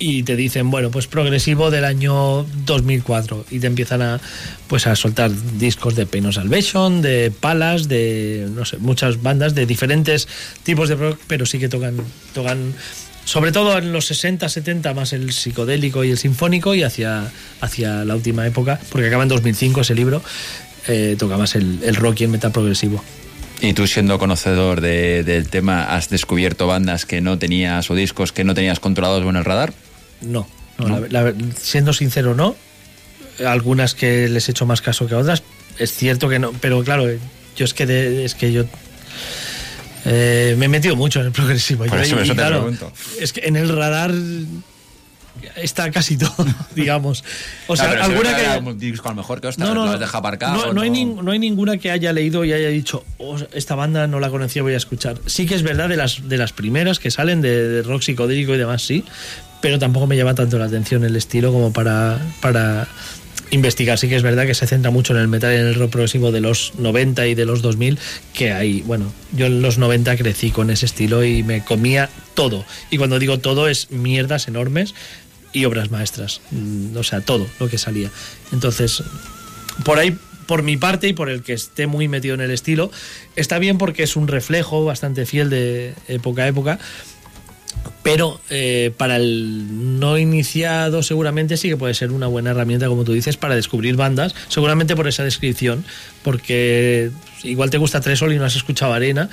Y 0.00 0.22
te 0.22 0.36
dicen, 0.36 0.70
bueno, 0.70 0.92
pues 0.92 1.08
progresivo 1.08 1.72
del 1.72 1.84
año 1.84 2.44
2004 2.66 3.46
y 3.50 3.58
te 3.58 3.66
empiezan 3.66 4.00
a 4.02 4.20
pues 4.68 4.86
a 4.86 4.94
soltar 4.94 5.30
discos 5.58 5.96
de 5.96 6.06
Pain 6.06 6.26
of 6.26 6.36
Salvation, 6.36 7.02
de 7.02 7.32
Palas, 7.32 7.88
de 7.88 8.46
no 8.54 8.64
sé, 8.64 8.78
muchas 8.78 9.22
bandas 9.22 9.56
de 9.56 9.66
diferentes 9.66 10.28
tipos 10.62 10.88
de 10.88 10.94
rock, 10.94 11.18
pero 11.26 11.46
sí 11.46 11.58
que 11.58 11.68
tocan 11.68 11.96
tocan 12.32 12.74
sobre 13.28 13.52
todo 13.52 13.76
en 13.76 13.92
los 13.92 14.06
60, 14.06 14.48
70 14.48 14.94
más 14.94 15.12
el 15.12 15.32
psicodélico 15.32 16.02
y 16.02 16.10
el 16.12 16.16
sinfónico 16.18 16.74
y 16.74 16.82
hacia 16.82 17.30
hacia 17.60 18.04
la 18.06 18.14
última 18.14 18.46
época, 18.46 18.80
porque 18.90 19.08
acaba 19.08 19.22
en 19.22 19.28
2005 19.28 19.82
ese 19.82 19.94
libro 19.94 20.22
eh, 20.86 21.14
toca 21.18 21.36
más 21.36 21.54
el, 21.54 21.80
el 21.82 21.94
rock 21.96 22.20
y 22.20 22.24
el 22.24 22.30
metal 22.30 22.52
progresivo. 22.52 23.04
Y 23.60 23.74
tú 23.74 23.86
siendo 23.86 24.18
conocedor 24.18 24.80
de- 24.80 25.24
del 25.24 25.48
tema, 25.50 25.94
¿has 25.94 26.08
descubierto 26.08 26.66
bandas 26.66 27.04
que 27.04 27.20
no 27.20 27.38
tenías 27.38 27.90
o 27.90 27.94
discos 27.94 28.32
que 28.32 28.44
no 28.44 28.54
tenías 28.54 28.80
controlados 28.80 29.22
en 29.28 29.36
el 29.36 29.44
radar? 29.44 29.74
No, 30.22 30.48
no, 30.78 31.00
la- 31.08 31.22
la- 31.24 31.34
siendo 31.60 31.92
sincero, 31.92 32.34
no. 32.34 32.56
Algunas 33.46 33.94
que 33.94 34.28
les 34.28 34.48
he 34.48 34.52
hecho 34.52 34.64
más 34.64 34.80
caso 34.80 35.06
que 35.06 35.14
a 35.14 35.18
otras, 35.18 35.42
es 35.78 35.92
cierto 35.92 36.28
que 36.30 36.38
no, 36.38 36.52
pero 36.60 36.82
claro, 36.82 37.08
eh, 37.08 37.18
yo 37.56 37.64
es 37.66 37.74
que 37.74 37.84
de- 37.84 38.24
es 38.24 38.34
que 38.34 38.52
yo 38.52 38.64
eh, 40.04 40.54
me 40.58 40.66
he 40.66 40.68
metido 40.68 40.96
mucho 40.96 41.20
en 41.20 41.26
el 41.26 41.32
progresivo. 41.32 41.84
Por 41.86 41.98
eso- 42.00 42.16
y, 42.18 42.22
eso 42.22 42.32
te 42.32 42.36
claro, 42.36 42.58
pregunto. 42.60 42.92
es 43.20 43.32
que 43.32 43.40
en 43.46 43.56
el 43.56 43.68
radar 43.68 44.12
está 45.56 45.90
casi 45.90 46.16
todo, 46.16 46.34
digamos. 46.74 47.22
O 47.68 47.76
sea, 47.76 47.90
Ah, 47.90 48.06
si 48.06 48.10
alguna 48.12 48.36
que 48.36 48.46
haga 48.46 48.58
un 48.58 48.78
disco 48.78 49.08
a 49.08 49.12
lo 49.12 49.16
mejor 49.16 49.40
que 49.40 49.46
ostras, 49.48 49.68
lo 49.72 49.84
has 49.84 50.00
dejado 50.00 50.18
aparcado. 50.18 50.66
no, 50.66 50.72
no 50.72 50.80
hay 50.80 50.90
nin- 50.90 51.20
no 51.22 51.30
hay 51.30 51.38
ninguna 51.38 51.76
que 51.78 51.90
haya 51.90 52.12
leído 52.12 52.44
y 52.44 52.52
haya 52.52 52.68
dicho, 52.68 53.04
"Oh, 53.18 53.36
esta 53.52 53.74
banda 53.76 54.06
no 54.08 54.18
la 54.20 54.30
conocía, 54.30 54.62
voy 54.62 54.74
a 54.74 54.78
escuchar. 54.78 55.18
Sí 55.26 55.46
que 55.46 55.54
es 55.54 55.62
verdad 55.62 55.88
de 55.88 55.96
las, 55.96 56.28
de 56.28 56.36
las 56.38 56.52
primeras 56.52 56.98
que 56.98 57.10
salen 57.10 57.40
de, 57.40 57.68
de 57.68 57.82
rock 57.82 58.02
psicodélico 58.02 58.54
y 58.54 58.58
demás, 58.58 58.82
sí, 58.82 59.04
pero 59.60 59.78
tampoco 59.78 60.06
me 60.06 60.16
llama 60.16 60.34
tanto 60.34 60.58
la 60.58 60.64
atención 60.66 61.04
el 61.04 61.14
estilo 61.16 61.52
como 61.52 61.72
para, 61.72 62.18
para 62.40 62.86
investigar. 63.50 63.98
Sí 63.98 64.08
que 64.08 64.16
es 64.16 64.22
verdad 64.22 64.46
que 64.46 64.54
se 64.54 64.66
centra 64.66 64.90
mucho 64.90 65.14
en 65.14 65.20
el 65.20 65.28
metal 65.28 65.52
y 65.52 65.56
en 65.56 65.66
el 65.66 65.74
rock 65.74 65.90
progresivo 65.90 66.32
de 66.32 66.40
los 66.40 66.72
90 66.78 67.26
y 67.26 67.34
de 67.34 67.44
los 67.44 67.62
2000, 67.62 67.98
que 68.34 68.52
hay, 68.52 68.82
bueno, 68.82 69.12
yo 69.32 69.46
en 69.46 69.62
los 69.62 69.78
90 69.78 70.16
crecí 70.16 70.50
con 70.50 70.70
ese 70.70 70.86
estilo 70.86 71.24
y 71.24 71.42
me 71.42 71.64
comía 71.64 72.10
todo. 72.34 72.64
Y 72.90 72.98
cuando 72.98 73.18
digo 73.18 73.38
todo 73.38 73.68
es 73.68 73.90
mierdas 73.90 74.48
enormes 74.48 74.94
y 75.52 75.64
obras 75.64 75.90
maestras. 75.90 76.40
Mm, 76.50 76.96
O 76.96 77.02
sea, 77.02 77.20
todo 77.20 77.46
lo 77.58 77.68
que 77.68 77.78
salía. 77.78 78.10
Entonces, 78.52 79.02
por 79.84 79.98
ahí, 79.98 80.16
por 80.46 80.62
mi 80.62 80.76
parte 80.76 81.08
y 81.08 81.12
por 81.12 81.28
el 81.28 81.42
que 81.42 81.52
esté 81.52 81.86
muy 81.86 82.08
metido 82.08 82.34
en 82.34 82.40
el 82.40 82.50
estilo, 82.50 82.90
está 83.36 83.58
bien 83.58 83.78
porque 83.78 84.02
es 84.02 84.16
un 84.16 84.28
reflejo 84.28 84.84
bastante 84.84 85.26
fiel 85.26 85.50
de 85.50 85.94
época 86.08 86.42
a 86.42 86.48
época. 86.48 86.78
Pero 88.02 88.40
eh, 88.50 88.92
para 88.96 89.16
el 89.16 89.98
no 90.00 90.18
iniciado 90.18 91.02
seguramente 91.02 91.56
sí 91.56 91.68
que 91.68 91.76
puede 91.76 91.94
ser 91.94 92.10
una 92.10 92.26
buena 92.26 92.50
herramienta, 92.50 92.88
como 92.88 93.04
tú 93.04 93.12
dices, 93.12 93.36
para 93.36 93.54
descubrir 93.54 93.96
bandas, 93.96 94.34
seguramente 94.48 94.96
por 94.96 95.06
esa 95.08 95.24
descripción, 95.24 95.84
porque 96.22 97.10
igual 97.42 97.70
te 97.70 97.78
gusta 97.78 98.00
Tresol 98.00 98.32
y 98.32 98.38
no 98.38 98.44
has 98.44 98.56
escuchado 98.56 98.92
Arena, 98.94 99.28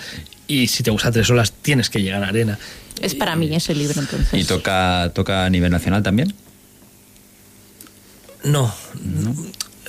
y 0.48 0.68
si 0.68 0.84
te 0.84 0.92
gusta 0.92 1.12
Tresol 1.12 1.42
tienes 1.62 1.90
que 1.90 2.02
llegar 2.02 2.24
a 2.24 2.28
Arena. 2.28 2.60
Es 3.02 3.16
para 3.16 3.36
mí 3.36 3.54
ese 3.56 3.74
libro 3.76 4.00
entonces. 4.00 4.40
¿Y 4.40 4.44
toca, 4.46 5.12
toca 5.14 5.46
a 5.46 5.50
nivel 5.50 5.72
nacional 5.72 6.04
también? 6.04 6.34
No. 8.44 8.74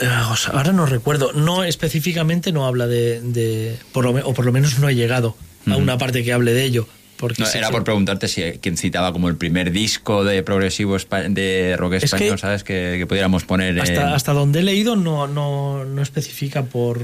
Eh, 0.00 0.08
o 0.30 0.36
sea, 0.36 0.52
ahora 0.54 0.72
no 0.72 0.86
recuerdo. 0.86 1.32
No 1.32 1.64
específicamente 1.64 2.52
no 2.52 2.66
habla 2.66 2.86
de, 2.86 3.20
de- 3.20 3.78
por 3.92 4.04
lo, 4.04 4.10
o 4.26 4.34
por 4.34 4.44
lo 4.46 4.52
menos 4.52 4.78
no 4.78 4.88
he 4.88 4.94
llegado 4.94 5.36
a 5.70 5.76
una 5.76 5.98
parte 5.98 6.22
que 6.24 6.32
hable 6.32 6.52
de 6.52 6.64
ello. 6.64 6.88
Porque 7.18 7.42
No, 7.42 7.48
era 7.48 7.70
por 7.70 7.82
preguntarte 7.84 8.28
si 8.28 8.42
quien 8.60 8.76
citaba 8.76 9.12
como 9.12 9.28
el 9.28 9.36
primer 9.36 9.70
disco 9.72 10.22
de 10.24 10.42
progresivo 10.42 10.96
de 11.30 11.74
rock 11.78 11.94
Es 11.94 12.00
que- 12.00 12.04
español, 12.06 12.38
¿sabes? 12.38 12.62
Que, 12.62 12.96
que 12.98 13.06
pudiéramos 13.06 13.44
poner. 13.44 13.80
hasta, 13.80 13.94
en- 13.94 14.14
hasta 14.14 14.32
donde 14.34 14.60
he 14.60 14.62
leído 14.62 14.96
no, 14.96 15.26
no, 15.26 15.84
no 15.84 16.02
especifica 16.02 16.64
por... 16.64 17.00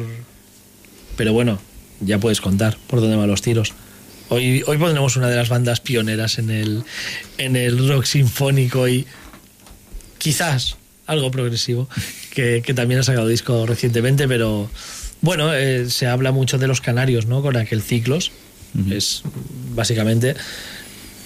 Pero 1.17 1.33
bueno, 1.33 1.59
ya 2.01 2.19
puedes 2.19 2.41
contar 2.41 2.77
por 2.89 3.01
dónde 3.01 3.17
van 3.17 3.29
los 3.29 3.41
tiros. 3.43 3.73
Hoy, 4.29 4.63
hoy 4.67 4.79
pondremos 4.79 5.17
una 5.17 5.29
de 5.29 5.37
las 5.37 5.49
bandas 5.49 5.81
pioneras 5.81 6.39
en 6.39 6.51
el, 6.51 6.85
en 7.39 7.57
el 7.57 7.89
rock 7.89 8.05
sinfónico 8.05 8.89
y 8.89 9.07
quizás 10.19 10.77
algo 11.07 11.31
progresivo, 11.31 11.89
que, 12.35 12.63
que 12.65 12.75
también 12.75 13.01
ha 13.01 13.03
sacado 13.03 13.27
disco 13.29 13.67
recientemente, 13.67 14.29
pero 14.29 14.71
bueno, 15.21 15.53
eh, 15.53 15.91
se 15.91 16.07
habla 16.07 16.33
mucho 16.33 16.59
de 16.59 16.67
los 16.69 16.81
canarios, 16.81 17.27
¿no? 17.27 17.43
Con 17.43 17.57
aquel 17.57 17.83
Ciclos. 17.83 18.31
Es 18.91 19.23
básicamente 19.75 20.35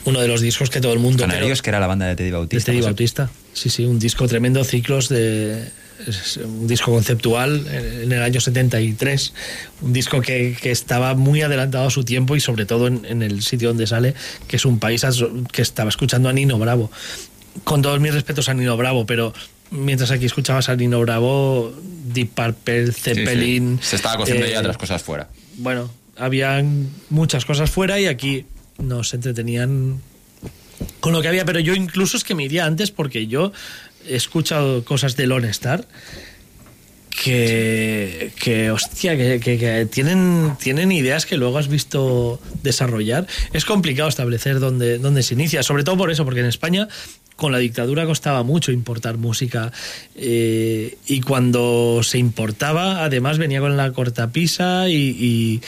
uno 0.07 0.21
de 0.21 0.29
los 0.29 0.41
discos 0.41 0.71
que 0.71 0.81
todo 0.81 0.93
el 0.93 0.99
mundo... 1.01 1.27
Canarios, 1.27 1.63
que 1.63 1.71
era 1.71 1.81
la 1.81 1.87
banda 1.87 2.07
de 2.07 2.17
Teddy 2.17 2.31
de 2.31 2.37
Bautista. 2.37 2.73
Teddy 2.73 2.81
Bautista. 2.81 3.31
Sí, 3.53 3.71
sí, 3.71 3.85
un 3.85 3.99
disco 3.99 4.29
tremendo, 4.29 4.63
ciclos 4.65 5.09
de. 5.09 5.69
es 6.07 6.37
un 6.37 6.69
disco 6.69 6.93
conceptual 6.93 7.67
en 7.69 8.13
el 8.13 8.23
año 8.23 8.41
73, 8.41 9.33
un 9.83 9.93
disco 9.93 10.21
que, 10.21 10.57
que 10.61 10.71
estaba 10.71 11.15
muy 11.15 11.43
adelantado 11.43 11.87
a 11.87 11.91
su 11.91 12.05
tiempo 12.05 12.37
y 12.37 12.41
sobre 12.41 12.67
todo 12.67 12.87
en, 12.87 13.05
en 13.05 13.23
el 13.23 13.43
sitio 13.43 13.69
donde 13.69 13.87
sale, 13.87 14.15
que 14.47 14.57
es 14.57 14.65
un 14.65 14.79
país 14.79 15.05
que 15.53 15.63
estaba 15.63 15.89
escuchando 15.89 16.29
a 16.29 16.33
Nino 16.33 16.59
Bravo. 16.59 16.91
Con 17.65 17.83
todos 17.83 17.99
mis 17.99 18.13
respetos 18.13 18.49
a 18.49 18.55
Nino 18.55 18.77
Bravo, 18.77 19.07
pero 19.07 19.33
mientras 19.71 20.11
aquí 20.11 20.27
escuchabas 20.27 20.69
a 20.69 20.77
Nino 20.77 21.01
Bravo, 21.01 21.75
Deep 22.13 22.31
Purple, 22.35 22.87
sí, 22.89 22.93
sí. 22.93 23.01
Zeppelin... 23.01 23.79
Se 23.83 23.97
estaba 23.97 24.19
cociendo 24.19 24.45
eh, 24.47 24.53
ya 24.53 24.61
otras 24.61 24.77
cosas 24.77 25.03
fuera. 25.03 25.29
bueno, 25.57 25.91
habían 26.19 26.91
muchas 27.11 27.45
cosas 27.45 27.71
fuera 27.71 27.99
y 28.01 28.07
aquí 28.07 28.45
nos 28.79 29.15
entretenían 29.15 30.01
con 31.01 31.13
lo 31.13 31.23
que 31.23 31.29
había, 31.29 31.45
pero 31.45 31.61
yo 31.61 31.75
incluso 31.75 32.17
es 32.17 32.25
que 32.25 32.35
me 32.35 32.45
iría 32.45 32.65
antes 32.67 32.91
porque 32.91 33.27
yo 33.27 33.53
he 34.09 34.17
escuchado 34.17 34.85
cosas 34.85 35.17
de 35.17 35.27
Lone 35.27 35.49
Star 35.51 35.87
que, 37.23 38.33
que 38.39 38.71
hostia, 38.71 39.17
que, 39.17 39.41
que- 39.41 39.59
que 39.59 39.87
tienen, 39.87 40.57
tienen 40.61 40.93
ideas 40.93 41.25
que 41.25 41.37
luego 41.37 41.57
has 41.59 41.69
visto 41.69 42.41
desarrollar. 42.63 43.27
Es 43.53 43.65
complicado 43.65 44.09
establecer 44.09 44.61
dónde, 44.61 44.99
dónde 44.99 45.23
se 45.23 45.35
inicia, 45.35 45.63
sobre 45.63 45.83
todo 45.83 45.97
por 45.97 46.11
eso, 46.11 46.25
porque 46.25 46.41
en 46.41 46.47
España 46.47 46.89
con 47.37 47.53
la 47.53 47.59
dictadura 47.59 48.07
costaba 48.07 48.43
mucho 48.43 48.73
importar 48.73 49.19
música 49.19 49.71
eh, 50.15 50.97
y 51.07 51.21
cuando 51.21 52.01
se 52.03 52.17
importaba 52.19 53.05
además 53.05 53.37
venía 53.37 53.61
con 53.61 53.77
la 53.77 53.93
cortapisa 53.93 54.89
y, 54.89 54.95
y, 54.95 55.61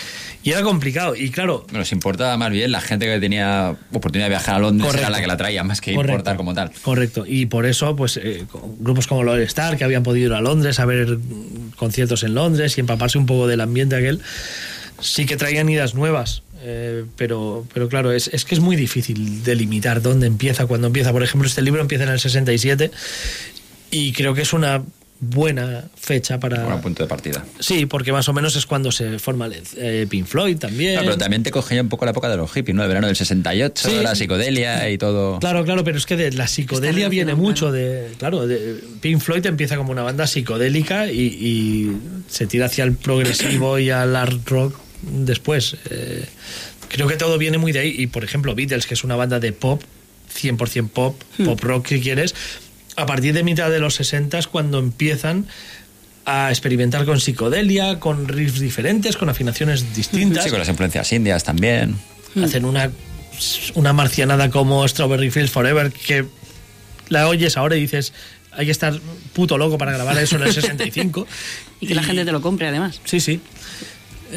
y 0.43 0.51
era 0.53 0.63
complicado. 0.63 1.15
Y 1.15 1.31
claro, 1.31 1.67
Nos 1.71 1.93
importaba 1.93 2.37
más 2.39 2.51
bien 2.51 2.73
la 2.73 2.81
gente 2.81 3.05
que 3.07 3.21
tenía 3.21 3.77
oportunidad 3.93 4.27
de 4.27 4.31
viajar 4.31 4.55
a 4.57 4.59
Londres 4.61 4.87
Correcto. 4.87 5.07
era 5.09 5.11
la 5.17 5.21
que 5.21 5.27
la 5.27 5.37
traía, 5.37 5.63
más 5.63 5.81
que 5.83 5.93
Correcto. 5.95 6.13
importar 6.13 6.37
como 6.39 6.55
tal. 6.55 6.73
Correcto, 6.83 7.25
y 7.27 7.47
por 7.47 7.67
eso, 7.67 7.95
pues, 7.95 8.17
eh, 8.17 8.45
grupos 8.79 9.07
como 9.07 9.23
Lone 9.23 9.43
Star, 9.43 9.77
que 9.77 9.85
habían 9.85 10.03
podido 10.03 10.29
ir 10.29 10.33
a 10.33 10.41
Londres 10.41 10.81
a 10.81 10.87
ver 10.87 11.19
conciertos 11.77 12.23
en 12.23 12.35
Londres 12.35 12.79
y 12.79 12.81
empaparse 12.81 13.19
un 13.19 13.27
poco 13.27 13.47
del 13.47 13.61
ambiente 13.61 13.95
aquel, 13.97 14.21
sí 15.01 15.27
que 15.27 15.37
traían 15.37 15.69
ideas 15.69 15.95
nuevas. 15.95 16.43
Eh, 16.63 17.05
pero, 17.17 17.67
pero 17.73 17.89
claro, 17.89 18.13
es, 18.13 18.29
es 18.33 18.45
que 18.45 18.55
es 18.55 18.61
muy 18.61 18.77
difícil 18.77 19.43
delimitar 19.45 20.03
dónde 20.03 20.27
empieza, 20.27 20.67
cuándo 20.67 20.87
empieza. 20.87 21.13
Por 21.13 21.23
ejemplo, 21.23 21.49
este 21.49 21.63
libro 21.63 21.81
empieza 21.81 22.05
en 22.05 22.11
el 22.11 22.21
67 22.21 22.91
y 23.91 24.13
creo 24.13 24.35
que 24.35 24.43
es 24.43 24.53
una 24.53 24.83
buena 25.21 25.85
fecha 25.97 26.39
para... 26.39 26.65
Buen 26.65 26.81
punto 26.81 27.03
de 27.03 27.09
partida. 27.09 27.45
Sí, 27.59 27.87
porque 27.87 28.13
más 28.13 28.29
o 28.29 28.33
menos 28.33 28.55
es 28.57 28.67
cuando 28.67 28.93
se 28.93 29.19
forma 29.19 29.47
el, 29.47 29.63
eh, 29.77 30.07
Pink 30.09 30.27
Floyd 30.27 30.59
también. 30.59 30.93
Claro, 30.93 31.07
pero 31.07 31.19
también 31.19 31.43
te 31.43 31.51
cogía 31.51 31.81
un 31.83 31.89
poco 31.89 32.05
la 32.05 32.13
época 32.13 32.29
de 32.29 32.37
los 32.37 32.51
hippies, 32.53 32.77
¿no? 32.77 32.83
El 32.83 32.89
verano 32.89 33.09
del 33.09 33.17
68, 33.17 33.89
Sí. 33.89 33.97
la 34.03 34.15
psicodelia 34.15 34.89
y 34.91 34.99
todo. 34.99 35.39
Claro, 35.41 35.65
claro, 35.65 35.83
pero 35.85 35.99
es 35.99 36.07
que 36.07 36.17
de 36.17 36.33
la 36.33 36.47
psicodelia 36.47 37.09
viene 37.09 37.35
mucho 37.35 37.73
de. 37.73 38.13
Claro, 38.19 38.47
de, 38.47 38.81
Pink 39.01 39.21
Floyd 39.21 39.45
empieza 39.47 39.77
como 39.77 39.91
una 39.91 40.03
banda 40.03 40.27
psicodélica 40.27 41.11
y, 41.11 41.21
y 41.21 41.97
se 42.29 42.47
tira 42.47 42.67
hacia 42.67 42.85
el 42.85 42.93
progresivo 42.95 43.79
y 43.79 43.91
al 43.91 44.15
art 44.15 44.49
rock 44.49 44.88
después. 45.03 45.77
Eh, 45.91 46.25
creo 46.89 47.07
que 47.09 47.17
todo 47.17 47.39
viene 47.39 47.59
muy 47.59 47.73
de 47.73 47.81
ahí. 47.81 47.95
Y 47.97 48.07
por 48.09 48.25
ejemplo, 48.25 48.55
Beatles, 48.55 48.87
que 48.87 48.95
es 48.95 49.05
una 49.05 49.17
banda 49.17 49.41
de 49.41 49.53
pop, 49.53 49.83
100% 50.41 50.89
pop, 50.91 51.21
pop 51.45 51.61
rock 51.63 51.87
si 51.89 52.01
quieres, 52.01 52.35
a 52.97 53.07
partir 53.07 53.33
de 53.35 53.43
mitad 53.43 53.71
de 53.71 53.79
los 53.81 53.95
60 53.95 54.39
es 54.39 54.47
cuando 54.49 54.79
empiezan 54.79 55.47
a 56.27 56.51
experimentar 56.51 57.05
con 57.07 57.21
psicodelia, 57.21 57.99
con 58.01 58.29
riffs 58.29 58.61
diferentes, 58.61 59.17
con 59.17 59.29
afinaciones 59.31 59.95
distintas 59.95 60.45
Sí, 60.45 60.51
con 60.51 60.59
las 60.59 60.69
influencias 60.69 61.11
indias 61.13 61.43
también. 61.45 61.97
hacen 62.43 62.65
una, 62.67 62.91
una 63.75 63.93
marcianada 63.95 64.51
como 64.51 64.87
Strawberry 64.87 65.31
Fields 65.31 65.51
Forever 65.51 65.91
que 65.91 66.27
la 67.09 67.29
oyes 67.29 67.57
ahora 67.57 67.77
y 67.77 67.81
dices 67.81 68.13
hay 68.53 68.67
que 68.67 68.73
estar 68.73 68.99
puto 69.33 69.57
loco 69.57 69.79
para 69.79 69.93
grabar 69.93 70.19
eso 70.19 70.37
en 70.37 70.43
el 70.43 70.53
65 70.53 71.27
Y 71.81 71.87
que 71.87 71.95
la 71.95 72.03
gente 72.03 72.25
te 72.27 72.33
lo 72.33 72.43
compre, 72.43 72.67
además. 72.69 73.01
sí 73.05 73.21
sí 73.21 73.41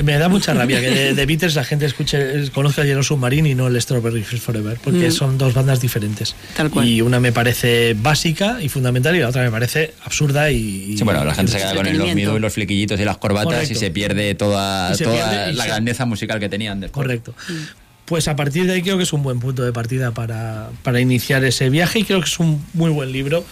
me 0.04 0.18
da 0.18 0.30
mucha 0.30 0.54
rabia 0.54 0.80
que 0.80 0.90
de, 0.90 1.14
de 1.14 1.26
Beatles 1.26 1.56
la 1.56 1.64
gente 1.64 1.86
escuche 1.86 2.50
conozca 2.52 2.84
Yellow 2.86 3.04
Submarine 3.04 3.50
y 3.50 3.56
no 3.56 3.68
el 3.68 3.82
Strawberry 3.82 4.24
Fields 4.24 4.44
Forever 4.46 4.78
porque 4.84 5.10
Mm. 5.10 5.12
son 5.12 5.38
dos 5.38 5.54
bandas 5.54 5.82
diferentes 5.82 6.36
Tal 6.56 6.70
cual. 6.70 6.88
y 6.88 7.02
una 7.02 7.20
me 7.20 7.32
parece 7.32 7.94
básica 8.00 8.60
y 8.62 8.70
fundamental 8.70 9.16
y 9.16 9.20
la 9.20 9.30
otra 9.30 9.44
me 9.44 9.52
parece 9.52 9.94
absurda 10.06 10.50
y, 10.52 10.98
Sí, 10.98 11.04
bueno, 11.04 11.24
la 11.26 11.34
gente 11.34 11.52
se 11.52 11.58
queda 11.58 11.76
con 11.76 11.86
el 11.88 11.98
los 11.98 12.16
midos 12.16 12.38
y 12.38 12.40
los 12.40 12.54
fliquillitos 12.54 13.00
y 13.00 13.04
las 13.06 13.18
corbatas 13.18 13.54
Correcto. 13.54 13.74
y 13.74 13.76
se 13.76 13.92
pierde 13.92 14.36
toda, 14.36 14.94
Y 14.94 14.96
se 14.96 15.04
toda 15.04 15.16
pierde 15.30 15.52
y 15.52 15.56
la 15.56 15.64
se- 15.64 15.70
grandeza 15.70 16.06
musical 16.06 16.40
que 16.40 16.50
tenían 16.50 16.80
después. 16.80 17.04
Correcto. 17.06 17.34
Pues 18.06 18.28
a 18.28 18.36
partir 18.36 18.66
de 18.68 18.74
ahí 18.74 18.82
creo 18.82 18.98
que 18.98 19.04
es 19.04 19.14
un 19.14 19.24
buen 19.24 19.40
punto 19.40 19.64
de 19.64 19.72
partida 19.72 20.12
para, 20.12 20.70
para 20.84 21.00
iniciar 21.00 21.44
ese 21.46 21.70
viaje 21.70 22.00
y 22.00 22.04
creo 22.04 22.20
que 22.20 22.28
es 22.28 22.40
un 22.40 22.66
muy 22.74 22.90
buen 22.92 23.12
libro. 23.12 23.46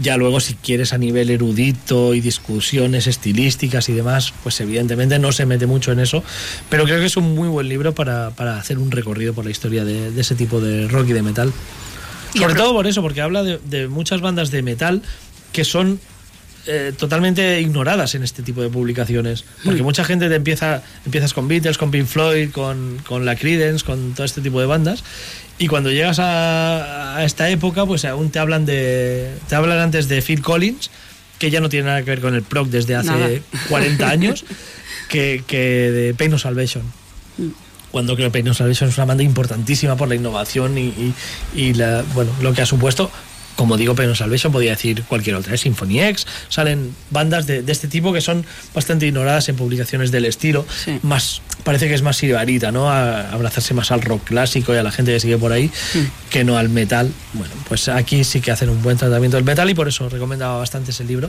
Ya 0.00 0.16
luego 0.16 0.40
si 0.40 0.54
quieres 0.54 0.92
a 0.92 0.98
nivel 0.98 1.30
erudito 1.30 2.14
y 2.14 2.20
discusiones 2.20 3.06
estilísticas 3.06 3.88
y 3.88 3.92
demás, 3.92 4.32
pues 4.42 4.60
evidentemente 4.60 5.18
no 5.18 5.32
se 5.32 5.44
mete 5.44 5.66
mucho 5.66 5.92
en 5.92 6.00
eso, 6.00 6.22
pero 6.68 6.84
creo 6.84 7.00
que 7.00 7.06
es 7.06 7.16
un 7.16 7.34
muy 7.34 7.48
buen 7.48 7.68
libro 7.68 7.94
para, 7.94 8.30
para 8.30 8.58
hacer 8.58 8.78
un 8.78 8.90
recorrido 8.90 9.34
por 9.34 9.44
la 9.44 9.50
historia 9.50 9.84
de, 9.84 10.10
de 10.10 10.20
ese 10.20 10.34
tipo 10.34 10.60
de 10.60 10.86
rock 10.88 11.08
y 11.08 11.12
de 11.12 11.22
metal. 11.22 11.52
Sobre 12.36 12.54
todo 12.54 12.72
por 12.72 12.86
eso, 12.86 13.02
porque 13.02 13.20
habla 13.20 13.42
de, 13.42 13.58
de 13.64 13.88
muchas 13.88 14.20
bandas 14.20 14.50
de 14.50 14.62
metal 14.62 15.02
que 15.52 15.64
son 15.64 15.98
eh, 16.70 16.92
totalmente 16.96 17.62
ignoradas 17.62 18.14
en 18.14 18.22
este 18.22 18.42
tipo 18.42 18.60
de 18.60 18.68
publicaciones. 18.68 19.46
Porque 19.64 19.82
mucha 19.82 20.04
gente 20.04 20.28
te 20.28 20.34
empieza, 20.34 20.82
empiezas 21.06 21.32
con 21.32 21.48
Beatles, 21.48 21.78
con 21.78 21.90
Pink 21.90 22.06
Floyd, 22.06 22.50
con, 22.50 22.98
con 23.06 23.24
la 23.24 23.36
Creedence, 23.36 23.82
con 23.82 24.12
todo 24.12 24.26
este 24.26 24.42
tipo 24.42 24.60
de 24.60 24.66
bandas. 24.66 25.02
Y 25.58 25.66
cuando 25.66 25.90
llegas 25.90 26.18
a, 26.20 27.16
a 27.16 27.24
esta 27.24 27.48
época, 27.50 27.84
pues 27.84 28.04
aún 28.04 28.30
te 28.30 28.38
hablan 28.38 28.64
de. 28.64 29.28
Te 29.48 29.54
hablan 29.56 29.78
antes 29.78 30.08
de 30.08 30.22
Phil 30.22 30.40
Collins, 30.40 30.90
que 31.38 31.50
ya 31.50 31.60
no 31.60 31.68
tiene 31.68 31.86
nada 31.86 32.02
que 32.02 32.10
ver 32.10 32.20
con 32.20 32.34
el 32.34 32.42
prog 32.42 32.68
desde 32.68 32.94
hace 32.94 33.08
Nada. 33.10 33.28
40 33.68 34.08
años, 34.10 34.44
que, 35.08 35.42
que 35.46 35.58
de 35.58 36.14
Pain 36.14 36.32
of 36.34 36.42
Salvation 36.42 36.82
cuando 37.90 38.14
creo 38.16 38.28
que 38.28 38.32
Pain 38.42 38.48
of 38.50 38.56
Salvation 38.58 38.90
es 38.90 38.98
una 38.98 39.06
banda 39.06 39.22
importantísima 39.22 39.96
por 39.96 40.08
la 40.08 40.14
innovación 40.14 40.76
y, 40.76 40.88
y- 40.88 41.14
y 41.54 41.72
la, 41.72 42.04
bueno, 42.12 42.30
lo 42.42 42.52
que 42.52 42.60
ha 42.60 42.66
supuesto. 42.66 43.10
Como 43.58 43.76
digo, 43.76 43.96
Penal 43.96 44.14
Salvation, 44.14 44.52
podía 44.52 44.70
decir 44.70 45.02
cualquier 45.02 45.34
otra, 45.34 45.52
¿eh? 45.52 45.58
Symphony 45.58 46.00
X, 46.00 46.28
salen 46.48 46.94
bandas 47.10 47.48
de, 47.48 47.62
de 47.62 47.72
este 47.72 47.88
tipo 47.88 48.12
que 48.12 48.20
son 48.20 48.46
bastante 48.72 49.04
ignoradas 49.08 49.48
en 49.48 49.56
publicaciones 49.56 50.12
del 50.12 50.26
estilo, 50.26 50.64
Sí. 50.84 51.00
más 51.02 51.42
parece 51.64 51.88
que 51.88 51.94
es 51.94 52.02
más 52.02 52.16
sibarita, 52.16 52.70
¿no? 52.70 52.88
A 52.88 53.32
abrazarse 53.32 53.74
más 53.74 53.90
al 53.90 54.00
rock 54.02 54.22
clásico 54.28 54.72
y 54.72 54.76
a 54.76 54.84
la 54.84 54.92
gente 54.92 55.12
que 55.12 55.18
sigue 55.18 55.36
por 55.38 55.50
ahí 55.50 55.72
que 56.30 56.44
no 56.44 56.56
al 56.56 56.68
metal. 56.68 57.10
Bueno, 57.32 57.52
pues 57.68 57.88
aquí 57.88 58.22
sí 58.22 58.40
que 58.40 58.52
hacen 58.52 58.68
un 58.70 58.80
buen 58.80 58.96
tratamiento 58.96 59.36
del 59.36 59.44
metal 59.44 59.68
y 59.68 59.74
por 59.74 59.88
eso 59.88 60.08
recomendaba 60.08 60.56
bastante 60.58 60.92
ese 60.92 61.02
libro, 61.02 61.28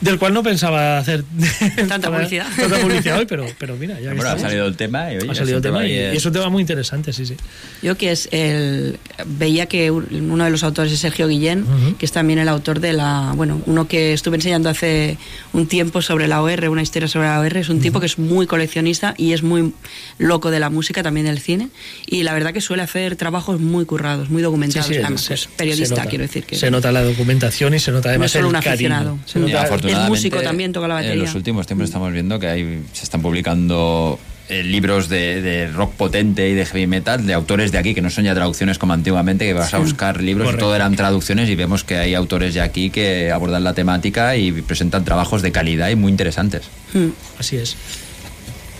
del 0.00 0.18
cual 0.18 0.34
no 0.34 0.42
pensaba 0.42 0.98
hacer 0.98 1.24
Tanta 1.88 2.10
publicidad. 2.10 2.46
tanta 2.56 2.78
publicidad 2.78 3.18
hoy, 3.18 3.26
pero, 3.26 3.46
pero 3.58 3.76
mira, 3.76 3.94
ya 4.00 4.10
que 4.10 4.16
Bueno, 4.16 4.30
ha 4.30 4.38
salido 4.38 4.66
el 4.66 4.76
tema 4.76 5.12
y 5.12 5.16
oye, 5.16 5.28
ha 5.28 5.32
es 5.32 5.38
salido 5.38 5.56
un 5.58 5.64
el 5.64 5.70
tema 5.72 5.86
y, 5.86 5.92
y 5.92 6.16
es 6.16 6.26
un 6.26 6.32
tema 6.32 6.48
muy 6.50 6.60
interesante, 6.60 7.12
sí, 7.12 7.24
sí. 7.26 7.34
Yo 7.82 7.96
que 7.96 8.12
es 8.12 8.28
el 8.32 8.98
veía 9.24 9.66
que 9.66 9.90
un- 9.90 10.30
uno 10.30 10.44
de 10.44 10.50
los 10.50 10.62
autores 10.64 10.92
es 10.92 10.98
Sergio 11.00 11.28
Guillén, 11.28 11.64
que 11.98 12.04
es 12.06 12.12
también 12.12 12.38
el 12.38 12.48
autor 12.48 12.80
de 12.80 12.92
la, 12.92 13.32
bueno, 13.36 13.60
uno 13.66 13.88
que 13.88 14.12
estuve 14.12 14.36
enseñando 14.36 14.68
hace 14.68 15.16
un 15.52 15.66
tiempo 15.66 16.02
sobre 16.02 16.28
la 16.28 16.42
OR, 16.42 16.68
una 16.68 16.82
historia 16.82 17.08
sobre 17.08 17.28
la 17.28 17.40
OR, 17.40 17.56
es 17.56 17.68
un 17.68 17.80
tipo 17.80 17.98
que 18.00 18.06
es 18.06 18.18
muy 18.18 18.46
coleccionista 18.46 19.14
y 19.16 19.32
es 19.32 19.42
muy 19.42 19.72
loco 20.18 20.50
de 20.50 20.60
la 20.60 20.68
música, 20.70 21.02
también 21.02 21.26
del 21.26 21.38
cine, 21.40 21.68
y 22.06 22.22
la 22.22 22.34
verdad 22.34 22.52
que 22.52 22.60
suele 22.60 22.82
hacer 22.82 23.16
trabajos 23.16 23.60
muy 23.60 23.84
currados, 23.86 24.28
muy 24.30 24.42
documentados, 24.42 24.86
Sí, 24.88 24.94
sí, 24.94 25.00
además, 25.00 25.22
se- 25.22 25.48
periodista, 25.56 25.96
nota. 25.96 26.08
quiero 26.08 26.22
decir 26.22 26.44
que 26.44 26.56
Se 26.56 26.70
nota 26.70 26.92
la 26.92 27.02
documentación 27.02 27.74
y 27.74 27.78
se 27.80 27.90
nota 27.92 28.08
no 28.08 28.10
además 28.10 28.26
es 28.26 28.32
solo 28.32 28.44
el 28.46 28.50
un 28.50 28.56
aficionado, 28.56 29.04
cariño. 29.10 29.22
se 29.26 29.38
Y 29.85 29.85
nota- 29.86 29.98
es 29.98 30.04
afortunadamente, 30.06 30.10
músico 30.10 30.40
también, 30.42 30.72
toca 30.72 30.88
la 30.88 30.94
En 31.00 31.02
batería. 31.06 31.22
los 31.24 31.34
últimos 31.34 31.66
tiempos 31.66 31.84
estamos 31.86 32.12
viendo 32.12 32.38
que 32.38 32.46
hay, 32.48 32.82
se 32.92 33.04
están 33.04 33.22
publicando 33.22 34.18
eh, 34.48 34.62
libros 34.62 35.08
de, 35.08 35.42
de 35.42 35.66
rock 35.72 35.92
potente 35.94 36.48
y 36.48 36.54
de 36.54 36.64
heavy 36.66 36.86
metal 36.86 37.26
de 37.26 37.34
autores 37.34 37.72
de 37.72 37.78
aquí, 37.78 37.94
que 37.94 38.02
no 38.02 38.10
son 38.10 38.24
ya 38.24 38.34
traducciones 38.34 38.78
como 38.78 38.92
antiguamente, 38.92 39.44
que 39.44 39.54
vas 39.54 39.74
a 39.74 39.78
buscar 39.78 40.22
libros 40.22 40.54
y 40.54 40.56
todo 40.58 40.74
eran 40.76 40.94
traducciones 40.94 41.48
y 41.48 41.54
vemos 41.56 41.82
que 41.82 41.96
hay 41.96 42.14
autores 42.14 42.54
de 42.54 42.60
aquí 42.60 42.90
que 42.90 43.32
abordan 43.32 43.64
la 43.64 43.74
temática 43.74 44.36
y 44.36 44.52
presentan 44.52 45.04
trabajos 45.04 45.42
de 45.42 45.50
calidad 45.52 45.88
y 45.90 45.96
muy 45.96 46.10
interesantes. 46.12 46.62
Mm. 46.94 47.08
Así 47.38 47.56
es. 47.56 47.76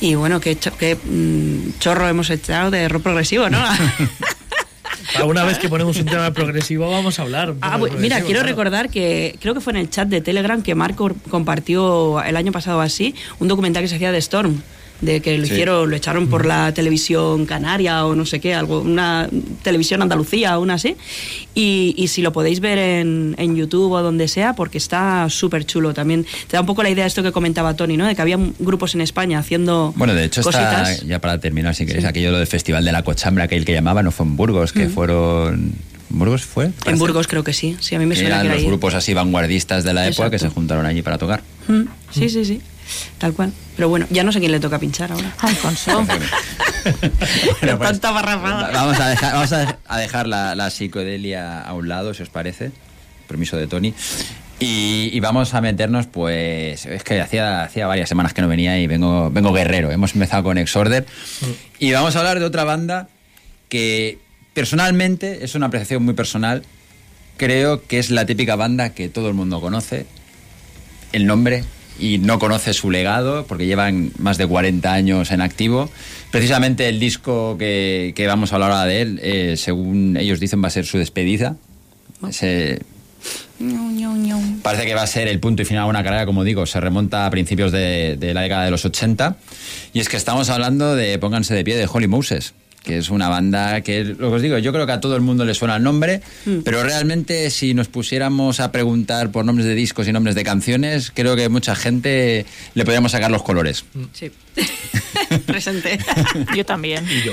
Y 0.01 0.15
bueno, 0.15 0.41
qué, 0.41 0.55
cho- 0.57 0.77
qué, 0.77 0.95
mm, 0.95 1.79
chorro 1.81 2.07
hemos 2.07 2.29
echado 2.31 2.71
de 2.71 2.87
rock 2.89 3.03
progresivo, 3.03 3.49
¿no? 3.51 3.59
Una 5.25 5.45
vez 5.45 5.59
que 5.59 5.69
ponemos 5.69 5.97
un 5.99 6.07
tema 6.07 6.31
progresivo 6.33 6.91
vamos 6.91 7.19
a 7.19 7.23
hablar. 7.23 7.55
Ah, 7.61 7.79
mira, 7.99 8.21
quiero 8.21 8.41
claro. 8.41 8.49
recordar 8.49 8.91
que 8.91 9.37
creo 9.41 9.55
que 9.55 9.61
fue 9.61 9.73
en 9.73 9.79
el 9.79 9.91
chat 9.91 10.09
de 10.09 10.21
Telegram 10.21 10.63
que 10.63 10.75
Marco 10.75 11.11
compartió 11.31 12.23
el 12.23 12.37
año 12.37 12.53
pasado 12.53 12.81
así 12.81 13.15
un 13.39 13.49
documental 13.49 13.83
que 13.83 13.89
se 13.89 13.97
hacía 13.97 14.13
de 14.13 14.19
Storm, 14.19 14.61
de 15.01 15.21
que 15.21 15.37
lo 15.37 15.45
Sí. 15.47 15.53
hicieron, 15.53 15.91
lo 15.91 15.97
echaron 15.97 16.29
por 16.29 16.47
la 16.47 16.73
televisión 16.73 17.45
canaria 17.47 18.07
o 18.07 18.15
no 18.15 18.25
sé 18.25 18.41
qué, 18.41 18.55
algo, 18.55 18.81
una 18.81 19.29
televisión 19.63 20.01
Andalucía 20.03 20.59
o 20.59 20.63
una 20.63 20.75
así. 20.75 20.97
Y, 21.55 21.95
y 21.97 22.09
si 22.09 22.23
lo 22.23 22.33
podéis 22.33 22.61
ver 22.61 22.79
en, 22.79 23.35
en 23.39 23.57
YouTube 23.57 23.93
o 23.93 24.03
donde 24.03 24.29
sea, 24.29 24.55
porque 24.55 24.79
está 24.79 25.29
súper 25.31 25.65
chulo 25.67 25.93
también. 25.95 26.25
Te 26.49 26.57
da 26.57 26.61
un 26.61 26.67
poco 26.67 26.83
la 26.83 26.91
idea 26.91 27.05
de 27.05 27.09
esto 27.09 27.23
que 27.23 27.33
comentaba 27.33 27.75
Tony, 27.75 27.97
¿no? 27.97 28.07
De 28.07 28.15
que 28.15 28.23
había 28.23 28.39
grupos 28.59 28.95
en 28.95 29.01
España 29.03 29.39
haciendo 29.39 29.93
Bueno, 29.97 30.15
de 30.15 30.25
hecho 30.25 30.43
cositas. 30.43 30.91
está, 30.93 31.07
ya 31.07 31.21
para 31.21 31.39
terminar, 31.41 31.75
si 31.75 31.85
queréis, 31.87 32.05
aquello 32.07 32.37
del 32.37 32.47
Festival 32.47 32.85
de 32.85 32.93
la 32.93 33.03
Cochambra, 33.03 33.45
aquel 33.45 33.65
que 33.65 33.73
llamaban, 33.73 34.05
no 34.05 34.11
fue 34.11 34.27
en 34.27 34.37
Burgos, 34.37 34.73
que 34.73 34.89
fueron... 34.89 35.73
¿Burgos 36.09 36.45
fue? 36.45 36.71
En. 36.87 36.99
Burgos 36.99 37.27
creo 37.27 37.43
que 37.43 37.53
sí, 37.53 37.77
sí, 37.81 37.97
a 37.97 37.99
mí 37.99 38.07
me 38.07 38.15
suena 38.15 38.29
eran 38.29 38.41
que 38.43 38.47
era 38.47 38.55
los 38.55 38.63
ahí. 38.63 38.69
grupos 38.69 38.95
así 38.95 39.13
vanguardistas 39.13 39.83
de 39.83 39.93
la 39.93 40.07
época 40.07 40.31
que 40.31 40.39
se 40.39 40.49
juntaron 40.49 40.87
allí 40.87 41.03
para 41.03 41.19
tocar. 41.19 41.43
Mm, 41.67 41.83
Sí, 42.13 42.29
sí, 42.31 42.45
sí, 42.45 42.61
tal 43.19 43.33
cual. 43.35 43.53
Pero 43.77 43.89
bueno, 43.89 44.07
ya 44.11 44.25
no 44.25 44.33
sé 44.33 44.41
quién 44.41 44.53
le 44.53 44.61
toca 44.61 44.79
pinchar 44.79 45.13
ahora. 45.13 45.33
Alfonso. 45.39 46.07
Bueno, 47.61 47.79
pues, 47.79 47.91
Tanta 47.91 48.13
barrafada. 48.13 48.71
Vamos 48.71 49.01
a 49.01 49.09
dejar, 49.09 49.33
vamos 49.33 49.53
a 49.53 49.79
a 49.89 49.99
dejar 49.99 50.29
la, 50.29 50.55
la 50.55 50.71
psicodelia 50.71 51.63
a 51.63 51.73
un 51.75 51.89
lado, 51.89 52.15
si 52.15 52.23
os 52.23 52.29
parece. 52.29 52.71
Permiso 53.27 53.57
de 53.57 53.67
Tony. 53.67 53.93
Y, 54.61 55.11
y 55.13 55.21
vamos 55.21 55.53
a 55.55 55.61
meternos, 55.61 56.07
pues. 56.07 56.87
Es 56.87 57.03
que 57.03 57.21
hacía, 57.21 57.65
hacía 57.65 57.89
varias 57.89 58.09
semanas 58.09 58.33
que 58.35 58.41
no 58.41 58.47
venía 58.49 58.79
y 58.79 58.87
vengo, 58.87 59.31
vengo 59.31 59.53
guerrero. 59.53 59.91
Hemos 59.91 60.15
empezado 60.15 60.45
con 60.45 60.59
Exorder. 60.59 61.07
Y 61.79 61.91
vamos 61.93 62.15
a 62.15 62.21
hablar 62.21 62.39
de 62.39 62.45
otra 62.45 62.65
banda 62.65 63.09
que 63.69 64.19
personalmente 64.55 65.45
es 65.45 65.55
una 65.55 65.67
apreciación 65.67 66.05
muy 66.05 66.15
personal. 66.15 66.63
Creo 67.37 67.85
que 67.87 67.99
es 67.99 68.11
la 68.11 68.25
típica 68.27 68.57
banda 68.57 68.91
que 68.91 69.09
todo 69.09 69.29
el 69.29 69.35
mundo 69.35 69.61
conoce. 69.61 70.07
El 71.13 71.27
nombre 71.27 71.65
y 71.99 72.19
no 72.19 72.39
conoce 72.39 72.73
su 72.73 72.91
legado 72.91 73.47
porque 73.47 73.67
llevan 73.67 74.11
más 74.19 74.39
de 74.39 74.47
40 74.47 74.93
años 74.93 75.31
en 75.31 75.41
activo. 75.41 75.91
Precisamente 76.31 76.89
el 76.89 77.01
disco 77.01 77.57
que, 77.59 78.13
que 78.17 78.27
vamos 78.27 78.53
a 78.53 78.57
hablar 78.57 78.71
ahora 78.73 78.85
de 78.85 79.01
él, 79.03 79.21
eh, 79.23 79.55
según 79.57 80.17
ellos 80.17 80.41
dicen, 80.41 80.63
va 80.63 80.69
a 80.69 80.71
ser 80.71 80.85
su 80.87 80.99
despedida. 80.99 81.57
Se- 82.31 82.81
parece 84.63 84.85
que 84.87 84.95
va 84.95 85.03
a 85.03 85.07
ser 85.07 85.29
el 85.29 85.41
punto 85.41 85.63
y 85.63 85.65
final 85.65 85.85
de 85.85 85.91
una 85.91 86.05
carrera, 86.05 86.27
como 86.27 86.45
digo, 86.45 86.67
se 86.67 86.81
remonta 86.81 87.27
a 87.27 87.31
principios 87.31 87.73
de, 87.73 88.17
de 88.19 88.35
la 88.35 88.43
década 88.43 88.65
de 88.65 88.71
los 88.71 88.85
80. 88.85 89.37
Y 89.95 90.01
es 90.01 90.09
que 90.09 90.17
estamos 90.17 90.51
hablando 90.51 90.95
de 90.95 91.19
Pónganse 91.19 91.55
de 91.55 91.65
pie 91.65 91.77
de 91.77 91.89
Holy 91.91 92.07
Moses 92.09 92.55
que 92.87 92.99
es 92.99 93.11
una 93.11 93.29
banda 93.29 93.81
que, 93.83 94.05
lo 94.05 94.31
que 94.31 94.37
os 94.37 94.43
digo, 94.43 94.57
yo 94.59 94.73
creo 94.73 94.87
que 94.87 94.93
a 94.93 95.01
todo 95.01 95.17
el 95.17 95.21
mundo 95.23 95.45
le 95.45 95.53
suena 95.55 95.77
el 95.77 95.83
nombre, 95.83 96.23
pero 96.65 96.83
realmente 96.85 97.51
si 97.51 97.75
nos 97.75 97.89
pusiéramos 97.89 98.61
a 98.61 98.71
preguntar 98.73 99.31
por 99.33 99.45
nombres 99.45 99.67
de 99.67 99.75
discos 99.75 100.07
y 100.09 100.13
nombres 100.13 100.37
de 100.37 100.45
canciones, 100.45 101.11
creo 101.13 101.35
que 101.37 101.49
mucha 101.49 101.75
gente 101.75 102.47
le 102.75 102.85
podríamos 102.85 103.11
sacar 103.13 103.31
los 103.31 103.43
colores. 103.43 103.85
Sí. 104.13 104.31
Presente. 105.47 105.99
Yo 106.57 106.65
también. 106.65 107.05
Y 107.11 107.27
yo. 107.27 107.33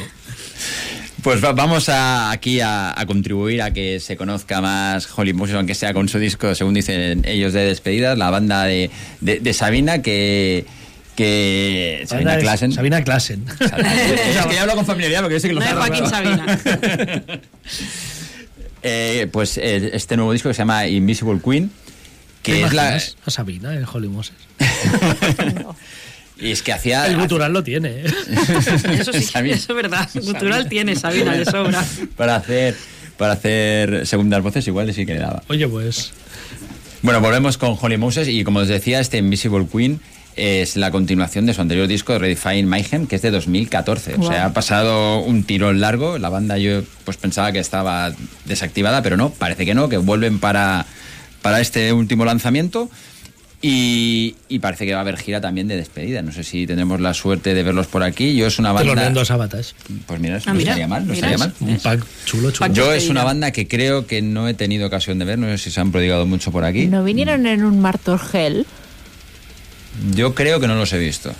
Pues 1.21 1.41
va- 1.43 1.53
vamos 1.53 1.88
a, 1.88 2.31
aquí 2.31 2.59
a, 2.59 2.99
a 2.99 3.05
contribuir 3.05 3.61
a 3.61 3.71
que 3.71 3.99
se 3.99 4.17
conozca 4.17 4.59
más 4.59 5.07
Holy 5.15 5.34
Moses, 5.34 5.55
aunque 5.55 5.75
sea 5.75 5.93
con 5.93 6.09
su 6.09 6.19
disco, 6.19 6.53
según 6.55 6.73
dicen 6.73 7.23
ellos, 7.25 7.53
de 7.53 7.61
despedida, 7.65 8.15
la 8.15 8.30
banda 8.30 8.63
de, 8.65 8.89
de- 9.21 9.39
de 9.39 9.53
Sabina, 9.53 10.01
que... 10.01 10.65
que 11.15 12.03
Sabina 12.07 12.31
Sabina, 12.31 12.38
Klassen. 12.44 12.72
Sabina 12.73 13.03
Klassen. 13.03 13.45
es 13.60 14.45
que 14.45 14.53
ya 14.56 14.61
hablo 14.61 14.76
con 14.76 14.85
familiaridad 14.85 15.22
porque 15.22 15.35
yo 15.35 15.40
sé 15.40 15.48
que 15.48 15.53
lo 15.53 15.60
No 15.60 15.65
es 15.65 15.72
sabe, 15.72 15.81
Joaquín 15.88 16.03
pero- 16.10 16.10
Sabina. 16.10 17.40
Eh, 18.85 19.30
pues 19.31 19.57
eh, 19.57 19.91
este 19.94 20.18
nuevo 20.18 20.34
disco 20.34 20.49
que 20.49 20.53
se 20.53 20.60
llama 20.60 20.85
Invisible 20.88 21.40
Queen, 21.41 21.69
¿Te 22.41 22.52
que 22.52 22.64
es 22.64 22.73
la... 22.73 22.98
A 23.26 23.31
Sabina 23.31 23.73
en 23.73 23.85
Holly 23.85 24.10
Moses. 24.10 24.35
Y 26.35 26.52
es 26.52 26.61
que 26.64 26.73
hacía... 26.73 27.07
El 27.07 27.15
gutural 27.18 27.53
lo 27.53 27.64
tiene. 27.64 27.90
¿eh? 28.02 28.06
Eso 28.99 29.14
sí, 29.14 29.22
Sabina. 29.22 29.56
eso 29.56 29.72
es 29.72 29.76
verdad. 29.77 30.10
Cultural 30.11 30.68
tiene 30.68 30.95
Sabina 30.98 31.34
de 31.38 31.45
sobra. 31.45 31.85
Para 32.18 32.35
hacer, 32.35 32.76
para 33.18 33.34
hacer 33.34 34.06
segundas 34.06 34.41
voces 34.44 34.68
igual 34.68 34.94
sí 34.94 35.06
que 35.06 35.14
le 35.14 35.19
daba. 35.22 35.44
Oye, 35.48 35.65
pues. 35.68 36.11
Bueno, 37.03 37.22
volvemos 37.22 37.57
con 37.57 37.77
Holy 37.80 37.95
Moses 37.98 38.27
y 38.27 38.44
como 38.44 38.60
os 38.60 38.68
decía, 38.68 38.99
este 38.99 39.19
Invisible 39.19 39.65
Queen 39.72 40.02
es 40.35 40.76
la 40.77 40.91
continuación 40.91 41.45
de 41.45 41.53
su 41.53 41.61
anterior 41.61 41.88
disco, 41.88 42.18
Redefine 42.18 42.64
Mayhem, 42.64 43.07
que 43.07 43.15
es 43.18 43.22
de 43.22 43.31
2014. 43.31 44.15
O 44.15 44.27
sea, 44.27 44.45
ha 44.45 44.53
pasado 44.53 45.19
un 45.19 45.43
tirón 45.43 45.80
largo. 45.80 46.18
La 46.18 46.30
banda 46.30 46.57
yo 46.57 46.81
pues 47.05 47.18
pensaba 47.18 47.51
que 47.51 47.60
estaba 47.60 48.11
desactivada, 48.45 49.01
pero 49.01 49.18
no, 49.18 49.30
parece 49.30 49.65
que 49.65 49.73
no, 49.76 49.89
que 49.89 49.97
vuelven 49.97 50.39
para, 50.39 50.85
para 51.41 51.61
este 51.61 51.93
último 51.93 52.26
lanzamiento. 52.26 52.89
Y, 53.65 54.35
y 54.49 54.60
parece 54.60 54.85
que 54.85 54.91
va 54.91 54.97
a 54.97 55.01
haber 55.03 55.15
gira 55.15 55.39
también 55.39 55.69
de 55.69 55.77
despedida. 55.77 56.22
No 56.22 56.34
sé 56.34 56.43
si 56.43 56.68
tendremos 56.68 56.99
la 56.99 57.14
suerte 57.14 57.53
de 57.53 57.64
verlos 57.64 57.88
por 57.88 58.03
aquí. 58.03 58.35
Yo 58.35 58.45
es 58.45 58.60
una 58.60 58.76
Te 58.76 58.84
lo 58.84 58.89
banda... 58.89 59.03
vendo 59.05 59.22
a 59.22 59.26
Sabatage. 59.26 59.73
Pues 60.05 60.19
mira, 60.19 60.35
Ah, 60.38 60.41
no 60.47 60.53
mira, 60.55 60.72
estaría 60.72 60.88
mal, 60.89 61.07
no 61.07 61.14
mira 61.14 61.27
estaría 61.31 61.38
mal. 61.38 61.53
Un 61.61 61.77
pack 61.80 62.03
chulo, 62.26 62.51
chulo. 62.51 62.60
Pack 62.68 62.73
Yo 62.73 62.91
es 62.91 63.07
una 63.07 63.23
banda 63.23 63.51
que 63.51 63.65
creo 63.65 64.05
que 64.05 64.22
no 64.22 64.49
he 64.49 64.53
tenido 64.53 64.85
ocasión 64.88 65.18
de 65.18 65.23
ver, 65.23 65.39
no 65.39 65.47
sé 65.47 65.57
si 65.57 65.72
se 65.72 65.80
han 65.80 65.93
prodigado 65.93 66.26
mucho 66.26 66.51
por 66.51 66.65
aquí. 66.65 66.88
¿No 66.88 67.05
vinieron 67.05 67.45
en 67.47 67.64
un 67.64 67.80
Martorgel? 67.80 68.65
Yo 70.15 70.34
creo 70.34 70.60
que 70.60 70.68
no 70.68 70.76
los 70.76 70.91
he 70.94 70.98
visto. 70.98 71.34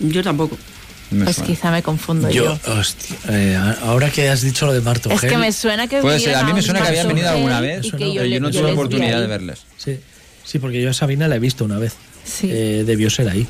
Yo 0.00 0.22
tampoco. 0.22 0.56
Me 1.10 1.24
Pues 1.24 1.36
suena. 1.36 1.46
quizá 1.54 1.70
me 1.70 1.82
confundo 1.82 2.28
yo. 2.30 2.58
Yo, 2.66 2.72
hostia, 2.74 3.16
eh, 3.30 3.58
ahora 3.82 4.10
que 4.10 4.28
has 4.28 4.42
dicho 4.42 4.66
lo 4.66 4.74
de 4.74 4.82
Marto 4.82 5.10
Es 5.10 5.22
que 5.22 5.38
me 5.38 5.50
suena 5.52 5.86
que 5.86 6.00
Puede 6.02 6.20
ser, 6.20 6.34
a 6.34 6.44
mí 6.44 6.52
me 6.52 6.60
suena 6.60 6.82
que 6.82 6.88
habían 6.88 7.08
venido 7.08 7.30
alguna 7.30 7.60
vez, 7.60 7.86
y 7.86 7.90
Suena, 7.90 8.04
que 8.06 8.12
pero 8.14 8.26
yo 8.26 8.40
no 8.40 8.50
yo 8.50 8.60
tuve 8.60 8.70
vi 8.70 8.74
oportunidad 8.74 9.20
de 9.20 9.26
verles. 9.26 9.60
Sí, 9.78 9.98
sí, 10.44 10.58
porque 10.58 10.82
yo 10.82 10.90
a 10.90 10.92
Sabina 10.92 11.26
la 11.26 11.36
he 11.36 11.38
visto 11.38 11.64
una 11.64 11.78
vez. 11.78 11.94
Sí. 12.24 12.48
Eh, 12.52 12.84
debió 12.86 13.08
ser 13.08 13.28
ahí. 13.30 13.46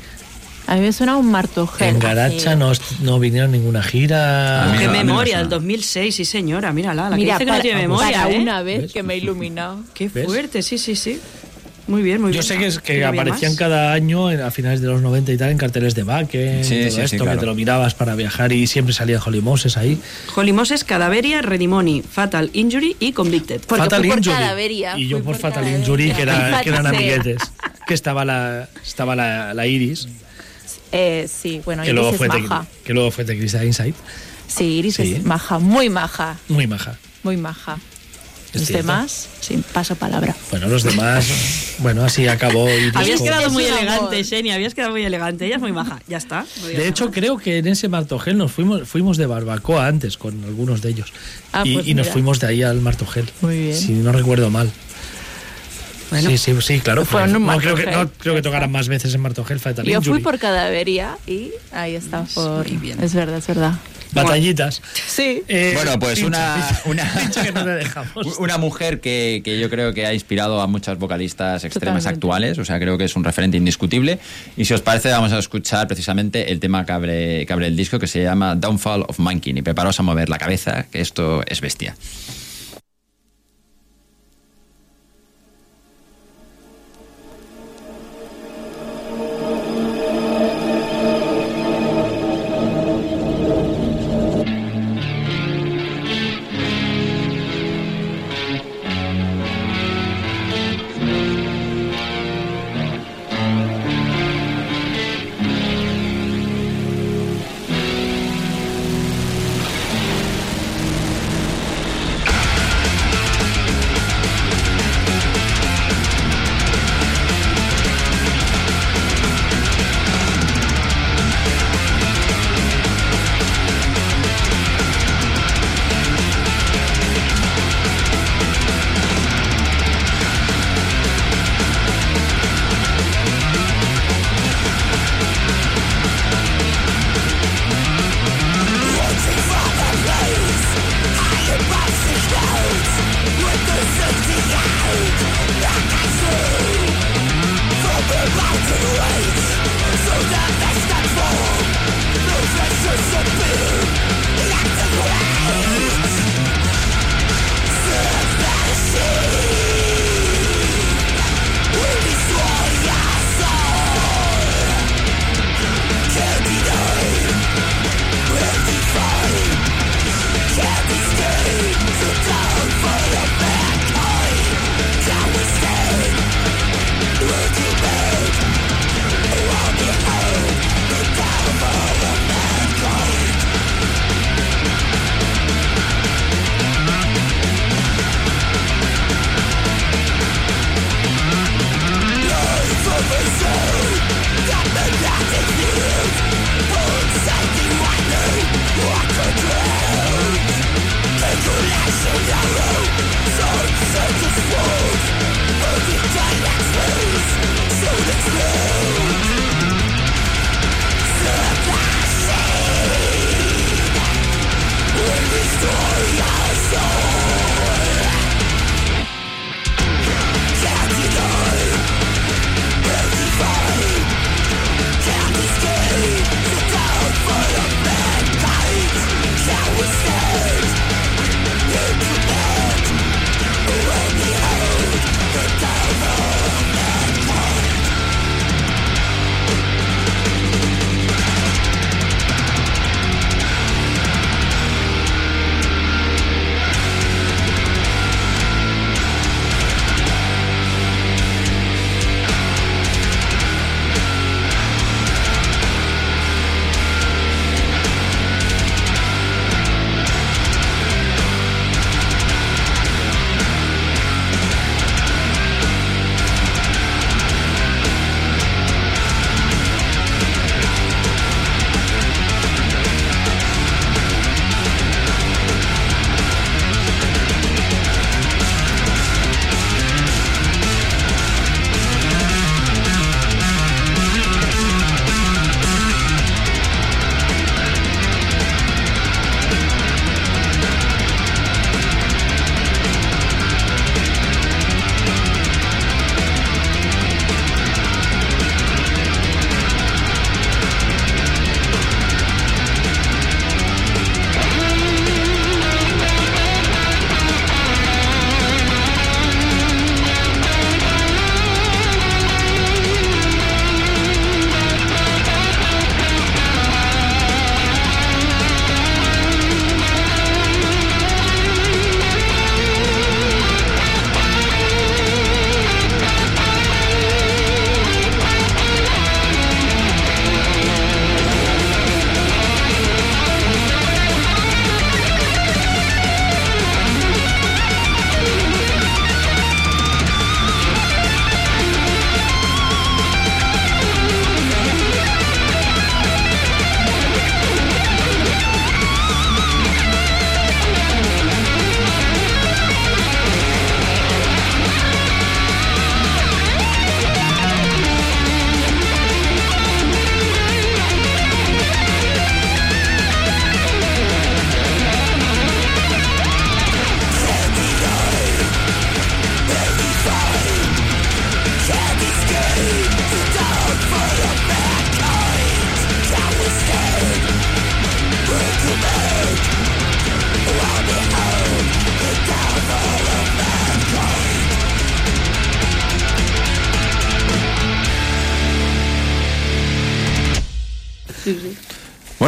A 0.67 0.75
mí 0.75 0.81
me 0.81 0.93
suena 0.93 1.17
un 1.17 1.29
Martorgel. 1.31 1.87
En 1.89 1.99
Garacha 1.99 2.55
no, 2.55 2.71
no 3.01 3.19
vinieron 3.19 3.51
ninguna 3.51 3.83
gira. 3.83 4.73
Qué 4.77 4.85
no- 4.85 4.91
me 4.93 5.03
memoria, 5.03 5.41
el 5.41 5.49
2006, 5.49 6.15
sí 6.15 6.23
señora, 6.25 6.71
mírala, 6.71 7.09
la 7.09 7.15
Mira, 7.17 7.37
que 7.39 7.43
dice 7.43 7.45
que 7.45 7.45
para, 7.47 7.57
no 7.57 7.61
tiene 7.63 7.81
memoria, 7.81 8.21
para 8.23 8.31
¿eh? 8.35 8.39
una 8.39 8.61
vez 8.61 8.81
¿Ves? 8.83 8.93
que 8.93 9.03
me 9.03 9.15
he 9.15 9.17
iluminado. 9.17 9.81
Qué 9.93 10.07
¿Ves? 10.07 10.25
fuerte, 10.25 10.61
sí, 10.61 10.77
sí, 10.77 10.95
sí. 10.95 11.19
Muy 11.89 12.03
bien, 12.03 12.21
muy 12.21 12.29
Yo 12.31 12.41
bien. 12.41 12.43
sé 12.43 12.57
que, 12.59 12.67
es, 12.67 12.77
que 12.77 12.83
¿Quiere 12.93 13.05
había 13.05 13.21
aparecían 13.23 13.55
cada 13.55 13.93
año 13.93 14.29
en- 14.31 14.41
a 14.41 14.51
finales 14.51 14.79
de 14.79 14.87
los 14.87 15.01
90 15.01 15.31
y 15.31 15.37
tal 15.37 15.49
en 15.49 15.57
carteles 15.57 15.95
de 15.95 16.03
Baque, 16.03 16.59
Sí, 16.63 16.75
todo 16.75 16.83
sí, 16.83 16.91
sí, 16.95 17.01
esto, 17.01 17.17
claro. 17.23 17.31
que 17.31 17.39
te 17.39 17.45
lo 17.47 17.55
mirabas 17.55 17.95
para 17.95 18.13
viajar 18.15 18.51
y 18.51 18.67
siempre 18.67 18.93
salía 18.93 19.19
Holly 19.19 19.41
Moses 19.41 19.75
ahí. 19.75 19.99
Holy 20.35 20.53
Moses, 20.53 20.83
Cadaveria, 20.83 21.41
Redimoni, 21.41 22.03
Fatal 22.03 22.51
Injury 22.53 22.95
y 22.99 23.11
Convicted. 23.13 23.61
Porque 23.67 23.83
Fatal 23.85 24.01
fui 24.01 24.09
por 24.09 24.17
Injury. 24.19 24.35
Cadaveria, 24.35 24.97
y 24.99 25.07
yo 25.07 25.17
fui 25.17 25.25
por 25.25 25.33
por 25.33 25.41
Fatal 25.41 25.63
Cadaveria. 25.63 25.79
Injury, 25.79 26.11
que, 26.11 26.21
era, 26.21 26.61
que 26.63 26.69
eran 26.69 26.85
amiguetes. 26.87 27.41
Que 27.87 27.93
estaba 27.95 28.23
la, 28.23 28.69
estaba 28.85 29.15
la, 29.15 29.53
la 29.55 29.65
Iris, 29.65 30.07
Eh, 30.91 31.27
sí, 31.27 31.61
bueno, 31.65 31.81
que 31.83 31.89
Iris 31.89 31.95
luego, 31.95 32.11
es 32.11 32.17
fue 32.17 32.27
maja. 32.27 32.65
que 32.83 32.93
luego 32.93 33.09
fue 33.11 33.25
teclista 33.25 33.59
de 33.59 33.65
Inside. 33.65 33.93
Sí, 34.47 34.63
Iris 34.77 34.95
Sí. 34.95 35.15
es 35.15 35.23
maja, 35.23 35.57
muy 35.59 35.89
maja, 35.89 36.37
Muy 36.49 36.67
maja. 36.67 36.97
muy 37.23 37.35
maja. 37.37 37.77
Los 38.53 38.65
cierto. 38.65 38.87
demás, 38.87 39.29
sin 39.41 39.61
paso 39.61 39.95
palabra. 39.95 40.35
Bueno, 40.49 40.67
los 40.67 40.81
demás, 40.83 41.75
bueno, 41.79 42.03
así 42.03 42.27
acabó. 42.27 42.67
y 42.67 42.91
Habías 42.95 43.21
quedado 43.21 43.49
muy 43.51 43.63
elegante. 43.65 44.23
Sheni, 44.23 44.51
habías 44.51 44.73
quedado 44.73 44.91
muy 44.91 45.03
elegante. 45.03 45.45
Ella 45.45 45.55
es 45.55 45.61
muy 45.61 45.71
maja, 45.71 46.01
ya 46.07 46.17
está. 46.17 46.45
De 46.65 46.87
hecho, 46.87 47.11
creo 47.11 47.37
que 47.37 47.59
en 47.59 47.67
ese 47.67 47.89
Martogel 47.89 48.37
nos 48.37 48.51
fuimos, 48.51 48.87
fuimos 48.87 49.17
de 49.17 49.27
barbacoa 49.27 49.85
antes 49.85 50.17
con 50.17 50.43
algunos 50.45 50.81
de 50.81 50.89
ellos. 50.89 51.13
Ah, 51.53 51.61
y, 51.63 51.75
pues 51.75 51.87
y 51.87 51.93
nos 51.93 52.05
mira. 52.05 52.13
fuimos 52.13 52.39
de 52.39 52.47
ahí 52.47 52.63
al 52.63 52.81
Martogel. 52.81 53.29
Muy 53.41 53.59
bien. 53.59 53.77
Si 53.77 53.91
no 53.91 54.11
recuerdo 54.11 54.49
mal. 54.49 54.71
Bueno. 56.09 56.29
Sí, 56.31 56.37
sí, 56.39 56.53
sí, 56.61 56.79
claro. 56.79 57.05
Fue 57.05 57.23
en 57.23 57.35
un 57.35 57.45
no, 57.45 57.57
creo 57.57 57.75
que, 57.75 57.85
no 57.85 58.09
creo 58.09 58.33
que 58.33 58.41
tocaran 58.41 58.71
más 58.71 58.87
veces 58.87 59.13
en 59.13 59.21
Martogel 59.21 59.59
Fatal 59.59 59.85
Yo 59.85 60.01
fui 60.01 60.21
por 60.21 60.39
Cadavería 60.39 61.17
y 61.27 61.51
ahí 61.71 61.95
está. 61.95 62.23
Por... 62.33 62.67
muy 62.67 62.77
bien. 62.77 63.01
Es 63.03 63.13
verdad, 63.13 63.37
es 63.37 63.47
verdad. 63.47 63.73
Batallitas. 64.11 64.81
Sí. 65.07 65.43
Eh, 65.47 65.73
Bueno, 65.75 65.99
pues 65.99 66.19
pincha, 66.19 66.27
una, 66.27 66.55
pincha, 66.55 66.81
una, 66.85 67.13
pincha 67.21 67.43
que 67.43 67.51
no 67.51 67.63
te 67.63 67.69
dejamos. 67.71 68.37
una 68.39 68.57
mujer 68.57 68.99
que, 69.01 69.41
que 69.43 69.59
yo 69.59 69.69
creo 69.69 69.93
que 69.93 70.05
ha 70.05 70.13
inspirado 70.13 70.61
a 70.61 70.67
muchas 70.67 70.97
vocalistas 70.97 71.63
extremas 71.63 72.03
Totalmente. 72.03 72.25
actuales, 72.25 72.57
o 72.59 72.65
sea, 72.65 72.79
creo 72.79 72.97
que 72.97 73.05
es 73.05 73.15
un 73.15 73.23
referente 73.23 73.57
indiscutible. 73.57 74.19
Y 74.57 74.65
si 74.65 74.73
os 74.73 74.81
parece, 74.81 75.09
vamos 75.09 75.31
a 75.31 75.39
escuchar 75.39 75.87
precisamente 75.87 76.51
el 76.51 76.59
tema 76.59 76.85
que 76.85 76.91
abre, 76.91 77.45
que 77.45 77.53
abre 77.53 77.67
el 77.67 77.75
disco, 77.75 77.99
que 77.99 78.07
se 78.07 78.23
llama 78.23 78.55
Downfall 78.55 79.05
of 79.07 79.19
Monkey. 79.19 79.53
Y 79.57 79.61
preparaos 79.61 79.99
a 79.99 80.03
mover 80.03 80.29
la 80.29 80.37
cabeza, 80.37 80.85
que 80.91 81.01
esto 81.01 81.43
es 81.47 81.61
bestia. 81.61 81.95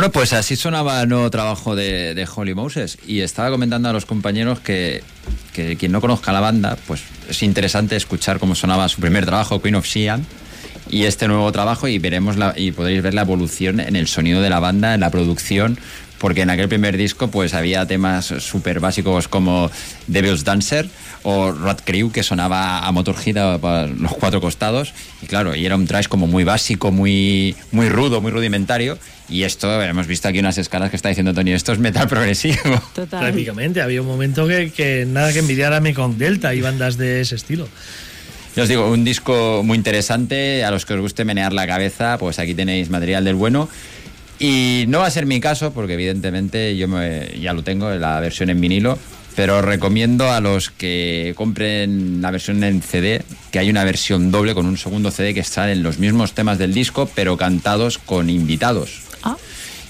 Bueno, 0.02 0.14
pues 0.14 0.34
así 0.34 0.56
sonaba 0.56 1.04
el 1.04 1.10
nuevo 1.10 1.30
trabajo 1.30 1.76
de, 1.76 2.16
de 2.16 2.28
Holy 2.36 2.56
Moses. 2.56 2.98
Y 3.06 3.20
estaba 3.20 3.52
comentando 3.52 3.88
a 3.88 3.94
los 3.94 4.08
compañeros 4.08 4.60
que, 4.60 5.04
que 5.54 5.78
quien 5.78 5.92
no 5.92 6.02
conozca 6.02 6.32
la 6.32 6.40
banda, 6.40 6.76
pues 6.88 7.04
es 7.30 7.44
interesante 7.44 7.96
escuchar 7.96 8.40
cómo 8.40 8.56
sonaba 8.56 8.90
su 8.90 9.00
primer 9.00 9.28
trabajo, 9.28 9.62
Queen 9.62 9.76
of 9.76 9.86
Xi'an, 9.86 10.26
y 10.90 11.04
este 11.04 11.28
nuevo 11.28 11.52
trabajo, 11.52 11.88
y 11.88 12.00
veremos 12.00 12.36
la, 12.36 12.56
y 12.58 12.72
podréis 12.72 13.04
ver 13.04 13.14
la 13.14 13.22
evolución 13.22 13.80
en 13.80 13.96
el 13.96 14.08
sonido 14.08 14.42
de 14.42 14.50
la 14.50 14.60
banda, 14.60 14.96
en 14.96 15.02
la 15.02 15.12
producción, 15.12 15.78
porque 16.18 16.42
en 16.42 16.50
aquel 16.50 16.68
primer 16.68 16.98
disco 16.98 17.30
pues 17.30 17.54
había 17.54 17.86
temas 17.86 18.26
súper 18.26 18.80
básicos 18.80 19.28
como 19.28 19.70
Devil's 20.08 20.44
Dancer 20.44 20.90
o 21.24 21.52
Rat 21.52 21.82
Crew 21.86 22.12
que 22.12 22.24
sonaba 22.24 22.80
a 22.86 22.92
Motorhead 22.92 23.38
a, 23.38 23.54
a 23.56 23.88
los 23.88 24.14
cuatro 24.14 24.42
costados 24.42 24.94
y 25.22 25.28
claro, 25.28 25.56
y 25.56 25.66
era 25.66 25.76
un 25.76 25.86
trash 25.88 26.08
como 26.08 26.28
muy 26.28 26.44
básico, 26.44 26.92
muy, 26.92 27.56
muy 27.72 27.90
rudo, 27.90 28.22
muy 28.22 28.32
rudimentario 28.32 28.98
y 29.30 29.44
esto, 29.44 29.82
hemos 29.82 30.08
visto 30.08 30.28
aquí 30.28 30.40
unas 30.40 30.58
escalas 30.58 30.90
que 30.90 30.96
está 30.96 31.10
diciendo 31.10 31.34
Tony, 31.34 31.52
esto 31.54 31.72
es 31.72 31.80
metal 31.80 32.08
progresivo. 32.08 32.58
Total. 32.96 33.22
Prácticamente, 33.22 33.82
había 33.82 34.02
un 34.02 34.08
momento 34.08 34.46
que, 34.48 34.72
que 34.72 35.06
nada 35.08 35.32
que 35.32 35.40
envidiar 35.40 35.72
a 35.74 35.80
Mekong 35.80 36.18
Delta 36.18 36.54
y 36.54 36.60
bandas 36.62 36.98
de 36.98 37.22
ese 37.22 37.36
estilo. 37.36 37.68
Ya 38.58 38.64
os 38.64 38.70
digo, 38.70 38.92
un 38.92 39.06
disco 39.06 39.62
muy 39.64 39.78
interesante, 39.78 40.66
a 40.66 40.72
los 40.72 40.86
que 40.86 40.96
os 40.96 41.00
guste 41.00 41.24
menear 41.24 41.54
la 41.54 41.66
cabeza, 41.66 42.18
pues 42.18 42.40
aquí 42.40 42.54
tenéis 42.54 42.90
material 42.90 43.24
del 43.24 43.36
bueno. 43.36 43.70
Y 44.40 44.86
no 44.90 45.00
va 45.00 45.06
a 45.06 45.12
ser 45.12 45.26
mi 45.26 45.40
caso, 45.40 45.72
porque 45.72 45.94
evidentemente 45.94 46.76
yo 46.76 46.88
me- 46.90 47.30
ya 47.40 47.54
lo 47.54 47.64
tengo, 47.64 47.90
la 47.92 48.20
versión 48.20 48.50
en 48.50 48.60
vinilo, 48.60 48.98
pero 49.36 49.60
os 49.60 49.66
recomiendo 49.66 50.32
a 50.32 50.42
los 50.42 50.70
que 50.70 51.34
compren 51.36 52.22
la 52.22 52.32
versión 52.32 52.64
en 52.64 52.82
CD, 52.82 53.24
que 53.52 53.60
hay 53.60 53.70
una 53.70 53.84
versión 53.84 54.32
doble 54.32 54.54
con 54.54 54.66
un 54.66 54.78
segundo 54.78 55.12
CD 55.12 55.34
que 55.34 55.44
salen 55.44 55.84
los 55.84 56.00
mismos 56.00 56.34
temas 56.34 56.58
del 56.58 56.74
disco, 56.74 57.10
pero 57.16 57.38
cantados 57.38 57.98
con 57.98 58.30
invitados. 58.30 59.02
Ah. 59.24 59.38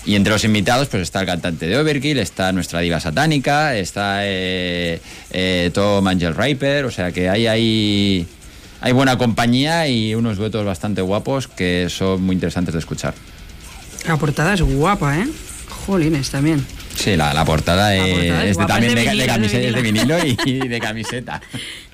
Y 0.06 0.16
entre 0.16 0.34
los 0.34 0.44
invitados, 0.44 0.88
pues 0.88 1.04
está 1.04 1.22
el 1.22 1.28
cantante 1.28 1.68
de 1.68 1.78
Overkill, 1.78 2.18
está 2.20 2.52
nuestra 2.52 2.80
diva 2.80 3.00
satánica, 3.00 3.76
está 3.76 4.22
eh, 4.24 5.00
eh, 5.32 5.72
Tom 5.74 6.08
Angel 6.08 6.36
Riper, 6.36 6.86
o 6.86 6.92
sea 6.92 7.12
que 7.12 7.30
hay 7.30 7.48
ahí 7.48 8.28
hay 8.82 8.94
buena 8.94 9.18
compañía 9.18 9.88
y 9.88 10.16
unos 10.16 10.38
duetos 10.38 10.66
bastante 10.66 11.02
guapos 11.02 11.48
que 11.48 11.88
son 11.90 12.24
muy 12.24 12.34
interesantes 12.34 12.74
de 12.74 12.80
escuchar. 12.80 13.14
La 14.08 14.18
portada 14.18 14.56
es 14.56 14.62
guapa, 14.64 15.20
¿eh? 15.20 15.28
Jolines 15.70 16.32
también. 16.32 16.66
Sí, 16.96 17.16
la, 17.16 17.34
la 17.34 17.46
portada, 17.46 17.90
La 17.90 17.96
es, 18.08 18.14
portada 18.14 18.44
es 18.46 18.52
es 18.52 18.58
de- 18.58 18.66
también 18.66 18.90
es 18.92 18.96
de 18.96 19.02
de, 19.02 19.06
de 19.08 19.12
vinilo, 19.12 19.34
camiseta, 19.34 19.58
de 19.60 19.68
es 19.68 19.76
de 19.76 19.82
vinilo 19.82 20.18
y, 20.66 20.68
de 20.70 20.80
camiseta. 20.80 21.42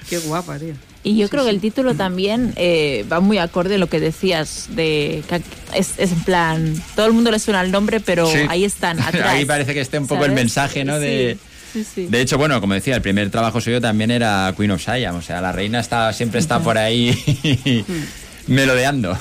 Qué 0.10 0.18
guapa, 0.20 0.58
tío. 0.58 0.74
Y 1.04 1.18
yo 1.18 1.30
creo 1.30 1.44
que 1.46 1.50
el 1.52 1.62
título 1.62 1.94
también 1.96 2.54
eh, 2.58 3.06
va 3.12 3.20
muy 3.22 3.38
acorde 3.38 3.76
a 3.76 3.78
lo 3.78 3.88
que 3.88 4.00
decías, 4.00 4.68
de 4.72 5.24
que 5.30 5.42
es, 5.74 5.94
es 5.98 6.12
en 6.12 6.24
plan, 6.24 6.84
todo 6.96 7.06
el 7.08 7.14
mundo 7.14 7.32
le 7.32 7.40
suena 7.40 7.62
el 7.62 7.72
nombre, 7.72 8.00
pero 8.02 8.26
Sí. 8.30 8.40
ahí 8.50 8.64
están, 8.66 9.00
atrás. 9.02 9.28
Ahí 9.28 9.46
parece 9.46 9.74
que 9.74 9.82
esté 9.82 10.00
un 10.00 10.08
poco 10.08 10.26
el 10.26 10.32
mensaje, 10.34 10.84
¿no? 10.84 11.00
De, 11.00 11.38
Sí, 11.74 11.84
sí, 11.84 11.90
sí. 11.96 12.08
de 12.10 12.22
hecho, 12.22 12.38
bueno, 12.38 12.60
como 12.62 12.74
decía, 12.74 12.96
el 12.96 13.02
primer 13.02 13.30
trabajo 13.30 13.60
suyo 13.62 13.80
también 13.82 14.10
era 14.12 14.54
Queen 14.58 14.72
of 14.72 14.82
Siam, 14.84 15.16
o 15.18 15.22
sea, 15.22 15.40
la 15.42 15.52
reina 15.52 15.80
está, 15.82 16.12
siempre 16.14 16.40
está 16.40 16.60
por 16.60 16.78
ahí 16.78 17.86
melodeando. 18.48 19.18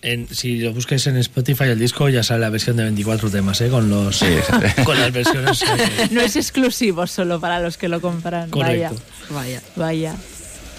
En- 0.00 0.28
si 0.28 0.58
lo 0.58 0.72
busques 0.72 1.06
en 1.08 1.16
Spotify 1.16 1.64
el 1.64 1.78
disco 1.78 2.08
ya 2.08 2.22
sale 2.22 2.40
la 2.40 2.50
versión 2.50 2.76
de 2.76 2.84
24 2.84 3.30
temas, 3.30 3.60
¿eh? 3.60 3.68
Con, 3.68 3.90
los, 3.90 4.22
con 4.84 4.98
las 5.00 5.12
versiones. 5.12 5.62
eh, 5.62 6.08
No 6.12 6.20
es 6.20 6.36
exclusivo 6.36 7.06
solo 7.06 7.40
para 7.40 7.58
los 7.60 7.76
que 7.76 7.88
lo 7.88 8.00
compran. 8.00 8.48
Correcto. 8.50 8.94
Vaya. 9.30 9.60
Vaya. 9.76 10.12
Vaya. 10.12 10.16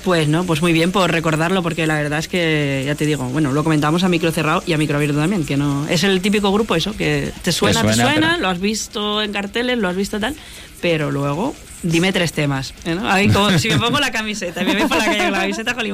Pues 0.04 0.28
no, 0.28 0.46
pues 0.46 0.62
muy 0.62 0.72
bien 0.72 0.92
por 0.92 1.12
recordarlo, 1.12 1.62
porque 1.62 1.86
la 1.86 1.96
verdad 1.96 2.20
es 2.20 2.28
que, 2.28 2.84
ya 2.86 2.96
te 2.96 3.06
digo, 3.06 3.26
bueno, 3.26 3.52
lo 3.52 3.64
comentamos 3.64 4.04
a 4.04 4.10
micro 4.10 4.32
cerrado 4.32 4.64
y 4.66 4.74
a 4.74 4.78
micro 4.78 4.96
abierto 4.96 5.18
también, 5.20 5.46
que 5.46 5.58
no. 5.58 5.88
Es 5.88 6.04
el 6.04 6.22
típico 6.22 6.52
grupo 6.52 6.76
eso, 6.76 6.96
que 6.96 7.32
te 7.44 7.52
suena, 7.52 7.82
te 7.82 7.94
suena, 7.94 8.12
suena, 8.12 8.28
pero- 8.32 8.42
lo 8.42 8.50
has 8.50 8.60
visto 8.60 9.22
en 9.22 9.34
carteles, 9.34 9.78
lo 9.78 9.90
has 9.90 9.96
visto 9.96 10.20
tal, 10.20 10.36
pero 10.82 11.12
luego 11.12 11.54
dime 11.84 12.12
tres 12.14 12.34
temas. 12.34 12.74
¿eh, 12.86 12.96
¿no? 12.96 13.10
Ahí 13.10 13.28
como, 13.30 13.58
si 13.58 13.70
me 13.70 13.78
pongo 13.78 14.00
la 14.00 14.12
camiseta 14.12 14.64
me 14.64 14.74
voy 14.74 14.88
por 14.88 14.98
la 14.98 15.06
calle 15.06 15.24
con 15.24 15.32
la 15.32 15.40
camiseta 15.42 15.74
con 15.76 15.86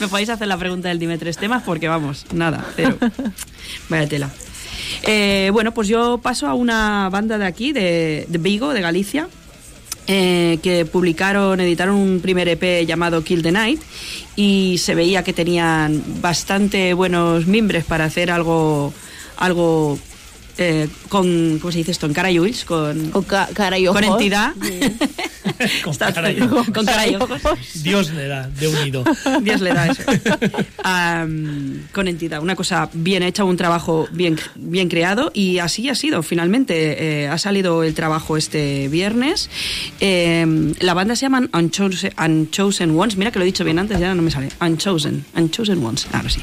me 0.00 0.08
podéis 0.08 0.28
hacer 0.28 0.48
la 0.48 0.56
pregunta 0.58 0.88
del 0.88 0.98
dime 0.98 1.16
tres 1.18 1.36
temas, 1.36 1.62
porque 1.62 1.88
vamos, 1.88 2.26
nada, 2.32 2.64
cero. 2.76 2.96
Vaya 3.88 4.08
tela. 4.08 4.30
Eh, 5.02 5.50
bueno, 5.52 5.72
pues 5.72 5.88
yo 5.88 6.18
paso 6.18 6.46
a 6.46 6.54
una 6.54 7.08
banda 7.10 7.38
de 7.38 7.46
aquí, 7.46 7.72
de, 7.72 8.26
de 8.28 8.38
Vigo, 8.38 8.72
de 8.74 8.80
Galicia, 8.80 9.28
eh, 10.12 10.58
que 10.60 10.86
publicaron, 10.86 11.60
editaron 11.60 11.94
un 11.94 12.18
primer 12.18 12.48
EP 12.48 12.84
llamado 12.84 13.22
Kill 13.22 13.44
the 13.44 13.52
Night 13.52 13.80
y 14.34 14.78
se 14.78 14.96
veía 14.96 15.22
que 15.22 15.32
tenían 15.32 16.02
bastante 16.20 16.94
buenos 16.94 17.46
mimbres 17.46 17.84
para 17.84 18.06
hacer 18.06 18.32
algo, 18.32 18.92
algo 19.36 20.00
eh, 20.58 20.88
con, 21.08 21.58
¿cómo 21.60 21.72
se 21.72 21.78
dice 21.78 21.90
esto? 21.92 22.06
En 22.06 22.12
cara 22.14 22.30
y 22.30 22.38
ulls, 22.38 22.64
con, 22.64 23.10
Con 23.10 23.24
ca- 23.24 23.48
cara 23.54 23.78
y 23.78 23.86
con 23.86 24.04
ojos. 24.04 24.20
entidad. 24.20 24.52
con 25.84 25.94
cara 25.96 26.30
y- 26.32 26.38
con 26.38 26.84
cara 26.86 27.06
y 27.08 27.14
ojos. 27.16 27.40
Dios 27.82 28.10
le 28.12 28.26
da, 28.28 28.48
de 28.48 28.68
unido. 28.68 29.04
Dios 29.42 29.60
le 29.60 29.72
da 29.74 29.86
eso. 29.86 30.02
Con 31.92 32.08
entidad, 32.08 32.42
una 32.42 32.56
cosa 32.56 32.88
bien 32.92 33.22
hecha, 33.22 33.44
un 33.44 33.56
trabajo 33.56 34.08
bien, 34.12 34.38
bien 34.56 34.88
creado 34.88 35.30
y 35.34 35.58
así 35.58 35.88
ha 35.88 35.94
sido. 35.94 36.22
Finalmente 36.22 37.22
eh, 37.24 37.28
ha 37.28 37.38
salido 37.38 37.82
el 37.82 37.94
trabajo 37.94 38.36
este 38.36 38.88
viernes. 38.88 39.50
Eh, 40.00 40.72
la 40.80 40.94
banda 40.94 41.16
se 41.16 41.22
llama 41.22 41.42
Unchosen, 41.52 42.12
Unchosen 42.18 42.98
Ones. 42.98 43.16
Mira 43.16 43.30
que 43.30 43.38
lo 43.38 43.44
he 43.44 43.46
dicho 43.46 43.64
bien 43.64 43.78
antes, 43.78 43.98
ya 43.98 44.14
no 44.14 44.22
me 44.22 44.30
sale. 44.30 44.48
Unchosen, 44.60 45.24
Unchosen 45.36 45.84
Ones. 45.84 46.06
Ahora 46.12 46.28
sí. 46.30 46.40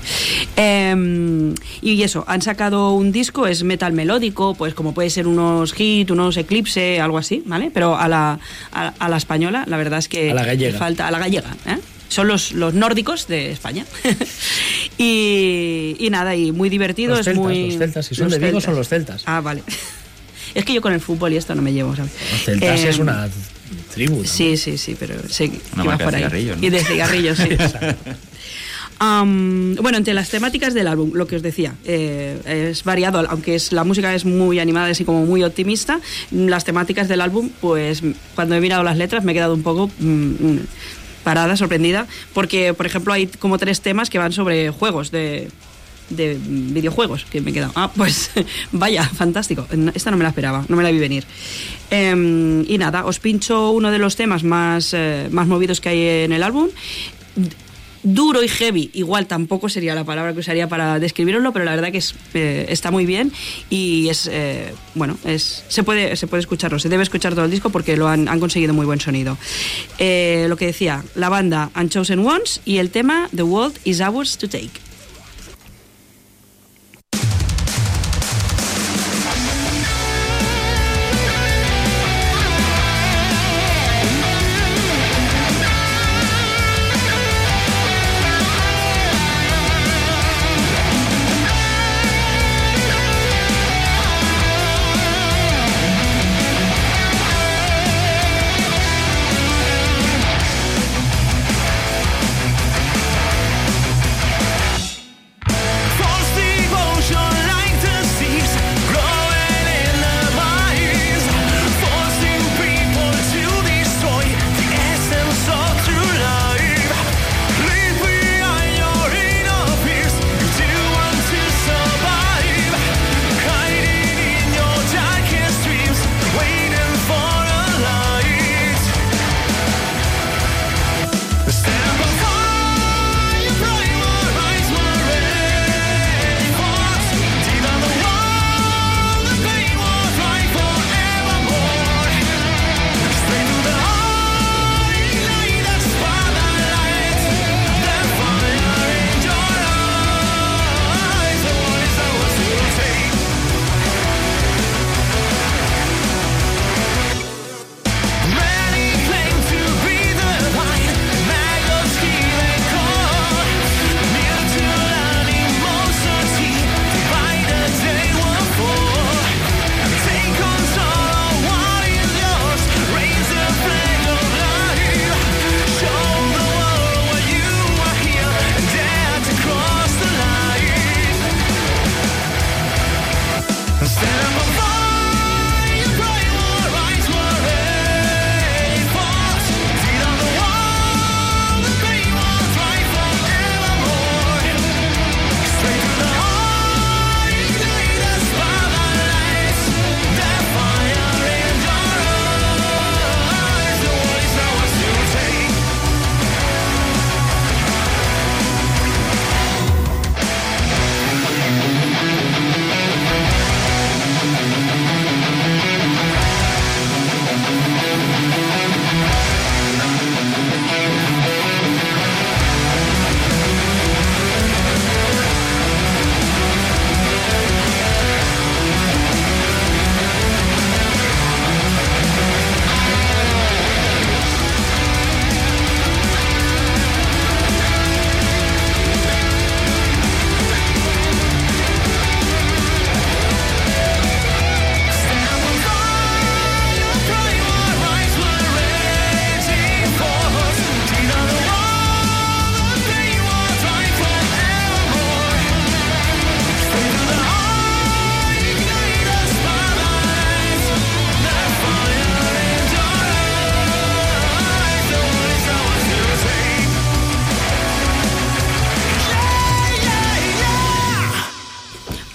Eh, 0.56 1.54
y 1.82 2.02
eso, 2.04 2.24
han 2.28 2.42
sacado 2.42 2.92
un 2.94 3.12
disco, 3.12 3.48
es 3.48 3.64
metal 3.64 3.94
melódico, 4.12 4.56
pues 4.56 4.74
como 4.74 4.94
puede 4.94 5.10
ser 5.10 5.28
unos 5.28 5.74
hit, 5.74 6.10
unos 6.12 6.38
eclipse, 6.38 7.02
algo 7.02 7.18
así, 7.18 7.44
¿vale? 7.46 7.72
Pero 7.74 7.98
a 7.98 8.08
la, 8.08 8.40
a, 8.72 8.88
a 9.00 9.10
la 9.10 9.18
española, 9.18 9.66
la 9.68 9.76
verdad 9.78 10.00
es 10.00 10.08
que 10.08 10.32
A 10.32 10.34
la 10.34 10.46
gallega. 10.46 10.80
falta 10.80 11.08
a 11.08 11.12
la 11.12 11.20
gallega, 11.20 11.56
¿eh? 11.66 11.78
Son 12.08 12.26
los, 12.30 12.54
los 12.54 12.74
nórdicos 12.74 13.28
de 13.28 13.52
España. 13.52 13.86
y, 14.98 15.98
y 16.00 16.10
nada, 16.10 16.36
y 16.38 16.54
muy 16.54 16.70
divertido, 16.70 17.12
Los 17.12 17.20
es 17.20 17.26
celtas, 17.26 17.44
muy. 17.44 17.68
los 17.72 17.78
celtas. 17.80 18.06
Si 18.06 18.16
son 18.16 18.30
los 18.30 18.40
de 18.40 18.46
Vigo, 18.46 18.62
son 18.62 18.76
los 18.76 18.88
celtas. 18.88 19.24
Ah, 19.26 19.42
vale. 19.42 19.62
Es 20.56 20.64
que 20.66 20.74
yo 20.74 20.82
con 20.82 20.94
el 20.94 21.02
fútbol 21.02 21.34
y 21.34 21.38
esto 21.38 21.54
no 21.54 21.62
me 21.62 21.72
llevo, 21.74 21.96
¿sabes? 21.96 22.12
Los 22.32 22.42
celtas 22.46 22.80
Eh, 22.80 22.90
es 22.90 22.98
una 22.98 23.28
tribu. 23.94 24.22
¿no? 24.22 24.26
Sí, 24.26 24.56
sí, 24.58 24.78
sí, 24.78 24.96
pero 24.98 25.16
sé 25.30 25.52
que 25.52 25.60
marca 25.76 26.06
por 26.06 26.16
de 26.16 26.26
ahí. 26.26 26.52
Y 26.62 26.70
de 26.70 26.84
cigarrillos, 26.84 27.38
sí. 27.38 27.50
Bueno, 29.00 29.98
entre 29.98 30.14
las 30.14 30.30
temáticas 30.30 30.74
del 30.74 30.88
álbum, 30.88 31.12
lo 31.14 31.28
que 31.28 31.36
os 31.36 31.42
decía, 31.42 31.76
eh, 31.86 32.70
es 32.72 32.84
variado, 32.84 33.24
aunque 33.30 33.56
es, 33.56 33.72
la 33.72 33.84
música 33.84 34.14
es 34.14 34.26
muy 34.26 34.60
animada, 34.60 34.88
así 34.88 35.06
como 35.06 35.26
muy 35.26 35.44
optimista. 35.44 36.00
Las 36.32 36.66
temáticas 36.66 37.08
del 37.08 37.22
álbum, 37.22 37.50
pues 37.62 38.02
cuando 38.36 38.56
he 38.56 38.62
mirado 38.62 38.84
las 38.84 38.98
letras 38.98 39.24
me 39.24 39.32
he 39.32 39.36
quedado 39.36 39.54
un 39.54 39.64
poco 39.64 39.90
mm, 40.00 40.06
mm, 40.06 40.60
parada, 41.24 41.56
sorprendida, 41.58 42.08
porque, 42.34 42.74
por 42.74 42.86
ejemplo, 42.86 43.14
hay 43.14 43.28
como 43.28 43.58
tres 43.58 43.82
temas 43.82 44.10
que 44.10 44.18
van 44.18 44.32
sobre 44.32 44.72
juegos 44.72 45.12
de 45.12 45.50
de 46.10 46.38
videojuegos 46.42 47.26
que 47.26 47.42
me 47.42 47.52
he 47.52 47.54
quedado. 47.54 47.74
Ah, 47.76 47.92
pues 47.94 48.32
vaya, 48.72 49.04
fantástico. 49.04 49.68
Esta 49.94 50.12
no 50.12 50.18
me 50.18 50.24
la 50.24 50.30
esperaba, 50.30 50.66
no 50.68 50.76
me 50.76 50.84
la 50.84 50.92
vi 50.92 51.00
venir. 51.00 51.26
Em, 51.90 52.64
y 52.68 52.78
nada, 52.78 53.06
os 53.06 53.20
pincho 53.20 53.72
uno 53.72 53.92
de 53.92 54.00
los 54.00 54.16
temas 54.16 54.44
más, 54.44 54.94
eh, 54.94 55.28
más 55.32 55.48
movidos 55.48 55.82
que 55.82 55.90
hay 55.90 56.02
en 56.26 56.32
el 56.32 56.44
álbum. 56.44 56.70
Duro 58.10 58.42
y 58.42 58.48
heavy, 58.48 58.90
igual 58.94 59.28
tampoco 59.28 59.68
sería 59.68 59.94
la 59.94 60.06
palabra 60.06 60.32
que 60.32 60.40
usaría 60.40 60.70
para 60.70 60.98
describirlo, 60.98 61.52
pero 61.52 61.66
la 61.66 61.76
verdad 61.76 61.92
que 61.92 61.98
es, 61.98 62.16
eh, 62.34 62.66
está 62.70 62.90
muy 62.90 63.06
bien 63.06 63.34
y 63.70 64.08
es, 64.08 64.30
eh, 64.32 64.74
bueno, 64.96 65.18
es, 65.26 65.66
se, 65.68 65.84
puede, 65.84 66.16
se 66.16 66.26
puede 66.26 66.40
escucharlo, 66.40 66.80
se 66.80 66.88
debe 66.88 67.04
escuchar 67.04 67.36
todo 67.36 67.44
el 67.44 67.52
disco 67.52 67.70
porque 67.70 67.98
lo 67.98 68.08
han, 68.08 68.30
han 68.30 68.40
conseguido 68.40 68.74
muy 68.74 68.86
buen 68.86 69.02
sonido. 69.02 69.38
Eh, 69.98 70.46
lo 70.48 70.56
que 70.56 70.68
decía, 70.68 71.04
la 71.16 71.28
banda 71.28 71.70
Unchosen 71.76 72.20
Ones 72.20 72.62
y 72.64 72.78
el 72.78 72.92
tema 72.92 73.28
The 73.36 73.44
World 73.44 73.78
is 73.84 74.00
Ours 74.00 74.38
to 74.38 74.48
Take. 74.48 74.87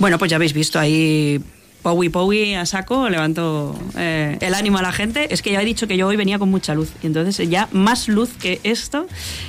Bueno, 0.03 0.19
pues 0.19 0.33
ya 0.33 0.35
habéis 0.35 0.53
visto 0.53 0.81
ahí 0.81 1.41
Powi 1.81 2.09
Powi 2.09 2.55
a 2.55 2.67
saco, 2.67 3.09
levanto 3.09 3.73
eh, 3.97 4.12
el 4.41 4.55
ánimo 4.55 4.79
a 4.79 4.83
la 4.83 4.93
gente. 4.93 5.33
Es 5.33 5.43
que 5.43 5.53
ya 5.53 5.63
he 5.63 5.65
dicho 5.65 5.87
que 5.87 5.97
yo 5.97 6.07
hoy 6.09 6.17
venía 6.17 6.39
con 6.39 6.51
mucha 6.51 6.75
luz. 6.75 6.91
Y 7.03 7.07
entonces 7.07 7.49
ya 7.49 7.69
más 7.73 8.09
luz 8.09 8.31
que 8.41 8.61
esto 8.65 9.07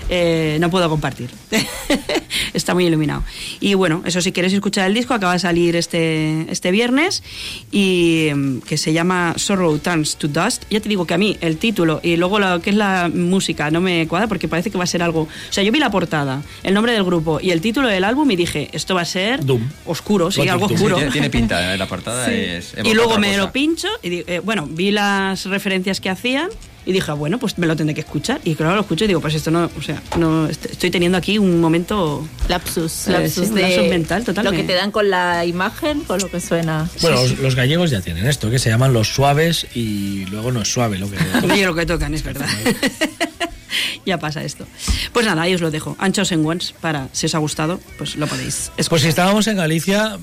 eh, 0.09 0.57
no 0.59 0.69
puedo 0.69 0.89
compartir. 0.89 1.29
Está 2.53 2.73
muy 2.73 2.85
iluminado. 2.85 3.23
Y 3.59 3.73
bueno, 3.73 4.01
eso 4.05 4.21
si 4.21 4.31
quieres 4.31 4.53
escuchar 4.53 4.87
el 4.87 4.93
disco, 4.93 5.13
acaba 5.13 5.33
de 5.33 5.39
salir 5.39 5.75
este, 5.75 6.45
este 6.49 6.71
viernes 6.71 7.23
y 7.71 8.29
mm, 8.33 8.59
que 8.59 8.77
se 8.77 8.93
llama 8.93 9.33
Sorrow 9.37 9.77
Turns 9.79 10.17
to 10.17 10.27
Dust. 10.27 10.63
Ya 10.69 10.79
te 10.79 10.89
digo 10.89 11.05
que 11.05 11.13
a 11.13 11.17
mí 11.17 11.37
el 11.41 11.57
título 11.57 11.99
y 12.03 12.15
luego 12.17 12.39
lo 12.39 12.61
que 12.61 12.69
es 12.71 12.75
la 12.75 13.09
música 13.13 13.71
no 13.71 13.81
me 13.81 14.07
cuadra 14.07 14.27
porque 14.27 14.47
parece 14.47 14.69
que 14.71 14.77
va 14.77 14.83
a 14.83 14.87
ser 14.87 15.03
algo... 15.03 15.21
O 15.23 15.27
sea, 15.53 15.63
yo 15.63 15.71
vi 15.71 15.79
la 15.79 15.91
portada, 15.91 16.41
el 16.63 16.73
nombre 16.73 16.93
del 16.93 17.03
grupo 17.03 17.39
y 17.41 17.51
el 17.51 17.61
título 17.61 17.87
del 17.87 18.03
álbum 18.03 18.29
y 18.31 18.35
dije, 18.35 18.69
esto 18.73 18.95
va 18.95 19.01
a 19.01 19.05
ser 19.05 19.43
Doom. 19.45 19.67
oscuro, 19.85 20.31
sí, 20.31 20.37
Gothic 20.37 20.51
algo 20.51 20.67
Doom. 20.67 20.75
oscuro. 20.75 20.95
Tiene, 20.97 21.11
tiene 21.11 21.29
pinta, 21.29 21.73
¿eh? 21.73 21.77
la 21.77 21.87
portada 21.93 22.31
es... 22.31 22.73
Y 22.83 22.93
luego 22.93 23.17
me 23.17 23.27
cosa. 23.29 23.39
lo 23.39 23.51
pincho 23.51 23.87
y 24.01 24.09
di- 24.09 24.23
eh, 24.27 24.39
bueno, 24.43 24.62
vi 24.69 24.91
las 24.91 25.45
referencias 25.45 25.99
que 26.01 26.09
hacían 26.09 26.49
y 26.85 26.91
dije, 26.91 27.11
ah, 27.11 27.13
bueno, 27.13 27.37
pues 27.39 27.57
me 27.57 27.65
lo 27.65 27.75
tendré 27.77 27.93
que 27.95 28.01
escuchar. 28.01 28.41
Y 28.43 28.55
claro, 28.55 28.75
lo 28.75 28.81
escucho 28.81 29.05
y 29.05 29.07
digo, 29.07 29.21
pues 29.21 29.33
esto 29.35 29.51
no, 29.51 29.69
o 29.77 29.81
sea, 29.81 30.01
no 30.17 30.47
est- 30.47 30.65
estoy 30.65 30.91
teniendo 30.91 31.17
aquí 31.17 31.37
un 31.37 31.61
momento 31.61 32.27
Lapsus, 32.49 33.07
Eh, 33.07 33.11
lapsus 33.11 33.33
sí, 33.45 33.49
un 33.51 33.55
de 33.55 33.61
lapsus 33.61 33.89
mental, 33.89 34.23
total, 34.25 34.45
Lo 34.45 34.51
que 34.51 34.63
te 34.63 34.73
dan 34.73 34.91
con 34.91 35.09
la 35.09 35.45
imagen, 35.45 36.01
con 36.01 36.19
lo 36.19 36.29
que 36.29 36.41
suena. 36.41 36.89
Bueno, 37.01 37.21
los, 37.21 37.39
los 37.39 37.55
gallegos 37.55 37.89
ya 37.89 38.01
tienen 38.01 38.25
esto, 38.27 38.49
que 38.51 38.59
se 38.59 38.69
llaman 38.69 38.91
los 38.91 39.07
suaves 39.13 39.65
y 39.75 40.25
luego 40.25 40.51
no 40.51 40.61
es 40.61 40.67
suave 40.73 40.97
lo 40.99 41.09
que... 41.09 41.17
Oye, 41.51 41.65
lo 41.65 41.73
que 41.73 41.85
tocan, 41.85 42.13
es 42.13 42.23
verdad. 42.23 42.49
ya 44.05 44.19
pasa 44.19 44.43
esto. 44.43 44.65
Pues 45.13 45.25
nada, 45.25 45.43
ahí 45.43 45.53
os 45.55 45.61
lo 45.61 45.71
dejo. 45.71 45.95
Anchos 45.99 46.31
en 46.31 46.45
Ones, 46.45 46.73
para, 46.81 47.07
si 47.13 47.25
os 47.27 47.35
ha 47.35 47.37
gustado, 47.39 47.79
pues 47.97 48.15
lo 48.17 48.27
podéis 48.27 48.71
escuchar. 48.77 48.89
Pues 48.89 49.01
si 49.03 49.07
estábamos 49.07 49.47
en 49.47 49.57
Galicia, 49.57 50.17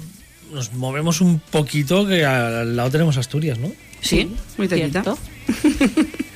nos 0.52 0.72
movemos 0.74 1.20
un 1.20 1.40
poquito, 1.40 2.06
que 2.06 2.24
al 2.24 2.76
lado 2.76 2.90
tenemos 2.90 3.16
Asturias, 3.16 3.58
¿no? 3.58 3.72
Sí, 4.00 4.34
muy 4.56 4.68
cerquita. 4.68 5.02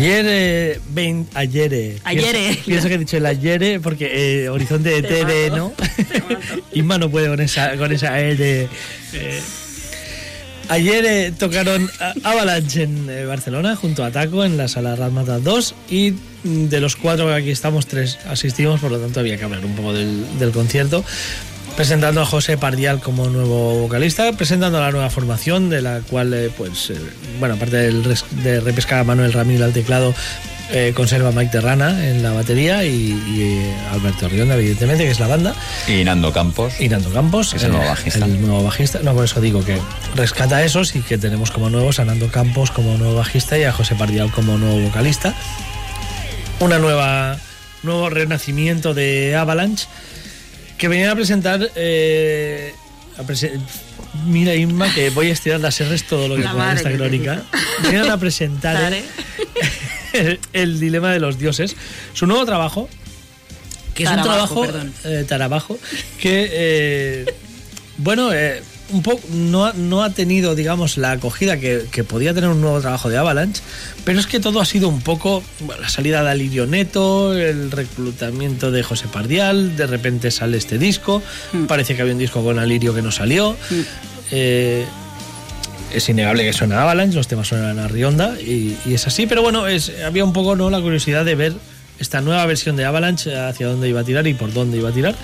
Ayer, 0.00 0.24
eh, 0.28 0.80
vein- 0.94 1.26
ayer, 1.34 1.74
eh, 1.74 1.98
Ayer, 2.04 2.34
pienso- 2.34 2.52
eh. 2.52 2.62
Pienso 2.64 2.88
que 2.88 2.94
he 2.94 2.98
dicho 2.98 3.16
el 3.18 3.26
ayer 3.26 3.62
eh, 3.62 3.80
porque 3.80 4.44
eh, 4.44 4.48
horizonte 4.48 4.88
de 4.88 5.02
TD, 5.02 5.50
¿no? 5.54 5.74
Isma 6.72 6.96
no 6.96 7.10
puede 7.10 7.28
con 7.28 7.38
esa, 7.40 7.76
con 7.76 7.92
esa 7.92 8.18
R. 8.18 8.68
eh. 9.12 9.40
Ayer 10.70 11.32
tocaron 11.36 11.90
Avalanche 12.22 12.84
en 12.84 13.06
Barcelona 13.28 13.74
junto 13.76 14.04
a 14.04 14.10
Taco 14.12 14.44
en 14.44 14.56
la 14.56 14.68
sala 14.68 14.94
Razmata 14.96 15.38
2 15.40 15.74
y 15.90 16.12
mm, 16.44 16.66
de 16.68 16.80
los 16.80 16.94
cuatro 16.96 17.26
que 17.26 17.34
aquí 17.34 17.50
estamos, 17.50 17.86
tres 17.86 18.18
asistimos, 18.28 18.80
por 18.80 18.90
lo 18.92 18.98
tanto 19.00 19.18
había 19.20 19.36
que 19.36 19.44
hablar 19.44 19.64
un 19.64 19.74
poco 19.74 19.92
del, 19.92 20.24
del 20.38 20.50
concierto. 20.52 21.04
Presentando 21.76 22.20
a 22.20 22.26
José 22.26 22.58
Pardial 22.58 23.00
como 23.00 23.26
nuevo 23.30 23.74
vocalista, 23.80 24.30
presentando 24.32 24.78
a 24.78 24.82
la 24.82 24.90
nueva 24.90 25.08
formación, 25.08 25.70
de 25.70 25.80
la 25.80 26.00
cual, 26.00 26.34
eh, 26.34 26.50
pues, 26.56 26.90
eh, 26.90 26.96
bueno, 27.38 27.54
aparte 27.54 27.76
del 27.76 28.04
res- 28.04 28.24
de 28.42 28.60
repescar 28.60 28.98
a 29.00 29.04
Manuel 29.04 29.32
Ramírez 29.32 29.62
al 29.62 29.72
teclado, 29.72 30.12
eh, 30.72 30.92
conserva 30.94 31.32
Mike 31.32 31.50
Terrana 31.52 32.06
en 32.10 32.22
la 32.22 32.32
batería 32.32 32.84
y, 32.84 32.90
y, 32.90 33.42
eh, 33.42 33.74
Alberto 33.92 34.28
Rionda, 34.28 34.56
evidentemente, 34.56 35.04
que 35.04 35.10
es 35.10 35.20
la 35.20 35.26
banda. 35.26 35.54
Y 35.88 36.04
Nando 36.04 36.32
Campos. 36.34 36.74
Y 36.78 36.88
Nando 36.90 37.10
Campos, 37.12 37.50
Que 37.52 37.56
es 37.56 37.62
el 37.64 37.70
nuevo 37.72 37.86
bajista. 37.86 38.24
El 38.26 38.40
nuevo 38.42 38.62
bajista. 38.62 38.98
No, 39.02 39.14
por 39.14 39.24
eso 39.24 39.40
digo 39.40 39.64
que 39.64 39.78
rescata 40.14 40.56
a 40.58 40.64
esos 40.64 40.94
y 40.96 41.00
que 41.00 41.16
tenemos 41.16 41.50
como 41.50 41.70
nuevos 41.70 41.98
a 41.98 42.04
Nando 42.04 42.28
Campos 42.28 42.70
como 42.70 42.98
nuevo 42.98 43.14
bajista 43.14 43.56
y 43.58 43.64
a 43.64 43.72
José 43.72 43.94
Pardial 43.94 44.30
como 44.30 44.58
nuevo 44.58 44.78
vocalista. 44.80 45.34
Una 46.60 46.78
nueva. 46.78 47.38
nuevo 47.82 48.10
renacimiento 48.10 48.92
de 48.92 49.34
Avalanche 49.34 49.86
que 50.80 50.88
venían 50.88 51.10
a 51.10 51.14
presentar. 51.14 51.70
eh, 51.76 52.74
a 53.18 53.22
prese- 53.22 53.60
Mira, 54.26 54.54
Inma, 54.54 54.92
que 54.92 55.10
voy 55.10 55.28
a 55.28 55.32
estirar 55.32 55.60
las 55.60 55.78
R's 55.80 56.04
todo 56.08 56.26
lo 56.26 56.34
que 56.36 56.42
La 56.42 56.52
pueda 56.52 56.72
en 56.72 56.76
esta 56.78 56.90
crónica. 56.92 57.42
Venían 57.82 58.10
a 58.10 58.16
presentar 58.18 58.92
el, 60.14 60.40
el 60.52 60.80
dilema 60.80 61.12
de 61.12 61.20
los 61.20 61.38
dioses. 61.38 61.76
Su 62.14 62.26
nuevo 62.26 62.44
trabajo, 62.46 62.88
que 63.94 64.02
es 64.04 64.08
un 64.10 64.22
trabajo 64.22 64.64
eh, 65.04 65.24
Tarabajo, 65.28 65.78
que 66.18 66.48
eh, 66.50 67.34
bueno, 67.98 68.32
eh, 68.32 68.62
un 68.92 69.02
poco 69.02 69.20
no, 69.32 69.66
ha- 69.66 69.72
no 69.74 70.02
ha 70.02 70.10
tenido, 70.10 70.54
digamos, 70.54 70.96
la 70.96 71.12
acogida 71.12 71.58
que, 71.58 71.84
que 71.90 72.04
podía 72.04 72.34
tener 72.34 72.50
un 72.50 72.60
nuevo 72.60 72.80
trabajo 72.80 73.08
de 73.08 73.16
Avalanche, 73.18 73.62
pero 74.04 74.18
es 74.20 74.26
que 74.26 74.40
todo 74.40 74.60
ha 74.60 74.64
sido 74.64 74.88
un 74.88 75.00
poco 75.00 75.42
bueno, 75.60 75.82
la 75.82 75.88
salida 75.88 76.22
de 76.22 76.30
Alirio 76.30 76.66
Neto, 76.66 77.32
el 77.34 77.70
reclutamiento 77.70 78.70
de 78.70 78.82
José 78.82 79.06
Pardial, 79.08 79.76
de 79.76 79.86
repente 79.86 80.30
sale 80.30 80.56
este 80.58 80.78
disco, 80.78 81.22
Mm. 81.52 81.64
parece 81.66 81.94
que 81.96 82.02
había 82.02 82.14
un 82.14 82.18
disco 82.20 82.42
con 82.42 82.58
Alirio 82.58 82.94
que 82.94 83.02
no 83.02 83.10
salió. 83.12 83.56
eh, 84.30 84.84
es 85.94 86.08
innegable 86.08 86.44
que 86.44 86.52
suena 86.52 86.82
Avalanche, 86.82 87.16
los 87.16 87.26
temas 87.26 87.48
suenan 87.48 87.78
a 87.80 87.88
Rionda 87.88 88.36
y, 88.40 88.76
y 88.86 88.94
es 88.94 89.06
así, 89.08 89.26
pero 89.26 89.42
bueno, 89.42 89.66
es, 89.66 89.90
había 90.06 90.24
un 90.24 90.32
poco 90.32 90.54
¿no? 90.54 90.70
la 90.70 90.80
curiosidad 90.80 91.24
de 91.24 91.34
ver 91.34 91.52
esta 91.98 92.20
nueva 92.20 92.46
versión 92.46 92.76
de 92.76 92.84
Avalanche, 92.84 93.36
hacia 93.36 93.66
dónde 93.66 93.88
iba 93.88 94.00
a 94.00 94.04
tirar 94.04 94.26
y 94.26 94.34
por 94.34 94.52
dónde 94.52 94.78
iba 94.78 94.88
a 94.88 94.92
tirar. 94.92 95.14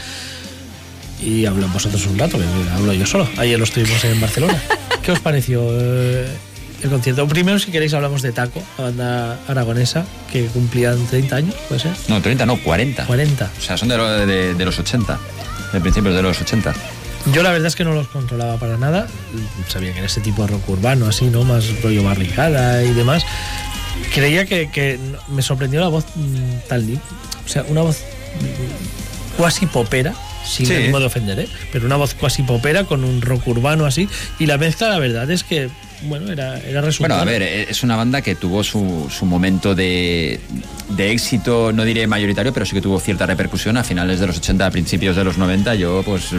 Y 1.20 1.47
hablo 1.47 1.66
vosotros 1.68 2.05
un 2.06 2.18
rato, 2.18 2.38
que 2.38 2.44
hablo 2.74 2.93
yo 2.93 3.06
solo. 3.06 3.28
Ayer 3.38 3.59
lo 3.59 3.64
estuvimos 3.64 4.05
en 4.05 4.20
Barcelona. 4.20 4.60
¿Qué 5.02 5.12
os 5.12 5.20
pareció 5.20 5.62
eh, 5.72 6.26
el 6.82 6.90
concierto? 6.90 7.26
Primero, 7.26 7.59
si 7.59 7.70
queréis, 7.70 7.94
hablamos 7.94 8.22
de 8.22 8.32
Taco, 8.32 8.62
la 8.78 8.84
banda 8.84 9.38
aragonesa, 9.48 10.05
que 10.30 10.47
cumplían 10.47 11.05
30 11.06 11.36
años, 11.36 11.55
puede 11.68 11.80
ser. 11.80 11.93
No, 12.09 12.20
30, 12.20 12.44
no, 12.47 12.59
40. 12.62 13.06
40. 13.06 13.51
O 13.59 13.62
sea, 13.62 13.76
son 13.76 13.88
de, 13.88 13.97
lo- 13.97 14.26
de- 14.26 14.55
de 14.55 14.64
los 14.64 14.78
80. 14.78 15.18
De 15.72 15.80
principios 15.80 16.14
de 16.14 16.22
los 16.22 16.40
80. 16.40 16.74
Yo 17.32 17.43
la 17.43 17.51
verdad 17.51 17.66
es 17.68 17.74
que 17.76 17.84
no 17.84 17.93
los 17.93 18.06
controlaba 18.09 18.56
para 18.59 18.76
nada. 18.76 19.09
Sabía 19.68 19.93
que 19.93 19.98
era 19.98 20.06
ese 20.06 20.20
tipo 20.20 20.43
de 20.43 20.48
rock 20.48 20.68
urbano, 20.68 21.06
así, 21.06 21.24
¿no? 21.26 21.43
Más 21.44 21.82
rollo 21.82 22.05
barricada 22.05 22.84
y 22.84 22.93
demás. 22.93 23.24
Creía 24.14 24.44
que, 24.47 24.98
me 25.28 25.43
sorprendió 25.43 25.80
la 25.80 25.88
voz 25.88 26.05
mm, 26.14 26.74
limpia. 26.76 27.01
O 27.44 27.48
sea, 27.48 27.64
una 27.68 27.80
voz 27.80 27.98
mm, 27.98 29.36
cuasi 29.38 29.66
popera, 29.66 30.14
sin 30.47 30.66
Sí. 30.66 30.74
ánimo 30.74 31.01
de 31.01 31.06
ofender, 31.06 31.40
¿eh? 31.40 31.48
Pero 31.73 31.86
una 31.86 31.97
voz 31.97 32.14
cuasi 32.14 32.43
popera 32.43 32.85
con 32.85 33.05
un 33.05 33.20
rock 33.20 33.47
urbano 33.48 33.85
así. 33.86 34.09
Y 34.39 34.47
la 34.47 34.56
mezcla, 34.59 34.89
la 34.89 34.98
verdad 34.98 35.31
es 35.31 35.43
que, 35.44 35.68
bueno, 36.02 36.31
era, 36.31 36.59
era 36.60 36.81
resultado. 36.81 37.20
Bueno, 37.24 37.31
a 37.31 37.39
ver, 37.39 37.43
eh, 37.43 37.66
es 37.68 37.82
una 37.82 37.97
banda 37.97 38.23
que 38.23 38.35
tuvo 38.35 38.62
su, 38.64 39.09
su 39.10 39.27
momento 39.27 39.74
de, 39.74 40.40
de 40.90 41.10
éxito, 41.12 41.73
no 41.73 41.85
diré 41.85 42.06
mayoritario, 42.06 42.52
pero 42.52 42.64
sí 42.66 42.74
que 42.74 42.81
tuvo 42.81 43.01
cierta 43.01 43.27
repercusión 43.27 43.77
a 43.77 43.85
finales 43.85 44.20
de 44.20 44.27
los 44.27 44.39
80, 44.39 44.66
a 44.66 44.70
principios 44.70 45.16
de 45.16 45.24
los 45.24 45.36
90. 45.39 45.74
Yo, 45.74 46.02
pues, 46.05 46.31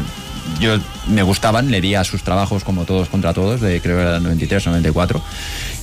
yo 0.59 0.77
me 1.07 1.23
gustaban, 1.23 1.71
le 1.71 1.81
di 1.81 1.95
a 1.95 2.03
sus 2.03 2.23
trabajos 2.23 2.63
como 2.63 2.85
todos 2.85 3.09
contra 3.09 3.33
todos, 3.33 3.61
de 3.61 3.79
creo 3.81 3.97
que 3.97 4.01
era 4.03 4.19
93, 4.19 4.65
94. 4.67 5.21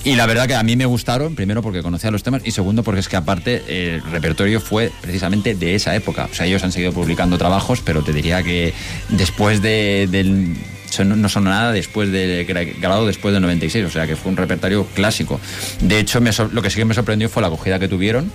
Y 0.04 0.16
la 0.16 0.26
verdad 0.26 0.46
que 0.46 0.54
a 0.54 0.62
mí 0.62 0.76
me 0.76 0.84
gustaron, 0.86 1.34
primero 1.34 1.62
porque 1.62 1.82
conocía 1.82 2.10
los 2.10 2.22
temas 2.22 2.42
y 2.44 2.50
segundo 2.50 2.82
porque 2.82 3.00
es 3.00 3.08
que 3.08 3.16
aparte 3.16 3.94
el 3.94 4.02
repertorio 4.02 4.60
fue 4.60 4.92
precisamente 5.00 5.54
de 5.54 5.74
esa 5.74 5.94
época. 5.94 6.28
O 6.30 6.34
sea, 6.34 6.44
ellos 6.46 6.62
han 6.64 6.72
seguido 6.72 6.92
publicando 6.92 7.38
trabajos, 7.38 7.80
pero 7.84 8.02
te 8.02 8.12
diría 8.12 8.42
que 8.42 8.74
después 9.08 9.62
de, 9.62 10.08
del 10.10 10.56
no 11.04 11.28
son 11.28 11.44
nada 11.44 11.72
después 11.72 12.12
de 12.12 12.46
gra- 12.46 12.78
grabado 12.80 13.04
después 13.06 13.32
del 13.34 13.42
96, 13.42 13.84
o 13.86 13.90
sea 13.90 14.06
que 14.06 14.14
fue 14.14 14.30
un 14.30 14.36
repertorio 14.36 14.86
clásico. 14.94 15.40
De 15.80 15.98
hecho, 15.98 16.20
me 16.20 16.30
lo 16.52 16.62
que 16.62 16.70
sí 16.70 16.76
que 16.76 16.84
me 16.84 16.94
sorprendió 16.94 17.28
fue 17.28 17.40
la 17.42 17.48
acogida 17.48 17.78
que 17.80 17.88
tuvieron 17.88 18.30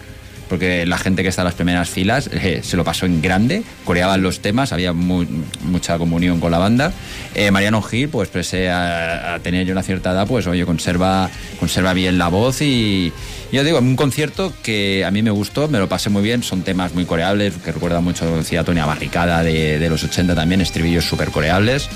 porque 0.49 0.85
la 0.85 0.97
gente 0.97 1.23
que 1.23 1.29
está 1.29 1.43
en 1.43 1.45
las 1.45 1.53
primeras 1.53 1.89
filas 1.89 2.29
eh, 2.33 2.61
se 2.63 2.75
lo 2.75 2.83
pasó 2.83 3.05
en 3.05 3.21
grande, 3.21 3.63
coreaban 3.85 4.21
los 4.21 4.39
temas, 4.41 4.73
había 4.73 4.91
mu- 4.93 5.25
mucha 5.61 5.97
comunión 5.97 6.39
con 6.39 6.51
la 6.51 6.57
banda. 6.57 6.91
Eh, 7.35 7.51
Mariano 7.51 7.81
Gil, 7.81 8.09
pues 8.09 8.27
pese 8.29 8.69
a, 8.69 9.39
tener 9.43 9.65
ya 9.65 9.71
una 9.73 9.83
cierta 9.83 10.11
edad, 10.11 10.27
pues 10.27 10.47
oye, 10.47 10.65
conserva, 10.65 11.29
conserva 11.59 11.93
bien 11.93 12.17
la 12.17 12.27
voz 12.27 12.61
y 12.61 13.13
yo 13.51 13.63
digo, 13.63 13.79
un 13.79 13.95
concierto 13.95 14.53
que 14.63 15.05
a 15.05 15.11
mí 15.11 15.21
me 15.21 15.31
gustó, 15.31 15.67
me 15.67 15.79
lo 15.79 15.87
pasé 15.87 16.09
muy 16.09 16.21
bien, 16.23 16.43
son 16.43 16.63
temas 16.63 16.93
muy 16.93 17.05
coreables, 17.05 17.53
que 17.63 17.71
recuerda 17.71 18.01
mucho, 18.01 18.25
decía 18.37 18.63
Tony, 18.63 18.79
a 18.79 18.85
Barricada 18.85 19.43
de, 19.43 19.79
de 19.79 19.89
los 19.89 20.03
80 20.03 20.35
también, 20.35 20.61
estribillos 20.61 21.05
súper 21.05 21.29
coreables 21.29 21.87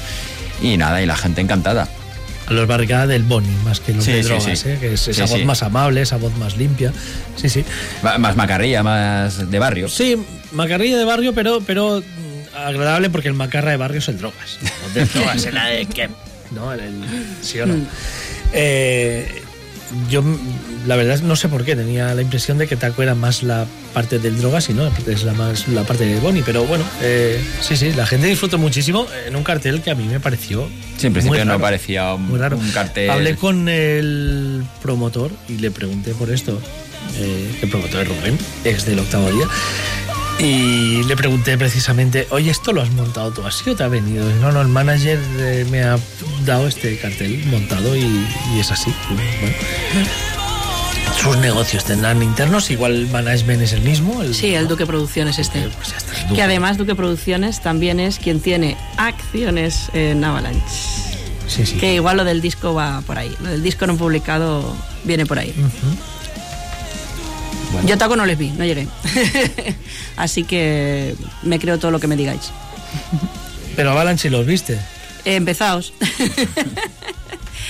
y 0.61 0.77
nada, 0.77 1.01
y 1.01 1.05
la 1.05 1.15
gente 1.15 1.41
encantada. 1.41 1.88
A 2.48 2.53
los 2.53 2.68
barricadas 2.68 3.07
del 3.07 3.24
Boni, 3.24 3.48
más 3.64 3.80
que 3.80 3.94
los 3.94 4.03
Sí, 4.03 4.11
de 4.11 4.24
sí, 4.24 4.30
drogas, 4.30 4.60
sí. 4.60 4.70
¿eh? 4.70 4.78
que 4.80 4.94
es 4.94 5.07
esa 5.07 5.26
Sí, 5.28 5.32
voz 5.32 5.40
sí. 5.41 5.45
más 5.45 5.64
amable, 5.64 6.02
esa 6.02 6.18
voz 6.18 6.36
más 6.38 6.57
limpia. 6.57 6.91
Sí, 7.38 7.48
sí. 7.49 7.64
Más 8.20 8.36
macarrilla, 8.36 8.84
más 8.84 9.49
de 9.49 9.60
barrio. 9.60 9.88
Sí, 9.88 10.18
macarrilla 10.52 10.98
de 10.98 11.06
barrio, 11.06 11.34
pero, 11.34 11.61
pero 11.61 12.02
mm, 12.02 12.57
agradable 12.57 13.10
porque 13.10 13.30
el 13.30 13.34
macarra 13.34 13.72
de 13.72 13.78
barrio 13.78 13.99
es 13.99 14.07
el 14.10 14.18
drogas. 14.18 14.60
No 14.88 14.94
de 14.94 15.06
drogas, 15.06 15.45
el 15.45 15.53
de 15.56 15.86
que 15.94 16.10
¿no? 16.52 16.72
El- 16.74 16.80
el- 16.82 17.03
¿Sí 17.41 17.60
o 17.60 17.65
no? 17.65 17.76
Eh, 18.52 19.43
yo, 20.10 20.24
la 20.88 20.95
verdad, 20.95 21.20
no 21.22 21.36
sé 21.36 21.48
por 21.49 21.64
qué, 21.64 21.76
tenía 21.76 22.14
la 22.14 22.22
impresión 22.22 22.57
de 22.57 22.68
que 22.68 22.76
Taco 22.76 23.02
era 23.03 23.15
más 23.15 23.44
la 23.44 23.65
parte 23.94 24.20
del 24.20 24.38
drogas 24.38 24.70
y 24.70 24.74
no, 24.74 24.91
es 25.07 25.24
la 25.24 25.34
más 25.34 25.68
la 25.68 25.84
parte 25.84 26.06
de 26.06 26.20
Bonnie. 26.20 26.44
Pero 26.45 26.65
bueno, 26.65 26.84
eh, 27.02 27.44
sí, 27.61 27.76
sí, 27.78 27.91
la 27.94 28.06
gente 28.06 28.28
disfrutó 28.28 28.57
muchísimo 28.57 29.07
en 29.26 29.36
un 29.36 29.44
cartel 29.44 29.82
que 29.82 29.91
a 29.91 29.95
mí 29.95 30.06
me 30.06 30.20
pareció. 30.20 30.68
Sí, 30.98 31.07
en 31.07 31.14
muy 31.14 31.22
principio 31.22 31.45
no 31.45 31.60
parecía 31.60 32.14
un, 32.14 32.28
Muy 32.30 32.40
raro. 32.40 32.57
un 32.57 32.70
cartel. 32.72 33.10
Hablé 33.10 33.36
con 33.36 33.70
el 33.70 34.64
promotor 34.82 35.32
y 35.48 35.57
le 35.57 35.72
pregunté 35.72 36.14
por 36.14 36.30
esto. 36.32 36.60
eh, 37.18 37.60
el 37.61 37.70
promotor 37.70 38.02
es 38.02 38.07
Rubén, 38.07 38.38
ex 38.64 38.86
del 38.86 38.99
octavo 38.99 39.30
día. 39.32 39.48
Y 40.39 41.03
le 41.03 41.15
pregunté 41.15 41.57
precisamente, 41.57 42.27
oye, 42.31 42.51
¿esto 42.51 42.73
lo 42.73 42.81
has 42.81 42.89
montado 42.91 43.31
tú 43.31 43.45
así 43.45 43.69
o 43.69 43.76
te 43.76 43.84
ha 43.84 43.88
venido? 43.88 44.30
Y, 44.30 44.34
No, 44.35 44.51
no, 44.51 44.61
el 44.61 44.68
manager 44.68 45.19
eh, 45.38 45.65
me 45.69 45.84
ha 45.84 45.97
dado 46.45 46.68
este 46.68 46.97
cartel 46.97 47.45
montado 47.45 47.95
y, 47.95 48.01
y 48.55 48.60
es 48.60 48.72
así. 48.72 48.93
Bueno, 49.10 50.07
sus 51.22 51.38
negocios 51.38 51.85
tendrán 51.85 52.22
internos, 52.22 52.69
igual 52.72 52.93
el 52.93 53.07
management 53.07 53.61
es 53.61 53.73
el 53.73 53.81
mismo. 53.81 54.22
El, 54.22 54.34
Sí, 54.35 54.53
el 54.55 54.68
Duque 54.68 54.85
Producciones 54.85 55.39
este. 55.39 55.61
Pues 55.69 55.91
ya 55.91 55.97
está, 55.97 56.14
el 56.14 56.23
Duque. 56.23 56.35
Que 56.35 56.41
además 56.41 56.77
Duque 56.77 56.95
Producciones 56.95 57.61
también 57.61 57.99
es 57.99 58.19
quien 58.19 58.41
tiene 58.41 58.76
acciones 58.97 59.89
en 59.93 60.23
Avalanche. 60.23 60.61
Sí, 61.47 61.65
sí. 61.65 61.77
Que 61.77 61.95
igual 61.95 62.18
lo 62.18 62.23
del 62.26 62.41
disco 62.41 62.73
va 62.73 63.01
por 63.01 63.18
ahí. 63.18 63.34
Lo 63.41 63.49
del 63.49 63.64
disco 63.64 63.88
no 63.88 63.95
publicado 63.95 64.76
viene 65.03 65.26
por 65.26 65.39
ahí. 65.39 65.51
Ujú. 65.51 66.12
Bueno. 67.73 67.87
Yo 67.87 67.97
Taco 67.97 68.15
no 68.15 68.25
les 68.25 68.37
vi, 68.37 68.49
no 68.51 68.63
llegué. 68.63 68.87
Así 70.15 70.43
que 70.43 71.15
me 71.41 71.59
creo 71.59 71.77
todo 71.79 71.91
lo 71.91 71.99
que 71.99 72.07
me 72.07 72.15
digáis. 72.15 72.51
Pero 73.75 73.91
Avalanche 73.91 74.29
los 74.29 74.45
viste. 74.45 74.73
Eh, 75.25 75.35
empezaos. 75.35 75.93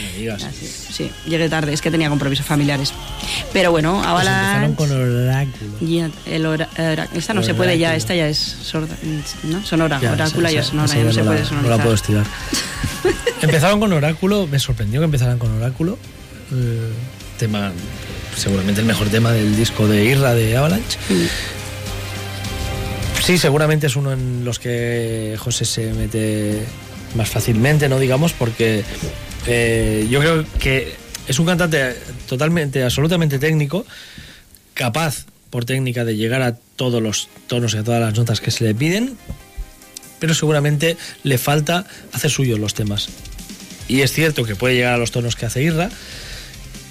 Me 0.02 0.18
digas. 0.20 0.44
Así, 0.44 0.68
sí, 0.68 1.12
llegué 1.28 1.48
tarde, 1.50 1.72
es 1.74 1.82
que 1.82 1.92
tenía 1.92 2.10
compromisos 2.10 2.46
familiares. 2.46 2.92
Pero 3.54 3.72
bueno, 3.72 3.94
Pues 3.94 4.08
empezaron 4.08 4.56
Avalanche. 4.56 4.76
con 4.76 4.92
Oráculo. 4.92 5.78
El 6.26 6.46
esta 7.16 7.34
no 7.34 7.44
se 7.44 7.54
puede 7.54 7.78
ya, 7.78 7.90
Oráculo. 7.90 7.98
esta 7.98 8.16
ya 8.16 8.28
es 8.28 8.38
sorda, 8.40 8.96
¿no? 9.44 9.64
Sonora, 9.66 10.00
Ya, 10.02 10.12
orácula 10.14 10.50
esa- 10.50 10.56
ya 10.62 10.64
sonora, 10.64 10.86
esa 10.86 10.98
ya 10.98 11.04
no 11.04 11.14
se 11.14 11.20
no 11.20 11.26
puede 11.28 11.40
la- 11.42 11.46
sonorizar. 11.46 11.70
No 11.72 11.78
la 11.78 11.84
puedo 11.84 11.96
estirar. 11.96 12.26
empezaron 13.42 13.80
con 13.80 13.94
Oráculo, 13.94 14.48
me 14.48 14.60
sorprendió 14.60 15.00
que 15.00 15.06
empezaran 15.06 15.38
con 15.38 15.52
Oráculo. 15.58 15.98
eh, 16.52 16.92
tema, 17.38 17.72
seguramente 18.36 18.82
el 18.82 18.88
mejor 18.88 19.10
tema 19.10 19.32
del 19.32 19.56
disco 19.56 19.88
de 19.88 20.06
Irra 20.06 20.34
de 20.34 20.58
Avalanche. 20.58 20.98
Sí, 23.24 23.38
seguramente 23.38 23.88
es 23.88 23.96
uno 23.96 24.12
en 24.12 24.44
los 24.44 24.60
que 24.60 25.36
José 25.40 25.66
se 25.66 25.94
mete 25.94 26.66
más 27.16 27.30
fácilmente, 27.30 27.88
no 27.88 28.00
digamos, 28.00 28.34
porque 28.34 28.84
eh, 29.48 30.08
yo 30.10 30.20
creo 30.20 30.46
que 30.60 30.94
es 31.28 31.40
un 31.40 31.46
cantante 31.46 31.96
totalmente, 32.28 32.84
absolutamente 32.84 33.40
técnico, 33.40 33.86
capaz 34.74 35.26
por 35.50 35.66
técnica 35.66 36.04
de 36.04 36.16
llegar 36.16 36.42
a 36.42 36.56
todos 36.76 37.02
los 37.02 37.30
tonos 37.48 37.74
y 37.76 37.78
a 37.78 37.84
todas 37.84 38.02
las 38.02 38.14
notas 38.18 38.42
que 38.42 38.52
se 38.52 38.64
le 38.64 38.76
piden, 38.76 39.18
pero 40.20 40.34
seguramente 40.34 40.98
le 41.24 41.38
falta 41.38 41.86
hacer 42.12 42.32
suyos 42.32 42.60
los 42.60 42.74
temas. 42.74 43.10
Y 43.88 44.02
es 44.02 44.12
cierto 44.12 44.44
que 44.46 44.56
puede 44.56 44.76
llegar 44.76 44.94
a 44.94 44.98
los 44.98 45.12
tonos 45.12 45.36
que 45.36 45.46
hace 45.46 45.62
Irra, 45.62 45.90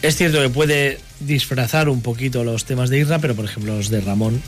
es 0.02 0.16
cierto 0.16 0.40
que 0.40 0.48
puede 0.48 0.98
disfrazar 1.20 1.88
un 1.88 2.02
poquito 2.02 2.44
los 2.44 2.64
temas 2.64 2.90
de 2.90 2.98
Irra, 2.98 3.18
pero 3.20 3.34
por 3.34 3.44
ejemplo 3.44 3.76
los 3.76 3.88
de 3.90 4.00
Ramón 4.00 4.42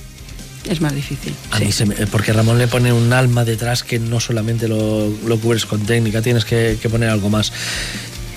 Es 0.69 0.81
más 0.81 0.95
difícil. 0.95 1.33
a 1.51 1.59
mí 1.61 1.71
se 1.73 1.87
me- 1.87 1.95
porque 2.09 2.33
Ramón 2.33 2.59
le 2.59 2.67
pone 2.69 2.93
un 2.93 3.13
alma 3.13 3.45
detrás 3.45 3.83
que 3.83 3.99
no 3.99 4.19
solamente 4.21 4.67
lo, 4.69 5.09
lo 5.27 5.39
cubres 5.39 5.67
con 5.67 5.85
técnica, 5.87 6.23
tienes 6.23 6.45
que, 6.45 6.79
que 6.81 6.89
poner 6.89 7.09
algo 7.11 7.29
más. 7.31 7.53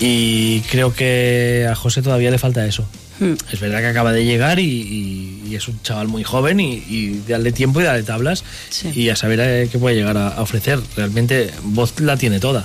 Y 0.00 0.60
creo 0.70 0.94
que 0.94 1.66
a 1.68 1.74
José 1.74 2.02
todavía 2.02 2.30
le 2.30 2.38
falta 2.38 2.64
eso. 2.66 2.86
Hmm. 3.18 3.32
Es 3.52 3.58
verdad 3.58 3.80
que 3.80 3.86
acaba 3.88 4.12
de 4.12 4.24
llegar 4.24 4.60
y, 4.60 4.62
y- 4.70 5.42
y 5.48 5.56
es 5.56 5.66
un 5.66 5.82
chaval 5.82 6.06
muy 6.06 6.22
joven 6.22 6.60
y, 6.60 6.74
y 6.88 7.22
darle 7.26 7.50
tiempo 7.50 7.80
y 7.80 7.84
darle 7.84 8.04
tablas 8.04 8.44
Sí. 8.70 8.90
y 8.94 9.08
a 9.08 9.16
saber 9.16 9.40
eh, 9.42 9.68
qué 9.72 9.78
puede 9.78 9.96
llegar 9.96 10.16
a, 10.16 10.28
a 10.28 10.42
ofrecer. 10.42 10.78
Realmente 10.94 11.50
voz 11.64 11.98
la 12.00 12.16
tiene 12.16 12.38
toda. 12.38 12.64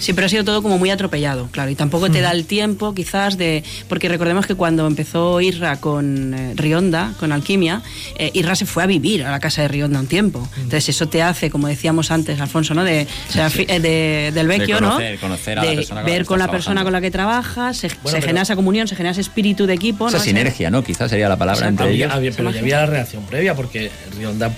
Sí, 0.00 0.12
pero 0.14 0.26
ha 0.26 0.28
sido 0.30 0.44
todo 0.44 0.62
como 0.62 0.78
muy 0.78 0.90
atropellado, 0.90 1.48
claro, 1.52 1.70
y 1.70 1.74
tampoco 1.76 2.10
te 2.10 2.20
da 2.20 2.32
el 2.32 2.46
tiempo 2.46 2.94
quizás 2.94 3.36
de... 3.36 3.62
Porque 3.88 4.08
recordemos 4.08 4.46
que 4.46 4.54
cuando 4.54 4.86
empezó 4.86 5.40
Irra 5.40 5.76
con 5.78 6.34
eh, 6.34 6.54
Rionda, 6.56 7.12
con 7.20 7.30
Alquimia, 7.32 7.82
eh, 8.18 8.30
Irra 8.34 8.54
se 8.56 8.64
fue 8.66 8.82
a 8.82 8.86
vivir 8.86 9.24
a 9.24 9.30
la 9.30 9.38
casa 9.40 9.62
de 9.62 9.68
Rionda 9.68 10.00
un 10.00 10.06
tiempo. 10.06 10.48
Entonces 10.56 10.88
eso 10.88 11.06
te 11.08 11.22
hace, 11.22 11.50
como 11.50 11.68
decíamos 11.68 12.10
antes, 12.10 12.40
Alfonso, 12.40 12.72
¿no? 12.74 12.82
De, 12.82 13.06
o 13.28 13.32
sea, 13.32 13.50
fi- 13.50 13.66
eh, 13.68 13.78
de- 13.78 14.32
del 14.34 14.48
vecchio, 14.48 14.78
conocer- 14.78 15.14
¿no? 15.14 15.20
conocer 15.20 15.58
a 15.58 15.64
la 15.64 15.70
de 15.70 15.76
persona 15.76 16.00
con 16.00 16.06
la 16.06 16.12
ver 16.16 16.24
con 16.24 16.38
la 16.38 16.50
persona 16.50 16.62
trabajando. 16.80 16.84
con 16.86 16.92
la 16.94 17.00
que 17.02 17.10
trabajas, 17.10 17.76
se, 17.76 17.88
se 17.90 17.96
pero- 18.02 18.20
genera 18.22 18.42
esa 18.42 18.56
comunión, 18.56 18.88
se 18.88 18.96
genera 18.96 19.12
ese 19.12 19.20
espíritu 19.20 19.66
de 19.66 19.74
equipo, 19.74 20.08
Esa 20.08 20.16
¿no? 20.16 20.24
sinergia, 20.24 20.70
¿no? 20.70 20.82
Quizás 20.82 21.10
sería 21.10 21.28
la 21.28 21.36
palabra 21.36 21.68
entre 21.68 21.86
Había- 21.86 22.06
ellos. 22.06 22.16
había- 22.16 22.32
pero 22.32 22.50
ya 22.50 22.60
había 22.60 22.76
la 22.80 22.86
reacción 22.86 23.22
previa 23.26 23.54
porque 23.54 23.90
Rionda 24.16 24.50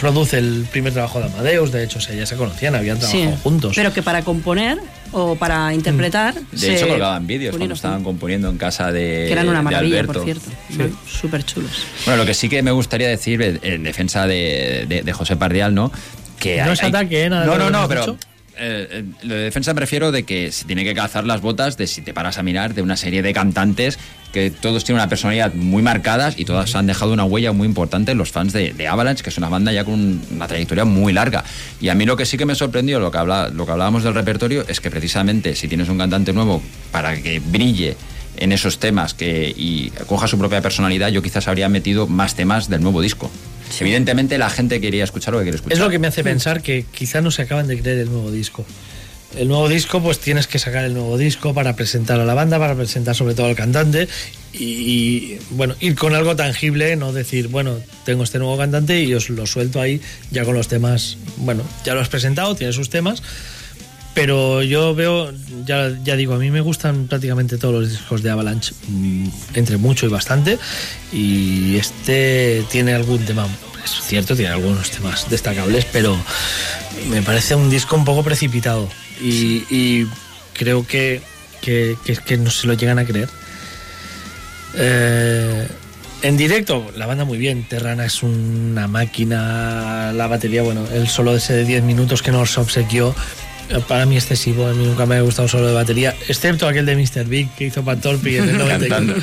produce 0.00 0.38
el 0.38 0.66
primer 0.70 0.92
trabajo 0.92 1.18
de 1.20 1.26
Amadeus, 1.26 1.72
de 1.72 1.84
hecho, 1.84 1.98
o 1.98 2.00
sea, 2.00 2.14
ya 2.14 2.26
se 2.26 2.36
conocían, 2.36 2.74
habían 2.74 2.98
trabajado 2.98 3.32
Sí, 3.32 3.38
juntos. 3.42 3.72
Pero 3.74 3.92
que 3.92 4.02
para 4.02 4.22
componer 4.22 4.78
o 5.12 5.34
para 5.36 5.72
interpretar... 5.74 6.34
De 6.34 6.58
se 6.58 6.76
hecho, 6.76 6.88
colgaban 6.88 7.26
vídeos 7.26 7.56
cuando 7.56 7.74
estaban 7.74 8.04
componiendo 8.04 8.48
en 8.50 8.58
casa 8.58 8.92
de, 8.92 9.24
Que 9.26 9.32
eran 9.32 9.48
una 9.48 9.62
maravilla, 9.62 10.00
Alberto. 10.00 10.12
por 10.12 10.24
cierto. 10.24 10.50
Súper 11.06 11.44
chulos. 11.44 11.70
Bueno, 12.04 12.18
lo 12.22 12.26
que 12.26 12.34
sí 12.34 12.48
que 12.48 12.62
me 12.62 12.70
gustaría 12.70 13.08
decir 13.08 13.40
en 13.42 13.58
en 13.62 13.82
defensa 13.82 14.26
de, 14.26 14.84
de- 14.88 15.02
de 15.02 15.12
José 15.12 15.36
Pardial, 15.36 15.74
¿no? 15.74 15.90
Que 16.38 16.62
No 16.62 16.72
es 16.72 16.82
ataque, 16.82 17.24
¿eh? 17.24 17.30
Nada 17.30 17.42
de 17.42 17.48
No, 17.48 17.58
no, 17.58 17.70
no, 17.70 17.88
pero. 17.88 18.16
Eh, 18.58 18.88
eh, 18.90 19.04
lo 19.22 19.34
de 19.34 19.42
defensa 19.42 19.72
me 19.74 19.80
refiero 19.80 20.12
de 20.12 20.24
que 20.24 20.52
se 20.52 20.64
tiene 20.64 20.84
que 20.84 20.94
calzar 20.94 21.24
las 21.24 21.40
botas 21.40 21.76
de 21.76 21.86
si 21.86 22.02
te 22.02 22.12
paras 22.12 22.38
a 22.38 22.42
mirar 22.42 22.74
de 22.74 22.82
una 22.82 22.96
serie 22.96 23.22
de 23.22 23.32
cantantes 23.32 23.98
que 24.32 24.50
todos 24.50 24.84
tienen 24.84 25.00
una 25.00 25.08
personalidad 25.08 25.54
muy 25.54 25.82
marcadas 25.82 26.38
y 26.38 26.44
todas 26.44 26.74
han 26.74 26.86
dejado 26.86 27.12
una 27.12 27.24
huella 27.24 27.52
muy 27.52 27.66
importante 27.66 28.12
en 28.12 28.18
los 28.18 28.30
fans 28.30 28.52
de, 28.52 28.72
de 28.72 28.88
Avalanche, 28.88 29.22
que 29.22 29.30
es 29.30 29.38
una 29.38 29.48
banda 29.48 29.72
ya 29.72 29.84
con 29.84 30.20
una 30.30 30.46
trayectoria 30.46 30.84
muy 30.84 31.12
larga. 31.12 31.44
Y 31.80 31.88
a 31.88 31.94
mí 31.94 32.04
lo 32.04 32.16
que 32.16 32.26
sí 32.26 32.36
que 32.36 32.44
me 32.44 32.54
sorprendió, 32.54 33.00
lo 33.00 33.10
que, 33.10 33.18
lo 33.18 33.66
que 33.66 33.72
hablábamos 33.72 34.02
del 34.02 34.14
repertorio, 34.14 34.64
es 34.68 34.80
que 34.80 34.90
precisamente 34.90 35.54
si 35.54 35.68
tienes 35.68 35.88
un 35.88 35.98
cantante 35.98 36.32
nuevo 36.32 36.62
para 36.92 37.16
que 37.22 37.40
brille 37.40 37.96
en 38.36 38.52
esos 38.52 38.78
temas 38.78 39.14
que, 39.14 39.52
y 39.56 39.90
coja 40.06 40.28
su 40.28 40.38
propia 40.38 40.60
personalidad, 40.60 41.08
yo 41.08 41.22
quizás 41.22 41.48
habría 41.48 41.68
metido 41.68 42.06
más 42.06 42.34
temas 42.34 42.68
del 42.68 42.82
nuevo 42.82 43.00
disco. 43.00 43.30
Evidentemente 43.80 44.38
la 44.38 44.50
gente 44.50 44.80
quería 44.80 45.04
escuchar 45.04 45.32
lo 45.32 45.38
que 45.40 45.44
quiere 45.44 45.56
escuchar. 45.56 45.76
Es 45.76 45.82
lo 45.82 45.90
que 45.90 45.98
me 45.98 46.06
hace 46.06 46.24
pensar 46.24 46.62
que 46.62 46.84
quizá 46.90 47.20
no 47.20 47.30
se 47.30 47.42
acaban 47.42 47.66
de 47.66 47.80
creer 47.80 47.98
el 47.98 48.10
nuevo 48.10 48.30
disco. 48.30 48.64
El 49.36 49.48
nuevo 49.48 49.68
disco, 49.68 50.02
pues 50.02 50.18
tienes 50.20 50.46
que 50.46 50.58
sacar 50.58 50.84
el 50.84 50.94
nuevo 50.94 51.18
disco 51.18 51.52
para 51.52 51.76
presentar 51.76 52.18
a 52.18 52.24
la 52.24 52.32
banda, 52.32 52.58
para 52.58 52.74
presentar 52.74 53.14
sobre 53.14 53.34
todo 53.34 53.46
al 53.46 53.54
cantante 53.54 54.08
y, 54.54 54.64
y, 54.64 55.38
bueno, 55.50 55.74
ir 55.80 55.96
con 55.96 56.14
algo 56.14 56.34
tangible, 56.34 56.96
no 56.96 57.12
decir, 57.12 57.48
bueno, 57.48 57.76
tengo 58.06 58.24
este 58.24 58.38
nuevo 58.38 58.56
cantante 58.56 59.02
y 59.02 59.12
os 59.12 59.28
lo 59.28 59.46
suelto 59.46 59.82
ahí 59.82 60.00
ya 60.30 60.44
con 60.44 60.54
los 60.54 60.68
temas, 60.68 61.18
bueno, 61.36 61.62
ya 61.84 61.94
lo 61.94 62.00
has 62.00 62.08
presentado, 62.08 62.54
tiene 62.56 62.72
sus 62.72 62.88
temas, 62.88 63.22
pero 64.18 64.64
yo 64.64 64.96
veo, 64.96 65.32
ya, 65.64 65.96
ya 66.02 66.16
digo, 66.16 66.34
a 66.34 66.38
mí 66.38 66.50
me 66.50 66.60
gustan 66.60 67.06
prácticamente 67.06 67.56
todos 67.56 67.82
los 67.82 67.90
discos 67.90 68.20
de 68.20 68.30
Avalanche, 68.30 68.74
mm, 68.88 69.28
entre 69.54 69.76
mucho 69.76 70.06
y 70.06 70.08
bastante, 70.08 70.58
y 71.12 71.76
este 71.76 72.64
tiene 72.68 72.94
algún 72.94 73.20
tema, 73.20 73.46
es 73.98 74.04
cierto, 74.06 74.34
tiene 74.36 74.52
algunos 74.52 74.90
temas 74.90 75.28
destacables, 75.30 75.84
pero 75.92 76.16
me 77.10 77.22
parece 77.22 77.54
un 77.54 77.70
disco 77.70 77.96
un 77.96 78.04
poco 78.04 78.22
precipitado 78.22 78.88
y, 79.20 79.64
y 79.70 80.06
creo 80.52 80.86
que, 80.86 81.20
que, 81.60 81.96
que- 82.04 82.16
que 82.16 82.36
no 82.36 82.50
se 82.50 82.66
lo 82.66 82.74
llegan 82.74 82.98
a 82.98 83.04
creer. 83.04 83.28
Eh, 84.74 85.66
en 86.22 86.36
directo, 86.36 86.90
la 86.96 87.06
banda 87.06 87.24
muy 87.24 87.38
bien. 87.38 87.64
Terrana 87.68 88.04
es 88.04 88.22
una 88.22 88.88
máquina. 88.88 90.12
La 90.12 90.26
batería, 90.26 90.62
bueno, 90.62 90.86
el 90.92 91.08
solo 91.08 91.34
ese 91.36 91.52
de 91.54 91.64
10 91.64 91.82
minutos 91.84 92.22
que 92.22 92.32
nos 92.32 92.58
obsequió, 92.58 93.14
eh, 93.70 93.80
para 93.86 94.04
mí 94.04 94.16
excesivo. 94.16 94.66
A 94.66 94.72
mí 94.74 94.84
nunca 94.84 95.06
me 95.06 95.16
ha 95.16 95.20
gustado 95.20 95.48
solo 95.48 95.68
de 95.68 95.74
batería, 95.74 96.14
excepto 96.28 96.66
aquel 96.66 96.86
de 96.86 96.96
Mr. 96.96 97.24
Big 97.24 97.48
que 97.54 97.66
hizo 97.66 97.84
Pat 97.84 98.00
Torpy 98.00 98.36
en 98.36 98.48
el 98.48 98.58
94. 98.58 99.14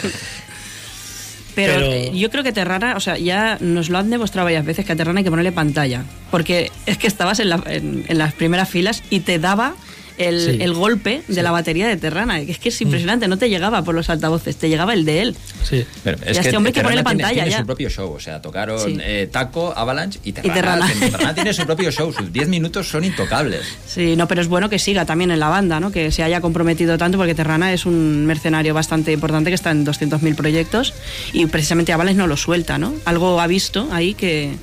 Pero, 1.56 1.74
Pero- 1.76 2.14
yo 2.14 2.30
creo 2.30 2.44
que 2.44 2.52
Terrana, 2.52 2.96
o 2.96 3.00
sea, 3.00 3.18
ya 3.18 3.58
nos 3.62 3.90
lo 3.90 3.98
han 3.98 4.10
demostrado 4.10 4.46
varias 4.46 4.66
veces 4.66 4.86
que 4.86 4.92
a 4.92 4.96
Terrana 4.96 5.20
hay 5.20 5.24
que 5.24 5.30
ponerle 5.30 5.52
pantalla. 5.52 6.04
Porque 6.32 6.72
es 6.86 6.98
que 6.98 7.08
estabas 7.08 7.40
en, 7.40 7.50
la- 7.50 7.64
en- 7.68 8.04
en 8.08 8.18
las 8.18 8.34
primeras 8.34 8.70
filas 8.70 9.04
y 9.10 9.22
te 9.22 9.40
daba 9.40 9.74
el, 10.18 10.40
Sí. 10.40 10.58
el 10.62 10.74
golpe 10.74 11.22
de 11.28 11.44
la 11.44 11.52
batería 11.52 11.88
de 11.88 11.98
Terrana. 11.98 12.40
Es 12.40 12.60
que 12.60 12.70
es 12.70 12.82
impresionante, 12.82 13.28
no 13.28 13.38
te 13.38 13.50
llegaba 13.50 13.84
por 13.84 13.96
los 13.96 14.10
altavoces, 14.10 14.56
te 14.58 14.70
llegaba 14.70 14.94
el 14.94 15.06
de 15.06 15.22
él. 15.22 15.36
Sí. 15.64 15.86
Pero 16.04 16.18
Y 16.26 16.38
a 16.38 16.42
este 16.42 16.56
hombre 16.58 16.72
que 16.74 16.80
Terrana 16.82 17.04
ponerle 17.04 17.04
tiene- 17.04 17.04
pantalla 17.04 17.34
tiene 17.34 17.52
ya. 17.52 17.58
su 17.60 17.66
propio 17.66 17.90
show, 17.90 18.12
o 18.14 18.20
sea, 18.20 18.42
tocaron 18.42 18.80
Sí. 18.80 18.98
eh, 19.02 19.28
Taco, 19.32 19.74
Avalanche 19.76 20.20
y 20.24 20.32
Terrana. 20.32 20.54
Terrana. 20.54 20.88
que 20.94 21.10
Terrana 21.12 21.34
tiene 21.36 21.54
su 21.54 21.66
propio 21.66 21.92
show, 21.92 22.12
sus 22.14 22.32
10 22.32 22.48
minutos 22.48 22.88
son 22.88 23.04
intocables. 23.04 23.62
Sí, 23.88 24.16
no, 24.16 24.28
pero 24.28 24.42
es 24.42 24.48
bueno 24.48 24.70
que 24.70 24.80
siga 24.80 25.06
también 25.06 25.32
en 25.32 25.40
la 25.40 25.50
banda, 25.50 25.80
¿no? 25.80 25.92
Que 25.92 26.12
se 26.12 26.24
haya 26.24 26.42
comprometido 26.42 26.98
tanto 26.98 27.18
porque 27.18 27.36
Terrana 27.36 27.74
es 27.74 27.86
un 27.86 28.26
mercenario 28.26 28.74
bastante 28.74 29.12
importante 29.12 29.50
que 29.50 29.56
está 29.56 29.72
en 29.72 29.84
200.000 29.86 30.36
proyectos 30.36 30.94
y 31.34 31.46
precisamente 31.48 31.92
Avalanche 31.94 32.18
no 32.18 32.28
lo 32.28 32.38
suelta, 32.38 32.78
¿no? 32.78 32.94
Algo 33.06 33.40
ha 33.42 33.48
visto 33.48 33.90
ahí 33.92 34.14
que... 34.14 34.54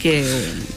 que 0.00 0.20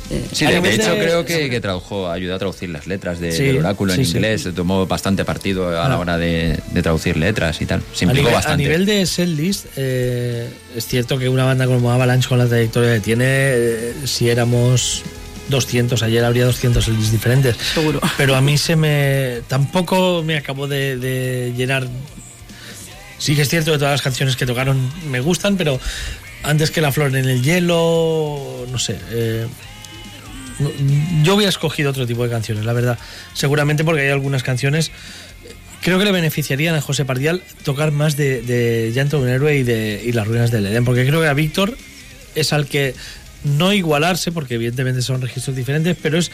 eh, 0.09 0.25
Sí, 0.31 0.45
de, 0.45 0.59
de 0.61 0.73
hecho 0.75 0.93
de- 0.95 0.99
creo 1.01 1.25
que, 1.25 1.49
que 1.49 1.59
tradujo, 1.61 2.09
ayudó 2.09 2.35
a 2.35 2.39
traducir 2.39 2.69
las 2.69 2.87
letras 2.87 3.19
de, 3.19 3.31
Sí, 3.31 3.43
del 3.43 3.57
oráculo 3.59 3.93
en 3.93 3.99
sí, 3.99 4.05
sí. 4.05 4.17
inglés, 4.17 4.47
tomó 4.55 4.85
bastante 4.87 5.25
partido 5.25 5.67
a 5.69 5.87
la 5.89 5.95
Ah. 5.95 5.99
hora 5.99 6.17
de, 6.17 6.57
de 6.71 6.81
traducir 6.81 7.17
letras 7.17 7.61
y 7.61 7.65
tal. 7.65 7.81
Se 7.93 8.05
A 8.05 8.07
implicó 8.07 8.27
nivel, 8.29 8.33
a 8.33 8.37
bastante. 8.37 8.63
nivel 8.63 8.85
de 8.85 9.05
setlist, 9.05 9.65
eh, 9.75 10.49
es 10.75 10.85
cierto 10.87 11.17
que 11.19 11.29
una 11.29 11.45
banda 11.45 11.65
como 11.67 11.91
Avalanche 11.91 12.27
con 12.29 12.37
la 12.37 12.47
trayectoria 12.47 12.93
que 12.95 12.99
tiene, 13.01 13.25
eh, 13.27 13.93
si 14.05 14.29
éramos 14.29 15.03
200 15.49 16.01
ayer 16.03 16.23
habría 16.23 16.45
200 16.45 16.83
setlists 16.85 17.11
diferentes. 17.11 17.55
Seguro. 17.73 17.99
Pero 18.17 18.35
a 18.35 18.41
mí 18.41 18.57
se 18.57 18.75
me 18.75 19.41
tampoco 19.47 20.23
me 20.23 20.37
acabó 20.37 20.67
de, 20.67 20.97
de 20.97 21.53
llenar. 21.57 21.87
Sí 23.17 23.35
que 23.35 23.41
es 23.41 23.49
cierto 23.49 23.71
que 23.73 23.77
todas 23.79 23.91
las 23.91 24.01
canciones 24.01 24.35
que 24.37 24.45
tocaron 24.45 24.89
me 25.09 25.19
gustan, 25.19 25.57
pero 25.57 25.77
antes 26.43 26.71
que 26.71 26.81
La 26.81 26.91
flor 26.91 27.15
en 27.15 27.27
el 27.27 27.41
hielo, 27.41 28.65
no 28.71 28.79
sé. 28.79 28.97
eh, 29.11 29.47
yo 31.23 31.35
hubiera 31.35 31.49
escogido 31.49 31.89
otro 31.89 32.05
tipo 32.05 32.23
de 32.23 32.29
canciones, 32.29 32.65
la 32.65 32.73
verdad. 32.73 32.99
Seguramente 33.33 33.85
porque 33.85 34.01
hay 34.01 34.09
algunas 34.09 34.43
canciones 34.43 34.91
creo 35.81 35.99
que 35.99 36.05
le 36.05 36.11
beneficiarían 36.11 36.75
a 36.75 36.81
José 36.81 37.05
Pardial 37.05 37.41
tocar 37.63 37.91
más 37.91 38.17
de, 38.17 38.41
de 38.41 38.91
Llanto 38.93 39.17
de 39.17 39.23
un 39.23 39.29
héroe 39.29 39.57
y 39.57 39.63
de 39.63 40.01
y 40.05 40.11
las 40.11 40.27
ruinas 40.27 40.51
del 40.51 40.65
Edén, 40.65 40.85
porque 40.85 41.05
creo 41.05 41.21
que 41.21 41.27
a 41.27 41.33
Víctor 41.33 41.77
es 42.35 42.53
al 42.53 42.67
que 42.67 42.95
no 43.43 43.73
igualarse, 43.73 44.31
porque 44.31 44.55
evidentemente 44.55 45.01
son 45.01 45.21
registros 45.21 45.55
diferentes, 45.55 45.97
pero 46.01 46.17
es 46.17 46.31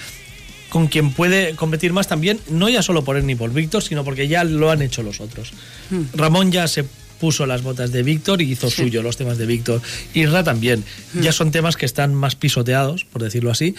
con 0.70 0.88
quien 0.88 1.12
puede 1.12 1.56
competir 1.56 1.94
más 1.94 2.08
también, 2.08 2.40
no 2.50 2.68
ya 2.68 2.82
solo 2.82 3.04
por 3.04 3.18
él 3.18 3.26
ni 3.26 3.36
por 3.36 3.54
Víctor, 3.54 3.84
sino 3.84 4.04
porque 4.04 4.28
ya 4.28 4.44
lo 4.44 4.72
han 4.72 4.82
hecho 4.82 5.04
los 5.04 5.22
otros. 5.22 5.54
Ramón 6.14 6.52
ya 6.52 6.68
se 6.68 6.86
puso 7.20 7.46
las 7.46 7.64
botas 7.64 7.92
de 7.92 8.04
Víctor 8.04 8.42
y 8.42 8.52
hizo 8.52 8.70
suyo 8.70 9.02
los 9.02 9.18
temas 9.18 9.38
de 9.38 9.46
Víctor. 9.46 9.82
Isra 10.14 10.44
también. 10.44 10.84
Ya 11.22 11.32
son 11.32 11.52
temas 11.52 11.78
que 11.78 11.86
están 11.86 12.14
más 12.14 12.36
pisoteados, 12.36 13.06
por 13.06 13.22
decirlo 13.24 13.52
así, 13.52 13.76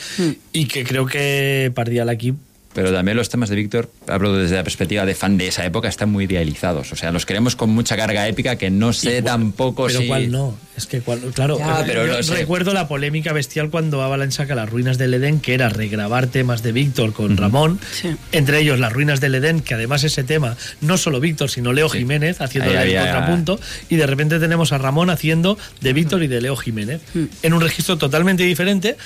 y 0.53 0.67
que 0.67 0.85
creo 0.85 1.07
que 1.07 1.71
Pardial 1.75 2.09
aquí 2.09 2.35
Pero 2.77 2.93
también 2.93 3.17
los 3.17 3.29
temas 3.31 3.49
de 3.49 3.57
Víctor, 3.57 3.91
hablo 4.07 4.35
desde 4.37 4.55
la 4.57 4.63
perspectiva 4.63 5.07
de 5.07 5.15
fan 5.15 5.39
de 5.39 5.49
esa 5.49 5.65
época, 5.65 5.89
están 5.89 6.11
muy 6.11 6.25
idealizados. 6.27 6.93
O 6.93 6.97
sea, 6.97 7.11
los 7.11 7.25
queremos 7.25 7.57
con 7.57 7.71
mucha 7.71 7.97
carga 7.97 8.29
épica 8.29 8.57
que 8.57 8.71
no 8.71 8.93
sé 8.93 9.09
Igual, 9.19 9.25
tampoco 9.25 9.87
pero 9.87 10.01
si... 10.01 10.07
cuál 10.07 10.31
no 10.31 10.59
es 10.77 10.87
que 10.87 11.01
cuál, 11.01 11.21
claro 11.35 11.59
Ya, 11.59 11.81
eh, 11.81 11.85
pero 11.87 12.07
yo 12.07 12.17
no 12.19 12.23
sé. 12.23 12.35
recuerdo 12.35 12.75
la 12.75 12.87
polémica 12.87 13.33
bestial 13.33 13.71
cuando 13.71 14.03
Avalanche 14.03 14.37
saca 14.37 14.55
las 14.55 14.69
ruinas 14.69 14.99
del 14.99 15.15
Edén 15.15 15.41
que 15.41 15.55
era 15.55 15.71
regrabar 15.71 16.27
temas 16.27 16.63
de 16.63 16.73
Víctor 16.73 17.15
con 17.15 17.39
Ramón 17.39 17.81
Sí. 17.93 18.15
entre 18.33 18.61
ellos 18.61 18.79
las 18.79 18.93
ruinas 18.93 19.23
del 19.23 19.37
Edén 19.37 19.61
que 19.61 19.73
además 19.73 20.05
ese 20.05 20.23
tema 20.23 20.55
no 20.83 20.99
solo 20.99 21.19
Víctor 21.19 21.49
sino 21.49 21.73
Leo 21.73 21.89
Sí. 21.89 22.01
Jiménez 22.01 22.43
haciendo 22.43 22.71
el 22.73 22.77
había- 22.77 23.01
contrapunto 23.05 23.59
y 23.89 23.97
de 23.97 24.07
repente 24.07 24.39
tenemos 24.39 24.73
a 24.73 24.77
Ramón 24.79 25.09
haciendo 25.09 25.57
de 25.81 25.95
Víctor 25.95 26.23
y 26.23 26.27
de 26.27 26.43
Leo 26.43 26.57
Jiménez 26.57 27.01
en 27.43 27.53
un 27.55 27.63
registro 27.63 27.97
totalmente 27.97 28.43
diferente 28.43 28.99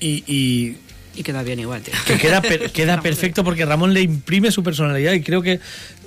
y- 0.00 0.24
y 0.26 0.76
y 1.18 1.22
queda 1.24 1.42
bien 1.42 1.58
igual, 1.60 1.82
tío. 1.82 1.94
que 2.06 2.16
queda, 2.16 2.40
per- 2.40 2.70
queda 2.72 3.00
perfecto 3.00 3.42
porque 3.44 3.64
Ramón 3.66 3.92
le 3.92 4.00
imprime 4.02 4.50
su 4.52 4.62
personalidad 4.62 5.12
y 5.12 5.20
creo 5.22 5.42
que 5.42 5.58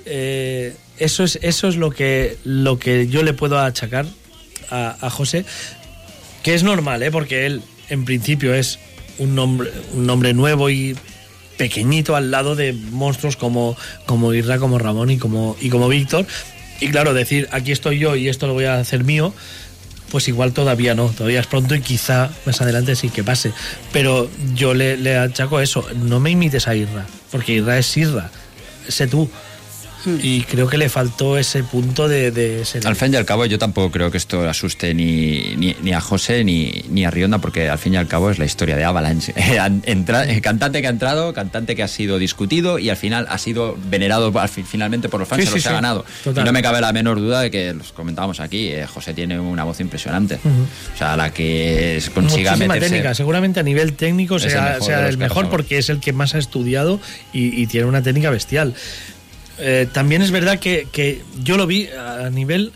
eh, 0.06 0.74
eso 0.98 1.22
es 1.24 1.38
eso 1.42 1.68
es 1.68 1.76
lo 1.76 1.90
que 1.90 2.36
lo 2.44 2.78
que 2.78 3.06
yo 3.08 3.22
le 3.22 3.32
puedo 3.34 3.58
achacar 3.58 4.06
a, 4.70 4.96
a 5.00 5.10
José 5.10 5.44
que 6.42 6.54
es 6.54 6.62
normal 6.62 7.02
¿eh? 7.02 7.10
porque 7.10 7.46
él 7.46 7.62
en 7.88 8.04
principio 8.04 8.54
es 8.54 8.78
un 9.18 9.34
nombre 9.34 9.70
un 9.94 10.06
nombre 10.06 10.32
nuevo 10.34 10.70
y 10.70 10.96
pequeñito 11.56 12.16
al 12.16 12.30
lado 12.30 12.56
de 12.56 12.72
monstruos 12.72 13.36
como 13.36 13.76
como 14.06 14.32
Irra 14.34 14.58
como 14.58 14.78
Ramón 14.78 15.10
y 15.10 15.18
como 15.18 15.56
y 15.60 15.68
como 15.68 15.88
Víctor 15.88 16.26
y 16.80 16.88
claro 16.88 17.14
decir 17.14 17.48
aquí 17.52 17.70
estoy 17.70 17.98
yo 17.98 18.16
y 18.16 18.28
esto 18.28 18.46
lo 18.46 18.54
voy 18.54 18.64
a 18.64 18.78
hacer 18.78 19.04
mío 19.04 19.32
pues 20.12 20.28
igual 20.28 20.52
todavía 20.52 20.94
no, 20.94 21.08
todavía 21.08 21.40
es 21.40 21.46
pronto 21.46 21.74
y 21.74 21.80
quizá 21.80 22.30
más 22.44 22.60
adelante 22.60 22.94
sí 22.96 23.08
que 23.08 23.24
pase. 23.24 23.52
Pero 23.92 24.28
yo 24.54 24.74
le, 24.74 25.16
achaco 25.16 25.58
eso, 25.58 25.86
no 25.94 26.20
me 26.20 26.30
imites 26.30 26.68
a 26.68 26.76
Irra, 26.76 27.06
porque 27.30 27.54
Irra 27.54 27.78
es 27.78 27.96
Irra, 27.96 28.30
sé 28.86 29.06
tú. 29.06 29.30
Y 30.22 30.42
creo 30.42 30.68
que 30.68 30.78
le 30.78 30.88
faltó 30.88 31.38
ese 31.38 31.62
punto 31.62 32.08
de, 32.08 32.30
de 32.30 32.64
ser- 32.64 32.86
Al 32.86 32.96
fin 32.96 33.12
y 33.12 33.16
al 33.16 33.24
cabo, 33.24 33.46
yo 33.46 33.58
tampoco 33.58 33.90
creo 33.90 34.10
que 34.10 34.18
esto 34.18 34.48
asuste 34.48 34.94
ni, 34.94 35.54
ni, 35.56 35.76
ni 35.82 35.92
a 35.92 36.00
José 36.00 36.44
ni, 36.44 36.84
ni 36.88 37.04
a 37.04 37.10
Rionda, 37.10 37.38
porque 37.38 37.68
al 37.68 37.78
fin 37.78 37.94
y 37.94 37.96
al 37.96 38.06
cabo 38.08 38.30
es 38.30 38.38
la 38.38 38.44
historia 38.44 38.76
de 38.76 38.84
Avalanche. 38.84 39.32
Entra- 39.86 40.28
eh, 40.28 40.40
cantante 40.40 40.80
que 40.80 40.86
ha 40.86 40.90
entrado, 40.90 41.32
cantante 41.32 41.74
que 41.76 41.82
ha 41.82 41.88
sido 41.88 42.18
discutido 42.18 42.78
y 42.78 42.90
al 42.90 42.96
final 42.96 43.26
ha 43.30 43.38
sido 43.38 43.76
venerado 43.90 44.32
al 44.38 44.48
fin- 44.48 44.66
finalmente 44.66 45.08
por 45.08 45.20
los 45.20 45.28
fans, 45.28 45.42
Sí, 45.42 45.46
se 45.46 45.52
los 45.54 45.62
sí, 45.62 45.68
ha 45.68 45.70
sí. 45.70 45.74
ganado. 45.74 46.04
Total. 46.24 46.42
Y 46.42 46.46
no 46.46 46.52
me 46.52 46.62
cabe 46.62 46.80
la 46.80 46.92
menor 46.92 47.18
duda 47.18 47.40
de 47.40 47.50
que 47.50 47.72
los 47.74 47.92
comentábamos 47.92 48.40
aquí, 48.40 48.68
eh, 48.68 48.86
José 48.86 49.14
tiene 49.14 49.38
una 49.38 49.64
voz 49.64 49.80
impresionante. 49.80 50.38
O 50.94 50.98
sea, 50.98 51.16
la 51.16 51.32
que 51.32 51.96
es- 51.96 52.10
consiga 52.10 52.52
Muchísima 52.52 52.74
meterse... 52.74 52.94
técnica, 52.94 53.14
seguramente 53.14 53.60
a 53.60 53.62
nivel 53.62 53.92
técnico 53.94 54.36
Es 54.36 54.44
el 54.44 54.50
sea, 54.50 54.62
mejor 54.62 54.82
sea 54.82 55.08
el 55.08 55.18
mejor 55.18 55.48
porque 55.50 55.78
es 55.78 55.88
el 55.88 56.00
que 56.00 56.12
más 56.12 56.34
ha 56.34 56.38
estudiado 56.38 57.00
y, 57.32 57.60
y 57.60 57.66
tiene 57.66 57.86
una 57.86 58.02
técnica 58.02 58.30
bestial. 58.30 58.74
Eh, 59.64 59.86
también 59.92 60.22
es 60.22 60.32
verdad 60.32 60.58
que, 60.58 60.88
que 60.90 61.22
yo 61.42 61.56
lo 61.56 61.68
vi 61.68 61.88
a 61.88 62.28
nivel 62.30 62.72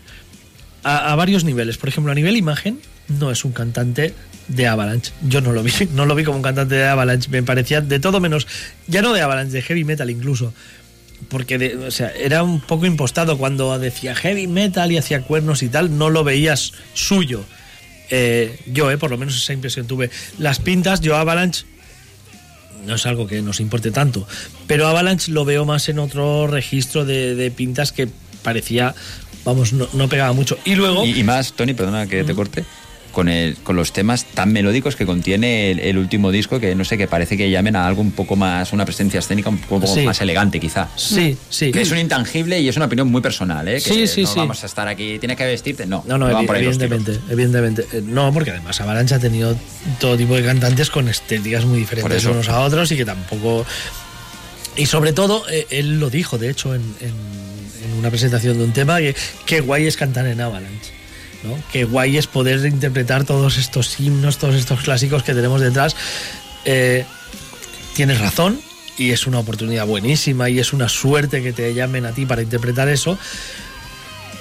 a, 0.87 1.15
varios 1.15 1.43
niveles. 1.43 1.77
Por 1.77 1.89
ejemplo, 1.89 2.11
a 2.11 2.15
nivel 2.15 2.37
imagen, 2.37 2.79
no 3.07 3.29
es 3.31 3.43
un 3.43 3.51
cantante 3.51 4.13
de 4.47 4.67
Avalanche. 4.67 5.11
Yo 5.21 5.41
no 5.41 5.51
lo 5.51 5.63
vi, 5.63 5.71
no 5.93 6.05
lo 6.05 6.15
vi 6.15 6.23
como 6.23 6.37
un 6.37 6.43
cantante 6.43 6.75
de 6.75 6.87
Avalanche. 6.87 7.29
Me 7.29 7.43
parecía 7.43 7.81
de 7.81 7.99
todo 7.99 8.19
menos, 8.19 8.47
ya 8.87 9.01
no 9.01 9.13
de 9.13 9.21
Avalanche, 9.21 9.53
de 9.53 9.61
heavy 9.61 9.83
metal 9.83 10.09
incluso. 10.09 10.53
Porque 11.29 11.75
o 11.75 11.91
sea, 11.91 12.11
era 12.11 12.43
un 12.43 12.61
poco 12.61 12.85
impostado 12.85 13.37
cuando 13.37 13.77
decía 13.79 14.15
heavy 14.15 14.47
metal 14.47 14.91
y 14.91 14.97
hacía 14.97 15.23
cuernos 15.23 15.63
y 15.63 15.69
tal, 15.69 15.97
no 15.97 16.09
lo 16.09 16.23
veías 16.23 16.73
suyo. 16.93 17.43
Eh, 18.09 18.57
yo, 18.67 18.89
eh, 18.89 18.97
por 18.97 19.11
lo 19.11 19.17
menos 19.17 19.35
esa 19.35 19.51
impresión 19.51 19.87
tuve. 19.87 20.09
Las 20.37 20.59
pintas, 20.59 21.01
yo 21.01 21.17
Avalanche 21.17 21.65
no 22.85 22.95
es 22.95 23.05
algo 23.05 23.27
que 23.27 23.41
nos 23.41 23.59
importe 23.59 23.91
tanto. 23.91 24.27
Pero 24.67 24.87
Avalanche 24.87 25.31
lo 25.31 25.45
veo 25.45 25.65
más 25.65 25.89
en 25.89 25.99
otro 25.99 26.47
registro 26.47 27.05
de, 27.05 27.35
de 27.35 27.51
pintas 27.51 27.91
que 27.91 28.07
parecía, 28.43 28.95
vamos, 29.45 29.73
no, 29.73 29.87
no 29.93 30.07
pegaba 30.09 30.33
mucho. 30.33 30.57
Y 30.65 30.75
luego, 30.75 31.05
Y, 31.05 31.19
y 31.19 31.23
más, 31.23 31.53
Tony, 31.53 31.73
perdona 31.73 32.07
que 32.07 32.23
te 32.23 32.33
corte, 32.33 32.63
con, 33.17 33.29
el, 33.29 33.55
con 33.63 33.75
los 33.75 33.93
temas 33.93 34.25
tan 34.25 34.53
melódicos 34.53 34.95
que 34.95 35.03
contiene 35.07 35.71
el, 35.71 35.79
el 35.79 35.97
último 35.97 36.29
disco, 36.31 36.59
que 36.59 36.75
no 36.75 36.85
sé, 36.85 36.99
que 36.99 37.07
parece 37.07 37.35
que 37.35 37.49
llamen 37.49 37.75
a 37.75 37.87
algo 37.87 37.99
un 38.03 38.11
poco 38.11 38.35
más, 38.35 38.73
una 38.73 38.85
presencia 38.85 39.17
escénica 39.21 39.49
un 39.49 39.57
poco 39.57 39.87
Sí. 39.87 40.01
más 40.03 40.21
elegante, 40.21 40.59
quizá. 40.59 40.87
sí, 40.95 41.35
sí. 41.49 41.71
Que 41.71 41.81
es 41.81 41.89
un 41.89 41.97
intangible 41.97 42.59
y 42.59 42.67
es 42.69 42.77
una 42.77 42.85
opinión 42.85 43.07
muy 43.09 43.21
personal, 43.21 43.67
¿eh? 43.67 43.73
Que 43.73 43.79
Sí, 43.79 44.05
sí, 44.05 44.21
no 44.21 44.27
sí. 44.27 44.33
vamos 44.37 44.61
a 44.61 44.67
estar 44.67 44.87
aquí, 44.87 45.17
tienes 45.17 45.35
que 45.35 45.45
vestirte. 45.45 45.87
No, 45.87 46.03
No, 46.05 46.19
no, 46.19 46.29
evi- 46.29 46.41
tiros. 46.41 46.57
evidentemente, 46.57 47.19
evidentemente. 47.31 47.87
Eh, 47.91 48.03
No, 48.05 48.31
porque 48.31 48.51
además 48.51 48.79
Avalanche 48.81 49.15
ha 49.15 49.19
tenido 49.19 49.57
todo 49.99 50.15
tipo 50.15 50.35
de 50.35 50.43
cantantes 50.43 50.91
con 50.91 51.09
estéticas 51.09 51.65
muy 51.65 51.79
diferentes 51.79 52.23
unos 52.25 52.47
a 52.49 52.59
otros 52.59 52.91
y 52.91 52.97
que 52.97 53.05
tampoco... 53.05 53.65
Y 54.75 54.85
sobre 54.85 55.11
todo, 55.11 55.43
eh, 55.49 55.65
él 55.71 55.99
lo 55.99 56.11
dijo, 56.11 56.37
de 56.37 56.51
hecho, 56.51 56.75
en, 56.75 56.83
en- 57.01 57.87
en 57.91 57.93
una 57.97 58.11
presentación 58.11 58.59
de 58.59 58.63
un 58.63 58.73
tema, 58.73 58.99
que 58.99 59.15
qué 59.47 59.61
guay 59.61 59.87
es 59.87 59.97
cantar 59.97 60.27
en 60.27 60.39
Avalanche. 60.39 60.91
¿No? 61.43 61.57
Qué 61.71 61.83
guay 61.83 62.17
es 62.17 62.27
poder 62.27 62.65
interpretar 62.65 63.23
todos 63.23 63.57
estos 63.57 63.99
himnos, 63.99 64.37
todos 64.37 64.55
estos 64.55 64.81
clásicos 64.81 65.23
que 65.23 65.33
tenemos 65.33 65.61
detrás. 65.61 65.95
Eh, 66.65 67.05
tienes 67.95 68.19
razón 68.19 68.59
y 68.97 69.11
es 69.11 69.27
una 69.27 69.39
oportunidad 69.39 69.85
buenísima 69.85 70.49
y 70.49 70.59
es 70.59 70.73
una 70.73 70.89
suerte 70.89 71.43
que 71.43 71.53
te 71.53 71.73
llamen 71.73 72.05
a 72.05 72.11
ti 72.11 72.25
para 72.25 72.41
interpretar 72.41 72.89
eso, 72.89 73.17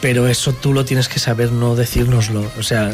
pero 0.01 0.29
eso 0.29 0.53
tú 0.53 0.73
lo 0.73 0.85
tienes 0.85 1.09
que 1.09 1.19
saber 1.19 1.53
no 1.53 1.77
decírnoslo. 1.77 2.51
O 2.59 2.63
sea, 2.63 2.93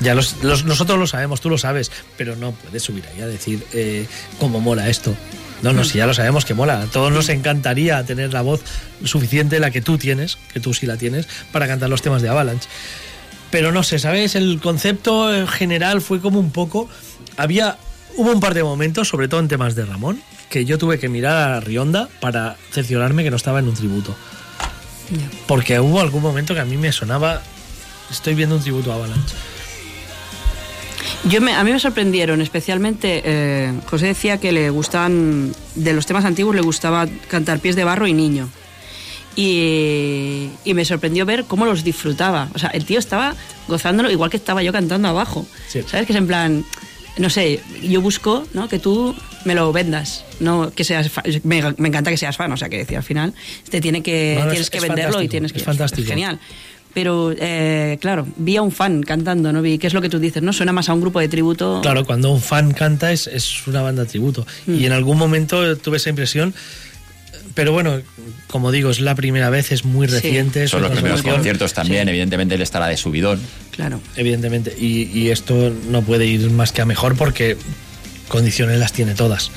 ya 0.00 0.14
los, 0.14 0.36
nosotros 0.42 0.98
lo 0.98 1.06
sabemos, 1.06 1.40
tú 1.40 1.48
lo 1.48 1.58
sabes, 1.58 1.90
pero 2.16 2.36
no 2.36 2.52
puedes 2.52 2.82
subir 2.82 3.04
ahí 3.06 3.22
a 3.22 3.26
decir 3.26 3.64
eh, 3.72 4.06
cómo 4.38 4.60
mola 4.60 4.88
esto. 4.88 5.14
No, 5.62 5.72
no, 5.72 5.84
si 5.84 5.98
ya 5.98 6.06
lo 6.06 6.12
sabemos 6.12 6.44
que 6.44 6.52
mola. 6.52 6.82
A 6.82 6.86
todos 6.86 7.10
nos 7.10 7.30
encantaría 7.30 8.04
tener 8.04 8.32
la 8.32 8.42
voz 8.42 8.60
suficiente, 9.04 9.58
la 9.58 9.70
que 9.70 9.80
tú 9.80 9.96
tienes, 9.96 10.36
que 10.52 10.60
tú 10.60 10.74
sí 10.74 10.84
la 10.86 10.98
tienes, 10.98 11.26
para 11.50 11.66
cantar 11.66 11.88
los 11.88 12.02
temas 12.02 12.20
de 12.20 12.28
Avalanche. 12.28 12.68
Pero 13.56 13.72
no 13.72 13.82
sé, 13.82 13.98
¿sabes? 13.98 14.34
El 14.34 14.60
concepto 14.60 15.34
en 15.34 15.48
general 15.48 16.02
fue 16.02 16.20
como 16.20 16.38
un 16.38 16.50
poco. 16.50 16.90
Había. 17.38 17.78
Hubo 18.18 18.30
un 18.30 18.38
par 18.38 18.52
de 18.52 18.62
momentos, 18.62 19.08
sobre 19.08 19.28
todo 19.28 19.40
en 19.40 19.48
temas 19.48 19.74
de 19.74 19.86
Ramón, 19.86 20.20
que 20.50 20.66
yo 20.66 20.76
tuve 20.76 20.98
que 20.98 21.08
mirar 21.08 21.52
a 21.52 21.60
Rionda 21.60 22.10
para 22.20 22.58
cerciorarme 22.70 23.24
que 23.24 23.30
no 23.30 23.36
estaba 23.36 23.60
en 23.60 23.68
un 23.68 23.74
tributo. 23.74 24.14
Porque 25.46 25.80
hubo 25.80 26.02
algún 26.02 26.20
momento 26.20 26.52
que 26.52 26.60
a 26.60 26.66
mí 26.66 26.76
me 26.76 26.92
sonaba 26.92 27.40
estoy 28.10 28.34
viendo 28.34 28.56
un 28.56 28.62
tributo 28.62 28.92
a 28.92 28.96
Avalanche. 28.96 29.34
Yo 31.24 31.40
me, 31.40 31.54
a 31.54 31.64
mí 31.64 31.72
me 31.72 31.80
sorprendieron, 31.80 32.42
especialmente 32.42 33.22
eh, 33.24 33.72
José 33.86 34.08
decía 34.08 34.36
que 34.36 34.52
le 34.52 34.68
gustaban, 34.68 35.54
de 35.74 35.94
los 35.94 36.04
temas 36.04 36.26
antiguos 36.26 36.54
le 36.54 36.60
gustaba 36.60 37.08
cantar 37.28 37.60
Pies 37.60 37.74
de 37.74 37.84
Barro 37.84 38.06
y 38.06 38.12
Niño. 38.12 38.50
Y, 39.36 40.50
y 40.64 40.74
me 40.74 40.84
sorprendió 40.84 41.26
ver 41.26 41.44
cómo 41.44 41.66
los 41.66 41.84
disfrutaba. 41.84 42.48
O 42.54 42.58
sea, 42.58 42.70
el 42.70 42.84
tío 42.84 42.98
estaba 42.98 43.34
gozándolo 43.68 44.10
igual 44.10 44.30
que 44.30 44.36
estaba 44.38 44.62
yo 44.62 44.72
cantando 44.72 45.08
abajo. 45.08 45.46
Sí. 45.68 45.82
¿Sabes? 45.86 46.06
Que 46.06 46.12
es 46.12 46.18
en 46.18 46.26
plan, 46.26 46.64
no 47.18 47.30
sé, 47.30 47.60
yo 47.82 48.00
busco 48.00 48.46
¿no? 48.54 48.68
que 48.68 48.78
tú 48.78 49.14
me 49.44 49.54
lo 49.54 49.72
vendas, 49.72 50.24
no 50.40 50.72
que 50.74 50.82
seas 50.84 51.10
fa- 51.10 51.22
me, 51.44 51.62
me 51.76 51.88
encanta 51.88 52.10
que 52.10 52.16
seas 52.16 52.36
fan, 52.36 52.50
o 52.50 52.56
sea, 52.56 52.68
que 52.68 52.78
decir, 52.78 52.96
al 52.96 53.02
final 53.04 53.32
te 53.70 53.80
tiene 53.80 54.02
que, 54.02 54.34
No, 54.38 54.46
no, 54.46 54.50
tienes 54.50 54.66
es- 54.66 54.70
que 54.70 54.78
es 54.78 54.82
venderlo 54.82 55.22
y 55.22 55.28
tienes 55.28 55.52
que... 55.52 55.58
es 55.58 55.64
fantástico. 55.64 56.08
genial. 56.08 56.38
Pero, 56.94 57.30
eh, 57.38 57.98
claro, 58.00 58.26
vi 58.38 58.56
a 58.56 58.62
un 58.62 58.72
fan 58.72 59.02
cantando, 59.02 59.52
¿no? 59.52 59.60
Vi, 59.60 59.76
¿qué 59.76 59.86
es 59.86 59.92
lo 59.92 60.00
que 60.00 60.08
tú 60.08 60.18
dices, 60.18 60.42
no? 60.42 60.54
Suena 60.54 60.72
más 60.72 60.88
a 60.88 60.94
un 60.94 61.02
grupo 61.02 61.20
de 61.20 61.28
tributo. 61.28 61.80
Claro, 61.82 62.06
cuando 62.06 62.30
un 62.32 62.40
fan 62.40 62.72
canta 62.72 63.12
es, 63.12 63.26
es 63.26 63.66
una 63.66 63.82
banda 63.82 64.06
tributo. 64.06 64.46
Mm. 64.64 64.74
Y 64.76 64.86
en 64.86 64.92
algún 64.92 65.18
momento 65.18 65.76
tuve 65.76 65.98
esa 65.98 66.08
impresión. 66.08 66.54
Pero 67.56 67.72
bueno, 67.72 68.00
como 68.48 68.70
digo, 68.70 68.90
es 68.90 69.00
la 69.00 69.14
primera 69.16 69.50
vez, 69.50 69.72
es 69.72 69.84
muy 69.84 70.06
reciente. 70.06 70.68
Son 70.68 70.82
los 70.82 70.92
primeros 70.92 71.22
conciertos 71.22 71.72
también, 71.72 72.08
evidentemente 72.08 72.54
él 72.54 72.62
estará 72.62 72.86
de 72.86 72.96
subidón. 72.96 73.40
Claro. 73.72 74.00
Evidentemente. 74.14 74.72
Y, 74.78 75.04
y 75.12 75.30
esto 75.30 75.72
no 75.90 76.02
puede 76.02 76.26
ir 76.26 76.50
más 76.50 76.70
que 76.72 76.82
a 76.82 76.84
mejor 76.84 77.16
porque 77.16 77.56
condiciones 78.28 78.78
las 78.78 78.92
tiene 78.92 79.14
todas. 79.14 79.50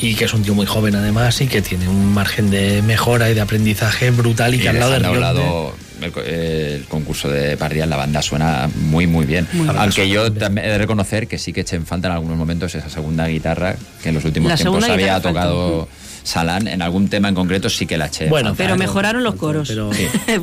Y 0.00 0.14
que 0.14 0.26
es 0.26 0.34
un 0.34 0.42
tío 0.42 0.54
muy 0.54 0.66
joven 0.66 0.94
además 0.94 1.40
y 1.40 1.46
que 1.46 1.62
tiene 1.62 1.88
un 1.88 2.12
margen 2.12 2.50
de 2.50 2.82
mejora 2.82 3.30
y 3.30 3.34
de 3.34 3.40
aprendizaje 3.40 4.10
brutal 4.10 4.54
y, 4.54 4.58
que 4.58 4.68
al 4.68 4.78
lado 4.78 4.92
de 4.92 4.98
Rion 4.98 5.20
lado 5.20 5.74
el, 6.02 6.10
co- 6.12 6.20
el 6.22 6.84
concurso 6.88 7.28
de 7.30 7.54
Barrial, 7.56 7.88
la 7.88 7.96
banda 7.96 8.20
suena 8.20 8.68
muy 8.74 9.06
muy 9.06 9.24
bien. 9.24 9.46
Muy 9.52 9.68
bien. 9.68 9.78
Aunque 9.78 10.08
yo 10.08 10.32
también 10.32 10.66
he 10.66 10.70
de 10.70 10.78
reconocer 10.78 11.28
que 11.28 11.38
sí 11.38 11.52
que 11.52 11.60
eché 11.60 11.76
en 11.76 11.86
falta 11.86 12.08
en 12.08 12.14
algunos 12.14 12.36
momentos 12.36 12.74
esa 12.74 12.90
segunda 12.90 13.26
guitarra 13.28 13.76
que 14.02 14.08
en 14.08 14.16
los 14.16 14.24
últimos 14.24 14.50
La 14.50 14.56
tiempos 14.56 14.82
había 14.84 14.96
guitarra 15.16 15.20
tocado 15.20 15.88
Salán. 16.24 16.68
En 16.68 16.82
algún 16.82 17.08
tema 17.08 17.28
en 17.28 17.34
concreto 17.34 17.68
sí 17.68 17.86
que 17.86 17.96
la 17.98 18.06
eché. 18.06 18.24
en 18.24 18.30
Bueno, 18.30 18.50
falta. 18.50 18.62
Pero 18.64 18.76
mejoraron 18.76 19.24
los 19.24 19.34
coros. 19.34 19.68
pero- 19.68 19.90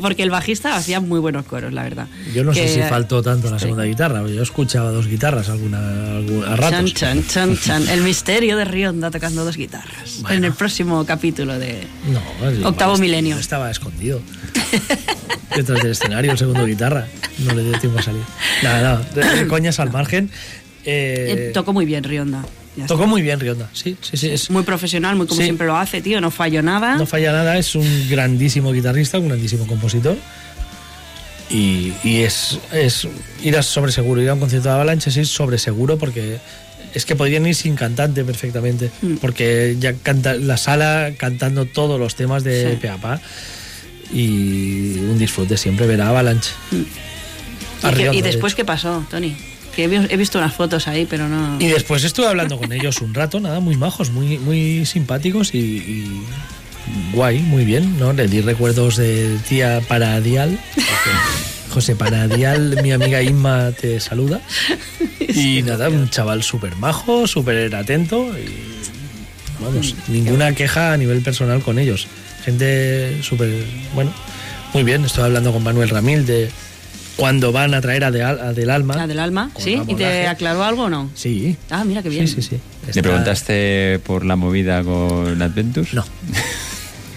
Porque 0.00 0.22
el 0.22 0.30
bajista 0.30 0.76
hacía 0.76 1.00
muy 1.00 1.20
buenos 1.20 1.46
coros, 1.46 1.72
la 1.72 1.82
verdad. 1.84 2.06
Yo 2.34 2.44
no 2.44 2.52
sé 2.54 2.62
Que- 2.62 2.68
si 2.74 2.80
faltó 2.82 3.22
tanto 3.22 3.50
la 3.50 3.58
segunda 3.58 3.84
guitarra. 3.84 4.26
Yo 4.28 4.42
escuchaba 4.42 4.90
dos 4.90 5.06
guitarras 5.06 5.48
alguna, 5.48 5.78
algún- 6.16 6.44
a 6.44 6.48
Chan, 6.48 6.58
ratos. 6.58 6.94
chan, 6.94 7.26
chan, 7.26 7.56
chan. 7.58 7.88
El 7.88 8.02
misterio 8.02 8.56
de 8.56 8.64
Rionda 8.64 9.10
tocando 9.10 9.44
dos 9.44 9.56
guitarras. 9.56 10.20
En 10.30 10.44
el 10.44 10.52
próximo 10.52 11.04
capítulo 11.06 11.58
de. 11.58 11.86
No, 12.12 12.48
es 12.48 12.64
Octavo 12.64 12.92
est- 12.94 13.00
milenio. 13.00 13.36
Estaba 13.38 13.70
escondido. 13.70 14.20
Detrás 15.56 15.82
del 15.82 15.92
escenario, 15.92 16.32
el 16.32 16.38
segundo 16.38 16.64
guitarra. 16.64 17.06
No 17.38 17.54
le 17.54 17.64
dio 17.64 17.78
tiempo 17.78 17.98
a 17.98 18.02
salir. 18.02 18.22
Nada, 18.62 18.82
nada. 18.82 19.02
de- 19.14 19.36
de 19.42 19.46
coñas 19.48 19.80
al 19.80 19.90
margen. 19.90 20.30
eh, 20.84 21.48
Eh, 21.48 21.50
Tocó 21.52 21.72
muy 21.72 21.86
bien 21.86 22.04
Rionda. 22.04 22.44
Tocó 22.86 23.06
muy 23.06 23.20
bien 23.22 23.40
Rionda. 23.40 23.68
Sí, 23.72 23.96
sí, 24.00 24.16
sí. 24.16 24.28
Es, 24.30 24.50
Muy 24.50 24.62
profesional, 24.62 25.16
muy 25.16 25.26
como 25.26 25.40
Sí. 25.40 25.44
siempre 25.44 25.66
lo 25.66 25.76
hace, 25.76 26.00
tío. 26.00 26.20
No 26.20 26.30
falló 26.30 26.62
nada. 26.62 26.96
no 26.96 27.06
falla 27.06 27.32
nada. 27.32 27.58
Es 27.58 27.74
un 27.74 28.08
grandísimo 28.08 28.72
guitarrista, 28.72 29.18
un 29.18 29.28
grandísimo 29.28 29.66
compositor. 29.66 30.16
Y, 31.50 31.92
y 32.04 32.22
es, 32.22 32.58
es 32.72 33.08
ir 33.42 33.56
a 33.58 33.62
sobre 33.62 33.90
seguro. 33.92 34.22
Ir 34.22 34.30
a 34.30 34.34
un 34.34 34.40
concierto 34.40 34.68
de 34.68 34.74
Avalanche 34.74 35.10
es 35.10 35.16
ir 35.16 35.26
sobre 35.26 35.58
seguro 35.58 35.98
porque 35.98 36.38
es 36.94 37.04
que 37.04 37.16
podrían 37.16 37.44
ir 37.46 37.56
sin 37.56 37.74
cantante 37.74 38.24
perfectamente. 38.24 38.90
Mm. 39.02 39.16
Porque 39.16 39.76
ya 39.80 39.94
canta 39.94 40.34
la 40.34 40.56
sala 40.56 41.10
cantando 41.18 41.64
todos 41.66 41.98
los 41.98 42.14
temas 42.14 42.44
de 42.44 42.70
Sí. 42.70 42.76
Peapa. 42.80 43.20
Y 44.12 44.98
un 44.98 45.18
disfrute 45.18 45.56
siempre 45.56 45.86
ver 45.86 46.00
a 46.02 46.08
Avalanche. 46.08 46.50
Mm. 46.70 48.12
¿Y, 48.12 48.20
después 48.22 48.54
qué 48.54 48.64
pasó, 48.64 49.04
Tony? 49.10 49.34
Que 49.74 49.84
he, 49.84 49.88
vi- 49.88 50.06
he 50.10 50.16
visto 50.16 50.38
unas 50.38 50.52
fotos 50.54 50.88
ahí, 50.88 51.06
pero 51.08 51.28
no. 51.28 51.56
Y 51.60 51.68
después 51.68 52.02
estuve 52.04 52.26
hablando 52.26 52.58
con 52.58 52.72
ellos 52.72 53.00
un 53.00 53.14
rato, 53.14 53.38
nada, 53.40 53.60
muy 53.60 53.76
majos, 53.76 54.10
muy, 54.10 54.38
muy 54.38 54.84
simpáticos 54.86 55.54
y, 55.54 55.58
y 55.58 56.22
guay, 57.12 57.38
muy 57.40 57.64
bien, 57.64 57.98
¿no? 57.98 58.12
Le 58.12 58.26
di 58.28 58.40
recuerdos 58.40 58.96
de 58.96 59.36
tía 59.48 59.80
Paradial. 59.86 60.58
José 61.70 61.94
Paradial, 61.94 62.80
mi 62.82 62.90
amiga 62.90 63.22
Inma 63.22 63.70
te 63.70 64.00
saluda. 64.00 64.40
Y 65.20 65.62
nada, 65.62 65.88
un 65.88 66.10
chaval 66.10 66.42
súper 66.42 66.74
majo, 66.76 67.28
súper 67.28 67.72
atento 67.76 68.36
y 68.36 69.62
vamos, 69.62 69.94
ninguna 70.08 70.52
queja 70.52 70.92
a 70.92 70.96
nivel 70.96 71.20
personal 71.20 71.62
con 71.62 71.78
ellos. 71.78 72.08
Gente 72.44 73.22
súper, 73.22 73.50
bueno, 73.94 74.12
muy 74.74 74.82
bien. 74.82 75.04
Estoy 75.04 75.22
hablando 75.24 75.52
con 75.52 75.62
Manuel 75.62 75.90
Ramil 75.90 76.26
de 76.26 76.50
cuando 77.20 77.52
van 77.52 77.74
a 77.74 77.80
traer 77.80 78.02
a, 78.04 78.10
de, 78.10 78.22
a 78.24 78.52
Del 78.52 78.70
Alma. 78.70 78.96
La 78.96 79.06
del 79.06 79.20
alma, 79.20 79.50
¿sí? 79.58 79.80
¿Y 79.86 79.94
te 79.94 80.26
aclaró 80.26 80.64
algo 80.64 80.84
o 80.84 80.90
no? 80.90 81.10
Sí. 81.14 81.56
Ah, 81.70 81.84
mira 81.84 82.02
qué 82.02 82.08
bien. 82.08 82.26
Sí, 82.26 82.34
sí, 82.36 82.42
sí. 82.42 82.60
¿Le 82.84 82.90
Está- 82.90 83.02
preguntaste 83.02 84.00
por 84.04 84.24
la 84.24 84.34
movida 84.36 84.82
con 84.82 85.40
Adventures? 85.40 85.94
No. 85.94 86.04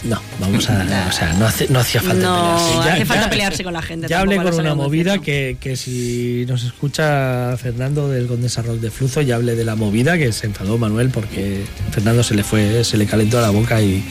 No, 0.03 0.21
vamos 0.39 0.69
a. 0.69 0.83
O 1.09 1.11
sea, 1.13 1.31
no, 1.39 1.45
hace- 1.47 1.67
no 1.69 1.79
hacía 1.79 2.01
falta 2.01 2.15
No, 2.27 2.57
pelearse. 2.57 2.89
hace 2.91 3.05
falta 3.05 3.29
pelearse 3.29 3.63
con 3.63 3.71
la 3.73 3.81
gente, 3.81 4.07
Ya 4.09 4.19
hablé 4.19 4.35
con 4.35 4.53
una 4.53 4.75
movida 4.75 5.19
que, 5.19 5.55
que 5.61 5.77
si 5.77 6.45
nos 6.47 6.63
escucha 6.65 7.55
Fernando 7.57 8.09
del 8.09 8.27
Condesa 8.27 8.61
Rock 8.63 8.79
de 8.81 8.91
Fluzo, 8.91 9.21
ya 9.21 9.35
hablé 9.35 9.55
de 9.55 9.63
la 9.63 9.75
movida 9.75 10.17
que 10.17 10.33
se 10.33 10.47
enfadó 10.47 10.77
Manuel 10.77 11.09
porque 11.09 11.63
Fernando 11.91 12.21
se 12.23 12.35
le 12.35 12.43
fue, 12.43 12.83
se 12.83 12.97
le 12.97 13.05
calentó 13.05 13.39
la 13.39 13.51
boca 13.51 13.81
y, 13.81 14.03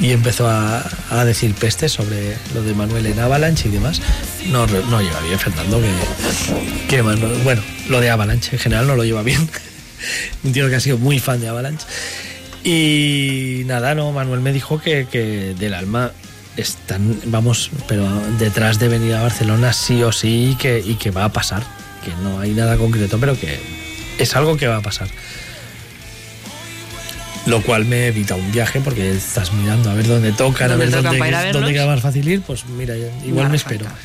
y 0.00 0.10
empezó 0.10 0.48
a, 0.48 0.84
a 1.10 1.24
decir 1.24 1.54
pestes 1.54 1.92
sobre 1.92 2.36
lo 2.54 2.62
de 2.62 2.74
Manuel 2.74 3.06
en 3.06 3.18
Avalanche 3.18 3.68
y 3.68 3.72
demás. 3.72 4.00
No, 4.50 4.66
no 4.66 5.00
lleva 5.00 5.20
bien 5.20 5.38
Fernando, 5.38 5.80
que, 6.88 7.00
bueno, 7.00 7.62
lo 7.88 8.00
de 8.00 8.10
Avalanche 8.10 8.50
en 8.52 8.58
general 8.58 8.86
no 8.86 8.96
lo 8.96 9.04
lleva 9.04 9.22
bien. 9.22 9.48
Un 10.44 10.52
tío 10.52 10.68
que 10.68 10.76
ha 10.76 10.80
sido 10.80 10.98
muy 10.98 11.18
fan 11.18 11.40
de 11.40 11.48
Avalanche. 11.48 11.86
Y 12.62 13.62
nada, 13.66 13.94
no, 13.94 14.12
Manuel 14.12 14.40
me 14.40 14.52
dijo 14.52 14.80
que, 14.80 15.06
que 15.10 15.54
del 15.58 15.74
alma 15.74 16.12
están, 16.56 17.20
vamos, 17.26 17.70
pero 17.86 18.08
detrás 18.38 18.78
de 18.78 18.88
venir 18.88 19.14
a 19.14 19.22
Barcelona 19.22 19.72
sí 19.72 20.02
o 20.02 20.12
sí 20.12 20.56
que, 20.58 20.82
y 20.84 20.94
que 20.94 21.10
va 21.10 21.24
a 21.24 21.32
pasar. 21.32 21.62
Que 22.04 22.12
no 22.22 22.40
hay 22.40 22.52
nada 22.52 22.76
concreto, 22.76 23.18
pero 23.18 23.38
que 23.38 23.58
es 24.18 24.36
algo 24.36 24.56
que 24.56 24.66
va 24.66 24.76
a 24.76 24.82
pasar. 24.82 25.08
Lo 27.46 27.62
cual 27.62 27.84
me 27.84 28.08
evita 28.08 28.34
un 28.34 28.50
viaje 28.50 28.80
porque 28.80 29.12
estás 29.12 29.52
mirando 29.52 29.90
a 29.90 29.94
ver 29.94 30.06
dónde 30.06 30.32
tocan, 30.32 30.66
a 30.66 30.76
¿Dónde 30.76 30.86
ver 30.86 30.94
tocan 30.94 31.04
dónde, 31.04 31.18
para 31.18 31.52
dónde 31.52 31.72
queda 31.72 31.86
más 31.86 32.00
fácil 32.00 32.28
ir. 32.28 32.40
Pues 32.42 32.66
mira, 32.66 32.96
igual 33.24 33.44
No 33.44 33.50
me 33.50 33.56
espero. 33.56 33.84
falta. 33.84 34.00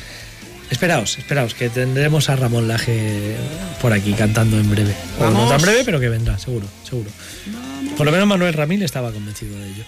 Esperaos, 0.70 1.18
esperaos, 1.18 1.54
que 1.54 1.68
tendremos 1.68 2.30
a 2.30 2.36
Ramón 2.36 2.66
Laje 2.66 3.36
por 3.82 3.92
aquí 3.92 4.14
cantando 4.14 4.58
en 4.58 4.70
breve. 4.70 4.94
O 5.18 5.28
no 5.28 5.46
tan 5.48 5.60
breve, 5.60 5.82
pero 5.84 6.00
que 6.00 6.08
vendrá, 6.08 6.38
seguro, 6.38 6.66
seguro. 6.82 7.10
Por 7.96 8.06
lo 8.06 8.12
menos 8.12 8.26
Manuel 8.26 8.54
Ramil 8.54 8.82
estaba 8.82 9.12
convencido 9.12 9.58
de 9.58 9.66
ello. 9.68 9.84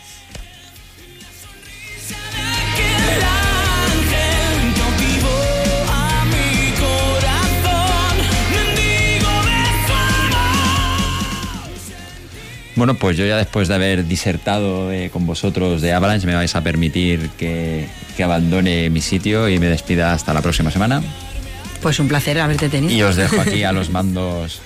Bueno, 12.76 12.94
pues 12.94 13.16
yo 13.16 13.24
ya 13.24 13.36
después 13.36 13.68
de 13.68 13.74
haber 13.74 14.06
disertado 14.06 14.90
eh, 14.90 15.10
con 15.10 15.26
vosotros 15.26 15.80
de 15.80 15.92
Avalanche, 15.92 16.26
me 16.26 16.34
vais 16.34 16.54
a 16.56 16.62
permitir 16.62 17.30
que, 17.38 17.86
que 18.16 18.24
abandone 18.24 18.90
mi 18.90 19.00
sitio 19.00 19.48
y 19.48 19.58
me 19.58 19.66
despida 19.66 20.12
hasta 20.12 20.34
la 20.34 20.42
próxima 20.42 20.70
semana. 20.70 21.02
Pues 21.80 22.00
un 22.00 22.08
placer 22.08 22.40
haberte 22.40 22.68
tenido. 22.68 22.92
Y 22.92 23.02
os 23.02 23.16
dejo 23.16 23.40
aquí 23.40 23.62
a 23.62 23.72
los 23.72 23.90
mandos 23.90 24.60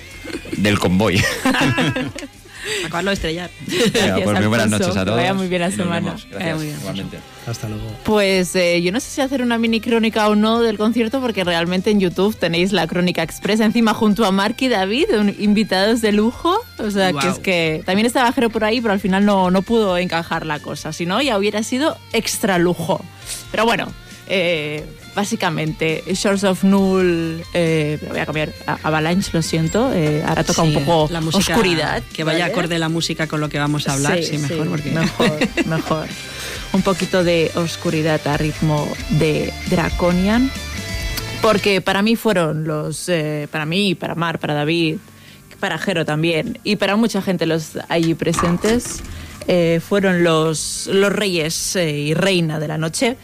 del 0.57 0.79
convoy. 0.79 1.21
Acabarlo 2.85 3.09
de 3.11 3.13
estrellar. 3.15 3.49
Venga, 3.93 4.19
pues 4.23 4.37
muy 4.39 4.47
buenas 4.47 4.69
noches 4.69 4.87
a 4.89 4.99
que 4.99 5.05
todos. 5.05 5.17
vaya 5.17 5.33
muy 5.33 5.47
bien 5.47 5.61
la 5.61 5.71
semana. 5.71 5.99
vemos. 5.99 6.23
Vaya 6.25 6.35
Gracias, 6.37 6.57
muy 6.57 6.65
bien. 6.67 6.77
igualmente. 6.79 7.19
Hasta 7.47 7.67
luego. 7.69 7.83
Pues 8.03 8.55
eh, 8.55 8.81
yo 8.81 8.91
no 8.91 8.99
sé 8.99 9.09
si 9.09 9.21
hacer 9.21 9.41
una 9.41 9.57
mini 9.57 9.81
crónica 9.81 10.27
o 10.29 10.35
no 10.35 10.61
del 10.61 10.77
concierto, 10.77 11.19
porque 11.21 11.43
realmente 11.43 11.89
en 11.89 11.99
YouTube 11.99 12.35
tenéis 12.35 12.71
la 12.71 12.85
crónica 12.85 13.23
expresa 13.23 13.65
encima 13.65 13.93
junto 13.93 14.25
a 14.25 14.31
Mark 14.31 14.55
y 14.59 14.67
David, 14.67 15.05
un- 15.17 15.35
invitados 15.39 16.01
de 16.01 16.11
lujo. 16.11 16.59
O 16.77 16.91
sea, 16.91 17.11
que 17.13 17.27
es 17.27 17.39
que 17.39 17.81
también 17.85 18.05
estaba 18.05 18.31
Jero 18.33 18.49
por 18.49 18.63
ahí, 18.63 18.81
pero 18.81 18.93
al 18.93 18.99
final 18.99 19.25
no, 19.25 19.49
no 19.51 19.61
pudo 19.63 19.97
encajar 19.97 20.45
la 20.45 20.59
cosa. 20.59 20.93
Si 20.93 21.05
no, 21.05 21.21
ya 21.21 21.37
hubiera 21.37 21.63
sido 21.63 21.97
extra 22.13 22.57
lujo. 22.59 23.03
Pero 23.51 23.65
bueno, 23.65 23.91
eh, 24.29 24.85
básicamente, 25.15 26.03
Shores 26.13 26.43
of 26.43 26.63
Null, 26.63 27.43
eh, 27.53 27.97
voy 28.07 28.19
a 28.19 28.25
cambiar 28.25 28.53
a 28.67 28.77
Avalanche, 28.83 29.31
lo 29.33 29.41
siento. 29.41 29.91
eh, 29.93 30.23
ahora 30.25 30.43
toca 30.43 30.61
un 30.61 30.73
poco 30.73 31.09
la 31.11 31.19
música, 31.21 31.53
oscuridad. 31.53 32.03
Que 32.13 32.23
vaya 32.23 32.39
¿vale? 32.45 32.51
acorde 32.53 32.79
la 32.79 32.89
música 32.89 33.27
con 33.27 33.41
lo 33.41 33.49
que 33.49 33.59
vamos 33.59 33.87
a 33.87 33.93
hablar, 33.93 34.23
sí, 34.23 34.37
mejor. 34.37 34.69
porque... 34.69 34.91
mejor, 34.91 35.39
mejor. 35.65 36.07
Un 36.71 36.83
poquito 36.83 37.23
de 37.23 37.51
oscuridad 37.55 38.25
a 38.27 38.37
ritmo 38.37 38.87
de 39.09 39.51
Draconian. 39.69 40.51
Porque 41.41 41.81
para 41.81 42.01
mí 42.01 42.15
fueron 42.15 42.65
los. 42.65 43.07
eh, 43.09 43.47
para 43.49 43.65
mí, 43.65 43.95
para 43.95 44.13
Mar, 44.13 44.39
para 44.39 44.53
David, 44.53 44.97
para 45.59 45.77
Jero 45.77 46.05
también, 46.05 46.59
y 46.63 46.75
para 46.75 46.95
mucha 46.95 47.21
gente 47.21 47.45
los 47.45 47.77
allí 47.87 48.13
presentes, 48.13 49.01
eh, 49.47 49.79
fueron 49.85 50.23
los, 50.23 50.87
los 50.91 51.11
reyes 51.11 51.75
y 51.75 52.13
reina 52.13 52.59
de 52.59 52.67
la 52.67 52.77
noche. 52.77 53.17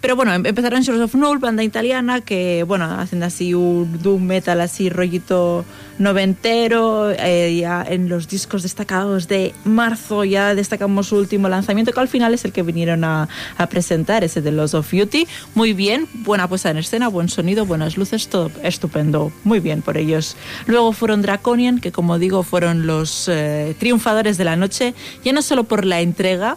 Pero 0.00 0.14
bueno, 0.14 0.32
em- 0.32 0.46
empezaron 0.46 0.82
Shores 0.82 1.02
of 1.02 1.14
Null, 1.16 1.38
banda 1.38 1.64
italiana, 1.64 2.20
que 2.20 2.62
bueno, 2.62 2.84
hacen 2.84 3.22
así 3.24 3.52
un 3.52 4.00
doom 4.00 4.22
metal 4.24 4.60
así 4.60 4.90
rollito 4.90 5.64
noventero. 5.98 7.10
eh, 7.10 7.56
ya 7.60 7.84
en 7.88 8.08
los 8.08 8.28
discos 8.28 8.62
destacados 8.62 9.26
de 9.26 9.52
marzo 9.64 10.24
ya 10.24 10.54
destacamos 10.54 11.08
su 11.08 11.16
último 11.16 11.48
lanzamiento, 11.48 11.92
que 11.92 11.98
al 12.00 12.06
final 12.08 12.32
es 12.32 12.44
el 12.44 12.52
que 12.52 12.62
vinieron 12.62 13.02
a, 13.02 13.28
presentar, 13.68 14.22
ese 14.22 14.40
de 14.40 14.52
Los 14.52 14.74
of 14.74 14.90
Beauty. 14.92 15.26
Muy 15.54 15.72
bien, 15.72 16.06
buena 16.14 16.48
puesta 16.48 16.70
en 16.70 16.76
escena, 16.78 17.08
buen 17.08 17.28
sonido, 17.28 17.66
buenas 17.66 17.96
luces, 17.96 18.28
todo 18.28 18.50
estupendo. 18.62 19.32
Muy 19.44 19.58
bien 19.60 19.82
por 19.82 19.96
ellos. 19.96 20.36
Luego 20.66 20.92
fueron 20.92 21.22
Draconian, 21.22 21.80
que 21.80 21.90
como 21.90 22.18
digo, 22.20 22.44
fueron 22.44 22.86
los 22.86 23.28
eh, 23.28 23.74
triunfadores 23.78 24.38
de 24.38 24.44
la 24.44 24.54
noche, 24.56 24.94
ya 25.24 25.32
no 25.32 25.42
solo 25.42 25.64
por 25.64 25.84
la 25.84 26.00
entrega, 26.00 26.56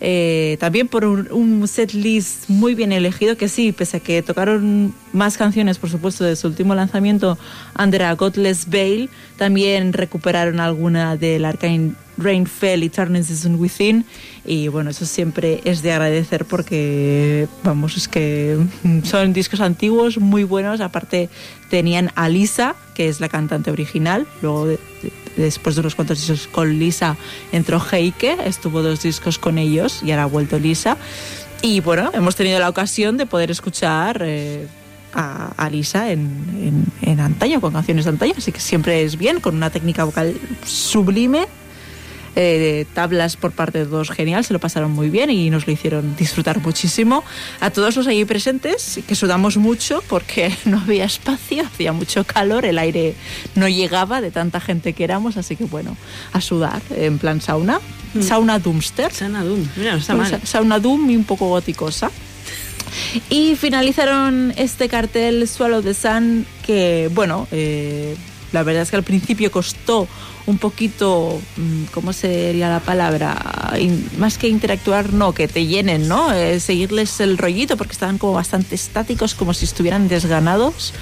eh, 0.00 0.56
también 0.60 0.88
por 0.88 1.04
un, 1.04 1.66
set 1.68 1.92
list 1.94 2.48
muy 2.48 2.74
bien 2.74 2.92
elegido, 2.92 3.36
que 3.36 3.48
sí, 3.48 3.72
pese 3.72 3.96
a 3.96 4.00
que 4.00 4.22
tocaron 4.22 4.94
más 5.12 5.36
canciones, 5.36 5.78
por 5.78 5.90
supuesto, 5.90 6.24
de 6.24 6.36
su 6.36 6.48
último 6.48 6.74
lanzamiento, 6.74 7.38
Under 7.78 8.02
a 8.02 8.12
Godless 8.14 8.68
Veil, 8.68 9.08
también 9.36 9.92
recuperaron 9.92 10.60
alguna 10.60 11.16
del 11.16 11.44
Arcane 11.44 11.92
Rain 12.18 12.46
Fell 12.46 12.82
y 12.82 12.88
Turning 12.88 13.24
Season 13.24 13.56
Within, 13.56 14.04
y 14.44 14.68
bueno, 14.68 14.90
eso 14.90 15.04
siempre 15.06 15.60
es 15.64 15.82
de 15.82 15.92
agradecer 15.92 16.44
porque, 16.44 17.48
vamos, 17.64 17.96
es 17.96 18.08
que 18.08 18.58
son 19.04 19.32
discos 19.32 19.60
antiguos 19.60 20.18
muy 20.18 20.44
buenos, 20.44 20.80
aparte 20.80 21.28
tenían 21.68 22.10
a 22.14 22.28
Lisa, 22.28 22.76
que 22.94 23.08
es 23.08 23.20
la 23.20 23.28
cantante 23.28 23.70
original, 23.70 24.26
luego 24.42 24.66
de- 24.66 24.78
después 25.36 25.74
de 25.76 25.80
unos 25.80 25.94
cuantos 25.94 26.18
discos 26.18 26.48
con 26.48 26.78
Lisa 26.78 27.16
entró 27.52 27.80
Heike, 27.80 28.38
estuvo 28.44 28.82
dos 28.82 29.02
discos 29.02 29.38
con 29.38 29.58
ellos 29.58 30.02
y 30.02 30.10
ahora 30.10 30.24
ha 30.24 30.26
vuelto 30.26 30.58
Lisa. 30.58 30.96
Y 31.62 31.80
bueno, 31.80 32.10
hemos 32.14 32.36
tenido 32.36 32.58
la 32.58 32.68
ocasión 32.68 33.16
de 33.16 33.26
poder 33.26 33.50
escuchar 33.50 34.20
eh, 34.22 34.66
a, 35.14 35.68
Lisa 35.70 36.10
en, 36.10 36.30
en, 37.02 37.10
en 37.10 37.20
antaño, 37.20 37.60
con 37.60 37.72
canciones 37.72 38.04
de 38.04 38.10
antaño, 38.10 38.34
así 38.36 38.52
que 38.52 38.60
siempre 38.60 39.02
es 39.02 39.16
bien, 39.16 39.40
con 39.40 39.56
una 39.56 39.70
técnica 39.70 40.04
vocal 40.04 40.34
sublime. 40.64 41.46
Eh, 42.36 42.84
tablas 42.92 43.36
por 43.36 43.52
parte 43.52 43.78
de 43.78 43.86
todos 43.86 44.10
genial, 44.10 44.44
se 44.44 44.52
lo 44.52 44.60
pasaron 44.60 44.92
muy 44.92 45.08
bien 45.08 45.30
y 45.30 45.48
nos 45.48 45.66
lo 45.66 45.72
hicieron 45.72 46.14
disfrutar 46.16 46.60
muchísimo. 46.60 47.24
A 47.60 47.70
todos 47.70 47.96
los 47.96 48.06
allí 48.06 48.24
presentes, 48.26 49.00
que 49.08 49.14
sudamos 49.14 49.56
mucho 49.56 50.02
porque 50.08 50.54
no 50.66 50.78
había 50.78 51.04
espacio, 51.04 51.64
hacía 51.64 51.92
mucho 51.92 52.24
calor, 52.24 52.66
el 52.66 52.78
aire 52.78 53.14
no 53.54 53.68
llegaba 53.68 54.20
de 54.20 54.30
tanta 54.30 54.60
gente 54.60 54.92
que 54.92 55.04
éramos, 55.04 55.36
así 55.36 55.56
que 55.56 55.64
bueno, 55.64 55.96
a 56.32 56.40
sudar, 56.40 56.82
en 56.90 57.18
plan 57.18 57.40
sauna. 57.40 57.80
Sauna 58.20 58.58
Doomster. 58.58 59.12
Sauna 59.12 59.42
Doom, 59.42 59.66
mira, 59.76 59.92
no 59.92 59.98
está 59.98 60.14
Pues. 60.14 60.32
Sauna 60.44 60.78
Doom 60.78 61.10
y 61.10 61.16
un 61.16 61.24
poco 61.24 61.48
goticosa. 61.48 62.10
Y 63.30 63.56
finalizaron 63.56 64.52
este 64.56 64.88
cartel 64.88 65.46
Swallow 65.48 65.82
the 65.82 65.94
Sun 65.94 66.46
que, 66.64 67.10
bueno, 67.14 67.48
eh, 67.50 68.16
la 68.52 68.62
verdad 68.62 68.82
es 68.82 68.90
que 68.90 68.96
al 68.96 69.02
principio 69.02 69.50
costó 69.50 70.08
un 70.46 70.58
poquito, 70.58 71.40
mm, 71.56 71.84
¿cómo 71.92 72.12
sería 72.12 72.68
la 72.68 72.80
palabra? 72.80 73.74
Más 74.18 74.38
que 74.38 74.48
interactuar, 74.48 75.12
no, 75.12 75.32
que 75.32 75.48
te 75.48 75.66
llenen, 75.66 76.08
¿no? 76.08 76.32
Eh, 76.32 76.60
seguirles 76.60 77.20
el 77.20 77.36
rollito 77.36 77.76
porque 77.76 77.92
estaban 77.92 78.18
como 78.18 78.32
bastante 78.34 78.74
estáticos, 78.74 79.34
como 79.34 79.54
si 79.54 79.64
estuvieran 79.64 80.08
desganados 80.08 80.92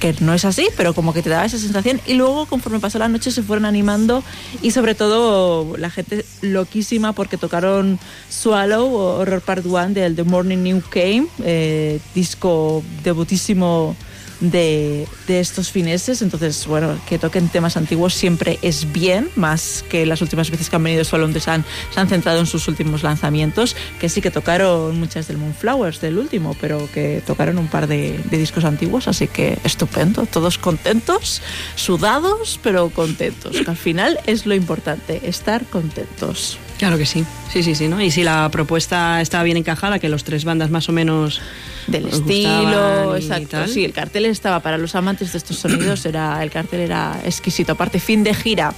que 0.00 0.14
no 0.20 0.32
es 0.32 0.44
así, 0.46 0.66
pero 0.76 0.94
como 0.94 1.12
que 1.12 1.22
te 1.22 1.28
daba 1.28 1.44
esa 1.44 1.58
sensación. 1.58 2.00
Y 2.06 2.14
luego, 2.14 2.46
conforme 2.46 2.80
pasó 2.80 2.98
la 2.98 3.08
noche, 3.08 3.30
se 3.30 3.42
fueron 3.42 3.66
animando 3.66 4.24
y 4.62 4.70
sobre 4.72 4.94
todo 4.94 5.76
la 5.76 5.90
gente 5.90 6.24
loquísima 6.40 7.12
porque 7.12 7.36
tocaron 7.36 8.00
Swallow, 8.28 8.92
Horror 8.94 9.42
Part 9.42 9.66
1 9.66 9.90
del 9.90 10.16
The 10.16 10.24
Morning 10.24 10.58
New 10.58 10.82
Came, 10.88 11.26
eh, 11.44 12.00
disco 12.14 12.82
debutísimo 13.04 13.94
de, 14.40 15.06
de 15.26 15.40
estos 15.40 15.70
fineses. 15.70 16.22
Entonces, 16.22 16.66
bueno, 16.66 16.98
que 17.08 17.18
toquen 17.18 17.48
temas 17.48 17.76
antiguos 17.76 18.14
siempre 18.14 18.58
es 18.62 18.92
bien, 18.92 19.30
más 19.36 19.84
que 19.88 20.06
las 20.06 20.22
últimas 20.22 20.50
veces 20.50 20.70
que 20.70 20.76
han 20.76 20.82
venido 20.82 21.04
Swallow 21.04 21.28
de 21.28 21.40
Sun 21.40 21.64
se 21.92 22.00
han 22.00 22.08
centrado 22.08 22.40
en 22.40 22.46
sus 22.46 22.66
últimos 22.68 23.02
lanzamientos, 23.02 23.76
que 23.98 24.08
sí 24.08 24.20
que 24.20 24.30
tocaron 24.30 24.98
muchas 24.98 25.28
del 25.28 25.38
Moonflowers, 25.38 26.00
del 26.00 26.18
último, 26.18 26.56
pero 26.60 26.88
que 26.92 27.22
tocaron 27.26 27.58
un 27.58 27.68
par 27.68 27.86
de, 27.86 28.18
de 28.30 28.38
discos 28.38 28.64
antiguos, 28.64 29.08
así 29.08 29.28
que 29.28 29.58
estupendo, 29.64 30.26
todos 30.26 30.58
contentos, 30.58 31.42
sudados, 31.76 32.58
pero 32.62 32.90
contentos, 32.90 33.56
que 33.60 33.70
al 33.70 33.76
final 33.76 34.18
es 34.26 34.46
lo 34.46 34.54
importante, 34.54 35.28
estar 35.28 35.64
contentos. 35.66 36.58
Claro 36.80 36.96
que 36.96 37.04
sí, 37.04 37.26
sí, 37.52 37.62
sí, 37.62 37.74
sí, 37.74 37.88
¿no? 37.88 38.00
Y 38.00 38.10
si 38.10 38.24
la 38.24 38.48
propuesta 38.50 39.20
estaba 39.20 39.44
bien 39.44 39.58
encajada, 39.58 39.98
que 39.98 40.08
los 40.08 40.24
tres 40.24 40.46
bandas 40.46 40.70
más 40.70 40.88
o 40.88 40.92
menos 40.92 41.38
del 41.86 42.08
estilo, 42.08 43.14
exacto. 43.16 43.48
tal. 43.50 43.68
Sí, 43.68 43.84
el 43.84 43.92
cartel 43.92 44.24
estaba 44.24 44.60
para 44.60 44.78
los 44.78 44.94
amantes 44.94 45.32
de 45.32 45.36
estos 45.36 45.58
sonidos, 45.58 46.06
era 46.06 46.42
el 46.42 46.50
cartel 46.50 46.80
era 46.80 47.20
exquisito. 47.22 47.72
Aparte, 47.72 48.00
fin 48.00 48.24
de 48.24 48.32
gira, 48.32 48.72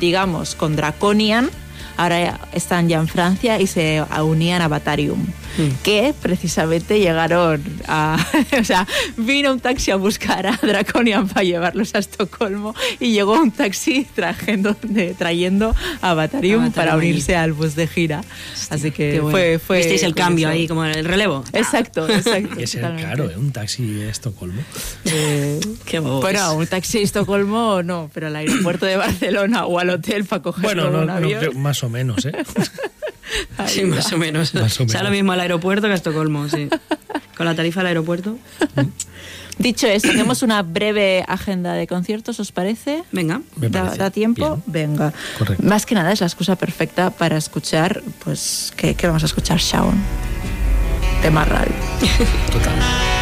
digamos, 0.00 0.56
con 0.56 0.74
Draconian. 0.74 1.48
Ahora 1.96 2.40
están 2.52 2.88
ya 2.88 2.98
en 2.98 3.08
Francia 3.08 3.60
y 3.60 3.66
se 3.66 4.02
unían 4.22 4.62
a 4.62 4.68
Batarium, 4.68 5.24
que 5.82 6.14
precisamente 6.20 6.98
llegaron 6.98 7.62
a. 7.86 8.16
O 8.60 8.64
sea, 8.64 8.86
vino 9.16 9.52
un 9.52 9.60
taxi 9.60 9.90
a 9.90 9.96
buscar 9.96 10.46
a 10.46 10.58
Draconian 10.62 11.28
para 11.28 11.42
llevarlos 11.44 11.94
a 11.94 11.98
Estocolmo 11.98 12.74
y 13.00 13.12
llegó 13.12 13.34
un 13.40 13.50
taxi 13.50 14.06
trayendo, 14.14 14.76
de- 14.82 15.14
trayendo 15.14 15.74
a 16.00 16.14
Batarium, 16.14 16.62
A 16.62 16.66
Batarium 16.66 16.72
para 16.72 16.96
unirse 16.96 17.36
al 17.36 17.52
bus 17.52 17.74
de 17.74 17.86
gira. 17.86 18.22
Así 18.70 18.90
que 18.90 19.20
bueno. 19.20 19.30
fue, 19.36 19.58
fue. 19.58 19.78
Visteis 19.78 20.02
el 20.02 20.14
cambio 20.14 20.48
ahí, 20.48 20.66
como 20.68 20.84
el 20.84 21.04
relevo. 21.04 21.44
Exacto, 21.52 22.08
exacto. 22.08 22.56
Que 22.56 22.66
ser 22.66 22.80
totalmente. 22.82 23.10
caro, 23.10 23.30
¿eh? 23.30 23.36
Un 23.36 23.52
taxi 23.52 24.02
a 24.02 24.10
Estocolmo. 24.10 24.62
Eh, 25.04 25.60
Qué 25.84 25.98
bueno, 25.98 26.54
un 26.54 26.66
taxi 26.66 26.98
a 26.98 27.02
Estocolmo 27.02 27.82
no, 27.82 28.10
pero 28.14 28.28
al 28.28 28.36
aeropuerto 28.36 28.86
de 28.86 28.96
Barcelona 28.96 29.66
o 29.66 29.78
al 29.78 29.90
hotel 29.90 30.24
para 30.24 30.42
coger 30.42 30.62
Bueno, 30.64 30.90
no, 30.90 31.00
un 31.00 31.06
no, 31.06 31.12
avión. 31.14 31.40
creo- 31.40 31.52
más 31.52 31.83
o 31.84 31.88
menos, 31.88 32.24
¿eh? 32.26 32.32
Sí, 33.66 33.82
más 33.84 34.12
o 34.12 34.18
menos. 34.18 34.54
Más 34.54 34.78
o 34.80 34.84
O 34.84 34.88
sea, 34.88 35.00
menos. 35.00 35.02
lo 35.04 35.10
mismo 35.10 35.32
al 35.32 35.40
aeropuerto 35.40 35.86
que 35.86 35.92
a 35.92 35.96
Estocolmo, 35.96 36.48
sí. 36.48 36.68
Con 37.36 37.46
la 37.46 37.54
tarifa 37.54 37.80
del 37.80 37.88
aeropuerto. 37.88 38.38
Dicho 39.58 39.86
esto, 39.88 40.10
hacemos 40.10 40.42
una 40.42 40.62
breve 40.62 41.24
agenda 41.26 41.72
de 41.72 41.86
conciertos, 41.86 42.38
¿os 42.38 42.52
parece? 42.52 43.02
Venga. 43.12 43.40
Me 43.56 43.68
¿Da, 43.70 43.80
parece 43.82 43.98
da 43.98 44.10
tiempo? 44.10 44.62
Venga. 44.66 45.12
Correcto. 45.38 45.62
Más 45.64 45.86
que 45.86 45.94
nada 45.94 46.12
es 46.12 46.20
la 46.20 46.26
excusa 46.26 46.54
perfecta 46.56 47.10
para 47.10 47.36
escuchar, 47.36 48.02
pues, 48.24 48.72
¿qué, 48.76 48.94
qué 48.94 49.06
vamos 49.06 49.22
a 49.22 49.26
escuchar, 49.26 49.58
Shaun? 49.58 49.94
Tema 51.22 51.44
radio. 51.44 51.72
Total. 52.52 53.13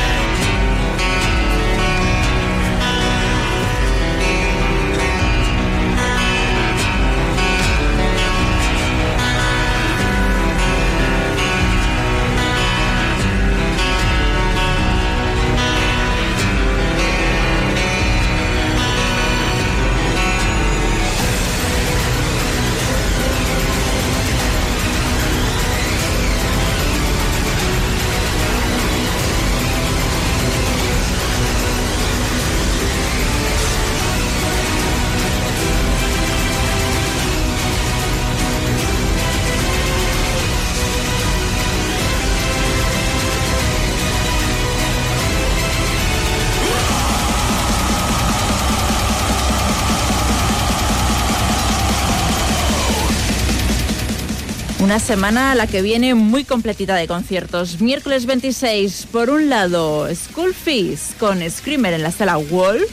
Una 54.92 55.00
semana 55.00 55.52
a 55.52 55.54
la 55.54 55.66
que 55.66 55.80
viene 55.80 56.14
muy 56.14 56.44
completita 56.44 56.94
de 56.96 57.08
conciertos. 57.08 57.80
Miércoles 57.80 58.26
26, 58.26 59.06
por 59.10 59.30
un 59.30 59.48
lado, 59.48 60.06
School 60.14 60.52
Fees 60.52 61.14
con 61.18 61.40
Screamer 61.50 61.94
en 61.94 62.02
la 62.02 62.10
sala 62.10 62.36
Wolf. 62.36 62.90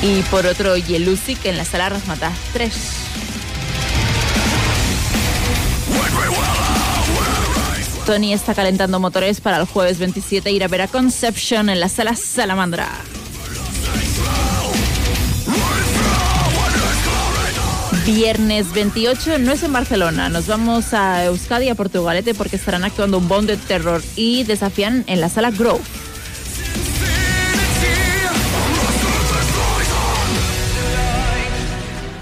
Y 0.00 0.22
por 0.30 0.46
otro, 0.46 0.78
Yelusic 0.78 1.44
en 1.44 1.58
la 1.58 1.66
sala 1.66 1.90
Razmataz 1.90 2.32
3. 2.54 2.72
Tony 8.06 8.32
está 8.32 8.54
calentando 8.54 9.00
motores 9.00 9.42
para 9.42 9.58
el 9.58 9.66
jueves 9.66 9.98
27 9.98 10.50
ir 10.50 10.64
a 10.64 10.68
ver 10.68 10.80
a 10.80 10.88
Conception 10.88 11.68
en 11.68 11.78
la 11.78 11.90
sala 11.90 12.16
Salamandra. 12.16 12.88
Viernes 18.14 18.72
28 18.72 19.38
no 19.38 19.52
es 19.52 19.62
en 19.62 19.70
Barcelona, 19.70 20.30
nos 20.30 20.46
vamos 20.46 20.94
a 20.94 21.26
Euskadi, 21.26 21.68
a 21.68 21.74
Portugalete, 21.74 22.32
porque 22.32 22.56
estarán 22.56 22.82
actuando 22.84 23.18
un 23.18 23.28
Bond 23.28 23.50
de 23.50 23.58
Terror 23.58 24.02
y 24.16 24.44
desafían 24.44 25.04
en 25.08 25.20
la 25.20 25.28
sala 25.28 25.50
Grove. 25.50 25.82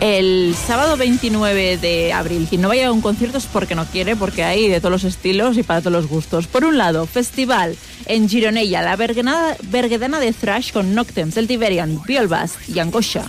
El 0.00 0.56
sábado 0.56 0.96
29 0.96 1.76
de 1.76 2.12
abril, 2.12 2.48
quien 2.48 2.62
no 2.62 2.68
vaya 2.68 2.88
a 2.88 2.92
un 2.92 3.00
concierto 3.00 3.38
es 3.38 3.46
porque 3.46 3.76
no 3.76 3.84
quiere, 3.86 4.16
porque 4.16 4.42
hay 4.42 4.66
de 4.68 4.80
todos 4.80 4.90
los 4.90 5.04
estilos 5.04 5.56
y 5.56 5.62
para 5.62 5.82
todos 5.82 5.92
los 5.92 6.08
gustos. 6.08 6.48
Por 6.48 6.64
un 6.64 6.78
lado, 6.78 7.06
festival 7.06 7.76
en 8.06 8.28
Gironella, 8.28 8.82
la 8.82 8.96
berguedana 8.96 10.18
de 10.18 10.32
thrash 10.32 10.72
con 10.72 10.96
Noctem, 10.96 11.30
Celtiberian, 11.30 12.02
Biolbast 12.04 12.68
y 12.68 12.80
Angosha. 12.80 13.24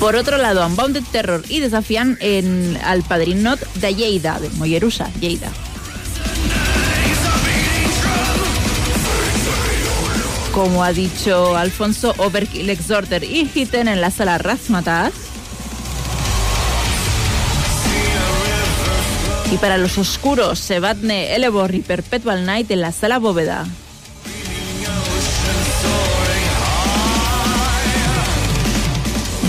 Por 0.00 0.14
otro 0.14 0.38
lado, 0.38 0.64
Unbounded 0.64 1.02
Terror 1.10 1.42
y 1.48 1.58
desafían 1.58 2.16
en, 2.20 2.78
al 2.84 3.02
Padrinot 3.02 3.60
de 3.74 3.94
Lleida, 3.96 4.38
de 4.38 4.48
Mollerusa, 4.50 5.10
Lleida. 5.20 5.50
Como 10.52 10.84
ha 10.84 10.92
dicho 10.92 11.56
Alfonso, 11.56 12.14
Overkill, 12.16 12.70
Exhorter 12.70 13.24
y 13.24 13.50
Hitten 13.52 13.88
en 13.88 14.00
la 14.00 14.10
sala 14.12 14.38
Razmataz. 14.38 15.12
Y 19.52 19.56
para 19.56 19.78
los 19.78 19.98
oscuros, 19.98 20.60
Sebadne, 20.60 21.34
Elebor 21.34 21.74
y 21.74 21.80
Perpetual 21.80 22.46
Night 22.46 22.70
en 22.70 22.82
la 22.82 22.92
sala 22.92 23.18
Bóveda. 23.18 23.66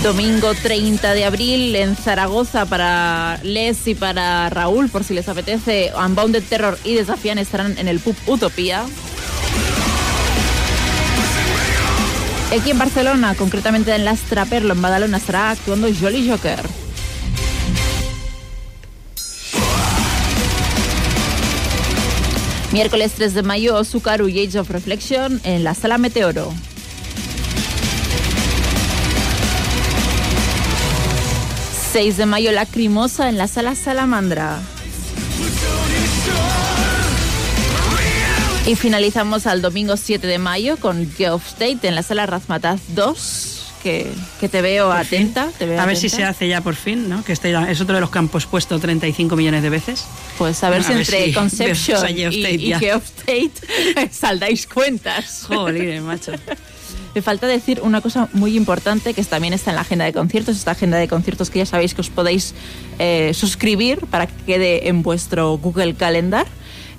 Domingo 0.02 0.54
30 0.54 1.12
de 1.12 1.26
abril 1.26 1.76
en 1.76 1.94
Zaragoza 1.94 2.64
para 2.64 3.38
Les 3.42 3.86
y 3.86 3.94
para 3.94 4.48
Raúl, 4.48 4.88
por 4.88 5.04
si 5.04 5.12
les 5.12 5.28
apetece. 5.28 5.92
Unbounded 5.94 6.42
Terror 6.48 6.78
y 6.84 6.94
Desafian 6.94 7.36
estarán 7.36 7.76
en 7.76 7.86
el 7.86 8.00
pub 8.00 8.16
Utopía. 8.26 8.86
Aquí 12.50 12.70
en 12.70 12.78
Barcelona, 12.78 13.34
concretamente 13.34 13.94
en 13.94 14.06
Las 14.06 14.20
Traperlo, 14.20 14.72
en 14.72 14.80
Badalona, 14.80 15.18
estará 15.18 15.50
actuando 15.50 15.86
Jolly 15.92 16.30
Joker. 16.30 16.60
Miércoles 22.72 23.12
3 23.16 23.34
de 23.34 23.42
mayo, 23.42 23.76
Osukaru 23.76 24.28
y 24.28 24.46
Age 24.46 24.60
of 24.60 24.70
Reflection 24.70 25.40
en 25.44 25.62
la 25.62 25.74
Sala 25.74 25.98
Meteoro. 25.98 26.54
...6 31.92 32.14
de 32.14 32.26
mayo, 32.26 32.52
Lacrimosa 32.52 33.28
en 33.28 33.36
la 33.36 33.48
Sala 33.48 33.74
Salamandra. 33.74 34.60
Y 38.64 38.76
finalizamos 38.76 39.48
al 39.48 39.60
domingo 39.60 39.96
7 39.96 40.24
de 40.24 40.38
mayo 40.38 40.76
con 40.76 41.10
Geoff 41.10 41.48
State 41.48 41.88
en 41.88 41.96
la 41.96 42.04
Sala 42.04 42.26
Razmataz 42.26 42.80
2, 42.94 43.72
que, 43.82 44.06
que 44.38 44.48
te 44.48 44.62
veo 44.62 44.92
atenta. 44.92 45.48
Te 45.58 45.66
veo 45.66 45.80
A 45.80 45.86
ver 45.86 45.96
si 45.96 46.08
se 46.08 46.22
hace 46.22 46.46
ya 46.46 46.60
por 46.60 46.76
fin, 46.76 47.08
¿no? 47.08 47.24
Que 47.24 47.32
este 47.32 47.52
es 47.68 47.80
otro 47.80 47.96
de 47.96 48.00
los 48.00 48.10
que 48.10 48.20
han 48.20 48.28
pospuesto 48.28 48.78
35 48.78 49.34
millones 49.34 49.64
de 49.64 49.70
veces. 49.70 50.04
Pues 50.38 50.62
a 50.62 50.70
ver 50.70 50.84
si 50.84 50.92
entre 50.92 51.24
si 51.24 51.32
Conception 51.32 52.06
Geoff 52.06 52.34
y, 52.34 52.46
y. 52.46 52.74
Geoff 52.74 53.10
Tate 53.16 53.50
saldáis 54.12 54.68
cuentas. 54.68 55.46
Joder, 55.48 56.00
macho. 56.02 56.32
Me 57.14 57.22
falta 57.22 57.46
decir 57.46 57.80
una 57.82 58.00
cosa 58.00 58.28
muy 58.32 58.56
importante 58.56 59.14
que 59.14 59.24
también 59.24 59.52
está 59.52 59.70
en 59.70 59.76
la 59.76 59.82
agenda 59.82 60.04
de 60.04 60.12
conciertos, 60.12 60.56
esta 60.56 60.70
agenda 60.72 60.96
de 60.98 61.08
conciertos 61.08 61.50
que 61.50 61.58
ya 61.58 61.66
sabéis 61.66 61.94
que 61.94 62.00
os 62.02 62.10
podéis 62.10 62.54
eh, 62.98 63.32
suscribir 63.34 64.06
para 64.06 64.26
que 64.28 64.44
quede 64.44 64.88
en 64.88 65.02
vuestro 65.02 65.58
Google 65.58 65.94
Calendar. 65.94 66.46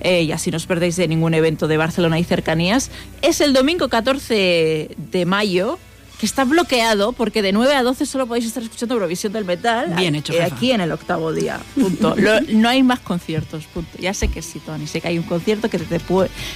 eh, 0.00 0.22
y 0.22 0.32
así 0.32 0.50
no 0.50 0.56
os 0.58 0.66
perdéis 0.66 0.96
de 0.96 1.06
ningún 1.08 1.32
evento 1.32 1.66
de 1.68 1.76
Barcelona 1.76 2.18
y 2.18 2.24
cercanías. 2.24 2.90
Es 3.22 3.40
el 3.40 3.52
domingo 3.52 3.88
14 3.88 4.90
de 4.96 5.24
mayo, 5.26 5.78
que 6.18 6.26
está 6.26 6.44
bloqueado 6.44 7.12
porque 7.12 7.40
de 7.42 7.52
9 7.52 7.74
a 7.74 7.82
12 7.82 8.04
solo 8.06 8.26
podéis 8.26 8.46
estar 8.46 8.62
escuchando 8.62 8.94
Eurovisión 8.94 9.32
del 9.32 9.44
Metal. 9.44 9.94
Bien 9.96 10.14
hecho, 10.14 10.32
eh, 10.34 10.42
jefa. 10.42 10.54
Aquí 10.56 10.72
en 10.72 10.80
el 10.82 10.92
octavo 10.92 11.32
día. 11.32 11.58
Punto. 11.74 12.14
Lo- 12.18 12.40
no 12.52 12.68
hay 12.68 12.82
más 12.82 13.00
conciertos. 13.00 13.64
Punto. 13.72 13.96
Ya 13.98 14.12
sé 14.12 14.28
que 14.28 14.42
sí, 14.42 14.58
Tony. 14.60 14.86
Sé 14.86 15.00
que 15.00 15.08
hay 15.08 15.18
un 15.18 15.24
concierto 15.24 15.70
que 15.70 15.78
te, 15.78 16.00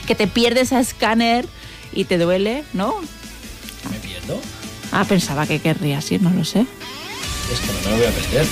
que 0.06 0.14
te 0.14 0.26
pierdes 0.26 0.72
a 0.72 0.80
escáner 0.80 1.46
y 1.92 2.04
te 2.04 2.18
duele, 2.18 2.64
¿no? 2.74 2.94
Ah, 4.92 5.04
pensaba 5.04 5.46
que 5.46 5.58
querrías 5.60 6.10
ir, 6.12 6.22
no 6.22 6.30
lo 6.30 6.44
sé. 6.44 6.60
Es 7.52 7.60
que 7.60 7.66
no 7.66 7.72
me 7.84 7.90
lo 7.90 7.96
voy 7.96 8.06
a 8.06 8.10
perder. 8.10 8.46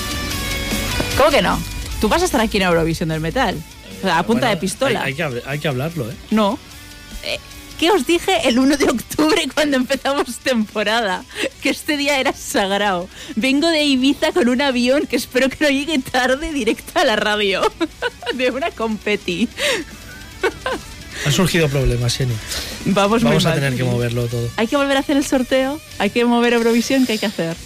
¿Cómo 1.17 1.31
que 1.31 1.43
no? 1.43 1.59
Tú 2.01 2.09
vas 2.09 2.23
a 2.23 2.25
estar 2.25 2.41
aquí 2.41 2.57
en 2.59 2.65
Eurovisión 2.65 3.09
del 3.09 3.21
Metal. 3.21 3.57
Sea, 4.03 4.19
a 4.19 4.23
punta 4.27 4.47
Bueno, 4.47 4.55
de 4.55 4.61
pistola. 4.61 5.01
Hay, 5.03 5.07
hay 5.13 5.15
que, 5.15 5.25
habl- 5.25 5.43
hay 5.47 5.59
que 5.59 5.69
hablarlo, 5.69 6.11
¿eh? 6.11 6.15
No. 6.31 6.59
Eh, 7.25 7.39
¿Qué 7.79 7.91
os 7.91 8.07
dije 8.07 8.47
el 8.49 8.59
1 8.59 8.77
de 8.77 8.85
octubre 8.85 9.49
cuando 9.55 9.77
empezamos 9.77 10.37
temporada? 10.39 11.25
Que 11.63 11.71
este 11.71 11.97
día 11.97 12.19
era 12.21 12.33
sagrado. 12.33 13.09
Vengo 13.37 13.69
de 13.69 13.85
Ibiza 13.85 14.33
con 14.33 14.49
un 14.49 14.61
avión 14.63 15.07
que 15.07 15.17
espero 15.17 15.49
que 15.49 15.57
no 15.61 15.71
llegue 15.71 15.99
tarde 15.99 16.53
directa 16.53 17.01
a 17.01 17.05
la 17.05 17.17
radio. 17.17 17.63
de 18.35 18.51
una 18.51 18.71
competi. 18.71 19.49
Han 21.27 21.33
surgido 21.33 21.69
problemas, 21.69 22.17
Jenny. 22.17 22.35
Vamos, 22.87 23.23
Vamos 23.23 23.45
a 23.47 23.51
mal. 23.51 23.61
tener 23.61 23.77
que 23.77 23.85
moverlo 23.85 24.27
todo. 24.27 24.49
Hay 24.57 24.67
que 24.67 24.77
volver 24.77 24.97
a 24.97 25.01
hacer 25.01 25.17
el 25.17 25.25
sorteo. 25.25 25.81
Hay 25.99 26.11
que 26.11 26.25
mover 26.25 26.55
Eurovisión. 26.55 27.07
¿Qué 27.07 27.13
hay 27.13 27.19
que 27.19 27.27
hacer? 27.27 27.57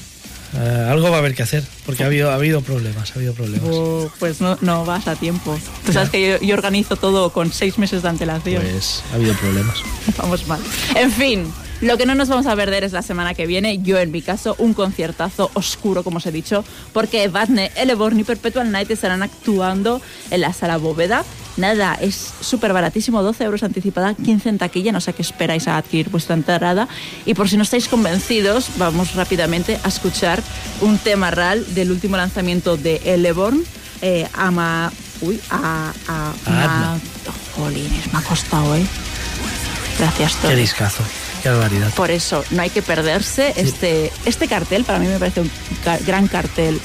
Eh, 0.55 0.87
algo 0.89 1.11
va 1.11 1.17
a 1.17 1.19
haber 1.19 1.35
que 1.35 1.43
hacer, 1.43 1.63
porque 1.85 2.05
ha 2.05 2.07
habido, 2.07 2.31
ha 2.31 2.35
habido 2.35 2.63
problemas, 2.63 3.11
ha 3.11 3.15
habido 3.17 3.35
problemas. 3.35 3.69
Oh, 3.71 4.11
pues 4.19 4.41
no, 4.41 4.57
no 4.63 4.85
vas 4.87 5.07
a 5.07 5.15
tiempo. 5.15 5.59
Tú 5.85 5.93
sabes 5.93 6.09
que 6.09 6.27
yo, 6.27 6.41
yo 6.41 6.55
organizo 6.55 6.97
todo 6.97 7.31
con 7.33 7.53
seis 7.53 7.77
meses 7.77 8.03
de 8.03 8.09
antelación. 8.09 8.63
Pues 8.63 9.03
ha 9.13 9.17
habido 9.17 9.35
problemas. 9.35 9.77
Vamos 10.17 10.47
mal. 10.47 10.61
En 10.97 11.13
fin, 11.13 11.53
lo 11.81 11.97
que 11.97 12.07
no 12.07 12.15
nos 12.15 12.29
vamos 12.29 12.47
a 12.47 12.57
perder 12.57 12.83
es 12.85 12.93
la 12.93 13.03
semana 13.03 13.35
que 13.35 13.47
viene, 13.47 13.79
yo 13.79 13.99
en 13.99 14.11
mi 14.11 14.21
caso, 14.23 14.57
un 14.59 14.75
conciertazo 14.75 15.51
oscuro, 15.55 16.03
como 16.03 16.17
os 16.19 16.27
he 16.27 16.33
dicho, 16.33 16.65
porque 16.93 17.29
Batne, 17.29 17.71
Eleborn 17.77 18.19
y 18.19 18.25
Perpetual 18.25 18.71
Night 18.73 18.91
estarán 18.91 19.23
actuando 19.23 20.01
en 20.31 20.41
la 20.41 20.53
sala 20.53 20.77
Bóveda. 20.77 21.25
Nada, 21.57 21.95
es 22.01 22.33
súper 22.41 22.73
baratísimo, 22.73 23.23
12 23.23 23.45
euros 23.45 23.63
anticipada, 23.65 24.15
15 24.15 24.49
en 24.49 24.59
taquilla, 24.59 24.93
no 24.93 25.01
sé 25.01 25.11
a 25.11 25.13
qué 25.13 25.23
esperáis 25.23 25.67
a 25.69 25.77
adquirir 25.77 26.09
vuestra 26.09 26.35
entrada. 26.37 26.87
Y 27.27 27.35
por 27.35 27.49
si 27.49 27.57
no 27.57 27.63
estáis 27.65 27.89
convencidos, 27.89 28.71
vamos 28.77 29.15
rápidamente 29.15 29.79
a 29.83 29.89
escuchar 29.89 30.41
un 30.81 30.99
tema 30.99 31.31
real 31.33 31.65
del 31.75 31.91
último 31.91 32.17
lanzamiento 32.17 32.77
de 32.77 33.01
Eleborn, 33.05 33.63
eh, 34.03 34.29
Ama... 34.35 34.93
Uy, 35.21 35.41
a... 35.51 35.93
a, 36.07 36.31
Adma. 36.47 36.93
Ma- 36.95 36.99
Jolines, 37.57 38.13
me 38.13 38.19
ha 38.21 38.23
costado, 38.23 38.77
¿eh? 38.77 38.87
Gracias, 39.99 40.37
Qué 40.37 40.47
Tony. 40.49 40.61
discazo, 40.61 41.03
qué 41.53 41.59
barbaridad. 41.59 41.95
Por 41.95 42.11
eso 42.11 42.45
no 42.51 42.63
hay 42.63 42.71
que 42.71 42.83
perderse 42.83 43.53
este, 43.57 44.13
este 44.25 44.49
cartel. 44.49 44.85
Para 44.85 44.99
mí 44.99 45.07
me 45.07 45.19
parece 45.19 45.41
un 45.41 45.51
ca- 45.85 45.99
gran 46.07 46.29
cartel 46.29 46.81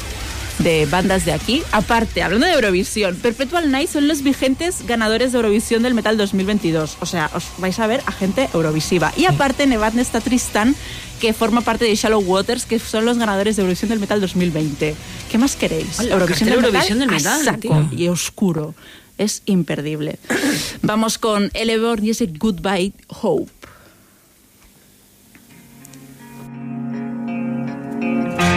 de 0.59 0.85
bandas 0.85 1.25
de 1.25 1.33
aquí. 1.33 1.63
Aparte, 1.71 2.21
hablando 2.21 2.45
de 2.45 2.53
Eurovisión, 2.53 3.15
Perpetual 3.15 3.71
Night 3.71 3.89
son 3.89 4.07
los 4.07 4.21
vigentes 4.21 4.85
ganadores 4.85 5.31
de 5.31 5.37
Eurovisión 5.39 5.81
del 5.83 5.93
Metal 5.95 6.15
2022. 6.15 6.97
O 6.99 7.05
sea, 7.05 7.29
os 7.33 7.45
vais 7.57 7.77
a 7.79 7.87
ver 7.87 8.01
a 8.05 8.11
gente 8.11 8.49
eurovisiva. 8.53 9.11
Y 9.17 9.25
aparte, 9.25 9.65
Nevadne 9.65 10.01
está 10.03 10.21
Tristan, 10.21 10.75
que 11.19 11.33
forma 11.33 11.61
parte 11.61 11.85
de 11.85 11.95
Shallow 11.95 12.21
Waters, 12.21 12.65
que 12.65 12.77
son 12.79 13.05
los 13.05 13.17
ganadores 13.17 13.55
de 13.55 13.61
Eurovisión 13.63 13.89
del 13.89 13.99
Metal 13.99 14.21
2020. 14.21 14.95
¿Qué 15.31 15.37
más 15.39 15.55
queréis? 15.55 15.99
Hola, 15.99 16.11
Eurovisión 16.13 16.99
del 16.99 17.09
a 17.09 17.11
Metal, 17.13 17.43
saco 17.43 17.59
tío. 17.59 17.89
y 17.91 18.07
oscuro. 18.09 18.75
Es 19.17 19.41
imperdible. 19.45 20.17
Vamos 20.81 21.17
con 21.17 21.49
Eleborn 21.53 22.03
y 22.05 22.11
ese 22.11 22.27
Goodbye 22.27 22.93
Hope. 23.07 23.51
Thank 28.03 28.41
you. 28.41 28.52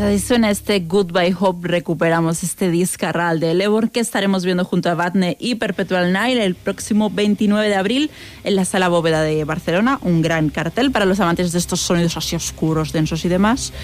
Pues 0.00 0.24
suena 0.24 0.50
este 0.50 0.80
Goodbye 0.80 1.36
Hope. 1.38 1.68
Recuperamos 1.68 2.42
este 2.42 2.70
discarral 2.70 3.38
de 3.38 3.52
Lebor 3.52 3.90
que 3.90 4.00
estaremos 4.00 4.46
viendo 4.46 4.64
junto 4.64 4.88
a 4.88 4.94
Batne 4.94 5.36
y 5.38 5.56
Perpetual 5.56 6.14
Nile 6.14 6.42
el 6.42 6.54
próximo 6.54 7.10
29 7.10 7.68
de 7.68 7.74
abril 7.74 8.10
en 8.42 8.56
la 8.56 8.64
Sala 8.64 8.88
Bóveda 8.88 9.20
de 9.20 9.44
Barcelona. 9.44 9.98
Un 10.00 10.22
gran 10.22 10.48
cartel 10.48 10.90
para 10.90 11.04
los 11.04 11.20
amantes 11.20 11.52
de 11.52 11.58
estos 11.58 11.80
sonidos 11.80 12.16
así 12.16 12.34
oscuros, 12.34 12.92
densos 12.92 13.26
y 13.26 13.28
demás. 13.28 13.74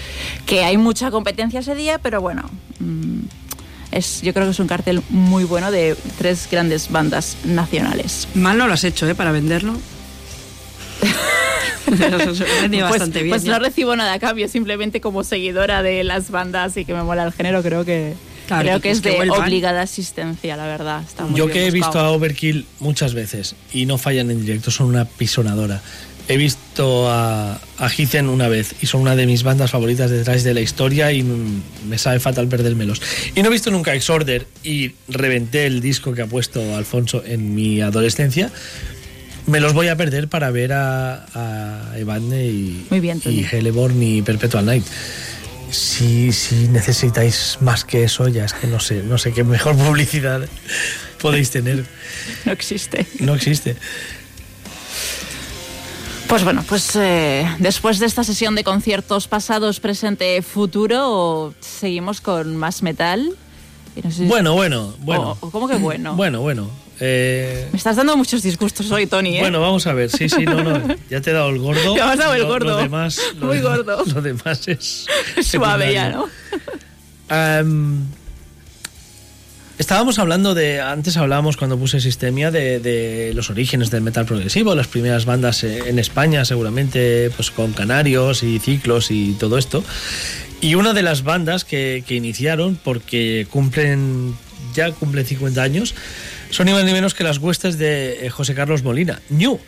Que 0.47 0.63
hay 0.63 0.77
mucha 0.77 1.11
competencia 1.11 1.59
ese 1.59 1.75
día, 1.75 1.99
pero 1.99 2.19
bueno. 2.19 2.49
mm, 2.79 3.19
es, 3.91 4.23
yo 4.23 4.33
creo 4.33 4.47
que 4.47 4.51
es 4.51 4.59
un 4.59 4.67
cartel 4.67 5.03
muy 5.09 5.43
bueno 5.43 5.69
de 5.69 5.95
tres 6.17 6.47
grandes 6.49 6.91
bandas 6.91 7.37
nacionales. 7.45 8.27
Mal 8.33 8.57
no 8.57 8.65
lo 8.65 8.73
has 8.73 8.83
hecho, 8.83 9.07
¿eh? 9.07 9.13
Para 9.13 9.31
venderlo. 9.31 9.75
Bastante 11.87 13.19
bien. 13.23 13.29
pues 13.29 13.43
ya. 13.43 13.51
no 13.53 13.59
recibo 13.59 13.95
nada 13.95 14.13
a 14.13 14.19
cambio, 14.19 14.47
simplemente 14.47 15.01
como 15.01 15.23
seguidora 15.23 15.81
de 15.83 16.03
las 16.03 16.31
bandas 16.31 16.77
y 16.77 16.85
que 16.85 16.93
me 16.93 17.03
mola 17.03 17.23
el 17.23 17.33
género, 17.33 17.63
creo 17.63 17.85
que 17.85 18.13
Claro, 18.47 18.63
creo 18.63 18.75
que 18.77 18.83
que 18.83 18.91
es 18.91 19.01
que 19.01 19.09
de 19.09 19.15
vuelvan. 19.17 19.41
obligada 19.41 19.81
asistencia, 19.81 20.55
la 20.55 20.65
verdad. 20.65 21.03
Está 21.05 21.25
muy 21.25 21.37
Yo 21.37 21.47
bien 21.47 21.57
que 21.57 21.67
he 21.67 21.71
visto 21.71 21.99
a 21.99 22.11
Overkill 22.11 22.65
muchas 22.79 23.13
veces 23.13 23.55
y 23.73 23.85
no 23.85 23.97
fallan 23.97 24.31
en 24.31 24.41
directo, 24.41 24.71
son 24.71 24.87
una 24.87 25.05
pisonadora. 25.05 25.81
He 26.29 26.35
visto 26.35 27.09
a, 27.09 27.53
a 27.77 27.89
una 28.23 28.47
vez 28.49 28.75
y 28.81 28.85
son 28.85 29.01
una 29.01 29.15
de 29.15 29.25
mis 29.25 29.43
bandas 29.43 29.71
favoritas 29.71 30.11
detrás 30.11 30.43
de 30.43 30.53
la 30.53 30.59
historia 30.59 31.13
y 31.13 31.23
me 31.23 31.97
sabe 31.97 32.19
fatal 32.19 32.49
perdérmelos. 32.49 33.01
Y 33.33 33.41
no 33.41 33.47
he 33.47 33.51
visto 33.51 33.71
nunca 33.71 33.93
Exorder 33.95 34.45
y 34.61 34.91
reventé 35.07 35.67
el 35.67 35.79
disco 35.79 36.13
que 36.13 36.23
ha 36.23 36.27
puesto 36.27 36.75
Alfonso 36.75 37.23
en 37.25 37.55
mi 37.55 37.79
adolescencia. 37.81 38.51
Me 39.47 39.59
los 39.61 39.73
voy 39.73 39.87
a 39.87 39.95
perder 39.95 40.27
para 40.27 40.51
ver 40.51 40.73
a, 40.73 41.25
a 41.33 41.97
Evadne 41.97 42.45
y, 42.45 42.85
Muy 42.89 42.99
bien, 42.99 43.21
y 43.25 43.45
Hellborn 43.49 44.01
y 44.03 44.21
Perpetual 44.21 44.65
Night. 44.65 44.85
Si, 45.71 46.31
si 46.33 46.67
necesitáis 46.67 47.57
más 47.61 47.83
que 47.85 48.03
eso, 48.03 48.27
ya 48.27 48.45
es 48.45 48.53
que 48.53 48.67
no 48.67 48.79
sé, 48.79 49.03
no 49.03 49.17
sé 49.17 49.33
qué 49.33 49.43
mejor 49.43 49.75
publicidad 49.77 50.47
podéis 51.21 51.49
tener. 51.51 51.85
No 52.45 52.51
existe. 52.51 53.05
No 53.19 53.35
existe. 53.35 53.75
Pues 56.27 56.43
bueno, 56.43 56.63
pues 56.67 56.93
eh, 56.97 57.47
después 57.59 57.99
de 57.99 58.05
esta 58.05 58.25
sesión 58.25 58.53
de 58.55 58.65
conciertos 58.65 59.29
pasados, 59.29 59.79
presente, 59.79 60.41
futuro, 60.41 61.53
seguimos 61.61 62.19
con 62.19 62.57
más 62.57 62.83
metal. 62.83 63.31
Y 63.95 64.01
no 64.01 64.11
sé 64.11 64.17
si- 64.17 64.25
Bueno, 64.25 64.53
bueno, 64.55 64.93
bueno. 64.99 65.37
O- 65.39 65.47
o 65.47 65.51
¿Cómo 65.51 65.69
que 65.69 65.75
bueno? 65.77 66.15
Bueno, 66.17 66.41
bueno. 66.41 66.69
Eh, 66.99 67.67
Me 67.71 67.77
estás 67.77 67.95
dando 67.95 68.17
muchos 68.17 68.41
disgustos 68.41 68.89
hoy, 68.91 69.05
Tony, 69.07 69.37
¿eh? 69.37 69.39
bueno, 69.41 69.61
vamos 69.61 69.85
a 69.87 69.93
ver. 69.93 70.09
Sí, 70.09 70.29
sí, 70.29 70.45
no, 70.45 70.63
no. 70.63 70.95
Ya 71.09 71.21
te 71.21 71.29
he 71.29 71.33
dado 71.33 71.49
el 71.49 71.59
gordo. 71.59 71.93
Me 71.95 72.01
has 72.01 72.17
dado 72.17 72.33
el 72.33 72.41
Lo- 72.41 72.47
gordo. 72.47 72.65
Lo 72.71 72.77
demás, 72.77 73.19
lo 73.39 73.47
Muy 73.47 73.57
demás- 73.57 73.77
gordo. 73.77 74.03
Lo 74.15 74.21
demás 74.21 74.67
es. 74.67 75.05
Suave 75.43 75.93
ya. 75.93 76.09
¿no? 76.09 76.27
Am, 77.29 78.05
estábamos 79.77 80.17
hablando 80.19 80.53
de. 80.55 80.81
Antes 80.81 81.17
hablábamos 81.17 81.57
cuando 81.57 81.77
puse 81.77 81.99
Sistemia 81.99 82.51
de, 82.51 82.79
de 82.79 83.31
los 83.33 83.49
orígenes 83.49 83.91
del 83.91 84.01
metal 84.01 84.25
progresivo, 84.25 84.73
las 84.75 84.87
primeras 84.87 85.25
bandas 85.25 85.63
eh, 85.63 85.83
en 85.87 85.99
España, 85.99 86.45
seguramente, 86.45 87.29
pues 87.35 87.51
con 87.51 87.73
Canarios 87.73 88.43
y 88.43 88.59
Ciclos 88.59 89.11
y 89.11 89.33
todo 89.33 89.57
esto. 89.57 89.83
Y 90.61 90.73
una 90.75 90.93
de 90.93 91.03
las 91.03 91.23
bandas 91.23 91.63
que, 91.65 92.03
que 92.07 92.15
iniciaron, 92.15 92.79
porque 92.83 93.45
cumplen. 93.51 94.35
ya 94.73 94.91
cumplen 94.91 95.25
50 95.25 95.61
años, 95.61 95.93
son 96.49 96.65
ni 96.65 96.73
más 96.73 96.83
ni 96.83 96.93
menos 96.93 97.13
que 97.13 97.23
las 97.23 97.37
huestes 97.37 97.77
de 97.77 98.25
eh, 98.25 98.29
José 98.29 98.55
Carlos 98.55 98.83
Molina, 98.83 99.21
New 99.29 99.59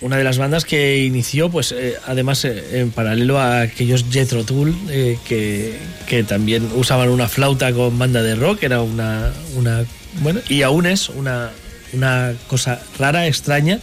una 0.00 0.16
de 0.16 0.24
las 0.24 0.38
bandas 0.38 0.64
que 0.64 1.04
inició, 1.04 1.50
pues 1.50 1.72
eh, 1.72 1.96
además 2.06 2.44
eh, 2.44 2.80
en 2.80 2.90
paralelo 2.90 3.38
a 3.38 3.62
aquellos 3.62 4.06
Jethro 4.10 4.44
eh, 4.88 5.18
que, 5.26 5.76
que 6.06 6.22
también 6.22 6.68
usaban 6.74 7.10
una 7.10 7.28
flauta 7.28 7.72
con 7.72 7.98
banda 7.98 8.22
de 8.22 8.34
rock, 8.34 8.62
era 8.62 8.80
una, 8.80 9.30
una 9.56 9.84
bueno, 10.22 10.40
y 10.48 10.62
aún 10.62 10.86
es 10.86 11.08
una, 11.10 11.50
una 11.92 12.32
cosa 12.48 12.80
rara, 12.98 13.26
extraña. 13.26 13.78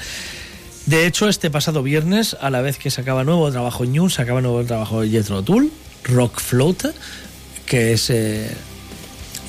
De 0.88 1.06
hecho, 1.06 1.28
este 1.28 1.52
pasado 1.52 1.84
viernes, 1.84 2.36
a 2.40 2.50
la 2.50 2.62
vez 2.62 2.78
que 2.78 2.90
sacaba 2.90 3.24
nuevo 3.24 3.52
trabajo 3.52 3.86
New, 3.86 4.10
sacaba 4.10 4.42
nuevo 4.42 4.64
trabajo 4.64 5.04
Jethro 5.04 5.44
Tull, 5.44 5.72
Rock 6.06 6.40
Flauta, 6.40 6.94
que 7.66 7.94
es 7.94 8.12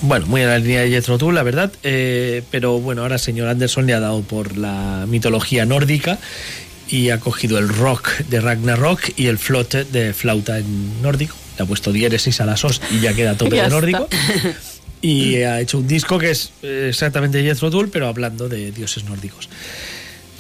bueno, 0.03 0.27
muy 0.27 0.43
en 0.43 0.49
la 0.49 0.59
línea 0.59 0.81
de 0.83 0.91
Jethro 0.91 1.19
Tull, 1.19 1.35
la 1.35 1.43
verdad. 1.43 1.73
eh, 1.83 2.43
pero 2.51 2.79
bueno, 2.81 3.03
ahora 3.03 3.19
señor 3.19 3.49
Anderson 3.49 3.87
le 3.87 3.95
ha 3.95 4.01
dado 4.01 4.23
por 4.23 4.57
la 4.57 5.07
mitología 5.09 5.65
nórdica 5.65 6.19
y 6.89 7.11
ha 7.11 7.21
cogido 7.21 7.59
el 7.59 7.69
rock 7.69 8.09
de 8.29 8.41
Ragnarok 8.41 9.01
y 9.17 9.27
el 9.27 9.39
flote 9.39 9.85
de 9.85 10.13
flauta 10.15 10.59
en 10.59 11.03
nórdico. 11.03 11.37
Le 11.59 11.65
ha 11.65 11.67
puesto 11.67 11.93
diéresis 11.93 12.41
a 12.41 12.47
las 12.47 12.65
os 12.65 12.81
y 12.91 13.01
ya 13.01 13.13
queda 13.15 13.35
tope 13.37 13.57
Ya 13.57 13.63
de 13.63 13.69
está. 13.69 13.75
nórdico. 13.81 14.09
Y 15.01 15.37
ha 15.43 15.61
hecho 15.61 15.79
un 15.79 15.87
disco 15.87 16.19
que 16.19 16.31
es 16.33 16.51
exactamente 16.61 17.41
Jethro 17.41 17.71
Tull, 17.71 17.89
pero 17.89 18.09
hablando 18.09 18.49
de 18.49 18.73
dioses 18.73 19.05
nórdicos. 19.05 19.49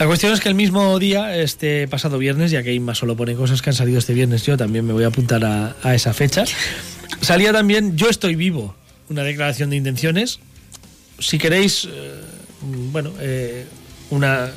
La 0.00 0.06
cuestión 0.06 0.32
es 0.32 0.40
que 0.40 0.48
el 0.48 0.56
mismo 0.56 0.98
día, 0.98 1.36
este 1.36 1.86
pasado 1.86 2.18
viernes, 2.18 2.50
ya 2.50 2.64
que 2.64 2.74
Inma 2.74 2.96
solo 2.96 3.16
pone 3.16 3.34
cosas 3.36 3.62
que 3.62 3.70
han 3.70 3.76
salido 3.76 4.00
este 4.00 4.14
viernes, 4.14 4.44
yo 4.44 4.56
también 4.56 4.84
me 4.84 4.92
voy 4.92 5.04
a 5.04 5.08
apuntar 5.08 5.44
a, 5.44 5.76
a 5.84 5.94
esa 5.94 6.12
fecha, 6.12 6.44
salía 7.20 7.52
también 7.52 7.96
Yo 7.96 8.08
estoy 8.08 8.34
vivo, 8.34 8.74
una 9.08 9.22
declaración 9.22 9.70
de 9.70 9.76
intenciones. 9.76 10.40
Si 11.18 11.38
queréis, 11.38 11.86
eh, 11.90 12.20
bueno, 12.92 13.12
eh, 13.20 13.66
una... 14.10 14.50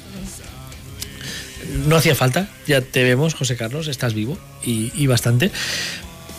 No 1.88 1.96
hacía 1.96 2.16
falta, 2.16 2.50
ya 2.68 2.82
te 2.82 3.04
vemos, 3.04 3.34
José 3.34 3.56
Carlos, 3.56 3.88
estás 3.88 4.14
vivo 4.14 4.38
y, 4.66 4.92
y 4.96 5.08
bastante. 5.08 5.52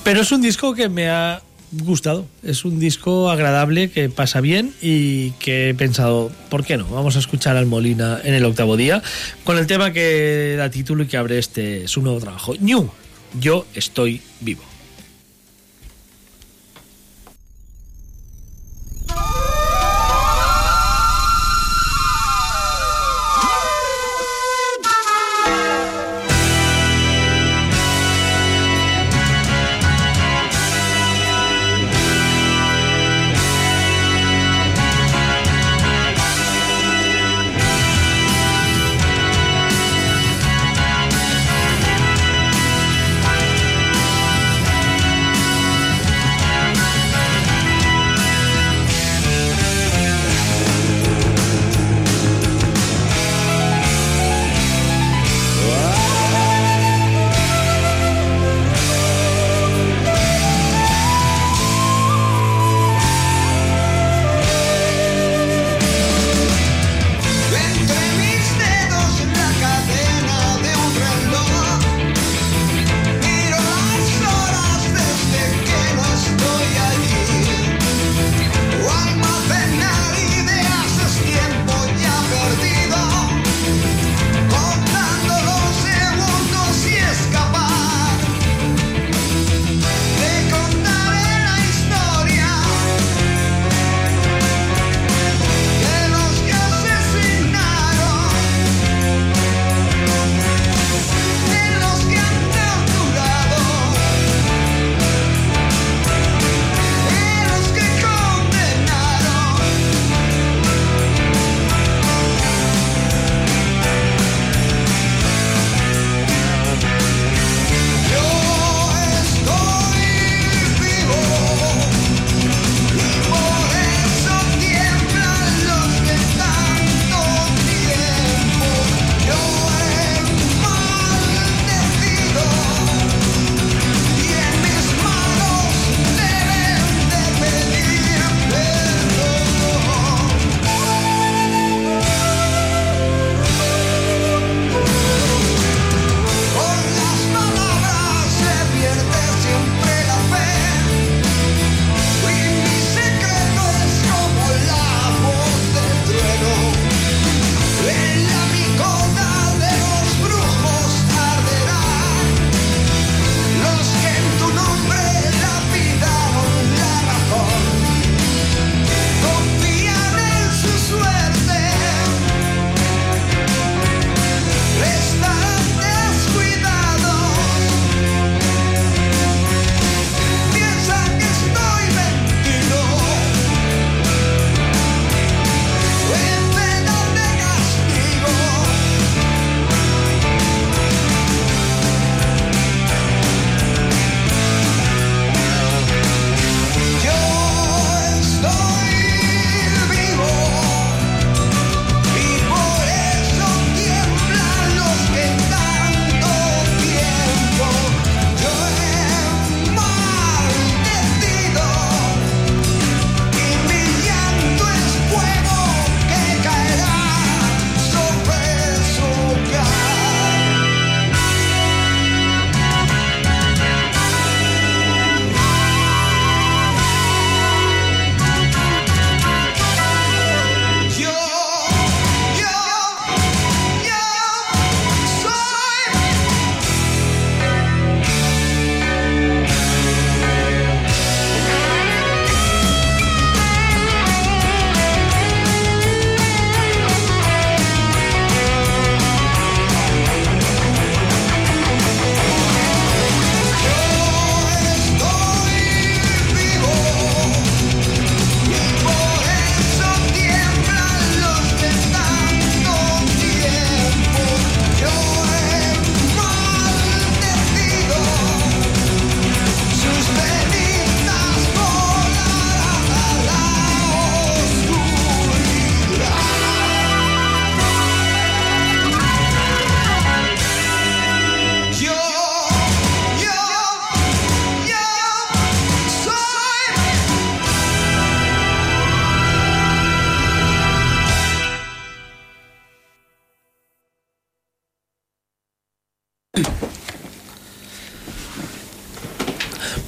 Pero 0.05 0.23
es 0.23 0.33
un 0.33 0.43
disco 0.43 0.75
que 0.75 0.89
me 0.89 1.09
ha 1.09 1.41
gustado. 1.73 2.27
Es 2.43 2.65
un 2.65 2.79
disco 2.79 3.31
agradable 3.31 3.91
que 3.91 4.09
pasa 4.09 4.41
bien 4.41 4.75
y 4.83 5.31
que 5.33 5.71
he 5.71 5.75
pensado, 5.75 6.31
¿por 6.51 6.65
qué 6.65 6.77
no? 6.77 6.87
Vamos 6.87 7.17
a 7.17 7.19
escuchar 7.19 7.57
al 7.57 7.67
Molina 7.67 8.21
en 8.23 8.35
el 8.35 8.45
octavo 8.45 8.77
día 8.77 9.03
con 9.45 9.59
el 9.59 9.67
tema 9.67 9.93
que 9.93 10.55
da 10.59 10.71
título 10.71 11.05
y 11.05 11.07
que 11.07 11.17
abre 11.17 11.39
este 11.39 11.89
su 11.89 12.03
nuevo 12.03 12.21
trabajo. 12.21 12.55
New, 12.61 12.91
yo 13.41 13.67
estoy 13.75 14.21
vivo. 14.41 14.72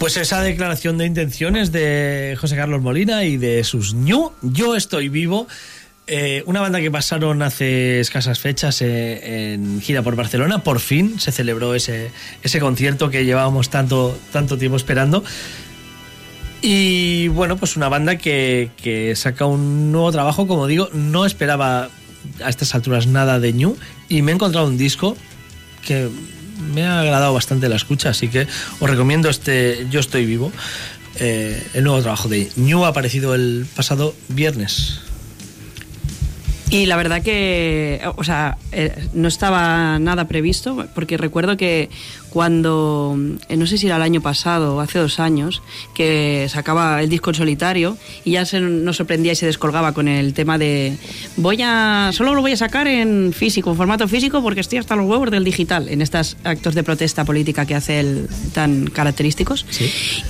Pues 0.05 0.19
esa 0.19 0.43
declaración 0.43 0.99
de 0.99 1.07
intenciones 1.07 1.73
de 1.73 2.37
José 2.39 2.57
Carlos 2.57 2.83
Molina 2.83 3.25
y 3.25 3.39
de 3.39 3.65
sus 3.65 3.95
ñu, 3.95 4.33
Yo 4.43 4.77
estoy 4.77 5.09
vivo, 5.09 5.49
eh, 6.07 6.43
una 6.45 6.61
banda 6.61 6.79
que 6.83 6.91
pasaron 6.91 7.41
hace 7.41 8.01
escasas 8.01 8.39
fechas 8.39 8.83
eh, 8.83 9.55
en 9.55 9.81
gira 9.81 10.03
por 10.03 10.15
Barcelona, 10.15 10.59
por 10.59 10.81
fin 10.81 11.19
se 11.19 11.33
celebró 11.33 11.75
ese, 11.75 12.11
ese 12.43 12.61
concierto 12.61 13.09
que 13.09 13.25
llevábamos 13.25 13.71
tanto, 13.71 14.15
tanto 14.31 14.59
tiempo 14.59 14.77
esperando. 14.77 15.25
Y 16.61 17.29
bueno, 17.29 17.57
pues 17.57 17.75
una 17.79 17.89
banda 17.89 18.19
que, 18.19 18.73
que 18.77 19.17
saca 19.17 19.47
un 19.47 19.91
nuevo 19.91 20.13
trabajo, 20.13 20.47
como 20.47 20.67
digo, 20.67 20.91
no 20.93 21.25
esperaba 21.25 21.89
a 22.45 22.51
estas 22.51 22.75
alturas 22.75 23.07
nada 23.07 23.41
de 23.41 23.55
Ñu 23.55 23.75
y 24.11 24.21
me 24.21 24.33
he 24.33 24.35
encontrado 24.35 24.67
un 24.67 24.77
disco 24.77 25.17
que 25.83 26.11
me 26.59 26.85
ha 26.85 27.01
agradado 27.01 27.35
bastante 27.35 27.69
la 27.69 27.77
escucha, 27.77 28.11
así 28.11 28.29
que 28.29 28.47
os 28.81 28.91
recomiendo 28.91 29.29
este 29.29 29.87
Yo 29.91 30.01
estoy 30.01 30.27
vivo, 30.27 30.53
eh, 31.17 31.63
el 31.75 31.85
nuevo 31.85 32.01
trabajo 32.01 32.29
de 32.29 32.51
Ñu 32.57 32.85
aparecido 32.85 33.35
el 33.35 33.67
pasado 33.75 34.15
viernes. 34.29 35.01
Y 36.71 36.87
la 36.87 36.97
verdad 36.97 37.23
que, 37.23 38.01
o 38.17 38.25
sea, 38.25 38.57
eh, 38.73 39.09
no 39.13 39.29
estaba 39.29 39.99
nada 40.01 40.27
previsto, 40.27 40.89
porque 40.95 41.17
recuerdo 41.17 41.57
que 41.57 41.89
cuando, 42.35 43.17
eh, 43.49 43.57
no 43.57 43.65
sé 43.65 43.79
si 43.79 43.87
era 43.87 43.95
el 43.95 44.03
año 44.03 44.21
pasado 44.21 44.75
o 44.75 44.81
hace 44.81 44.99
dos 44.99 45.21
años, 45.21 45.63
que 45.95 46.49
sacaba 46.51 47.01
el 47.01 47.09
disco 47.09 47.31
en 47.31 47.37
solitario 47.37 47.97
y 48.25 48.33
ya 48.33 48.45
se 48.45 48.61
nos 48.61 48.97
sorprendía 48.97 49.31
y 49.31 49.37
se 49.37 49.47
descolgaba 49.47 49.93
con 49.93 50.09
el 50.09 50.35
tema 50.35 50.59
de 50.59 50.99
voy 51.37 51.63
a, 51.63 52.11
solo 52.13 52.35
lo 52.35 52.41
voy 52.41 52.51
a 52.51 52.57
sacar 52.57 52.89
en 52.89 53.33
físico, 53.33 53.71
en 53.71 53.77
formato 53.77 54.09
físico, 54.09 54.43
porque 54.43 54.63
estoy 54.63 54.79
hasta 54.79 54.97
los 54.97 55.07
huevos 55.09 55.31
del 55.31 55.45
digital, 55.45 55.89
en 55.89 56.03
estos 56.03 56.37
actos 56.43 56.75
de 56.75 56.83
protesta 56.83 57.25
política 57.25 57.67
que 57.67 57.77
hace 57.77 58.01
él 58.01 58.29
tan 58.53 58.89
característicos. 58.89 59.65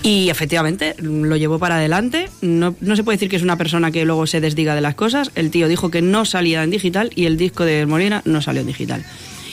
Y 0.03 0.29
efectivamente 0.29 0.97
lo 1.01 1.37
llevó 1.37 1.59
para 1.59 1.77
adelante. 1.77 2.29
No, 2.43 2.75
no 2.83 2.97
se 2.97 3.03
puede 3.03 3.17
decir 3.17 3.31
que 3.31 3.37
es 3.37 3.43
una 3.43 3.57
persona 3.57 3.91
que 3.91 4.05
luego 4.05 4.27
se 4.27 4.43
desdiga 4.43 4.75
de 4.75 4.83
las 4.83 4.95
cosas. 4.95 5.31
El 5.37 5.51
tío 5.51 5.69
dijo 5.69 5.91
que 5.91 6.03
no 6.03 6.27
salía 6.27 6.63
en 6.65 6.69
digital 6.71 7.13
y 7.15 7.25
el 7.25 7.39
disco 7.39 7.65
de 7.65 7.87
Molina 7.87 8.21
no 8.27 8.43
salió 8.43 8.61
en 8.61 8.67
digital. 8.67 9.07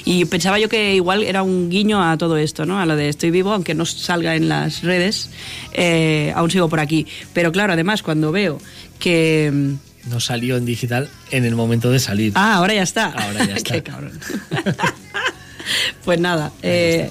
Y 0.06 0.26
pensaba 0.26 0.58
yo 0.60 0.68
que 0.70 0.96
igual 0.96 1.24
era 1.24 1.44
un 1.44 1.70
guiño 1.70 2.02
a 2.04 2.18
todo 2.18 2.38
esto, 2.38 2.66
¿no? 2.66 2.80
A 2.80 2.86
lo 2.86 2.96
de 2.96 3.10
estoy 3.10 3.32
vivo, 3.32 3.52
aunque 3.54 3.74
no 3.76 3.86
salga 3.86 4.36
en 4.36 4.50
las 4.50 4.82
redes, 4.82 5.30
eh, 5.74 6.34
aún 6.36 6.50
sigo 6.52 6.70
por 6.70 6.80
aquí. 6.80 7.06
Pero 7.34 7.52
claro, 7.52 7.74
además, 7.74 8.02
cuando 8.04 8.32
veo 8.32 8.60
que. 9.00 9.52
mm, 9.54 10.10
No 10.10 10.20
salió 10.20 10.58
en 10.58 10.66
digital 10.66 11.10
en 11.30 11.46
el 11.46 11.56
momento 11.56 11.92
de 11.92 12.00
salir. 12.00 12.34
Ah, 12.36 12.56
ahora 12.56 12.74
ya 12.74 12.84
está. 12.84 13.06
Ahora 13.12 13.46
ya 13.46 13.56
está. 13.58 13.74
Qué 13.76 13.84
cabrón. 13.84 14.20
pues 16.04 16.20
nada, 16.20 16.52
eh, 16.64 17.10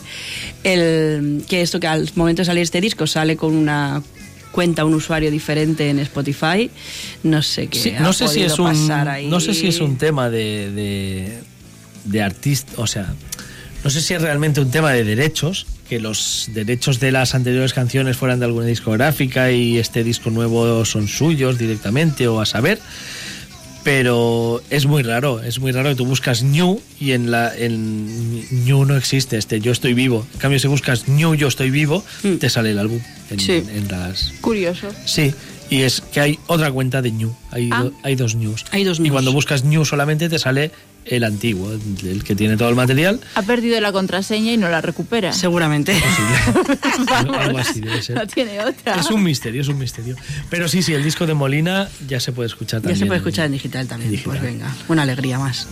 el, 0.65 1.45
que 1.49 1.63
esto 1.63 1.79
que 1.81 1.87
al 1.87 2.11
momento 2.17 2.43
de 2.43 2.47
salir 2.47 2.63
este 2.63 2.81
disco 2.81 3.07
sale 3.07 3.37
con 3.37 3.55
una 3.55 4.03
cuenta, 4.51 4.85
un 4.85 4.95
usuario 4.95 5.31
diferente 5.31 5.89
en 5.89 6.01
Spotify, 6.01 6.69
no 7.23 7.41
sé 7.41 7.69
qué 7.69 7.79
Sí, 7.79 7.93
no 8.01 8.13
sé 8.13 8.27
si 8.27 8.43
es 8.43 8.59
un 8.59 8.67
pasar 8.67 9.09
ahí. 9.09 9.29
no 9.29 9.39
sé 9.39 9.55
si 9.55 9.69
es 9.69 9.79
un 9.81 9.97
tema 9.97 10.29
de 10.29 10.73
de, 10.73 11.39
de 12.05 12.23
artista 12.23 12.73
o 12.77 12.87
sea 12.87 13.13
no 13.85 13.91
sé 13.91 14.01
si 14.01 14.15
es 14.15 14.21
realmente 14.23 14.61
un 14.61 14.71
tema 14.71 14.93
de 14.93 15.05
derechos 15.05 15.67
que 15.89 15.99
los 16.01 16.51
derechos 16.55 17.01
de 17.01 17.11
las 17.13 17.35
anteriores 17.35 17.73
canciones 17.73 18.17
fueran 18.17 18.39
de 18.39 18.45
alguna 18.47 18.67
discográfica 18.67 19.51
y 19.51 19.79
este 19.79 20.05
disco 20.05 20.31
nuevo 20.31 20.85
son 20.85 21.09
suyos 21.09 21.59
directamente 21.59 22.29
o 22.29 22.41
a 22.41 22.47
saber 22.47 22.79
pero 23.83 24.61
es 24.69 24.85
muy 24.85 25.03
raro, 25.03 25.43
es 25.43 25.59
muy 25.59 25.73
raro 25.73 25.89
que 25.89 25.95
tú 25.97 26.05
buscas 26.05 26.43
New 26.43 26.83
y 27.01 27.13
en 27.13 27.31
la 27.31 27.57
en 27.57 28.65
New 28.67 28.85
no 28.85 28.95
existe 28.95 29.39
este 29.39 29.61
Yo 29.61 29.73
estoy 29.73 29.95
vivo. 29.95 30.27
En 30.35 30.39
cambio, 30.39 30.59
si 30.61 30.69
buscas 30.69 31.09
New 31.09 31.35
Yo 31.35 31.49
estoy 31.49 31.71
vivo, 31.71 32.05
te 32.39 32.51
sale 32.51 32.73
el 32.73 32.79
álbum 32.79 33.01
en, 33.31 33.37
Mm. 33.37 33.41
Sí. 33.41 33.53
en 33.75 33.89
las 33.89 34.33
Curioso. 34.43 34.89
Sí, 35.07 35.33
y 35.71 35.81
es 35.81 36.03
que 36.03 36.21
hay 36.21 36.39
otra 36.47 36.71
cuenta 36.71 37.01
de 37.01 37.11
New. 37.11 37.35
Hay, 37.53 37.71
Ah. 37.73 37.85
do- 37.85 37.93
hay 38.03 38.17
dos 38.17 38.35
News. 38.35 38.67
Hay 38.71 38.85
dos 38.85 38.99
Y 38.99 39.03
news. 39.05 39.13
cuando 39.13 39.33
buscas 39.33 39.65
New 39.65 39.87
solamente 39.87 40.29
te 40.29 40.39
sale 40.39 40.73
el 41.11 41.25
antiguo, 41.25 41.71
el 41.73 42.25
que 42.25 42.35
tiene 42.37 42.57
todo 42.57 42.69
el 42.69 42.75
material. 42.77 43.21
Ha 43.35 43.43
perdido 43.43 43.81
la 43.81 43.93
contraseña 43.93 44.53
y 44.53 44.57
no 44.57 44.69
la 44.69 44.81
recupera. 44.81 45.33
Seguramente. 45.33 45.93
Algo- 47.09 47.35
algo 47.39 47.59
así 47.59 47.81
debe 47.81 48.03
ser. 48.03 48.17
No 48.17 48.27
tiene 48.27 48.61
otra. 48.61 48.95
Es 49.01 49.11
un 49.11 49.23
misterio, 49.23 49.61
es 49.63 49.69
un 49.69 49.79
misterio. 49.79 50.17
Pero 50.49 50.69
sí, 50.69 50.83
sí, 50.83 50.93
el 50.95 51.03
disco 51.03 51.27
de 51.27 51.35
Molina 51.35 51.89
ya 52.09 52.21
se 52.21 52.33
puede 52.33 52.47
escuchar 52.49 52.81
Ya 52.81 52.85
también. 52.85 52.99
se 52.99 53.07
puede 53.07 53.19
escuchar 53.19 53.47
en 53.47 53.53
digital 53.53 53.87
también. 53.89 54.07
en 54.09 54.13
digital. 54.13 54.39
Pues 54.39 54.43
venga, 54.53 54.75
una 54.89 55.03
alegría 55.03 55.39
más. 55.39 55.69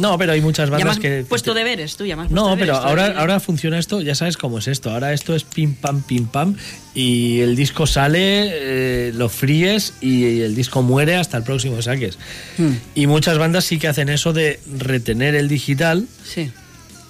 No, 0.00 0.16
pero 0.18 0.32
hay 0.32 0.40
muchas 0.40 0.70
ya 0.70 0.76
bandas 0.76 0.98
que... 0.98 1.24
puesto 1.28 1.54
deberes, 1.54 1.96
tú 1.96 2.04
ya 2.06 2.16
puesto 2.16 2.34
No, 2.34 2.50
deberes, 2.50 2.76
pero 2.76 2.76
ahora, 2.88 3.14
ahora 3.18 3.40
funciona 3.40 3.78
esto, 3.78 4.00
ya 4.00 4.14
sabes 4.14 4.36
cómo 4.36 4.58
es 4.58 4.68
esto. 4.68 4.90
Ahora 4.90 5.12
esto 5.12 5.34
es 5.34 5.44
pim 5.44 5.74
pam, 5.74 6.02
pim 6.02 6.26
pam, 6.26 6.56
y 6.94 7.40
el 7.40 7.56
disco 7.56 7.86
sale, 7.86 8.20
eh, 8.52 9.12
lo 9.14 9.28
fríes 9.28 9.94
y 10.00 10.40
el 10.40 10.54
disco 10.54 10.82
muere 10.82 11.16
hasta 11.16 11.38
el 11.38 11.42
próximo 11.44 11.76
que 11.76 11.82
saques. 11.82 12.18
Hmm. 12.58 12.72
Y 12.94 13.06
muchas 13.06 13.38
bandas 13.38 13.64
sí 13.64 13.78
que 13.78 13.88
hacen 13.88 14.08
eso 14.10 14.32
de 14.32 14.60
retener 14.78 15.34
el 15.34 15.48
digital 15.48 16.06
Sí, 16.24 16.50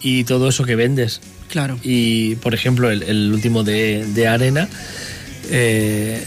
y 0.00 0.24
todo 0.24 0.48
eso 0.50 0.64
que 0.64 0.76
vendes. 0.76 1.20
claro. 1.48 1.78
Y, 1.82 2.36
por 2.36 2.54
ejemplo, 2.54 2.90
el, 2.90 3.02
el 3.02 3.32
último 3.32 3.64
de, 3.64 4.04
de 4.14 4.28
Arena, 4.28 4.68
eh, 5.50 6.24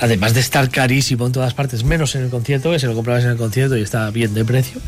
además 0.00 0.34
de 0.34 0.40
estar 0.40 0.70
carísimo 0.70 1.26
en 1.26 1.32
todas 1.32 1.54
partes, 1.54 1.84
menos 1.84 2.14
en 2.14 2.22
el 2.22 2.30
concierto, 2.30 2.70
que 2.70 2.78
se 2.78 2.86
lo 2.86 2.94
comprabas 2.94 3.24
en 3.24 3.30
el 3.30 3.36
concierto 3.36 3.76
y 3.76 3.82
está 3.82 4.10
bien 4.10 4.32
de 4.34 4.44
precio, 4.44 4.80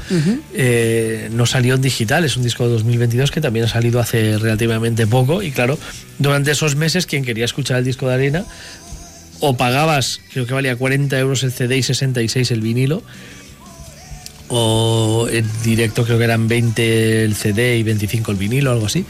eh, 0.54 1.28
no 1.32 1.46
salió 1.46 1.74
en 1.74 1.82
digital. 1.82 2.24
Es 2.24 2.36
un 2.36 2.42
disco 2.42 2.64
de 2.66 2.72
2022 2.74 3.30
que 3.30 3.40
también 3.40 3.64
ha 3.64 3.68
salido 3.68 3.98
hace 4.00 4.38
relativamente 4.38 5.06
poco. 5.06 5.42
Y 5.42 5.50
claro, 5.50 5.78
durante 6.18 6.52
esos 6.52 6.76
meses, 6.76 7.06
quien 7.06 7.24
quería 7.24 7.44
escuchar 7.44 7.78
el 7.78 7.84
disco 7.84 8.06
de 8.08 8.14
Arena, 8.14 8.44
o 9.40 9.56
pagabas, 9.56 10.20
creo 10.32 10.46
que 10.46 10.52
valía 10.54 10.76
40 10.76 11.18
euros 11.18 11.42
el 11.42 11.52
CD 11.52 11.78
y 11.78 11.82
66 11.82 12.50
el 12.50 12.60
vinilo, 12.60 13.02
o 14.48 15.28
en 15.30 15.46
directo 15.64 16.04
creo 16.04 16.18
que 16.18 16.24
eran 16.24 16.48
20 16.48 17.24
el 17.24 17.34
CD 17.34 17.78
y 17.78 17.82
25 17.82 18.32
el 18.32 18.36
vinilo, 18.36 18.72
algo 18.72 18.86
así. 18.86 19.04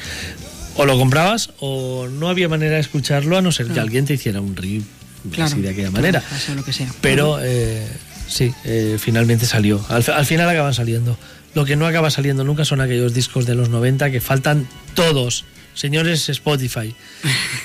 O 0.77 0.85
lo 0.87 0.97
comprabas 0.99 1.51
o 1.61 2.09
no 2.09 2.29
había 2.29 2.49
manera 2.49 2.75
de 2.77 2.81
escucharlo 2.81 3.37
a 3.37 3.43
no 3.43 3.51
ser 3.53 3.67
que 3.67 3.73
Claro. 3.73 3.87
alguien 3.87 4.05
te 4.07 4.15
hiciera 4.15 4.41
un 4.41 4.55
rip 4.57 4.85
Claro. 5.33 5.53
así 5.53 5.61
de 5.61 5.69
aquella 5.71 5.91
manera. 5.91 6.23
sea 6.45 6.55
lo 6.55 6.65
que 6.65 6.73
sea. 6.73 6.93
Pero 7.01 7.39
eh, 7.43 7.87
sí, 8.29 8.53
eh, 8.65 8.97
finalmente 8.99 9.47
salió. 9.47 9.85
Al, 9.89 10.05
al 10.15 10.27
final 10.27 10.49
acaban 10.49 10.75
saliendo. 10.75 11.19
Lo 11.55 11.65
que 11.65 11.77
no 11.77 11.87
acaba 11.87 12.11
saliendo 12.11 12.45
nunca 12.45 12.65
son 12.65 12.81
aquellos 12.81 13.13
discos 13.13 13.45
de 13.47 13.55
los 13.55 13.69
90 13.69 14.11
que 14.11 14.21
faltan 14.21 14.69
todos. 14.95 15.45
Señores 15.75 16.29
Spotify, 16.29 16.95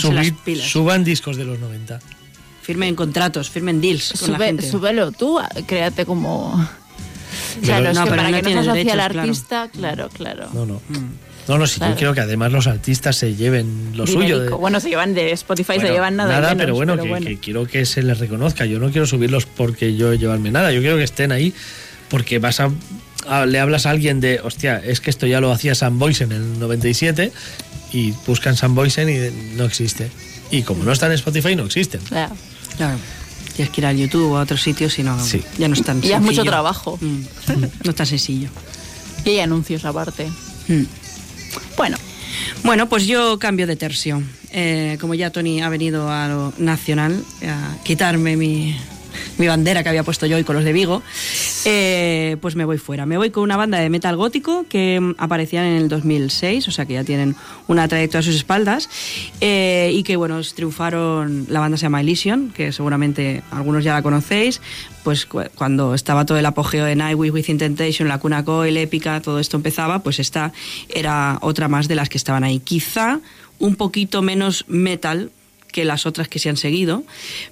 subid- 0.00 0.36
pilas. 0.44 0.68
suban 0.68 1.04
discos 1.04 1.36
de 1.36 1.44
los 1.44 1.58
90. 1.58 2.00
Firmen 2.62 2.94
contratos, 2.94 3.50
firmen 3.50 3.80
deals 3.80 4.12
con 4.18 4.30
la 4.32 4.36
Sube, 4.38 4.46
gente. 4.46 4.70
súbelo 4.70 5.12
tú, 5.12 5.38
a- 5.38 5.48
créate 5.66 6.06
como... 6.06 6.54
Claro, 7.62 7.90
es 7.90 7.94
No, 7.94 8.04
que 8.04 8.10
pero 8.10 8.22
para 8.22 8.30
no 8.30 8.42
que 8.42 8.54
no 8.54 8.62
se 8.62 8.70
asocie 8.70 8.90
al 8.92 8.98
claro. 8.98 9.20
artista, 9.20 9.68
claro, 9.72 10.08
claro. 10.10 10.48
No, 10.54 10.64
no. 10.66 10.80
No, 11.48 11.58
no, 11.58 11.66
sí, 11.66 11.78
Claro. 11.78 11.94
yo 11.94 11.98
creo 11.98 12.14
que 12.14 12.20
además 12.20 12.52
los 12.52 12.66
artistas 12.68 13.16
se 13.16 13.34
lleven 13.34 13.92
lo 13.96 14.06
suyo. 14.06 14.38
de-. 14.40 14.50
Bueno, 14.50 14.78
se 14.80 14.88
llevan 14.90 15.12
de 15.14 15.32
Spotify, 15.32 15.72
se 15.72 15.78
Bueno, 15.80 15.94
llevan 15.94 16.16
nada, 16.16 16.40
menos, 16.40 16.54
pero 16.56 16.74
bueno, 16.74 16.96
que, 16.96 17.24
que 17.24 17.38
quiero 17.38 17.66
que 17.66 17.84
se 17.84 18.02
les 18.02 18.18
reconozca. 18.18 18.64
Yo 18.64 18.78
no 18.78 18.90
quiero 18.90 19.06
subirlos 19.06 19.46
porque 19.46 19.96
yo 19.96 20.14
llevarme 20.14 20.50
nada. 20.52 20.70
Yo 20.72 20.80
quiero 20.80 20.96
que 20.96 21.04
estén 21.04 21.32
ahí 21.32 21.52
porque 22.08 22.38
vas 22.38 22.60
a, 22.60 22.70
a- 23.26 23.46
le 23.46 23.58
hablas 23.58 23.86
a 23.86 23.90
alguien 23.90 24.20
de, 24.20 24.40
hostia, 24.40 24.78
es 24.78 25.00
que 25.00 25.10
esto 25.10 25.26
ya 25.26 25.40
lo 25.40 25.50
hacía 25.50 25.74
Sam 25.74 25.98
Boysen 25.98 26.30
en 26.32 26.42
el 26.54 26.58
97 26.60 27.32
y 27.92 28.12
buscan 28.26 28.56
Sam 28.56 28.74
Boysen 28.74 29.08
y 29.10 29.56
no 29.56 29.64
existe. 29.64 30.10
Y 30.50 30.62
como 30.62 30.84
no 30.84 30.92
están 30.92 31.10
en 31.10 31.16
Spotify, 31.16 31.56
no 31.56 31.64
existen. 31.64 32.00
Claro. 32.02 32.36
Claro. 32.76 32.98
Tienes 33.56 33.72
que 33.74 33.80
ir 33.80 33.86
al 33.86 33.96
YouTube 33.96 34.30
o 34.32 34.38
a 34.38 34.42
otros 34.42 34.62
sitios 34.62 34.98
y 34.98 35.02
no, 35.02 35.22
Sí. 35.22 35.42
ya 35.58 35.66
no 35.68 35.74
es 35.74 35.82
tan 35.82 36.02
Y 36.04 36.12
es 36.12 36.20
mucho 36.20 36.44
trabajo. 36.44 36.98
Mm. 37.00 37.20
No 37.84 37.90
es 37.90 37.96
tan 37.96 38.06
sencillo. 38.06 38.48
Y 39.24 39.30
hay 39.30 39.40
anuncios 39.40 39.84
aparte. 39.84 40.26
Mm. 40.68 40.82
Bueno, 41.76 41.96
Bueno, 42.64 42.88
pues 42.88 43.06
yo 43.06 43.38
cambio 43.38 43.66
de 43.66 43.76
tercio. 43.76 44.22
Eh, 44.52 44.96
como 45.00 45.14
ya 45.14 45.30
Tony 45.30 45.62
ha 45.62 45.68
venido 45.68 46.10
a 46.10 46.28
lo 46.28 46.52
nacional 46.58 47.24
a 47.46 47.76
quitarme 47.82 48.36
mi, 48.36 48.76
mi 49.38 49.46
bandera 49.46 49.82
que 49.82 49.88
había 49.88 50.02
puesto 50.02 50.26
yo 50.26 50.36
hoy 50.36 50.44
con 50.44 50.56
los 50.56 50.64
de 50.64 50.72
Vigo, 50.72 51.02
eh, 51.64 52.36
pues 52.40 52.56
me 52.56 52.64
voy 52.64 52.78
fuera. 52.78 53.06
Me 53.06 53.16
voy 53.16 53.30
con 53.30 53.42
una 53.42 53.56
banda 53.56 53.78
de 53.78 53.88
metal 53.90 54.16
gótico 54.16 54.66
que 54.68 54.98
mm, 55.00 55.14
aparecían 55.18 55.64
en 55.64 55.76
el 55.76 55.88
2006, 55.88 56.68
o 56.68 56.70
sea 56.70 56.86
que 56.86 56.94
ya 56.94 57.04
tienen 57.04 57.34
una 57.68 57.88
trayectoria 57.88 58.20
a 58.20 58.22
sus 58.22 58.34
espaldas, 58.36 58.88
eh, 59.40 59.90
y 59.94 60.02
que 60.02 60.16
bueno, 60.16 60.40
triunfaron, 60.54 61.46
la 61.48 61.60
banda 61.60 61.76
se 61.76 61.82
llama 61.82 62.00
Elysian, 62.00 62.50
que 62.50 62.72
seguramente 62.72 63.42
algunos 63.50 63.84
ya 63.84 63.94
la 63.94 64.02
conocéis, 64.02 64.60
pues 65.04 65.26
cu- 65.26 65.42
cuando 65.54 65.94
estaba 65.94 66.24
todo 66.26 66.38
el 66.38 66.46
apogeo 66.46 66.84
de 66.84 66.96
Nightwish 66.96 67.32
Within 67.32 67.58
Temptation, 67.58 68.08
la 68.08 68.18
Cuna 68.18 68.44
Coil, 68.44 68.76
Épica, 68.76 69.20
todo 69.20 69.38
esto 69.38 69.56
empezaba, 69.56 70.00
pues 70.02 70.18
esta 70.18 70.52
era 70.88 71.38
otra 71.42 71.68
más 71.68 71.88
de 71.88 71.94
las 71.94 72.08
que 72.08 72.18
estaban 72.18 72.44
ahí. 72.44 72.60
Quizá 72.60 73.20
un 73.58 73.76
poquito 73.76 74.22
menos 74.22 74.64
metal 74.68 75.30
que 75.72 75.84
las 75.84 76.06
otras 76.06 76.28
que 76.28 76.38
se 76.38 76.48
han 76.48 76.56
seguido, 76.56 77.02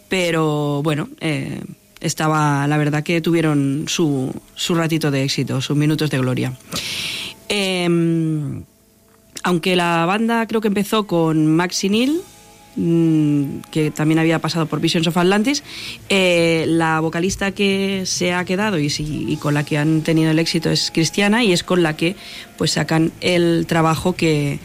pero 0.08 0.80
bueno, 0.84 1.08
eh, 1.20 1.60
estaba, 2.00 2.66
la 2.68 2.76
verdad 2.78 3.02
que 3.02 3.20
tuvieron 3.20 3.86
su, 3.88 4.32
su 4.54 4.74
ratito 4.74 5.10
de 5.10 5.24
éxito, 5.24 5.60
sus 5.60 5.76
minutos 5.76 6.10
de 6.10 6.18
gloria. 6.18 6.52
Em, 7.48 8.62
aunque 9.42 9.74
la 9.76 10.04
banda 10.06 10.46
creo 10.46 10.60
que 10.60 10.68
empezó 10.68 11.06
con 11.06 11.46
Maxi 11.56 11.88
Neal, 11.88 12.20
mm, 12.76 13.60
que 13.70 13.90
también 13.90 14.18
había 14.18 14.38
pasado 14.38 14.66
por 14.66 14.80
Visions 14.80 15.06
of 15.08 15.16
Atlantis, 15.16 15.62
eh, 16.08 16.64
la 16.68 17.00
vocalista 17.00 17.50
que 17.52 18.02
se 18.06 18.32
ha 18.32 18.44
quedado 18.44 18.78
y, 18.78 18.88
si- 18.90 19.24
y 19.28 19.36
con 19.36 19.54
la 19.54 19.64
que 19.64 19.78
han 19.78 20.02
tenido 20.02 20.30
el 20.30 20.38
éxito 20.38 20.70
es 20.70 20.90
Cristiana 20.92 21.42
y 21.42 21.52
es 21.52 21.64
con 21.64 21.82
la 21.82 21.96
que 21.96 22.14
pues 22.56 22.72
sacan 22.72 23.12
el 23.20 23.64
trabajo 23.66 24.14
que, 24.14 24.58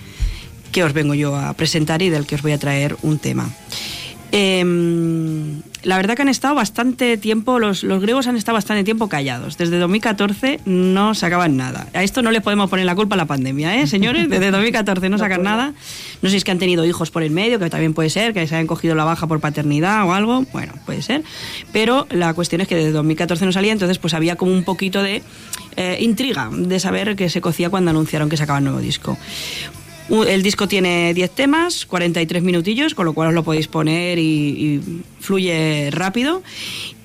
que 0.76 0.84
os 0.84 0.92
vengo 0.92 1.14
yo 1.14 1.38
a 1.38 1.54
presentar 1.54 2.02
y 2.02 2.10
del 2.10 2.28
que 2.28 2.36
os 2.36 2.42
voy 2.42 2.52
a 2.52 2.58
traer 2.60 2.98
un 3.02 3.18
tema. 3.18 3.48
Em, 4.34 5.62
la 5.84 5.96
verdad 5.96 6.18
que 6.18 6.24
han 6.24 6.28
estado 6.28 6.54
bastante 6.54 7.16
tiempo, 7.16 7.60
los, 7.60 7.82
los 7.84 8.02
griegos 8.02 8.28
han 8.28 8.36
estado 8.36 8.56
bastante 8.56 8.84
tiempo 8.84 9.08
callados. 9.08 9.58
Desde 9.58 9.80
2014 9.80 10.60
no 10.66 11.16
sacaban 11.16 11.56
nada. 11.56 11.88
A 11.94 12.04
esto 12.04 12.22
no 12.22 12.30
les 12.32 12.42
podemos 12.42 12.70
poner 12.70 12.86
la 12.86 12.94
culpa 12.94 13.16
a 13.16 13.18
la 13.18 13.26
pandemia, 13.26 13.80
¿eh, 13.80 13.88
señores? 13.88 14.28
Desde 14.28 14.52
2014 14.52 15.08
no 15.08 15.18
sacan 15.20 15.44
nada. 15.44 15.68
No 16.22 16.28
sé 16.28 16.32
si 16.32 16.36
es 16.36 16.44
que 16.44 16.52
han 16.52 16.60
tenido 16.60 16.84
hijos 16.84 17.10
por 17.10 17.24
el 17.24 17.32
medio, 17.32 17.58
que 17.58 17.70
también 17.70 17.94
puede 17.94 18.10
ser, 18.10 18.34
que 18.34 18.46
se 18.46 18.56
hayan 18.56 18.68
cogido 18.68 18.96
la 18.96 19.06
baja 19.06 19.28
por 19.28 19.40
paternidad 19.40 20.06
o 20.06 20.14
algo. 20.14 20.44
Bueno, 20.52 20.74
puede 20.86 21.02
ser. 21.02 21.24
Pero 21.72 22.06
la 22.10 22.34
cuestión 22.34 22.60
es 22.60 22.68
que 22.68 22.76
desde 22.76 22.92
2014 22.92 23.46
no 23.46 23.54
salía, 23.54 23.72
entonces 23.72 23.98
pues 23.98 24.14
había 24.14 24.36
como 24.36 24.52
un 24.52 24.66
poquito 24.66 25.02
de 25.02 25.24
eh, 25.78 26.00
intriga 26.02 26.50
de 26.52 26.82
saber 26.82 27.16
qué 27.16 27.30
se 27.30 27.40
cocía 27.40 27.70
cuando 27.70 27.92
anunciaron 27.92 28.28
que 28.28 28.36
sacaban 28.36 28.66
nuevo 28.66 28.80
disco. 28.80 29.18
El 30.10 30.44
disco 30.44 30.68
tiene 30.68 31.14
10 31.16 31.32
temas, 31.32 31.86
43 31.88 32.44
minutillos, 32.44 32.94
con 32.94 33.06
lo 33.06 33.14
cual 33.14 33.30
os 33.30 33.34
lo 33.34 33.44
podéis 33.44 33.68
poner 33.68 34.20
y, 34.20 34.22
y 34.24 34.82
fluye 35.20 35.90
rápido. 35.92 36.44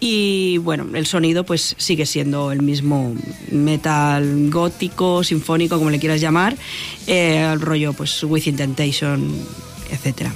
Y 0.00 0.58
bueno, 0.58 0.86
el 0.94 1.06
sonido 1.06 1.44
pues 1.44 1.74
sigue 1.78 2.06
siendo 2.06 2.52
el 2.52 2.62
mismo 2.62 3.14
metal 3.50 4.50
gótico, 4.50 5.22
sinfónico, 5.24 5.78
como 5.78 5.90
le 5.90 5.98
quieras 5.98 6.20
llamar, 6.20 6.56
eh, 7.06 7.48
el 7.52 7.60
rollo 7.60 7.92
pues 7.92 8.22
With 8.24 8.46
Intentation, 8.46 9.34
etc. 9.90 10.28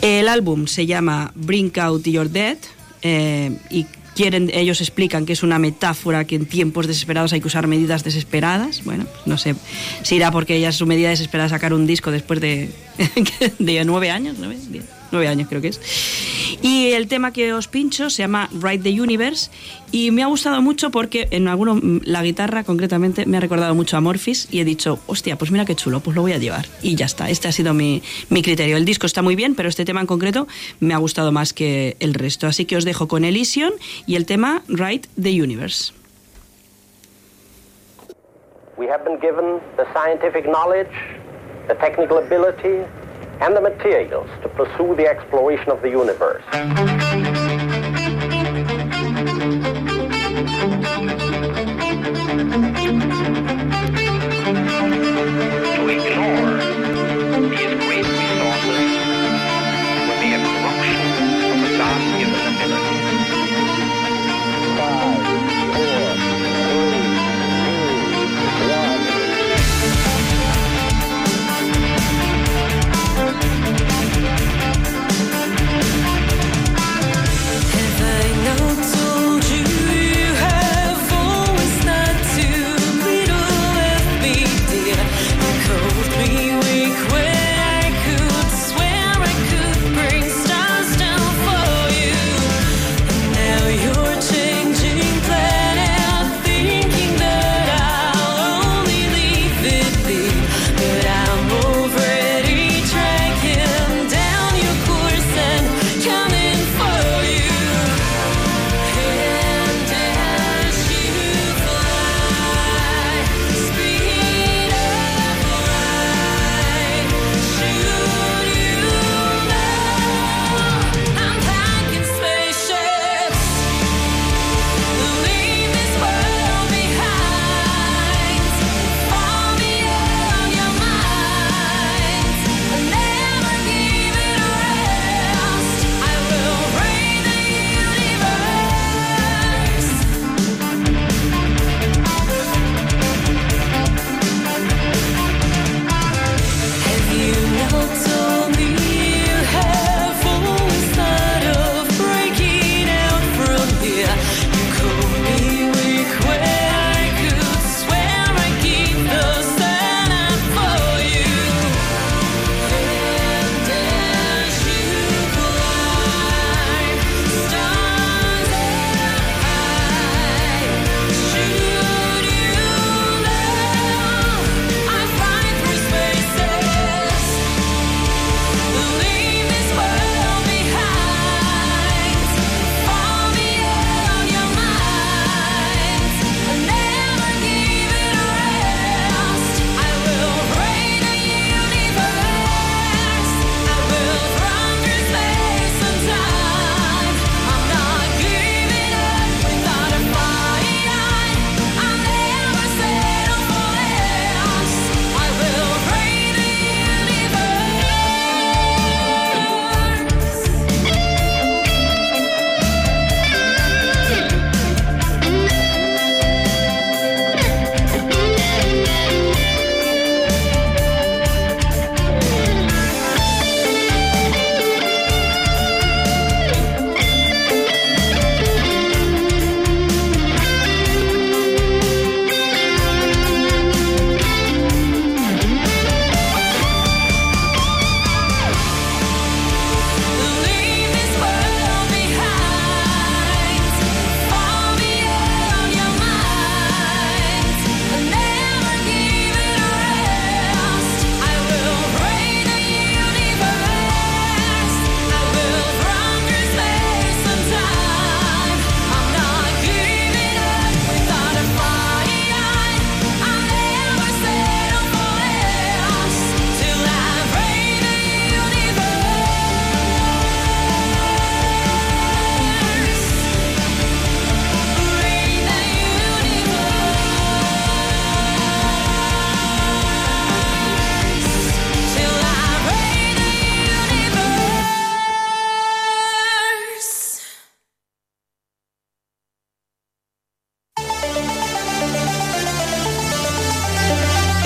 El 0.00 0.28
álbum 0.28 0.66
se 0.66 0.86
llama 0.86 1.32
Bring 1.34 1.72
Out 1.78 2.04
Your 2.06 2.30
Dead 2.30 2.56
eh, 3.02 3.56
y 3.70 3.84
quieren, 4.18 4.50
ellos 4.52 4.80
explican 4.80 5.26
que 5.26 5.32
es 5.32 5.44
una 5.44 5.60
metáfora 5.60 6.24
que 6.24 6.34
en 6.34 6.46
tiempos 6.46 6.88
desesperados 6.88 7.32
hay 7.32 7.40
que 7.40 7.46
usar 7.46 7.68
medidas 7.68 8.02
desesperadas. 8.02 8.82
Bueno, 8.84 9.06
no 9.26 9.38
sé 9.38 9.54
si 10.02 10.16
irá 10.16 10.32
porque 10.32 10.56
ella 10.56 10.72
su 10.72 10.86
medida 10.86 11.08
desesperada 11.08 11.48
sacar 11.48 11.72
un 11.72 11.86
disco 11.86 12.10
después 12.10 12.40
de, 12.40 12.68
de 13.60 13.84
nueve 13.84 14.10
años, 14.10 14.36
¿nueve? 14.40 14.72
Diez, 14.72 14.84
nueve 15.10 15.28
años 15.28 15.48
creo 15.48 15.60
que 15.60 15.68
es. 15.68 15.80
Y 16.62 16.92
el 16.92 17.08
tema 17.08 17.32
que 17.32 17.52
os 17.52 17.68
pincho 17.68 18.10
se 18.10 18.22
llama 18.22 18.48
Ride 18.52 18.82
the 18.82 19.00
Universe 19.00 19.50
y 19.92 20.10
me 20.10 20.22
ha 20.22 20.26
gustado 20.26 20.60
mucho 20.60 20.90
porque 20.90 21.28
en 21.30 21.48
alguno, 21.48 21.80
la 22.04 22.22
guitarra 22.22 22.64
concretamente 22.64 23.26
me 23.26 23.36
ha 23.36 23.40
recordado 23.40 23.74
mucho 23.74 23.96
a 23.96 24.00
Morphis 24.00 24.48
y 24.50 24.60
he 24.60 24.64
dicho, 24.64 24.98
hostia, 25.06 25.36
pues 25.36 25.50
mira 25.50 25.64
qué 25.64 25.74
chulo, 25.74 26.00
pues 26.00 26.16
lo 26.16 26.22
voy 26.22 26.32
a 26.32 26.38
llevar. 26.38 26.66
Y 26.82 26.96
ya 26.96 27.06
está, 27.06 27.30
este 27.30 27.48
ha 27.48 27.52
sido 27.52 27.74
mi, 27.74 28.02
mi 28.28 28.42
criterio. 28.42 28.76
El 28.76 28.84
disco 28.84 29.06
está 29.06 29.22
muy 29.22 29.36
bien, 29.36 29.54
pero 29.54 29.68
este 29.68 29.84
tema 29.84 30.00
en 30.00 30.06
concreto 30.06 30.48
me 30.80 30.94
ha 30.94 30.98
gustado 30.98 31.32
más 31.32 31.52
que 31.52 31.96
el 32.00 32.14
resto. 32.14 32.46
Así 32.46 32.64
que 32.64 32.76
os 32.76 32.84
dejo 32.84 33.08
con 33.08 33.24
Elysion 33.24 33.72
y 34.06 34.16
el 34.16 34.26
tema 34.26 34.62
Ride 34.68 35.08
the 35.20 35.42
Universe. 35.42 35.92
We 38.76 38.86
have 38.88 39.04
been 39.04 39.18
given 39.20 39.60
the 39.76 39.84
scientific 39.92 40.44
knowledge, 40.46 40.92
the 41.66 41.74
technical 41.74 42.18
and 43.40 43.56
the 43.56 43.60
materials 43.60 44.28
to 44.42 44.48
pursue 44.48 44.94
the 44.96 45.06
exploration 45.06 45.70
of 45.70 45.80
the 45.82 45.90
universe. 45.90 46.42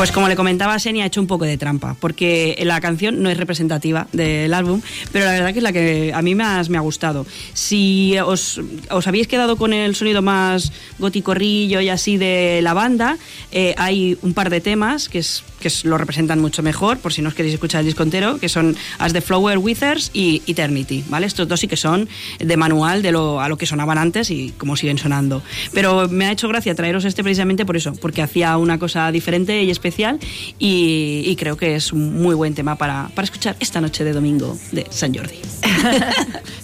Pues 0.02 0.10
como 0.10 0.26
le 0.26 0.34
comentaba, 0.34 0.76
Seni 0.80 1.00
ha 1.00 1.06
hecho 1.06 1.20
un 1.20 1.28
poco 1.28 1.44
de 1.44 1.56
trampa, 1.56 1.94
porque 2.00 2.60
la 2.64 2.80
canción 2.80 3.22
no 3.22 3.30
es 3.30 3.36
representativa 3.36 4.08
del 4.10 4.52
álbum, 4.52 4.82
pero 5.12 5.26
la 5.26 5.30
verdad 5.30 5.52
que 5.52 5.60
es 5.60 5.62
la 5.62 5.72
que 5.72 6.12
a 6.12 6.20
mí 6.22 6.34
más 6.34 6.68
me 6.70 6.76
ha 6.76 6.80
gustado. 6.80 7.24
Si 7.52 8.18
os, 8.18 8.60
habéis 9.06 9.28
quedado 9.28 9.54
con 9.54 9.72
el 9.72 9.94
sonido 9.94 10.20
más 10.20 10.72
goticorrillo 10.98 11.80
y 11.80 11.88
así 11.88 12.16
de 12.16 12.58
la 12.64 12.74
banda, 12.74 13.16
eh, 13.52 13.76
hay 13.78 14.18
un 14.22 14.34
par 14.34 14.50
de 14.50 14.60
temas 14.60 15.08
que, 15.08 15.20
es, 15.20 15.44
que 15.62 15.70
lo 15.84 15.96
representan 15.96 16.40
mucho 16.40 16.62
mejor, 16.62 16.98
por 16.98 17.12
si 17.14 17.22
no 17.22 17.28
os 17.30 17.34
queréis 17.34 17.54
escuchar 17.54 17.80
el 17.80 17.86
disco 17.86 18.02
entero, 18.02 18.38
que 18.38 18.50
son 18.50 18.76
As 18.98 19.14
the 19.14 19.22
Flower 19.22 19.56
Withers 19.56 20.10
y 20.12 20.42
Eternity, 20.46 21.04
¿vale? 21.08 21.26
Estos 21.26 21.48
dos 21.48 21.60
sí 21.60 21.68
que 21.68 21.76
son 21.78 22.08
de 22.38 22.56
manual 22.58 23.00
de 23.02 23.12
lo, 23.12 23.40
a 23.40 23.48
lo 23.48 23.56
que 23.56 23.64
sonaban 23.64 23.96
antes 23.96 24.30
y 24.30 24.52
como 24.58 24.76
siguen 24.76 24.98
sonando. 24.98 25.42
Pero 25.72 26.08
me 26.08 26.26
ha 26.26 26.32
hecho 26.32 26.48
gracia 26.48 26.74
traeros 26.74 27.04
este 27.06 27.22
precisamente 27.22 27.64
por 27.64 27.76
eso, 27.78 27.92
porque 27.94 28.20
hacía 28.20 28.56
una 28.58 28.78
cosa 28.78 29.10
diferente 29.12 29.62
y 29.62 29.70
especial 29.70 30.18
y, 30.58 31.22
y 31.24 31.36
creo 31.36 31.56
que 31.56 31.76
es 31.76 31.92
un 31.92 32.20
muy 32.20 32.34
buen 32.34 32.54
tema 32.54 32.76
para, 32.76 33.08
para 33.14 33.24
escuchar 33.24 33.56
esta 33.60 33.80
noche 33.80 34.02
de 34.04 34.12
domingo 34.12 34.58
de 34.72 34.84
San 34.90 35.14
Jordi. 35.14 35.36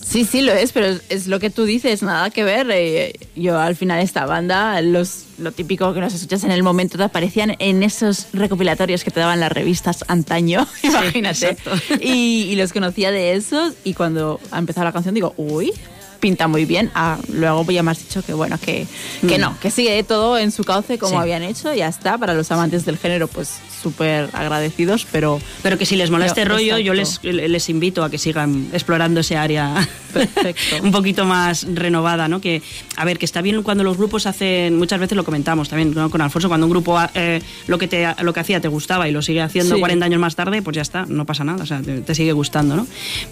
Sí, 0.08 0.24
sí, 0.24 0.40
lo 0.40 0.52
es, 0.54 0.72
pero 0.72 0.86
es- 0.86 1.02
es 1.10 1.26
lo 1.26 1.38
que 1.38 1.50
tú 1.50 1.64
dices, 1.66 2.02
nada 2.02 2.30
que 2.30 2.42
ver. 2.42 2.66
eh, 2.70 3.12
yo 3.36 3.58
al 3.60 3.76
final 3.76 4.00
esta 4.00 4.24
banda, 4.24 4.80
los, 4.80 5.24
lo 5.38 5.52
típico 5.52 5.92
que 5.92 6.00
nos 6.00 6.14
escuchas 6.14 6.44
en 6.44 6.50
el 6.50 6.62
momento 6.62 6.96
te 6.96 7.04
aparecían 7.04 7.56
en 7.58 7.82
esos 7.82 8.28
recopilatorios 8.32 8.87
que 9.04 9.10
te 9.10 9.20
daban 9.20 9.40
las 9.40 9.52
revistas 9.52 10.04
antaño, 10.08 10.66
imagínate. 10.82 11.56
Y, 12.00 12.48
y 12.50 12.56
los 12.56 12.72
conocía 12.72 13.10
de 13.10 13.34
esos 13.34 13.74
y 13.84 13.94
cuando 13.94 14.40
ha 14.50 14.58
empezado 14.58 14.84
la 14.84 14.92
canción 14.92 15.14
digo, 15.14 15.34
uy, 15.36 15.72
pinta 16.20 16.48
muy 16.48 16.64
bien. 16.64 16.90
Ah, 16.94 17.18
luego 17.32 17.64
ya 17.70 17.82
me 17.82 17.90
has 17.90 17.98
dicho 18.00 18.22
que 18.22 18.32
bueno, 18.34 18.58
que, 18.58 18.86
que 19.26 19.38
Mm. 19.38 19.40
no, 19.40 19.60
que 19.60 19.70
sigue 19.70 20.02
todo 20.02 20.38
en 20.38 20.50
su 20.52 20.64
cauce 20.64 20.98
como 20.98 21.12
Sí. 21.12 21.16
habían 21.16 21.42
hecho, 21.42 21.72
ya 21.74 21.88
está. 21.88 22.18
Para 22.18 22.34
los 22.34 22.50
amantes 22.50 22.84
del 22.84 22.98
género, 22.98 23.28
pues 23.28 23.50
súper 23.82 24.28
agradecidos, 24.32 25.06
pero... 25.12 25.40
Pero 25.62 25.78
que 25.78 25.86
si 25.86 25.94
les 25.96 26.10
mola 26.10 26.26
este 26.26 26.44
rollo, 26.44 26.78
yo 26.78 26.94
les, 26.94 27.10
exacto. 27.18 27.30
les 27.30 27.68
invito 27.68 28.02
a 28.02 28.10
que 28.10 28.18
sigan 28.18 28.68
explorando 28.72 29.20
ese 29.20 29.36
área 29.36 29.86
un 30.82 30.90
poquito 30.90 31.24
más 31.24 31.64
renovada, 31.74 32.26
¿no? 32.28 32.40
Que, 32.40 32.60
a 32.96 33.04
ver, 33.04 33.18
que 33.18 33.24
está 33.24 33.40
bien 33.40 33.62
cuando 33.62 33.84
los 33.84 33.96
grupos 33.96 34.26
hacen, 34.26 34.76
muchas 34.76 34.98
veces 34.98 35.14
lo 35.16 35.24
comentamos 35.24 35.68
también 35.68 35.94
¿no? 35.94 36.10
con 36.10 36.20
Alfonso, 36.20 36.48
cuando 36.48 36.66
un 36.66 36.70
grupo 36.72 36.98
eh, 37.14 37.40
lo, 37.68 37.78
que 37.78 37.86
te, 37.86 38.06
lo 38.22 38.32
que 38.32 38.40
hacía 38.40 38.60
te 38.60 38.68
gustaba 38.68 39.08
y 39.08 39.12
lo 39.12 39.22
sigue 39.22 39.40
haciendo 39.42 39.74
Sí. 39.76 39.80
40 39.80 40.06
años 40.06 40.20
más 40.20 40.34
tarde, 40.34 40.60
pues 40.62 40.74
ya 40.74 40.82
está, 40.82 41.04
no 41.06 41.24
pasa 41.24 41.44
nada, 41.44 41.62
o 41.62 41.66
sea, 41.66 41.80
te, 41.80 42.00
te 42.00 42.14
sigue 42.14 42.32
gustando, 42.32 42.74
¿no? 42.76 42.86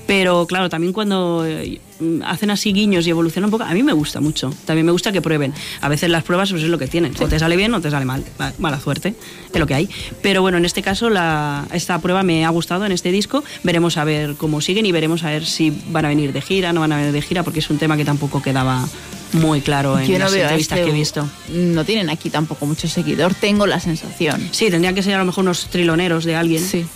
Pero 0.06 0.46
claro, 0.46 0.68
también 0.68 0.92
cuando 0.92 1.44
eh, 1.46 1.80
hacen 2.24 2.50
así 2.50 2.72
guiños 2.76 3.06
y 3.06 3.10
evolucionan 3.10 3.46
un 3.46 3.50
poco, 3.50 3.64
a 3.64 3.72
mí 3.74 3.82
me 3.82 3.92
gusta 3.94 4.20
mucho, 4.20 4.52
también 4.66 4.86
me 4.86 4.92
gusta 4.92 5.10
que 5.10 5.20
prueben. 5.20 5.52
A 5.80 5.88
veces 5.88 6.10
las 6.10 6.22
pruebas 6.22 6.50
pues 6.50 6.62
es 6.62 6.68
lo 6.68 6.78
que 6.78 6.86
tienen, 6.86 7.14
o 7.18 7.26
te 7.26 7.38
sale 7.38 7.56
bien 7.56 7.74
o 7.74 7.80
te 7.80 7.90
sale 7.90 8.04
mal, 8.04 8.22
mala 8.58 8.78
suerte, 8.78 9.14
es 9.52 9.58
lo 9.58 9.66
que 9.66 9.74
hay. 9.74 9.88
Pero 10.22 10.42
bueno, 10.42 10.58
en 10.58 10.64
este 10.64 10.82
caso 10.82 11.10
la, 11.10 11.66
esta 11.72 11.98
prueba 11.98 12.22
me 12.22 12.44
ha 12.44 12.50
gustado 12.50 12.84
en 12.86 12.92
este 12.92 13.10
disco, 13.10 13.42
veremos 13.64 13.96
a 13.96 14.04
ver 14.04 14.34
cómo 14.36 14.60
siguen 14.60 14.86
y 14.86 14.92
veremos 14.92 15.24
a 15.24 15.30
ver 15.30 15.44
si 15.46 15.72
van 15.90 16.04
a 16.04 16.08
venir 16.08 16.32
de 16.32 16.40
gira, 16.42 16.72
no 16.72 16.80
van 16.80 16.92
a 16.92 16.96
venir 16.98 17.12
de 17.12 17.22
gira, 17.22 17.42
porque 17.42 17.60
es 17.60 17.70
un 17.70 17.78
tema 17.78 17.96
que 17.96 18.04
tampoco 18.04 18.42
quedaba 18.42 18.86
muy 19.32 19.60
claro 19.60 19.98
en 19.98 20.06
Yo 20.06 20.18
no 20.18 20.26
las 20.26 20.34
entrevistas 20.34 20.78
este- 20.78 20.88
que 20.90 20.94
he 20.94 20.98
visto. 20.98 21.28
No 21.52 21.84
tienen 21.84 22.10
aquí 22.10 22.30
tampoco 22.30 22.66
mucho 22.66 22.88
seguidor, 22.88 23.34
tengo 23.34 23.66
la 23.66 23.80
sensación. 23.80 24.48
Sí, 24.52 24.70
tendrían 24.70 24.94
que 24.94 25.02
ser 25.02 25.14
a 25.14 25.18
lo 25.18 25.24
mejor 25.24 25.42
unos 25.44 25.66
triloneros 25.68 26.24
de 26.24 26.36
alguien. 26.36 26.62
Sí. 26.62 26.86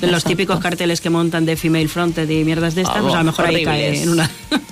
De 0.00 0.06
los 0.06 0.22
típicos 0.24 0.60
carteles 0.60 1.00
que 1.00 1.10
montan 1.10 1.44
de 1.44 1.56
female 1.56 1.88
fronted 1.88 2.28
y 2.30 2.44
mierdas 2.44 2.74
de 2.76 2.82
estas, 2.82 3.00
pues 3.02 3.14
a 3.14 3.18
lo 3.18 3.24
mejor 3.24 3.46
ahí 3.46 3.64
cae 3.64 4.00
en 4.02 4.08
una, 4.10 4.30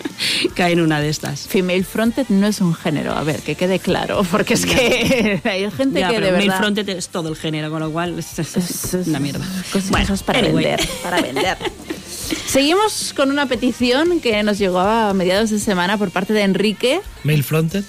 cae 0.55 0.72
en 0.74 0.80
una 0.80 1.00
de 1.00 1.08
estas. 1.08 1.48
Female 1.48 1.82
fronted 1.84 2.26
no 2.28 2.46
es 2.46 2.60
un 2.60 2.74
género, 2.74 3.12
a 3.12 3.22
ver, 3.24 3.40
que 3.40 3.56
quede 3.56 3.78
claro, 3.80 4.22
porque 4.30 4.55
es 4.55 4.64
que 4.66 5.40
hay 5.44 5.68
gente 5.72 5.98
Ya, 6.00 6.08
que 6.10 6.14
pero 6.14 6.26
de 6.26 6.32
male 6.32 6.44
verdad... 6.44 6.58
fronted 6.58 6.88
es 6.90 7.08
todo 7.08 7.28
el 7.28 7.36
género, 7.36 7.70
con 7.70 7.80
lo 7.80 7.90
cual 7.90 8.18
es, 8.18 8.38
es- 8.38 8.94
es 8.94 9.06
una 9.08 9.18
mierda. 9.18 9.44
Cosas 9.72 9.90
Bueno, 9.90 10.14
para 10.24 10.38
anyway. 10.38 10.64
vender, 10.64 10.88
para 11.02 11.20
vender. 11.20 11.58
Seguimos 12.46 13.12
con 13.16 13.30
una 13.30 13.46
petición 13.46 14.20
que 14.20 14.42
nos 14.42 14.58
llegó 14.58 14.78
a 14.80 15.12
mediados 15.12 15.50
de 15.50 15.58
semana 15.58 15.98
por 15.98 16.10
parte 16.10 16.32
de 16.32 16.42
Enrique. 16.42 17.00
Mail 17.24 17.42
fronted. 17.44 17.84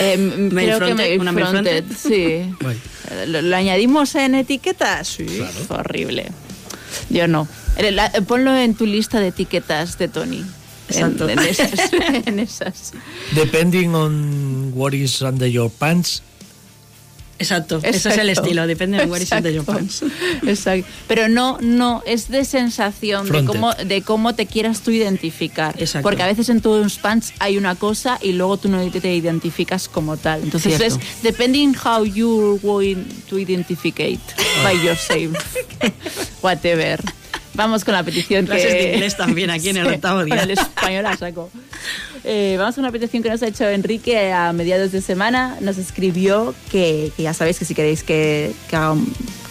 Eh, 0.00 0.16
Mail 0.16 0.50
creo 0.66 0.78
fronted, 0.78 1.04
que 1.04 1.18
una 1.18 1.32
mail 1.32 1.46
fronted, 1.46 1.84
sí. 1.96 2.54
¿Lo, 3.26 3.42
lo 3.42 3.56
añadimos 3.56 4.14
en 4.14 4.34
etiquetas? 4.36 5.08
Sí, 5.08 5.26
horrible. 5.68 6.30
Yo 7.10 7.26
no. 7.28 7.48
Eh, 7.76 7.90
la- 7.90 8.06
eh, 8.06 8.22
ponlo 8.22 8.56
en 8.56 8.74
tu 8.74 8.86
lista 8.86 9.18
de 9.20 9.28
etiquetas 9.28 9.98
de 9.98 10.08
Tony. 10.08 10.38
En- 10.38 10.46
Exacto. 10.88 11.28
En, 11.28 11.38
esas, 11.40 11.92
en 12.26 12.38
esas. 12.38 12.92
Depending 13.34 13.94
on 13.94 14.72
what 14.74 14.92
is 14.92 15.20
under 15.22 15.48
your 15.48 15.70
pants. 15.70 16.22
Exacto, 17.42 17.80
ese 17.82 18.08
es 18.08 18.18
el 18.18 18.28
Exacto. 18.28 18.48
estilo, 18.48 18.66
depende 18.66 18.98
de 18.98 19.06
where 19.06 19.22
is 19.22 19.32
in 19.32 19.42
the 19.42 19.52
your 19.52 19.62
Exacto. 19.62 19.72
pants. 19.78 20.02
Exacto. 20.46 20.86
Pero 21.08 21.28
no, 21.28 21.58
no, 21.60 22.02
es 22.06 22.28
de 22.28 22.44
sensación 22.44 23.28
de 23.30 23.44
cómo, 23.44 23.72
de 23.74 24.02
cómo 24.02 24.34
te 24.34 24.46
quieras 24.46 24.80
tú 24.82 24.90
identificar. 24.90 25.74
Exacto. 25.78 26.02
Porque 26.02 26.22
a 26.22 26.26
veces 26.26 26.48
en 26.48 26.60
tus 26.60 26.98
pants 26.98 27.32
hay 27.38 27.58
una 27.58 27.74
cosa 27.74 28.18
y 28.22 28.32
luego 28.32 28.56
tú 28.56 28.68
no 28.68 28.78
te, 28.90 29.14
identificas 29.14 29.88
como 29.88 30.16
tal. 30.16 30.42
Entonces 30.42 30.76
Cierto. 30.76 30.96
es 30.96 31.22
depending 31.22 31.74
how 31.74 32.04
you 32.04 32.58
going 32.62 33.04
to 33.28 33.38
identificate 33.38 34.20
by 34.62 34.74
yourself. 34.84 35.56
Whatever. 36.42 37.00
Vamos 37.54 37.84
con 37.84 37.92
la 37.94 38.02
petición 38.02 38.46
Clases 38.46 38.66
que... 38.66 38.74
de 38.74 38.92
inglés 38.94 39.16
también 39.16 39.50
aquí 39.50 39.68
en 39.68 39.76
el 39.76 39.86
octavo 39.94 40.24
día. 40.24 40.42
el 40.42 40.50
español 40.52 41.06
a 41.06 41.16
saco. 41.16 41.50
Eh, 42.24 42.56
vamos 42.58 42.74
con 42.76 42.84
una 42.84 42.92
petición 42.92 43.22
que 43.22 43.28
nos 43.30 43.42
ha 43.42 43.48
hecho 43.48 43.68
Enrique 43.68 44.32
a 44.32 44.52
mediados 44.52 44.92
de 44.92 45.00
semana. 45.02 45.56
Nos 45.60 45.76
escribió 45.78 46.54
que, 46.70 47.12
que 47.16 47.22
ya 47.24 47.34
sabéis 47.34 47.58
que 47.58 47.64
si 47.64 47.74
queréis 47.74 48.02
que, 48.04 48.52
que, 48.70 48.76
haga- 48.76 48.96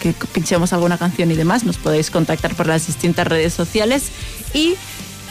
que 0.00 0.14
pinchemos 0.32 0.72
alguna 0.72 0.98
canción 0.98 1.30
y 1.30 1.34
demás, 1.34 1.64
nos 1.64 1.76
podéis 1.76 2.10
contactar 2.10 2.54
por 2.54 2.66
las 2.66 2.86
distintas 2.86 3.26
redes 3.26 3.52
sociales. 3.54 4.04
Y 4.54 4.74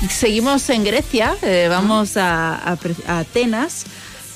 seguimos 0.10 0.70
en 0.70 0.84
Grecia, 0.84 1.36
eh, 1.42 1.68
vamos 1.70 2.16
a, 2.18 2.56
a 2.56 2.78
a 3.08 3.20
Atenas 3.20 3.86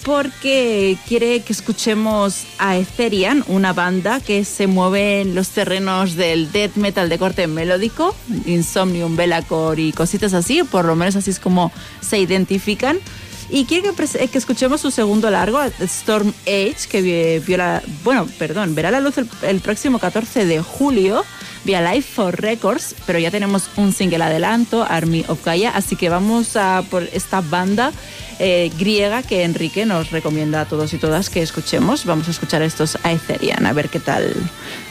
porque 0.05 0.97
quiere 1.07 1.41
que 1.41 1.51
escuchemos 1.51 2.45
a 2.59 2.77
Etherian, 2.77 3.43
una 3.47 3.73
banda 3.73 4.19
que 4.19 4.45
se 4.45 4.67
mueve 4.67 5.21
en 5.21 5.33
los 5.33 5.49
terrenos 5.49 6.15
del 6.15 6.51
death 6.51 6.75
metal 6.75 7.09
de 7.09 7.17
corte 7.17 7.47
melódico, 7.47 8.15
Insomnium, 8.45 9.15
Bellacore 9.15 9.81
y 9.81 9.91
cositas 9.93 10.35
así, 10.35 10.63
por 10.63 10.85
lo 10.85 10.95
menos 10.95 11.15
así 11.15 11.31
es 11.31 11.39
como 11.39 11.71
se 12.01 12.19
identifican. 12.19 12.99
Y 13.49 13.65
que, 13.65 13.81
pres- 13.93 14.29
que 14.29 14.37
escuchemos 14.37 14.81
su 14.81 14.89
segundo 14.91 15.29
largo, 15.29 15.61
Storm 15.79 16.33
Age, 16.47 16.75
que 16.89 17.01
vi- 17.01 17.39
vio 17.45 17.57
bueno, 18.03 18.27
perdón, 18.39 18.73
verá 18.75 18.89
la 18.91 18.99
luz 18.99 19.17
el, 19.17 19.29
el 19.43 19.59
próximo 19.61 19.99
14 19.99 20.45
de 20.45 20.61
julio 20.61 21.23
vía 21.63 21.81
Life 21.93 22.13
for 22.15 22.39
Records, 22.39 22.95
pero 23.07 23.17
ya 23.17 23.31
tenemos 23.31 23.69
un 23.75 23.91
single 23.93 24.23
adelanto, 24.23 24.85
Army 24.87 25.25
of 25.27 25.43
Gaia, 25.43 25.71
así 25.71 25.95
que 25.95 26.09
vamos 26.09 26.55
a 26.57 26.83
por 26.91 27.03
esta 27.11 27.41
banda 27.41 27.91
eh, 28.37 28.71
griega 28.77 29.23
que 29.23 29.43
Enrique 29.43 29.85
nos 29.85 30.11
recomienda 30.11 30.61
a 30.61 30.65
todos 30.65 30.93
y 30.93 30.97
todas 30.97 31.29
que 31.31 31.41
escuchemos. 31.41 32.05
Vamos 32.05 32.27
a 32.27 32.31
escuchar 32.31 32.61
estos 32.61 32.97
Aetherian, 33.03 33.65
a 33.65 33.73
ver 33.73 33.89
qué 33.89 33.99
tal 33.99 34.31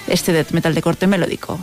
este 0.08 0.33
death 0.33 0.50
metal 0.52 0.74
de 0.74 0.83
corte 0.83 1.07
melódico. 1.07 1.60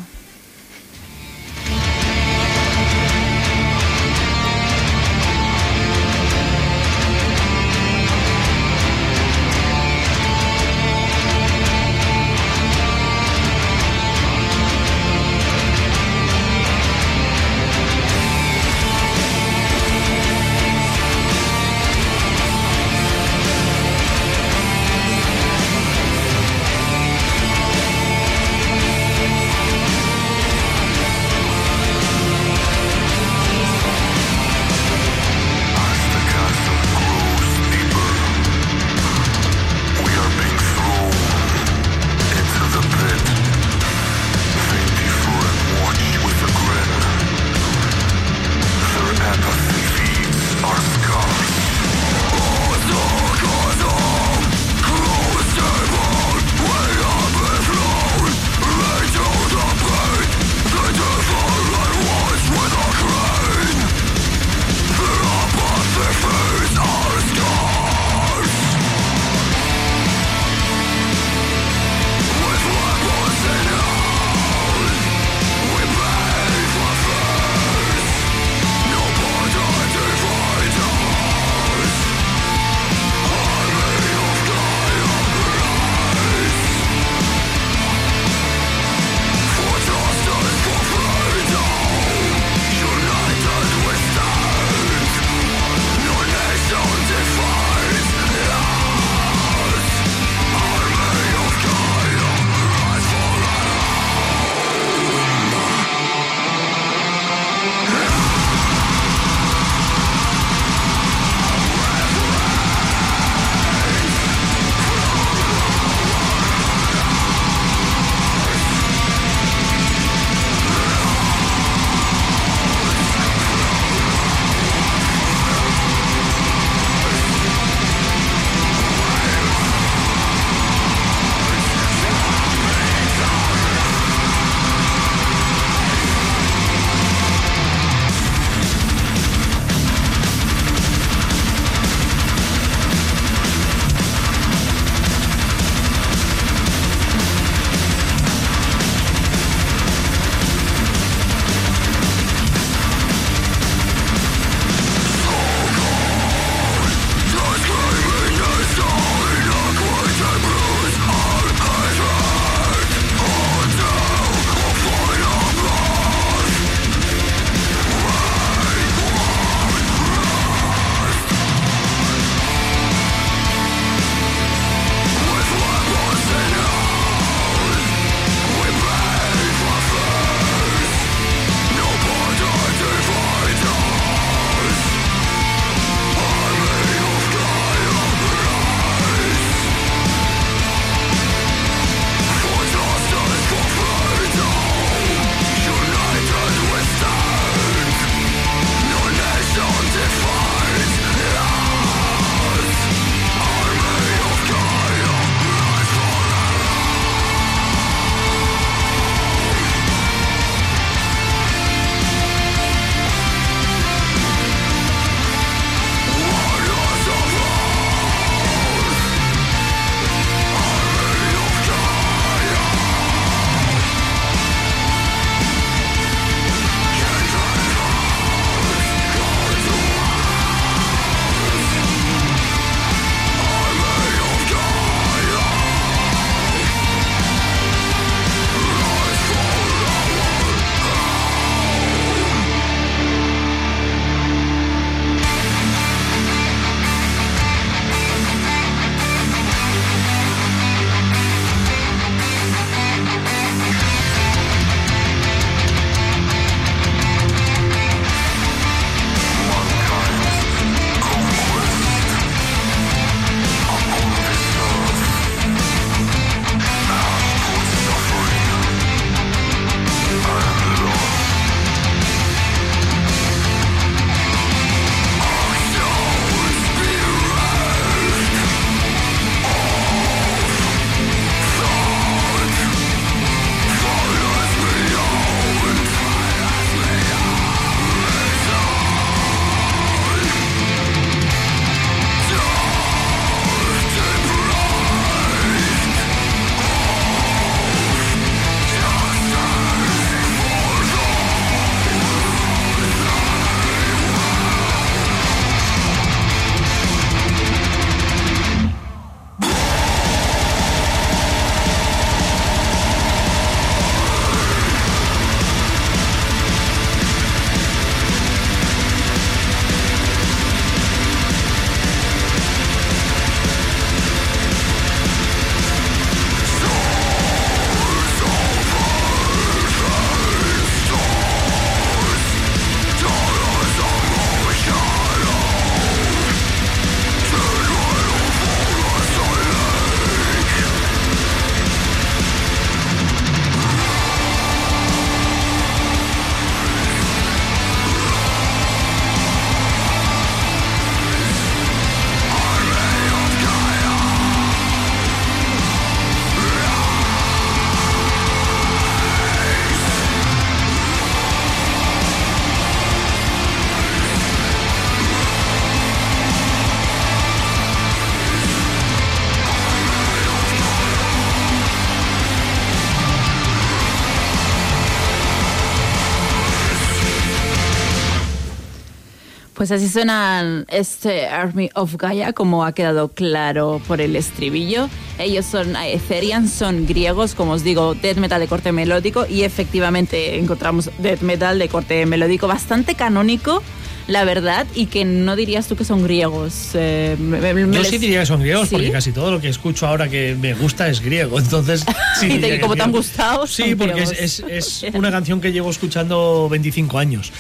Pues 379.62 379.70
así 379.70 379.88
suenan 379.90 380.66
este 380.70 381.28
Army 381.28 381.70
of 381.76 381.94
Gaia, 381.96 382.34
como 382.34 382.66
ha 382.66 382.72
quedado 382.74 383.10
claro 383.10 383.80
por 383.88 384.02
el 384.02 384.16
estribillo. 384.16 384.90
Ellos 385.20 385.46
son 385.46 385.76
Aetherian, 385.76 386.50
son 386.50 386.88
griegos, 386.88 387.36
como 387.36 387.52
os 387.52 387.64
digo, 387.64 387.94
death 387.94 388.18
metal 388.18 388.42
de 388.42 388.48
corte 388.48 388.72
melódico 388.72 389.28
y 389.30 389.44
efectivamente 389.44 390.40
encontramos 390.40 390.90
death 390.98 391.22
metal 391.22 391.60
de 391.60 391.70
corte 391.70 392.08
melódico 392.08 392.48
bastante 392.48 392.96
canónico, 392.96 393.62
la 394.08 394.24
verdad, 394.26 394.66
y 394.74 394.88
que 394.88 395.06
no 395.06 395.36
dirías 395.36 395.68
tú 395.68 395.76
que 395.76 395.86
son 395.86 396.02
griegos. 396.04 396.72
Eh, 396.74 397.16
me- 397.20 397.40
me- 397.54 397.62
Yo 397.62 397.68
les- 397.68 397.88
sí 397.88 398.00
diría 398.00 398.22
que 398.22 398.26
son 398.26 398.42
griegos 398.42 398.68
¿Sí? 398.68 398.74
porque 398.76 398.92
casi 398.92 399.12
todo 399.12 399.30
lo 399.30 399.40
que 399.40 399.48
escucho 399.50 399.86
ahora 399.86 400.10
que 400.10 400.36
me 400.42 400.56
gusta 400.56 400.90
es 400.90 401.02
griego. 401.02 401.38
Entonces, 401.38 401.86
sí. 402.20 402.26
Y 402.34 402.40
te- 402.40 402.60
como 402.60 402.76
te 402.76 402.82
han 402.82 402.92
gustado, 402.92 403.46
Sí, 403.46 403.76
porque 403.76 404.02
es, 404.02 404.10
griegos. 404.42 404.44
es- 404.50 404.84
es 404.84 404.86
una 404.96 405.12
canción 405.12 405.40
que 405.40 405.52
llevo 405.52 405.70
escuchando 405.70 406.50
25 406.50 406.98
años. 406.98 407.32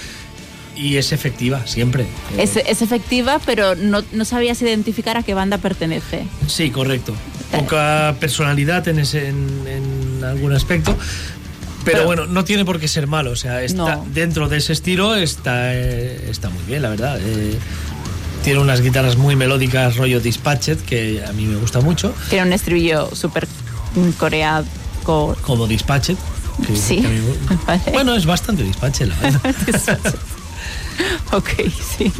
Y 0.81 0.97
es 0.97 1.11
efectiva, 1.11 1.67
siempre. 1.67 2.07
Es, 2.37 2.55
es 2.57 2.81
efectiva, 2.81 3.39
pero 3.45 3.75
no, 3.75 4.03
no 4.11 4.25
sabías 4.25 4.61
identificar 4.61 5.15
a 5.17 5.23
qué 5.23 5.33
banda 5.35 5.57
pertenece. 5.59 6.25
Sí, 6.47 6.71
correcto. 6.71 7.13
Poca 7.51 8.15
personalidad 8.19 8.87
en, 8.87 8.97
ese, 8.99 9.27
en, 9.29 9.47
en 9.67 10.23
algún 10.23 10.53
aspecto. 10.53 10.97
Pero, 11.85 11.97
Pero- 11.97 12.05
bueno, 12.05 12.25
no 12.25 12.43
tiene 12.45 12.65
por 12.65 12.79
qué 12.79 12.87
ser 12.87 13.05
malo. 13.07 13.31
O 13.31 13.35
sea, 13.35 13.61
está 13.61 13.95
No. 13.97 14.05
dentro 14.13 14.49
de 14.49 14.57
ese 14.57 14.73
estilo 14.73 15.15
está, 15.15 15.73
eh, 15.75 16.27
está 16.29 16.49
muy 16.49 16.63
bien, 16.65 16.81
la 16.81 16.89
verdad. 16.89 17.19
Eh, 17.21 17.55
tiene 18.43 18.59
unas 18.59 18.81
guitarras 18.81 19.17
muy 19.17 19.35
melódicas, 19.35 19.97
rollo 19.97 20.19
Dispatched, 20.19 20.77
que 20.79 21.23
a 21.27 21.31
mí 21.33 21.45
me 21.45 21.57
gusta 21.57 21.79
mucho. 21.81 22.13
Tiene 22.29 22.47
un 22.47 22.53
estribillo 22.53 23.13
súper 23.15 23.47
coreado. 24.17 24.65
Como 25.03 25.67
Dispatched. 25.67 26.15
que- 26.65 26.75
Sí. 26.75 26.97
que 26.97 27.07
mí 27.07 27.19
me- 27.19 27.91
bueno, 27.93 28.15
es 28.15 28.25
bastante 28.25 28.63
Dispatched, 28.63 29.07
la 29.07 29.15
verdad. 29.17 29.55
Ok, 31.33 31.49
sí. 31.97 32.11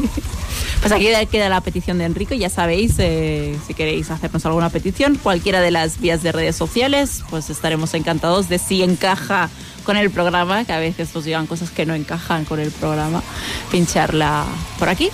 Pues 0.80 0.92
aquí 0.92 1.08
queda 1.30 1.50
la 1.50 1.62
petición 1.62 1.98
de 1.98 2.06
Enrique, 2.06 2.38
ya 2.40 2.50
sabéis, 2.50 2.94
eh, 2.98 3.56
si 3.68 3.74
queréis 3.74 4.10
hacernos 4.10 4.46
alguna 4.46 4.70
petición, 4.70 5.20
cualquiera 5.22 5.62
de 5.62 5.70
las 5.70 6.00
vías 6.00 6.24
de 6.24 6.32
redes 6.32 6.56
sociales, 6.56 7.24
pues 7.30 7.50
estaremos 7.50 7.94
encantados 7.94 8.50
de 8.50 8.58
si 8.58 8.82
encaja 8.82 9.50
con 9.84 9.98
el 9.98 10.10
programa, 10.10 10.66
que 10.66 10.74
a 10.74 10.80
veces 10.80 11.14
nos 11.14 11.26
llegan 11.26 11.46
cosas 11.46 11.70
que 11.72 11.86
no 11.86 11.94
encajan 11.94 12.46
con 12.46 12.60
el 12.60 12.72
programa, 12.72 13.22
pincharla 13.70 14.46
por 14.80 14.90
aquí. 14.90 15.10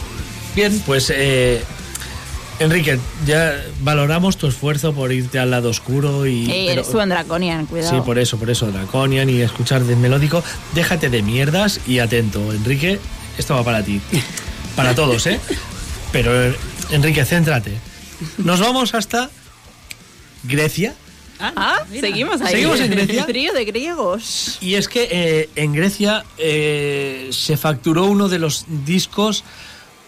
Bien, 0.56 0.81
pues 0.85 1.11
eh, 1.14 1.61
Enrique, 2.59 2.99
ya 3.25 3.61
valoramos 3.81 4.38
tu 4.38 4.47
esfuerzo 4.47 4.93
por 4.93 5.11
irte 5.11 5.38
al 5.38 5.51
lado 5.51 5.69
oscuro 5.69 6.25
y... 6.25 6.47
Pero- 6.67 6.83
tú 6.83 6.99
en 6.99 7.09
Draconian, 7.09 7.65
cuidado. 7.65 7.95
Sí, 7.95 8.01
por 8.06 8.17
eso, 8.17 8.38
por 8.38 8.49
eso, 8.49 8.72
Draconian 8.72 9.30
y 9.30 9.41
escuchar 9.41 9.83
de 9.83 9.95
melódico. 9.95 10.43
Déjate 10.73 11.09
de 11.09 11.22
mierdas 11.22 11.80
y 11.85 11.99
atento, 11.99 12.51
Enrique, 12.53 12.99
esto 13.38 13.56
va 13.56 13.64
para 13.64 13.83
ti. 13.83 14.01
Para 14.75 14.93
todos, 14.93 15.25
¿eh? 15.27 15.40
Pero, 16.11 16.43
eh, 16.43 16.56
Enrique, 16.91 17.25
céntrate. 17.25 17.77
Nos 18.38 18.59
vamos 18.59 18.93
hasta 18.93 19.30
Grecia. 20.43 20.95
Ah, 21.40 21.83
seguimos 21.91 22.41
ahí. 22.41 22.51
¿Seguimos 22.51 22.80
en 22.80 22.91
Grecia? 22.91 23.25
Trío 23.25 23.53
de 23.53 23.66
griegos. 23.66 24.57
Y 24.61 24.75
es 24.75 24.88
que 24.88 25.07
eh, 25.11 25.49
en 25.56 25.74
Grecia 25.74 26.25
eh, 26.38 27.30
se 27.32 27.57
facturó 27.57 28.06
uno 28.06 28.27
de 28.27 28.40
los 28.40 28.66
discos, 28.85 29.43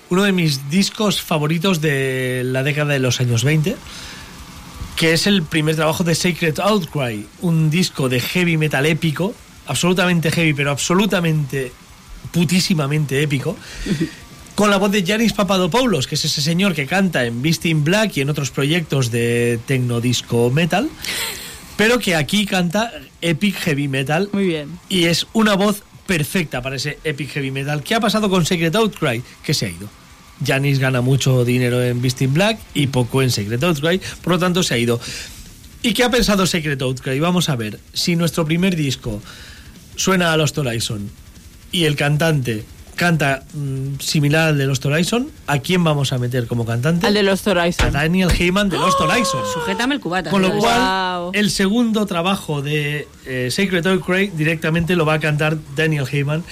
uno 0.10 0.24
de 0.24 0.32
mis 0.32 0.70
discos 0.70 1.22
favoritos 1.22 1.82
de 1.82 2.42
la 2.46 2.64
década 2.64 2.94
de 2.94 3.00
los 3.00 3.20
años 3.20 3.44
20, 3.44 3.76
que 4.96 5.14
es 5.14 5.28
el 5.28 5.44
primer 5.44 5.76
trabajo 5.76 6.04
de 6.04 6.16
Sacred 6.16 6.60
Outcry, 6.60 7.28
un 7.42 7.70
disco 7.70 8.10
de 8.10 8.20
heavy 8.20 8.58
metal 8.58 8.86
épico, 8.86 9.36
absolutamente 9.68 10.32
heavy, 10.32 10.54
pero 10.54 10.72
absolutamente 10.72 11.72
putísimamente 12.32 13.22
épico. 13.22 13.56
Con 14.56 14.70
la 14.70 14.78
voz 14.78 14.92
de 14.92 15.04
Yanis 15.04 15.34
Papadopoulos, 15.34 16.06
que 16.06 16.16
es 16.16 16.26
ese 16.26 16.42
señor 16.42 16.74
que 16.74 16.86
canta 16.86 17.26
en 17.26 17.42
Beast 17.42 17.66
in 17.66 17.84
Black 17.84 18.18
y 18.18 18.22
en 18.22 18.30
otros 18.30 18.52
proyectos 18.52 19.10
de 19.10 19.58
tecnodisco 19.66 20.52
metal, 20.52 20.90
pero 21.78 21.98
que 22.00 22.16
aquí 22.16 22.46
canta 22.46 22.92
epic 23.22 23.56
heavy 23.56 23.88
metal. 23.88 24.30
Muy 24.34 24.48
bien. 24.48 24.78
Y 24.90 25.06
es 25.06 25.28
una 25.32 25.56
voz 25.56 25.84
perfecta 26.06 26.62
para 26.62 26.76
ese 26.76 27.00
epic 27.06 27.30
heavy 27.30 27.52
metal. 27.52 27.84
¿Qué 27.84 27.96
ha 27.96 28.02
pasado 28.02 28.30
con 28.30 28.46
Secret 28.46 28.76
Outcry? 28.76 29.24
Que 29.44 29.54
se 29.54 29.68
ha 29.68 29.70
ido. 29.70 29.88
Janis 30.46 30.80
gana 30.80 31.02
mucho 31.02 31.46
dinero 31.46 31.82
en 31.82 32.02
Beast 32.02 32.22
in 32.22 32.34
Black 32.34 32.60
y 32.74 32.88
poco 32.88 33.22
en 33.22 33.32
Secret 33.32 33.64
Outcry, 33.64 34.02
por 34.22 34.34
lo 34.34 34.40
tanto 34.40 34.64
se 34.64 34.74
ha 34.74 34.78
ido. 34.78 35.00
¿Y 35.82 35.94
qué 35.94 36.04
ha 36.04 36.10
pensado 36.10 36.46
Secret 36.46 36.82
Outcry? 36.82 37.20
Vamos 37.20 37.48
a 37.48 37.56
ver, 37.56 37.80
si 37.94 38.16
nuestro 38.16 38.46
primer 38.46 38.76
disco 38.76 39.22
suena 39.96 40.34
a 40.34 40.38
los 40.38 40.58
Horizon 40.58 41.10
y 41.72 41.86
el 41.86 41.96
cantante 41.96 42.66
canta 43.00 43.44
mm, 43.54 44.00
similar 44.02 44.50
al 44.50 44.58
de 44.58 44.66
los 44.66 44.86
Horizon, 44.86 45.32
¿a 45.48 45.60
quién 45.60 45.86
vamos 45.86 46.12
a 46.12 46.18
meter 46.18 46.48
como 46.48 46.66
cantante? 46.66 47.08
Al 47.08 47.14
de 47.14 47.24
los 47.24 47.48
Horizon. 47.48 47.88
A 47.88 47.92
Daniel 47.92 48.30
Heyman 48.30 48.68
de 48.68 48.78
los 48.78 48.94
Horizon. 49.00 49.42
Sujétame 49.54 49.96
el 49.96 50.02
cubata. 50.02 50.30
Con 50.30 50.42
lo 50.42 50.52
cual, 50.58 51.30
el 51.34 51.50
segundo 51.50 52.06
trabajo 52.06 52.62
de 52.62 53.08
eh, 53.26 53.50
Sacred 53.52 53.88
Outcry 53.88 54.28
directamente 54.36 54.98
lo 54.98 55.06
va 55.06 55.14
a 55.14 55.20
cantar 55.20 55.58
Daniel 55.78 56.06
Heyman, 56.12 56.44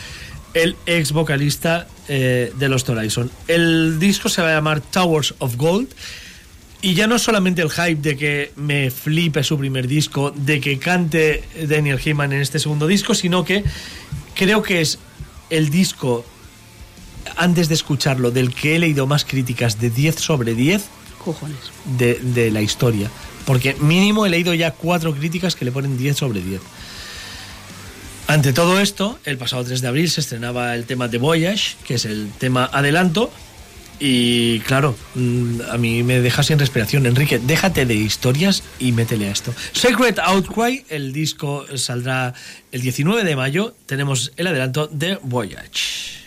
el 0.54 0.78
ex 0.86 1.12
vocalista 1.12 1.86
eh, 2.08 2.54
de 2.58 2.70
los 2.70 2.88
Horizon. 2.88 3.30
El 3.50 4.00
disco 4.00 4.30
se 4.30 4.42
va 4.42 4.52
a 4.52 4.54
llamar 4.54 4.80
Towers 4.80 5.36
of 5.40 5.58
Gold. 5.58 5.90
Y 6.80 6.94
ya 6.94 7.08
no 7.08 7.18
solamente 7.18 7.64
el 7.64 7.72
hype 7.72 7.96
de 7.96 8.16
que 8.16 8.52
me 8.56 8.92
flipe 8.92 9.44
su 9.44 9.58
primer 9.58 9.88
disco, 9.88 10.32
de 10.32 10.62
que 10.62 10.78
cante 10.78 11.44
Daniel 11.68 12.00
Heyman 12.00 12.32
en 12.34 12.42
este 12.42 12.60
segundo 12.60 12.86
disco, 12.86 13.16
sino 13.16 13.44
que 13.44 13.64
creo 14.38 14.62
que 14.62 14.82
es 14.82 15.00
el 15.50 15.70
disco, 15.70 16.26
antes 17.36 17.68
de 17.68 17.74
escucharlo, 17.76 18.32
del 18.32 18.54
que 18.54 18.76
he 18.76 18.80
leído 18.80 19.08
más 19.08 19.26
críticas 19.26 19.80
de 19.80 19.90
10 19.90 20.16
sobre 20.16 20.54
10 20.56 20.86
Cojones. 21.24 21.58
de, 21.98 22.16
de 22.16 22.52
la 22.52 22.62
historia. 22.62 23.10
Porque 23.46 23.76
mínimo 23.76 24.26
he 24.26 24.30
leído 24.30 24.54
ya 24.54 24.72
cuatro 24.72 25.14
críticas 25.16 25.56
que 25.56 25.66
le 25.66 25.72
ponen 25.72 25.98
10 25.98 26.18
sobre 26.18 26.42
10. 26.42 26.62
Ante 28.28 28.52
todo 28.52 28.80
esto, 28.82 29.20
el 29.24 29.38
pasado 29.38 29.64
3 29.64 29.82
de 29.82 29.88
abril 29.88 30.10
se 30.10 30.20
estrenaba 30.20 30.76
el 30.76 30.86
tema 30.86 31.08
de 31.08 31.18
Voyage, 31.18 31.78
que 31.86 31.96
es 31.96 32.06
el 32.06 32.30
tema 32.38 32.70
adelanto. 32.72 33.32
Y 34.00 34.60
claro, 34.62 34.96
mm, 35.16 35.62
a 35.72 35.78
mí 35.78 36.04
me 36.04 36.22
deja 36.22 36.44
sin 36.44 36.60
respiración. 36.60 37.06
Enrique, 37.06 37.40
déjate 37.40 37.86
de 37.86 37.96
historias 37.96 38.64
y 38.80 38.92
métele 38.92 39.28
a 39.28 39.32
esto. 39.32 39.54
Sacred 39.72 40.20
Outcry, 40.20 40.86
el 40.90 41.14
disco 41.14 41.66
saldrá 41.76 42.34
el 42.72 42.82
19 42.82 43.24
de 43.24 43.36
mayo. 43.36 43.76
Tenemos 43.86 44.34
el 44.38 44.48
adelanto 44.48 44.88
de 44.88 45.18
Voyage. 45.24 46.27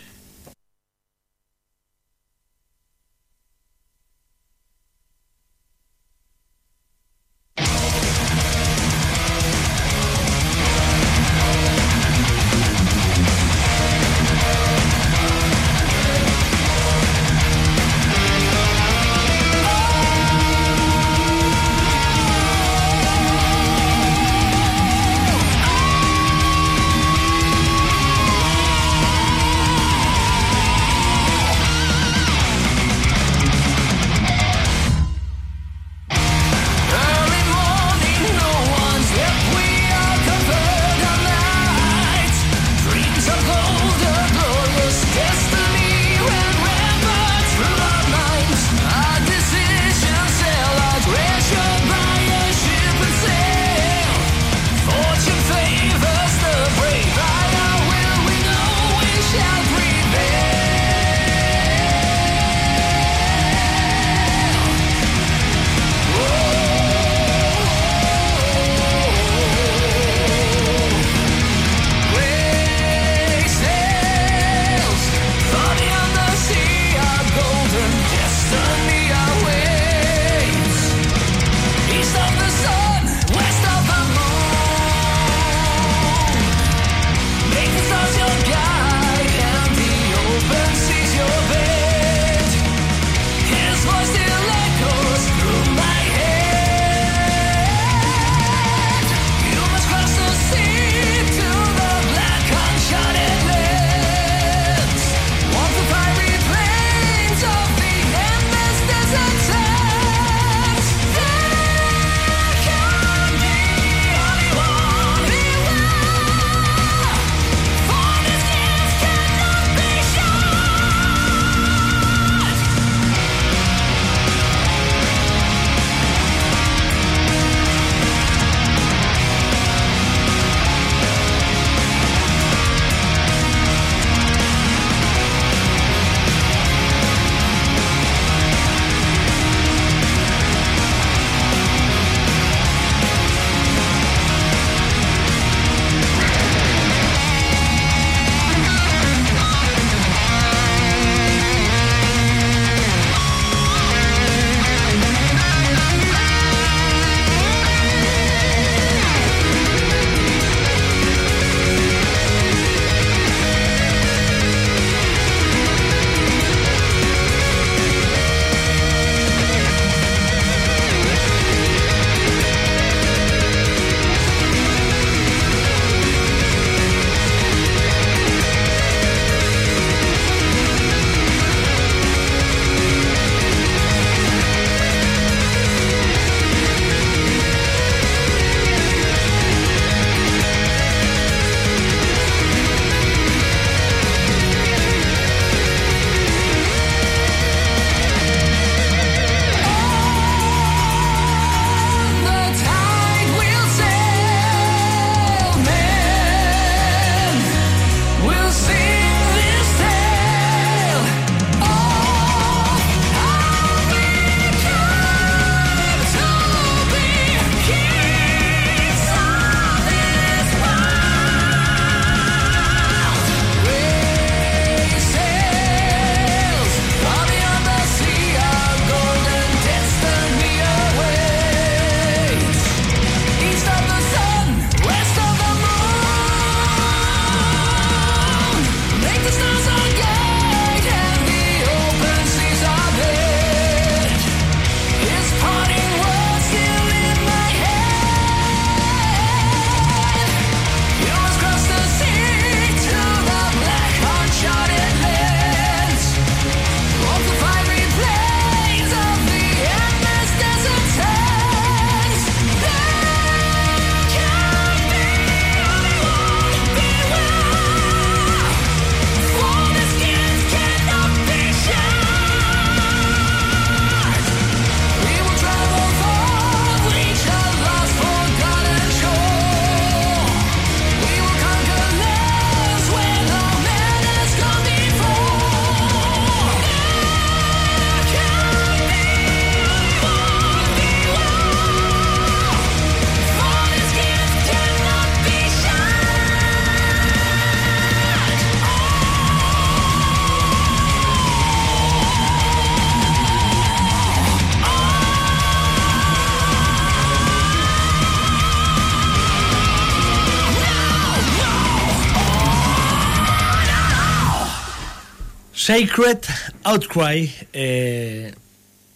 Sacred 315.70 316.18
Outcry. 316.64 317.32
eh, 317.52 318.34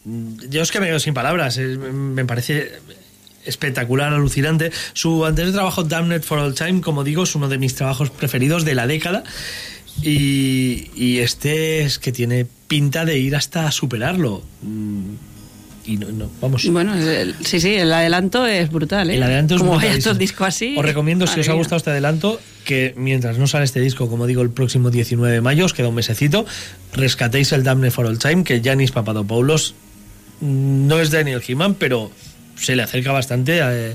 yo 0.05 0.61
es 0.61 0.73
que 0.73 0.81
me 0.81 0.87
quedo 0.87 0.99
sin 0.99 1.15
palabras. 1.15 1.57
me 1.57 2.25
parece 2.25 2.73
espectacular, 3.45 4.13
alucinante. 4.13 4.73
Su 4.93 5.25
anterior 5.25 5.55
trabajo, 5.55 5.85
Damned 5.85 6.23
for 6.23 6.41
All 6.41 6.55
Time, 6.55 6.81
como 6.81 7.05
digo, 7.05 7.23
es 7.23 7.35
uno 7.37 7.49
de 7.49 7.59
mis 7.59 7.77
trabajos 7.77 8.11
preferidos 8.11 8.65
de 8.65 8.75
la 8.75 8.89
década. 8.89 9.23
Y, 10.03 10.91
y 10.97 11.19
este 11.21 11.83
es 11.83 12.01
que 12.01 12.11
tiene 12.11 12.45
pinta 12.67 13.05
de 13.05 13.19
ir 13.19 13.37
hasta 13.37 13.71
superarlo. 13.71 14.43
Mm, 14.63 15.15
Y 15.87 15.99
no, 15.99 16.11
no, 16.11 16.31
vamos. 16.41 16.67
Bueno, 16.71 16.95
el- 16.95 17.35
sí, 17.45 17.61
sí, 17.61 17.75
el 17.75 17.93
adelanto 17.93 18.47
es 18.47 18.71
brutal, 18.71 19.11
¿eh? 19.11 19.17
El 19.17 19.23
adelanto 19.23 19.55
es 19.57 19.61
Como 19.61 19.73
vaya 19.73 19.81
brutalísimo. 19.83 20.03
todo 20.05 20.13
el 20.13 20.19
disco 20.19 20.45
así. 20.47 20.75
Os 20.79 20.85
recomiendo, 20.85 21.27
si 21.27 21.41
os 21.41 21.49
ha 21.49 21.53
gustado 21.53 21.77
este 21.77 21.91
adelanto, 21.91 22.41
que 22.65 22.95
mientras 22.97 23.37
no 23.37 23.47
sale 23.47 23.67
este 23.67 23.81
disco, 23.81 24.09
como 24.09 24.27
digo, 24.27 24.41
el 24.41 24.49
próximo 24.51 24.91
19 24.91 25.33
de 25.35 25.41
mayo, 25.43 25.67
os 25.67 25.75
queda 25.75 25.89
un 25.89 25.95
mesecito, 25.95 26.47
rescatéis 26.95 27.53
el 27.53 27.63
Damned 27.65 27.91
for 27.91 28.07
All 28.07 28.19
Time, 28.19 28.45
que 28.45 28.63
Yanis 28.63 28.93
Papadopoulos 28.93 29.75
mm, 30.41 30.87
no 30.87 31.01
es 31.01 31.11
Daniel 31.11 31.43
Heeman, 31.47 31.75
pero 31.75 32.11
se 32.57 32.75
le 32.77 32.83
acerca 32.83 33.13
bastante, 33.13 33.59
eh, 33.63 33.95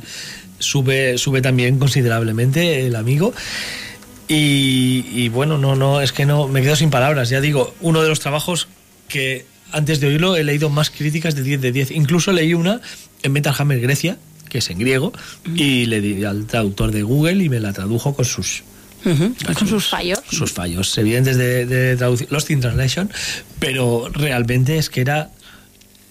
sube, 0.60 1.18
sube 1.18 1.42
también 1.42 1.80
considerablemente 1.80 2.86
el 2.86 2.96
amigo. 2.96 3.34
Y, 4.28 5.06
y 5.12 5.30
bueno, 5.30 5.58
no, 5.58 5.76
no, 5.76 6.02
es 6.02 6.12
que 6.12 6.26
no, 6.28 6.48
me 6.48 6.62
quedo 6.62 6.76
sin 6.76 6.92
palabras. 6.92 7.30
Ya 7.30 7.42
digo, 7.42 7.74
uno 7.82 8.04
de 8.04 8.10
los 8.10 8.20
trabajos 8.20 8.68
que 9.08 9.46
antes 9.72 10.00
de 10.00 10.08
oírlo 10.08 10.36
he 10.36 10.44
leído 10.44 10.70
más 10.70 10.90
críticas 10.90 11.36
de 11.36 11.44
10 11.44 11.62
de 11.62 11.72
10. 11.72 11.92
Incluso 11.92 12.32
leí 12.32 12.54
una 12.54 12.82
en 13.24 13.32
Metal 13.32 13.54
Hammer 13.58 13.80
Grecia, 13.82 14.18
que 14.50 14.60
es 14.60 14.70
en 14.70 14.80
griego, 14.80 15.14
y 15.56 15.86
le 15.86 16.02
di 16.02 16.24
al 16.24 16.46
traductor 16.46 16.92
de 16.92 17.04
Google 17.04 17.44
y 17.44 17.50
me 17.50 17.60
la 17.60 17.74
tradujo 17.74 18.16
con 18.16 18.26
sus. 18.26 18.64
Con 19.04 19.68
sus 19.68 19.88
fallos. 19.88 20.20
sus 20.30 20.52
fallos 20.52 20.98
evidentes 20.98 21.38
de, 21.38 21.66
de 21.66 21.96
traducción, 21.96 22.30
Lost 22.32 22.50
in 22.52 22.60
Translation, 22.60 23.10
pero 23.60 24.10
realmente 24.12 24.78
es 24.78 24.90
que 24.90 25.02
era. 25.02 25.30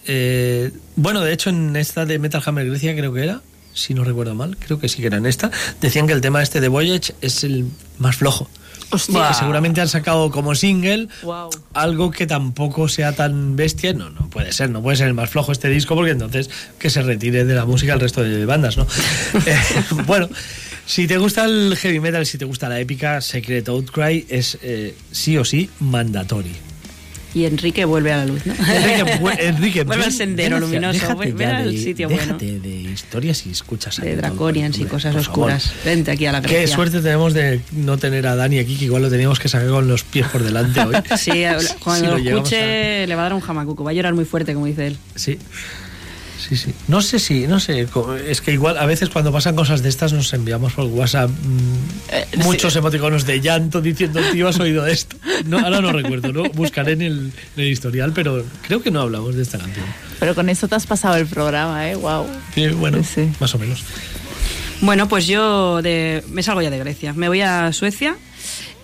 eh, 0.07 0.70
bueno, 0.97 1.20
de 1.20 1.33
hecho, 1.35 1.51
en 1.51 1.77
esta 1.77 2.07
de 2.07 2.19
Metal 2.19 2.43
Hammer 2.47 2.67
Grecia, 2.67 2.97
creo 2.97 3.12
que 3.12 3.25
era, 3.25 3.43
si 3.75 3.93
no 3.93 4.05
recuerdo 4.05 4.35
mal, 4.35 4.57
creo 4.57 4.78
que 4.78 4.89
sí 4.89 5.01
que 5.01 5.09
era 5.09 5.19
en 5.19 5.27
esta, 5.27 5.51
decían 5.83 6.07
que 6.07 6.15
el 6.15 6.20
tema 6.23 6.43
este 6.43 6.61
de 6.61 6.69
Voyage 6.69 7.15
es 7.20 7.45
el 7.45 7.67
más 7.99 8.17
flojo. 8.17 8.49
Hostia. 8.90 9.28
Que 9.28 9.34
seguramente 9.34 9.81
han 9.81 9.89
sacado 9.89 10.31
como 10.31 10.55
single 10.55 11.08
Wow. 11.23 11.50
algo 11.74 12.10
que 12.10 12.26
tampoco 12.26 12.89
sea 12.89 13.12
tan 13.12 13.57
bestia. 13.57 13.92
No, 13.92 14.10
no 14.10 14.28
puede 14.31 14.52
ser, 14.52 14.70
no 14.70 14.82
puede 14.82 14.97
ser 14.97 15.08
el 15.08 15.15
más 15.15 15.31
flojo 15.31 15.52
este 15.52 15.68
disco, 15.68 15.94
porque 15.94 16.12
entonces 16.12 16.50
que 16.78 16.90
se 16.90 17.02
retire 17.02 17.44
de 17.44 17.55
la 17.55 17.65
música 17.65 17.94
el 17.94 18.00
resto 18.00 18.23
de 18.23 18.44
bandas, 18.47 18.76
¿no? 18.76 18.86
Eh, 19.47 19.57
bueno, 20.07 20.28
si 20.86 21.07
te 21.07 21.16
gusta 21.18 21.44
el 21.44 21.76
heavy 21.76 22.00
metal, 22.00 22.24
si 22.26 22.39
te 22.39 22.44
gusta 22.44 22.68
la 22.68 22.81
épica, 22.81 23.20
Secret 23.20 23.68
Outcry 23.68 24.26
es 24.28 24.58
eh, 24.62 24.94
sí 25.12 25.36
o 25.39 25.44
sí 25.44 25.70
mandatory. 25.81 26.52
Y 27.39 27.47
Enrique 27.47 27.84
vuelve 27.84 28.12
a 28.12 28.17
la 28.17 28.26
luz, 28.26 28.44
¿no? 28.47 28.52
Enrique, 28.55 29.05
bu- 29.20 29.36
Enrique, 29.39 29.84
vuelve 29.84 30.05
al 30.07 30.12
sendero 30.12 30.58
luminoso, 30.58 31.17
ven 31.17 31.42
al 31.42 31.70
de- 31.73 31.78
sitio 31.78 32.08
bueno. 32.08 32.25
déjate 32.39 32.58
de 32.58 32.68
historias 32.91 33.47
y 33.47 33.50
escuchas 33.50 33.99
a 34.00 34.02
De 34.02 34.17
draconians 34.17 34.76
y 34.78 34.84
cosas 34.84 35.15
favor. 35.15 35.20
oscuras. 35.20 35.73
Vente 35.84 36.10
aquí 36.10 36.26
a 36.26 36.33
la 36.33 36.42
Qué 36.42 36.55
Grecia. 36.55 36.75
suerte 36.75 37.00
tenemos 37.00 37.34
de 37.34 37.60
no 37.73 37.97
tener 37.97 38.26
a 38.26 38.34
Dani 38.34 38.58
aquí, 38.58 38.76
que 38.76 38.86
igual 38.86 39.02
lo 39.02 39.10
teníamos 39.10 39.39
que 39.39 39.49
sacar 39.49 39.68
con 39.68 39.86
los 39.86 40.02
pies 40.02 40.26
por 40.26 40.42
delante 40.42 40.81
hoy. 40.81 40.97
Sí, 41.17 41.31
cuando 41.84 42.05
Si 42.07 42.10
lo 42.10 42.18
llegamos 42.18 42.52
escuche 42.52 43.07
le 43.07 43.15
va 43.15 43.20
a 43.20 43.25
dar 43.25 43.34
un 43.34 43.41
jamacuco, 43.41 43.84
va 43.84 43.91
a 43.91 43.94
llorar 43.94 44.15
muy 44.15 44.25
fuerte, 44.25 44.52
como 44.55 44.67
dice 44.67 44.89
él. 44.89 44.97
Sí. 45.15 45.39
Sí, 46.39 46.57
sí. 46.57 46.73
No 46.86 47.02
sé 47.02 47.18
si, 47.18 47.47
no 47.49 47.58
sé, 47.58 47.89
es 48.26 48.41
que 48.41 48.52
igual 48.52 48.78
a 48.78 48.86
veces 48.86 49.08
cuando 49.08 49.33
pasan 49.33 49.57
cosas 49.57 49.83
de 49.83 49.89
estas 49.89 50.12
nos 50.12 50.33
enviamos 50.33 50.73
por 50.73 50.84
WhatsApp 50.86 51.31
mm, 51.31 52.42
muchos 52.44 52.76
emoticonos 52.76 53.26
de 53.26 53.41
llanto 53.41 53.81
diciendo, 53.81 54.20
tío, 54.33 54.49
has 54.49 54.58
oído 54.60 54.86
esto. 54.86 55.17
No, 55.47 55.58
ahora 55.58 55.81
no 55.81 55.92
recuerdo, 55.92 56.33
¿no? 56.33 56.44
Buscaré 56.50 56.92
en 56.92 57.02
el, 57.02 57.33
en 57.57 57.62
el 57.65 57.68
historial, 57.68 58.12
pero 58.15 58.44
creo 58.67 58.83
que 58.83 58.91
no 58.91 59.00
hablamos 59.00 59.34
de 59.34 59.42
esta 59.42 59.58
canción. 59.58 59.84
Pero 60.20 60.34
con 60.34 60.49
eso 60.49 60.68
te 60.68 60.75
has 60.76 60.86
pasado 60.86 61.17
el 61.17 61.26
programa, 61.26 61.89
¿eh? 61.91 61.97
Wow. 61.97 62.26
Sí, 62.55 62.68
bueno, 62.68 63.02
Sí. 63.02 63.28
más 63.41 63.55
o 63.55 63.58
menos. 63.58 63.83
Bueno, 64.81 65.08
pues 65.08 65.26
yo 65.26 65.83
de, 65.83 66.23
me 66.28 66.42
salgo 66.42 66.62
ya 66.62 66.70
de 66.70 66.78
Grecia. 66.78 67.12
Me 67.12 67.28
voy 67.28 67.41
a 67.41 67.73
Suecia. 67.73 68.17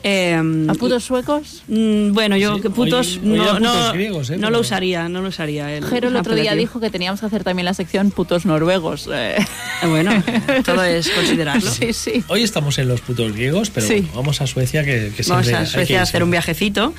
Eh, 0.07 0.39
¿A 0.69 0.75
putos 0.75 1.03
suecos? 1.03 1.63
mm, 1.67 2.13
bueno, 2.13 2.37
yo 2.37 2.57
Sí, 2.57 2.61
que 2.61 2.69
putos 2.71 3.19
hoy- 3.23 3.31
hoy 3.31 3.39
no, 3.39 3.59
no, 3.59 3.93
griegos, 3.95 4.29
¿eh? 4.29 4.35
no 4.35 4.41
Pero- 4.43 4.51
lo 4.51 4.61
usaría, 4.61 5.09
no 5.09 5.23
lo 5.23 5.29
usaría. 5.31 5.75
El, 5.75 5.83
Jero 5.87 6.09
el 6.09 6.17
otro 6.17 6.35
día 6.35 6.55
dijo 6.55 6.79
que 6.79 6.91
teníamos 6.91 7.21
que 7.21 7.27
hacer 7.27 7.43
también 7.43 7.65
la 7.65 7.73
sección 7.73 8.11
putos 8.11 8.45
noruegos. 8.45 9.09
eh. 9.11 9.37
Eh, 9.83 9.87
Bueno, 9.89 10.11
todo 10.65 10.85
es 10.85 11.09
considerarlo. 11.09 11.71
Sí, 11.71 11.95
sí. 11.95 12.23
Hoy 12.29 12.43
estamos 12.43 12.77
en 12.79 12.89
los 12.89 13.01
putos 13.01 13.33
griegos, 13.33 13.71
pero 13.71 13.87
Sí. 13.87 13.95
bueno, 13.95 14.11
vamos 14.15 14.43
a 14.43 14.47
Suecia 14.47 14.85
que, 14.85 15.11
que 15.17 15.23
Vamos 15.27 15.49
a 15.49 15.65
Suecia 15.65 16.01
a 16.01 16.03
hacer 16.03 16.23
un 16.23 16.31
viajecito. 16.31 16.93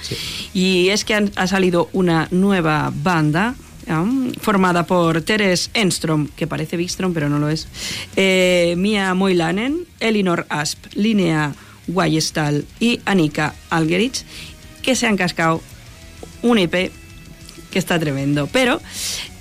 Y 0.55 0.89
es 0.89 1.05
que 1.05 1.13
han- 1.13 1.31
ha 1.35 1.45
salido 1.45 1.89
una 1.93 2.27
nueva 2.31 2.91
banda 3.03 3.53
formada 4.41 4.87
por 4.87 5.21
Teres 5.21 5.69
Enstrom, 5.75 6.27
que 6.35 6.47
parece 6.47 6.75
Wikström, 6.75 7.13
pero 7.13 7.29
no 7.29 7.37
lo 7.37 7.49
es, 7.49 7.67
eh, 8.15 8.73
Mia 8.77 9.13
Moilanen, 9.13 9.85
Elinor 9.99 10.47
Asp, 10.49 10.79
Linnea 10.95 11.53
Guayestal 11.87 12.65
y 12.79 12.99
Annika 13.05 13.55
Algerich, 13.69 14.23
que 14.81 14.95
se 14.95 15.07
han 15.07 15.17
cascado 15.17 15.61
un 16.41 16.57
EP 16.57 16.91
que 17.71 17.79
está 17.79 17.99
tremendo. 17.99 18.47
Pero 18.51 18.81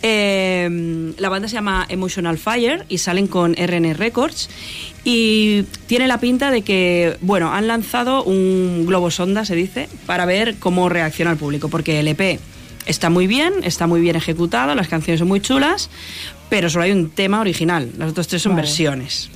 eh, 0.02 1.14
la 1.18 1.28
banda 1.28 1.48
se 1.48 1.54
llama 1.54 1.86
Emotional 1.88 2.36
Fire 2.36 2.84
y 2.88 2.98
salen 2.98 3.26
con 3.26 3.54
RN 3.54 3.94
Records 3.94 4.50
y 5.04 5.62
tiene 5.86 6.08
la 6.08 6.18
pinta 6.18 6.50
de 6.50 6.62
que, 6.62 7.16
bueno, 7.20 7.52
han 7.52 7.66
lanzado 7.68 8.24
un 8.24 8.84
globo 8.86 9.10
sonda, 9.10 9.44
se 9.44 9.54
dice, 9.54 9.88
para 10.06 10.26
ver 10.26 10.56
cómo 10.58 10.88
reacciona 10.88 11.30
el 11.30 11.36
público, 11.36 11.68
porque 11.68 12.00
el 12.00 12.08
EP 12.08 12.40
está 12.86 13.10
muy 13.10 13.26
bien, 13.26 13.52
está 13.62 13.86
muy 13.86 14.00
bien 14.00 14.16
ejecutado, 14.16 14.74
las 14.74 14.88
canciones 14.88 15.20
son 15.20 15.28
muy 15.28 15.40
chulas, 15.40 15.90
pero 16.48 16.68
solo 16.70 16.84
hay 16.84 16.92
un 16.92 17.10
tema 17.10 17.40
original, 17.40 17.90
las 17.98 18.10
otras 18.10 18.28
tres 18.28 18.42
son 18.42 18.52
Vale. 18.52 18.62
versiones. 18.62 19.30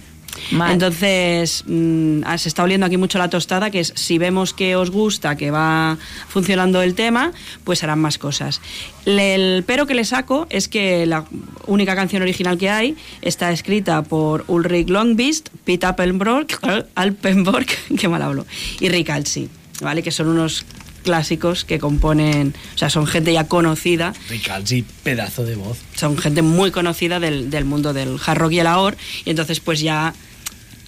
Mal. 0.50 0.72
Entonces, 0.72 1.64
mm, 1.66 2.20
ah, 2.24 2.38
se 2.38 2.48
está 2.48 2.62
oliendo 2.62 2.86
aquí 2.86 2.96
mucho 2.96 3.18
la 3.18 3.28
tostada, 3.30 3.70
que 3.70 3.80
es 3.80 3.92
si 3.96 4.18
vemos 4.18 4.54
que 4.54 4.76
os 4.76 4.90
gusta, 4.90 5.36
que 5.36 5.50
va 5.50 5.96
funcionando 6.28 6.82
el 6.82 6.94
tema, 6.94 7.32
pues 7.64 7.82
harán 7.84 7.98
más 8.00 8.18
cosas. 8.18 8.60
Le- 9.04 9.34
el 9.34 9.64
pero 9.66 9.86
que 9.86 9.94
le 9.94 10.04
saco 10.04 10.46
es 10.50 10.68
que 10.68 11.06
la 11.06 11.24
única 11.66 11.94
canción 11.94 12.22
original 12.22 12.56
que 12.58 12.70
hay 12.70 12.96
está 13.22 13.52
escrita 13.52 14.02
por 14.02 14.44
Ulrich 14.48 14.88
Longbist, 14.88 15.48
Pete 15.64 15.86
Alpenborg, 15.86 16.46
Alpenborg 16.94 17.66
qué 17.98 18.08
mal 18.08 18.22
hablo, 18.22 18.46
y 18.80 18.88
Rick 18.88 19.10
Alsi, 19.10 19.48
¿vale? 19.80 20.02
Que 20.02 20.10
son 20.10 20.28
unos 20.28 20.64
clásicos 21.04 21.64
que 21.64 21.78
componen, 21.78 22.54
o 22.74 22.78
sea, 22.78 22.90
son 22.90 23.06
gente 23.06 23.32
ya 23.32 23.44
conocida 23.44 24.12
Ricalzi, 24.28 24.84
pedazo 25.02 25.44
de 25.44 25.54
voz. 25.54 25.78
son 25.94 26.18
gente 26.18 26.42
muy 26.42 26.70
conocida 26.70 27.18
del, 27.20 27.48
del 27.50 27.64
mundo 27.64 27.92
del 27.94 28.18
hard 28.26 28.38
rock 28.38 28.52
y 28.52 28.58
el 28.60 28.66
ahor 28.66 28.96
y 29.24 29.30
entonces 29.30 29.60
pues 29.60 29.80
ya 29.80 30.12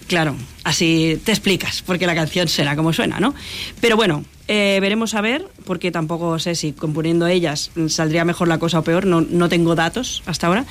claro 0.07 0.35
así 0.63 1.19
te 1.23 1.31
explicas 1.31 1.81
porque 1.81 2.07
la 2.07 2.15
canción 2.15 2.47
será 2.47 2.75
como 2.75 2.93
suena 2.93 3.19
no 3.19 3.33
pero 3.79 3.95
bueno 3.95 4.23
eh, 4.47 4.79
veremos 4.81 5.13
a 5.15 5.21
ver 5.21 5.47
porque 5.65 5.91
tampoco 5.91 6.37
sé 6.39 6.55
si 6.55 6.73
componiendo 6.73 7.27
ellas 7.27 7.71
saldría 7.87 8.25
mejor 8.25 8.47
la 8.47 8.59
cosa 8.59 8.79
o 8.79 8.83
peor 8.83 9.05
no, 9.05 9.21
no 9.21 9.49
tengo 9.49 9.75
datos 9.75 10.23
hasta 10.25 10.47
ahora 10.47 10.65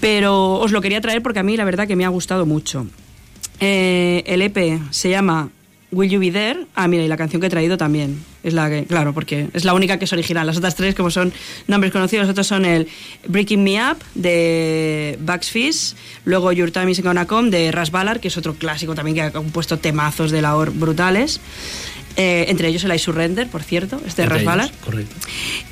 pero 0.00 0.54
os 0.54 0.72
lo 0.72 0.80
quería 0.80 1.00
traer 1.00 1.22
porque 1.22 1.38
a 1.38 1.42
mí 1.42 1.56
la 1.56 1.64
verdad 1.64 1.86
que 1.86 1.96
me 1.96 2.04
ha 2.04 2.08
gustado 2.08 2.46
mucho. 2.46 2.86
Eh, 3.60 4.24
el 4.26 4.42
EP 4.42 4.80
se 4.90 5.10
llama 5.10 5.50
Will 5.92 6.10
You 6.10 6.18
Be 6.18 6.30
There? 6.30 6.66
Ah, 6.74 6.88
mira, 6.88 7.04
y 7.04 7.08
la 7.08 7.16
canción 7.16 7.40
que 7.40 7.46
he 7.46 7.50
traído 7.50 7.76
también. 7.76 8.24
Es 8.42 8.54
la 8.54 8.68
que, 8.68 8.86
claro, 8.86 9.12
porque 9.12 9.48
es 9.52 9.64
la 9.64 9.74
única 9.74 9.98
que 9.98 10.06
es 10.06 10.12
original. 10.12 10.46
Las 10.46 10.56
otras 10.56 10.74
tres, 10.74 10.94
como 10.94 11.10
son 11.10 11.32
nombres 11.68 11.92
conocidos, 11.92 12.28
otros 12.28 12.46
son 12.46 12.64
el 12.64 12.88
Breaking 13.28 13.62
Me 13.62 13.78
Up 13.78 13.98
de 14.14 15.18
Bugs 15.20 15.50
Fizz, 15.50 15.94
luego 16.24 16.50
Your 16.50 16.70
Time 16.70 16.90
Is 16.90 17.02
Gonna 17.02 17.26
Come 17.26 17.50
de 17.50 17.70
Ras 17.70 17.90
Ballard, 17.90 18.20
que 18.20 18.28
es 18.28 18.36
otro 18.36 18.54
clásico 18.54 18.94
también 18.94 19.14
que 19.14 19.22
ha 19.22 19.30
compuesto 19.30 19.78
temazos 19.78 20.30
de 20.30 20.42
la 20.42 20.56
OR 20.56 20.70
brutales. 20.70 21.40
Eh, 22.16 22.44
entre 22.48 22.68
ellos 22.68 22.84
el 22.84 22.94
I 22.94 22.98
Surrender, 22.98 23.48
por 23.48 23.62
cierto, 23.62 24.00
este 24.06 24.22
de 24.22 24.28
ellos, 24.28 24.72
Correcto. 24.84 25.14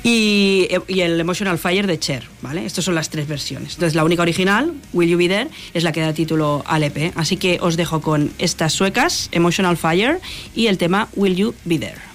y, 0.03 0.67
y 0.87 1.01
el 1.01 1.19
Emotional 1.19 1.57
Fire 1.59 1.85
de 1.87 1.99
Cher, 1.99 2.23
¿vale? 2.41 2.65
Estas 2.65 2.83
son 2.85 2.95
las 2.95 3.09
tres 3.09 3.27
versiones. 3.27 3.73
Entonces, 3.73 3.95
la 3.95 4.03
única 4.03 4.21
original, 4.23 4.73
Will 4.93 5.09
You 5.09 5.17
Be 5.17 5.27
There, 5.27 5.49
es 5.73 5.83
la 5.83 5.91
que 5.91 6.01
da 6.01 6.13
título 6.13 6.63
al 6.65 6.83
EP. 6.83 7.11
Así 7.15 7.37
que 7.37 7.59
os 7.61 7.77
dejo 7.77 8.01
con 8.01 8.31
estas 8.39 8.73
suecas, 8.73 9.29
Emotional 9.31 9.77
Fire, 9.77 10.19
y 10.55 10.67
el 10.67 10.77
tema 10.77 11.07
Will 11.15 11.35
You 11.35 11.53
Be 11.65 11.77
There. 11.77 12.10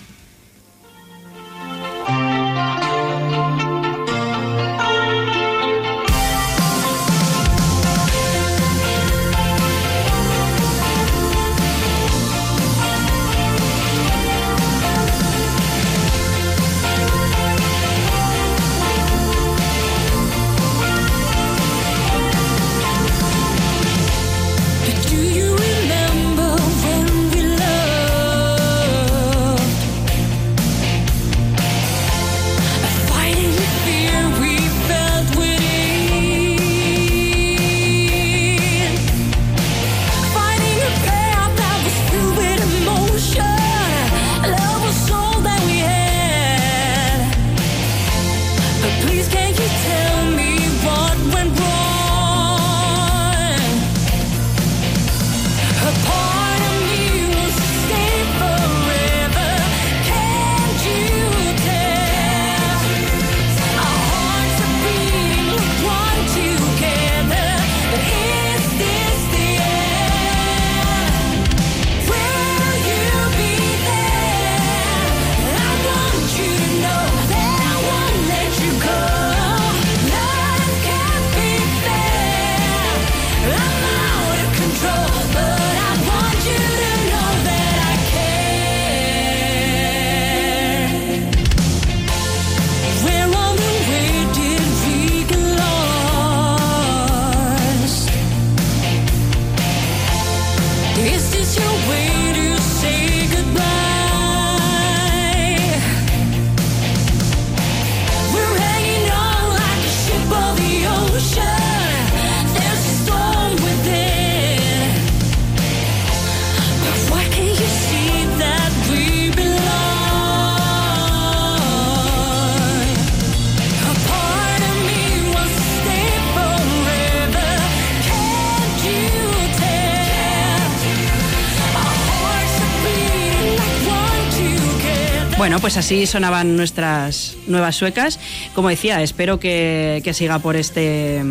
Bueno, 135.57 135.63
pues 135.63 135.79
así 135.79 136.05
sonaban 136.05 136.55
nuestras 136.55 137.35
nuevas 137.47 137.75
suecas. 137.77 138.21
Como 138.55 138.69
decía, 138.69 139.01
espero 139.01 139.41
que, 139.41 140.03
que 140.05 140.13
siga 140.13 140.39
por 140.39 140.55
este 140.55 141.23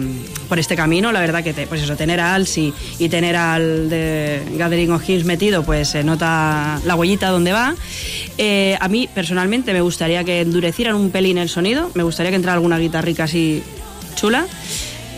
por 0.50 0.58
este 0.58 0.76
camino. 0.76 1.12
La 1.12 1.20
verdad 1.20 1.44
que 1.44 1.54
pues 1.68 1.84
eso, 1.84 1.96
tener 1.96 2.20
a 2.20 2.34
Alsi 2.34 2.74
y 2.98 3.08
tener 3.10 3.36
al 3.36 3.88
de 3.88 4.42
Gathering 4.58 4.90
of 4.94 5.08
Hills 5.08 5.26
metido, 5.26 5.62
pues 5.62 5.90
se 5.90 6.04
nota 6.04 6.82
la 6.86 6.96
huellita 6.96 7.30
donde 7.30 7.52
va. 7.52 7.76
Eh, 8.40 8.76
a 8.82 8.88
mí 8.88 9.08
personalmente 9.14 9.74
me 9.74 9.82
gustaría 9.82 10.24
que 10.24 10.42
endurecieran 10.42 10.96
un 10.96 11.12
pelín 11.12 11.38
el 11.38 11.48
sonido. 11.48 11.92
Me 11.94 12.02
gustaría 12.02 12.32
que 12.32 12.38
entrara 12.38 12.56
alguna 12.56 12.80
guitarrica 12.80 13.26
así 13.26 13.62
chula. 14.16 14.48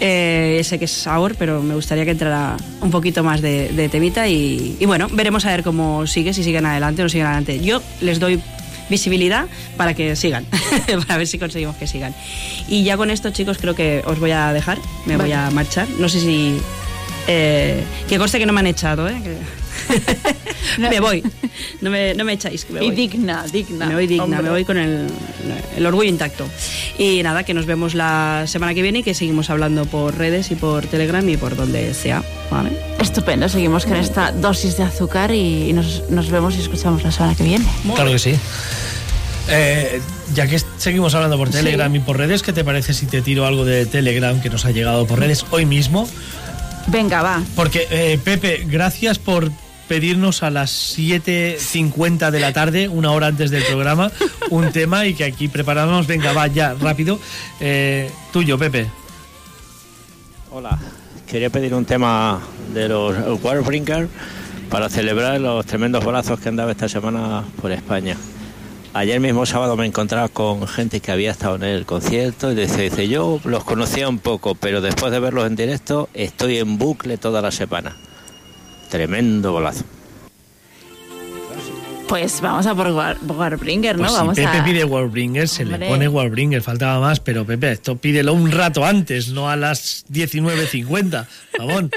Eh, 0.01 0.59
sé 0.65 0.79
que 0.79 0.85
es 0.85 0.91
Saur, 0.91 1.35
pero 1.35 1.63
me 1.63 1.75
gustaría 1.75 2.03
que 2.03 2.11
entrara 2.11 2.57
un 2.81 2.91
poquito 2.91 3.23
más 3.23 3.41
de, 3.41 3.69
de 3.69 3.87
temita 3.87 4.27
y, 4.27 4.75
y 4.81 4.85
bueno, 4.85 5.07
veremos 5.13 5.45
a 5.45 5.51
ver 5.51 5.63
cómo 5.63 6.05
sigue, 6.07 6.33
si 6.33 6.43
siguen 6.43 6.65
adelante 6.65 7.01
o 7.01 7.05
no 7.05 7.09
siguen 7.09 7.27
adelante. 7.27 7.61
Yo 7.61 7.81
les 8.01 8.19
doy 8.19 8.41
visibilidad 8.89 9.47
para 9.77 9.93
que 9.93 10.15
sigan, 10.15 10.45
para 11.07 11.17
ver 11.17 11.27
si 11.27 11.37
conseguimos 11.39 11.75
que 11.77 11.87
sigan. 11.87 12.13
Y 12.67 12.83
ya 12.83 12.97
con 12.97 13.09
esto, 13.11 13.29
chicos, 13.31 13.57
creo 13.59 13.75
que 13.75 14.01
os 14.05 14.19
voy 14.19 14.31
a 14.31 14.53
dejar, 14.53 14.77
me 15.05 15.17
voy 15.17 15.31
a 15.31 15.49
marchar. 15.51 15.87
No 15.99 16.09
sé 16.09 16.19
si... 16.21 16.57
eh, 17.27 17.83
que 18.07 18.17
conste 18.17 18.39
que 18.39 18.45
no 18.45 18.53
me 18.53 18.59
han 18.61 18.67
echado, 18.67 19.07
¿eh? 19.09 19.21
Que- 19.23 19.67
me 20.79 20.99
voy. 20.99 21.23
No 21.81 21.89
me, 21.89 22.13
no 22.13 22.25
me 22.25 22.33
echáis. 22.33 22.69
me 22.69 22.83
Y 22.83 22.87
voy. 22.87 22.95
digna, 22.95 23.45
digna. 23.51 23.85
Me 23.85 23.93
voy 23.95 24.07
digna, 24.07 24.23
hombre. 24.25 24.41
me 24.43 24.49
voy 24.49 24.65
con 24.65 24.77
el, 24.77 25.07
el 25.77 25.85
orgullo 25.85 26.09
intacto. 26.09 26.47
Y 26.97 27.21
nada, 27.23 27.43
que 27.43 27.53
nos 27.53 27.65
vemos 27.65 27.93
la 27.95 28.43
semana 28.47 28.73
que 28.73 28.81
viene 28.81 28.99
y 28.99 29.03
que 29.03 29.13
seguimos 29.13 29.49
hablando 29.49 29.85
por 29.85 30.17
redes 30.17 30.51
y 30.51 30.55
por 30.55 30.85
Telegram 30.87 31.27
y 31.29 31.37
por 31.37 31.55
donde 31.55 31.93
sea. 31.93 32.23
¿Vale? 32.49 32.77
Estupendo, 32.99 33.49
seguimos 33.49 33.85
con 33.85 33.95
esta 33.95 34.31
dosis 34.31 34.77
de 34.77 34.83
azúcar 34.83 35.31
y, 35.31 35.71
nos, 35.73 36.03
nos 36.09 36.29
vemos 36.29 36.55
y 36.55 36.61
escuchamos 36.61 37.03
la 37.03 37.11
semana 37.11 37.35
que 37.35 37.43
viene. 37.43 37.65
Claro 37.95 38.11
que 38.11 38.19
sí. 38.19 38.35
Eh, 39.49 40.01
ya 40.33 40.47
que 40.47 40.59
seguimos 40.77 41.15
hablando 41.15 41.37
por 41.37 41.49
Telegram 41.49 41.93
y 41.95 41.99
por 41.99 42.17
redes, 42.17 42.43
¿qué 42.43 42.51
te 42.53 42.63
parece 42.63 42.93
si 42.93 43.05
te 43.05 43.21
tiro 43.21 43.45
algo 43.45 43.63
de 43.65 43.85
Telegram 43.85 44.41
que 44.41 44.49
nos 44.49 44.65
ha 44.65 44.71
llegado 44.71 45.07
por 45.07 45.19
redes 45.19 45.45
hoy 45.51 45.65
mismo? 45.65 46.07
Venga, 46.87 47.21
va. 47.21 47.41
Porque, 47.55 47.87
eh, 47.89 48.19
Pepe, 48.23 48.65
gracias 48.67 49.19
por 49.19 49.51
pedirnos 49.87 50.43
a 50.43 50.49
las 50.49 50.97
7.50 50.97 52.29
de 52.29 52.39
la 52.39 52.53
tarde, 52.53 52.87
una 52.89 53.11
hora 53.11 53.27
antes 53.27 53.51
del 53.51 53.63
programa, 53.63 54.11
un 54.49 54.71
tema 54.73 55.05
y 55.05 55.13
que 55.13 55.23
aquí 55.23 55.47
preparamos. 55.47 56.07
Venga, 56.07 56.33
va, 56.33 56.47
ya, 56.47 56.73
rápido. 56.73 57.19
Eh, 57.59 58.11
tuyo, 58.31 58.57
Pepe. 58.57 58.87
Hola, 60.51 60.77
quería 61.27 61.49
pedir 61.49 61.73
un 61.73 61.85
tema 61.85 62.39
de 62.73 62.87
los 62.87 63.43
Warbringer 63.43 64.07
para 64.69 64.89
celebrar 64.89 65.39
los 65.41 65.65
tremendos 65.65 66.03
bolazos 66.03 66.39
que 66.39 66.49
han 66.49 66.55
dado 66.55 66.71
esta 66.71 66.87
semana 66.87 67.43
por 67.61 67.71
España. 67.71 68.15
Ayer 68.93 69.19
mismo 69.19 69.45
sábado 69.45 69.75
me 69.75 69.85
encontraba 69.85 70.29
con 70.29 70.65
gente 70.67 71.01
que 71.01 71.11
había 71.11 71.31
estado 71.31 71.57
en 71.57 71.63
el 71.63 71.85
concierto 71.85 72.51
y 72.51 72.55
dice, 72.55 73.07
yo 73.09 73.39
los 73.43 73.63
conocía 73.65 74.07
un 74.07 74.19
poco, 74.19 74.55
pero 74.55 74.81
después 74.81 75.11
de 75.11 75.19
verlos 75.19 75.45
en 75.45 75.55
directo 75.55 76.09
estoy 76.13 76.57
en 76.57 76.77
bucle 76.77 77.17
toda 77.17 77.41
la 77.41 77.51
semana. 77.51 77.95
Tremendo 78.89 79.51
bolazo. 79.51 79.83
Pues 82.07 82.39
vamos 82.41 82.65
a 82.65 82.73
por 82.73 82.87
War- 82.87 83.17
Warbringer, 83.27 83.95
¿no? 83.97 84.03
Pues 84.03 84.11
si 84.11 84.17
vamos 84.17 84.35
Pepe 84.35 84.57
a... 84.57 84.63
pide 84.63 84.83
Warbringer, 84.85 85.47
se 85.47 85.63
Hombre. 85.63 85.79
le 85.79 85.87
pone 85.89 86.07
Warbringer, 86.07 86.61
faltaba 86.61 86.99
más, 87.01 87.19
pero 87.19 87.45
Pepe, 87.45 87.73
esto 87.73 87.97
pídelo 87.97 88.33
un 88.33 88.49
rato 88.51 88.85
antes, 88.85 89.29
no 89.29 89.49
a 89.49 89.55
las 89.57 90.05
19.50. 90.11 91.25
Vamos. 91.59 91.83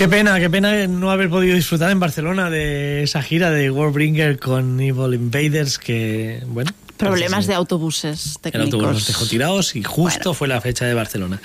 Qué 0.00 0.08
pena, 0.08 0.40
qué 0.40 0.48
pena 0.48 0.86
no 0.86 1.10
haber 1.10 1.28
podido 1.28 1.54
disfrutar 1.54 1.90
en 1.90 2.00
Barcelona 2.00 2.48
de 2.48 3.02
esa 3.02 3.20
gira 3.20 3.50
de 3.50 3.70
Warbringer 3.70 4.38
con 4.38 4.80
Evil 4.80 5.12
Invaders 5.12 5.78
que, 5.78 6.42
bueno... 6.46 6.70
Problemas 6.96 7.46
de 7.46 7.52
autobuses 7.52 8.36
El 8.36 8.40
técnicos. 8.40 8.72
autobús 8.72 8.94
nos 8.94 9.06
dejó 9.08 9.26
tirados 9.26 9.76
y 9.76 9.82
justo 9.82 10.32
fue 10.32 10.48
la 10.48 10.58
fecha 10.62 10.86
de 10.86 10.94
Barcelona. 10.94 11.38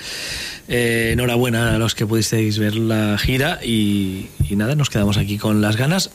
Eh, 0.68 1.10
enhorabuena 1.12 1.74
a 1.74 1.78
los 1.78 1.94
que 1.94 2.06
pudisteis 2.06 2.58
ver 2.58 2.76
la 2.76 3.18
gira 3.18 3.60
y, 3.62 4.28
y 4.48 4.56
nada, 4.56 4.74
nos 4.74 4.88
quedamos 4.88 5.18
aquí 5.18 5.36
con 5.36 5.60
las 5.60 5.76
ganas. 5.76 6.08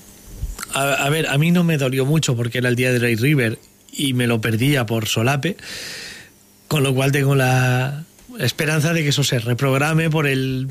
A, 0.74 0.94
a 0.94 1.10
ver, 1.12 1.28
a 1.28 1.38
mí 1.38 1.52
no 1.52 1.64
me 1.64 1.78
dolió 1.78 2.08
mucho 2.08 2.36
porque 2.36 2.58
era 2.58 2.70
el 2.70 2.76
día 2.76 2.92
de 2.92 2.98
Ray 2.98 3.18
River 3.18 3.60
y 3.92 4.14
me 4.14 4.26
lo 4.26 4.42
perdía 4.42 4.88
por 4.88 5.08
solape, 5.08 5.58
con 6.68 6.82
lo 6.82 6.96
cual 6.96 7.12
tengo 7.12 7.36
la 7.36 8.04
esperanza 8.40 8.94
de 8.94 9.04
que 9.04 9.10
eso 9.10 9.24
se 9.24 9.38
reprograme 9.38 10.10
por 10.10 10.26
el, 10.26 10.70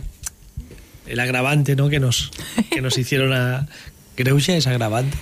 el 1.06 1.20
agravante 1.20 1.76
¿no? 1.76 1.88
que, 1.88 2.00
nos, 2.00 2.30
que 2.70 2.80
nos 2.80 2.96
hicieron 2.98 3.32
a... 3.32 3.66
Greuja 4.16 4.54
es 4.56 4.66
agravante. 4.66 5.16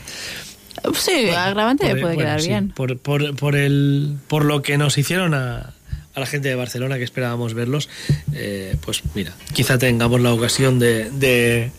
Sí, 0.95 1.29
agravante 1.31 1.85
Por- 1.91 2.01
puede 2.01 2.15
bueno, 2.15 2.19
quedar 2.29 2.41
sí, 2.41 2.49
bien. 2.49 2.71
Por, 2.71 2.99
por, 2.99 3.37
por, 3.37 3.57
el, 3.57 4.17
por 4.29 4.45
lo 4.45 4.63
que 4.63 4.79
nos 4.79 4.97
hicieron 4.99 5.35
a, 5.35 5.73
a 6.15 6.21
la 6.21 6.27
gente 6.27 6.49
de 6.49 6.55
Barcelona 6.55 6.99
que 6.99 7.05
esperábamos 7.05 7.55
verlos, 7.55 7.89
eh, 8.33 8.77
pues 8.81 9.03
mira, 9.15 9.33
quizá 9.53 9.79
tengamos 9.79 10.21
la 10.21 10.33
ocasión 10.33 10.79
de, 10.79 11.11
de, 11.11 11.71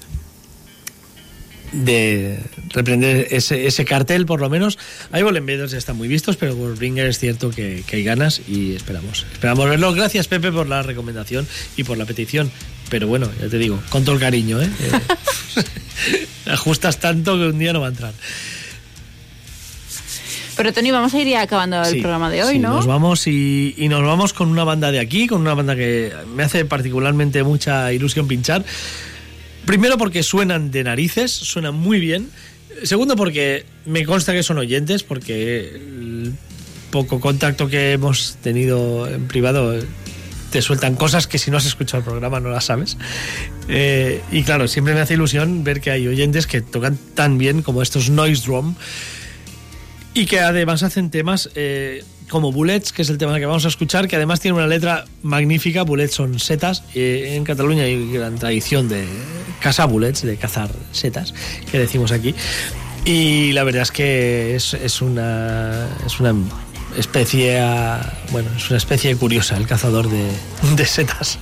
de 1.72 2.40
reprender 2.70 3.28
ese, 3.32 3.68
ese 3.68 3.86
cartel, 3.86 4.26
por 4.26 4.40
lo 4.40 4.50
menos. 4.50 4.78
Hay 5.12 5.22
Invaders 5.22 5.74
están 5.74 5.98
muy 5.98 6.08
vistos, 6.08 6.38
pero 6.38 6.56
por 6.56 6.76
Bringer 6.76 7.06
es 7.06 7.20
cierto 7.20 7.50
que, 7.52 7.84
que 7.86 7.98
hay 7.98 8.04
ganas 8.04 8.42
y 8.48 8.76
esperamos. 8.76 9.26
Esperamos 9.32 9.70
verlo. 9.70 9.94
Gracias, 9.94 10.28
Pepe, 10.28 10.52
por 10.52 10.68
la 10.68 10.84
recomendación 10.84 11.48
y 11.78 11.84
por 11.84 11.98
la 11.98 12.06
petición. 12.06 12.52
Pero 12.90 13.08
bueno, 13.08 13.30
ya 13.40 13.48
te 13.48 13.58
digo, 13.58 13.80
con 13.90 14.04
todo 14.04 14.16
el 14.16 14.22
cariño, 14.22 14.62
¿eh? 14.62 14.70
Eh, 14.80 14.92
ajustas 16.48 17.00
tanto 17.00 17.38
que 17.38 17.48
un 17.48 17.60
día 17.60 17.74
no 17.74 17.82
va 17.82 17.88
a 17.88 17.90
entrar. 17.90 18.14
Pero 20.56 20.74
Tony, 20.74 20.92
vamos 20.92 21.14
a 21.14 21.22
ir 21.22 21.28
ya 21.28 21.42
acabando 21.42 21.82
el 21.82 21.86
Sí, 21.86 22.02
programa 22.02 22.30
de 22.30 22.44
hoy, 22.44 22.56
sí, 22.56 22.60
¿no? 22.60 22.74
Nos 22.74 22.86
vamos 22.86 23.28
y, 23.28 23.76
y 23.78 23.88
nos 23.88 24.04
vamos 24.04 24.34
con 24.34 24.50
una 24.50 24.66
banda 24.66 24.92
de 24.92 25.00
aquí, 25.00 25.26
con 25.26 25.40
una 25.40 25.54
banda 25.54 25.74
que 25.74 26.12
me 26.36 26.44
hace 26.44 26.66
particularmente 26.66 27.44
mucha 27.44 27.94
ilusión 27.94 28.28
pinchar. 28.28 28.66
Primero 29.66 29.98
porque 29.98 30.24
suenan 30.24 30.72
de 30.72 30.84
narices, 30.84 31.32
suenan 31.32 31.76
muy 31.76 32.00
bien. 32.00 32.30
Segundo 32.84 33.16
porque 33.16 33.66
me 33.86 34.06
consta 34.06 34.34
que 34.34 34.44
son 34.44 34.58
oyentes, 34.58 35.04
porque 35.04 35.70
el 35.76 36.34
poco 36.92 37.20
contacto 37.20 37.68
que 37.68 37.94
hemos 37.94 38.38
tenido 38.42 39.08
en 39.08 39.28
privado 39.28 39.80
te 40.50 40.62
sueltan 40.62 40.96
cosas 40.96 41.28
que 41.28 41.38
si 41.38 41.52
no 41.52 41.58
has 41.58 41.66
escuchado 41.66 42.00
el 42.00 42.06
programa 42.06 42.40
no 42.40 42.50
las 42.50 42.66
sabes. 42.66 42.98
Eh, 43.68 44.22
y 44.32 44.44
claro, 44.44 44.68
siempre 44.68 44.94
me 44.94 45.02
hace 45.02 45.14
ilusión 45.14 45.64
ver 45.64 45.82
que 45.82 45.92
hay 45.92 46.08
oyentes 46.08 46.48
que 46.48 46.62
tocan 46.62 46.98
tan 47.14 47.38
bien 47.38 47.62
como 47.62 47.82
estos 47.82 48.10
Noise 48.10 48.46
Drum 48.46 48.76
y 50.14 50.26
que 50.26 50.40
además 50.40 50.84
hacen 50.84 51.12
temas 51.12 51.50
eh, 51.56 52.04
como 52.30 52.52
Bullets, 52.52 52.94
que 52.94 53.02
es 53.02 53.10
el 53.10 53.18
tema 53.18 53.38
que 53.40 53.46
vamos 53.46 53.66
a 53.66 53.68
escuchar, 53.68 54.08
que 54.08 54.16
además 54.16 54.40
tiene 54.40 54.58
una 54.58 54.68
letra 54.68 55.06
magnífica. 55.24 55.84
Bullets 55.84 56.14
son 56.14 56.40
setas. 56.40 56.84
eh, 56.96 57.34
en 57.36 57.44
Cataluña 57.44 57.84
hay 57.84 58.12
gran 58.12 58.36
tradición 58.38 58.88
de 58.88 59.06
cazar 59.60 59.90
bullets, 59.90 60.22
de 60.22 60.38
cazar 60.38 60.70
setas, 60.92 61.34
que 61.72 61.80
decimos 61.80 62.12
aquí. 62.12 62.34
Y 63.06 63.52
la 63.54 63.64
verdad 63.64 63.84
es 63.84 63.92
que 63.92 64.56
es, 64.56 64.74
es 64.74 65.02
una, 65.02 65.88
es 66.06 66.20
una 66.20 66.34
especie, 66.98 67.60
bueno, 68.32 68.50
es 68.56 68.70
una 68.70 68.78
especie 68.78 69.16
curiosa, 69.16 69.58
el 69.58 69.68
cazador 69.68 70.10
de, 70.10 70.30
de 70.76 70.86
setas 70.86 71.40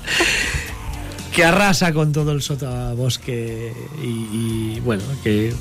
que 1.35 1.43
arrasa 1.43 1.93
con 1.93 2.11
todo 2.13 2.31
el 2.31 2.41
sotobosque 2.41 3.71
y, 4.01 4.07
y, 4.07 4.81
bueno, 4.83 5.03
que 5.23 5.53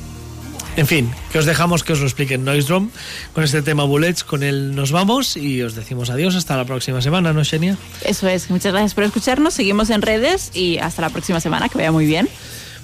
en 0.76 0.86
fin, 0.86 1.10
que 1.32 1.38
os 1.38 1.46
dejamos 1.46 1.82
que 1.82 1.92
os 1.92 2.00
lo 2.00 2.06
explique 2.06 2.38
Noise 2.38 2.68
Drum 2.68 2.90
con 3.32 3.44
este 3.44 3.62
tema 3.62 3.84
Bullets, 3.84 4.24
con 4.24 4.42
él 4.42 4.74
nos 4.74 4.92
vamos 4.92 5.36
y 5.36 5.62
os 5.62 5.74
decimos 5.74 6.10
adiós 6.10 6.34
hasta 6.34 6.56
la 6.56 6.64
próxima 6.64 7.00
semana, 7.00 7.32
¿no, 7.32 7.44
Xenia? 7.44 7.76
Eso 8.05 8.28
es. 8.28 8.50
Muchas 8.50 8.72
gracias 8.72 8.94
por 8.94 9.05
escucharnos. 9.05 9.55
Seguimos 9.55 9.90
en 9.90 10.02
redes 10.02 10.50
y 10.55 10.78
hasta 10.78 11.02
la 11.02 11.10
próxima 11.10 11.40
semana. 11.40 11.68
Que 11.68 11.78
vaya 11.78 11.92
muy 11.92 12.06
bien. 12.06 12.28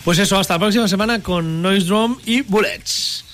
Pues 0.05 0.19
eso, 0.19 0.39
hasta 0.39 0.55
la 0.55 0.61
próxima 0.61 0.89
semana 0.89 1.23
con 1.23 1.63
Noise 1.63 1.87
Drum 1.87 2.19
y 2.25 2.43
Bullets. 2.43 3.25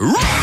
Run. 0.00 0.39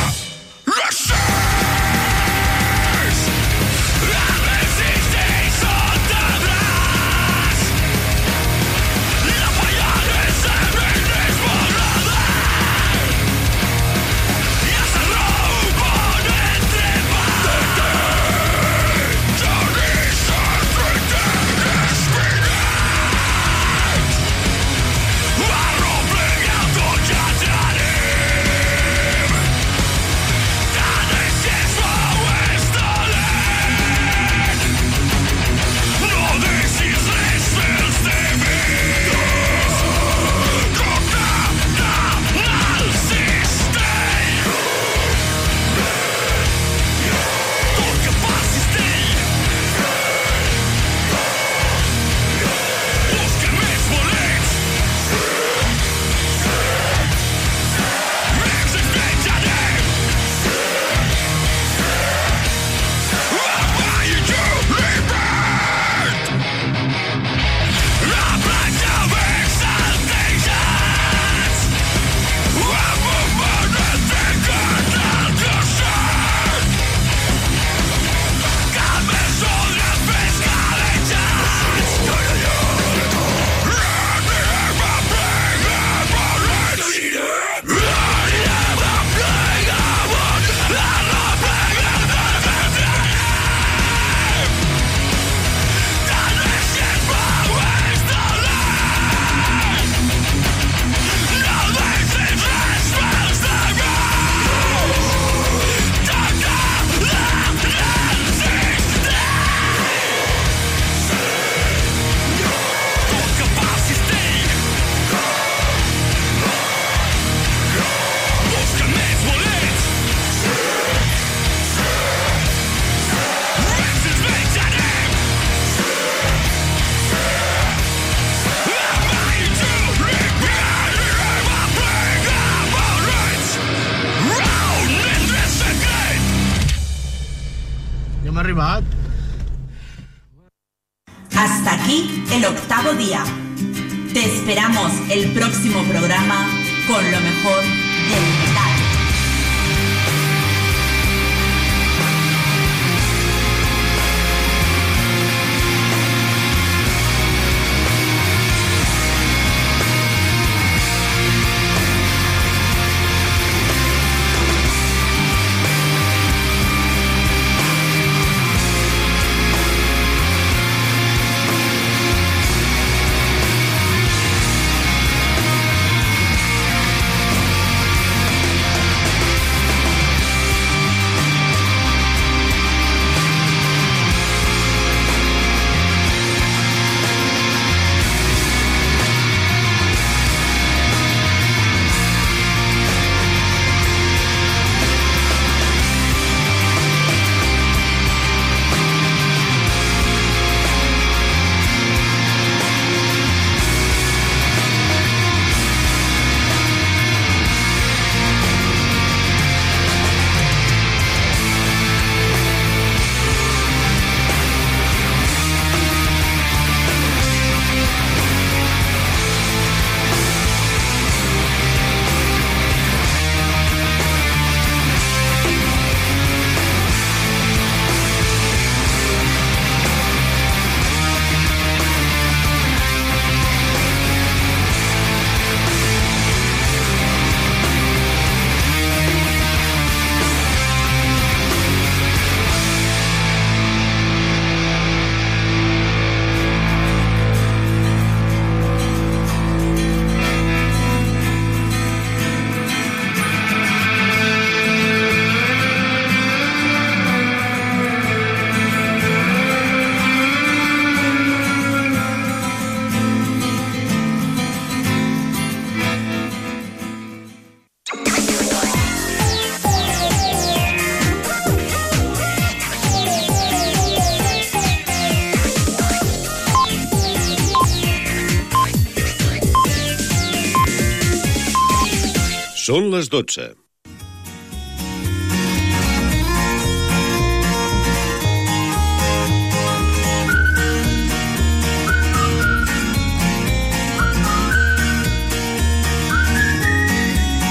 Són 282.67 282.89
les 282.91 283.07
12. 283.07 283.66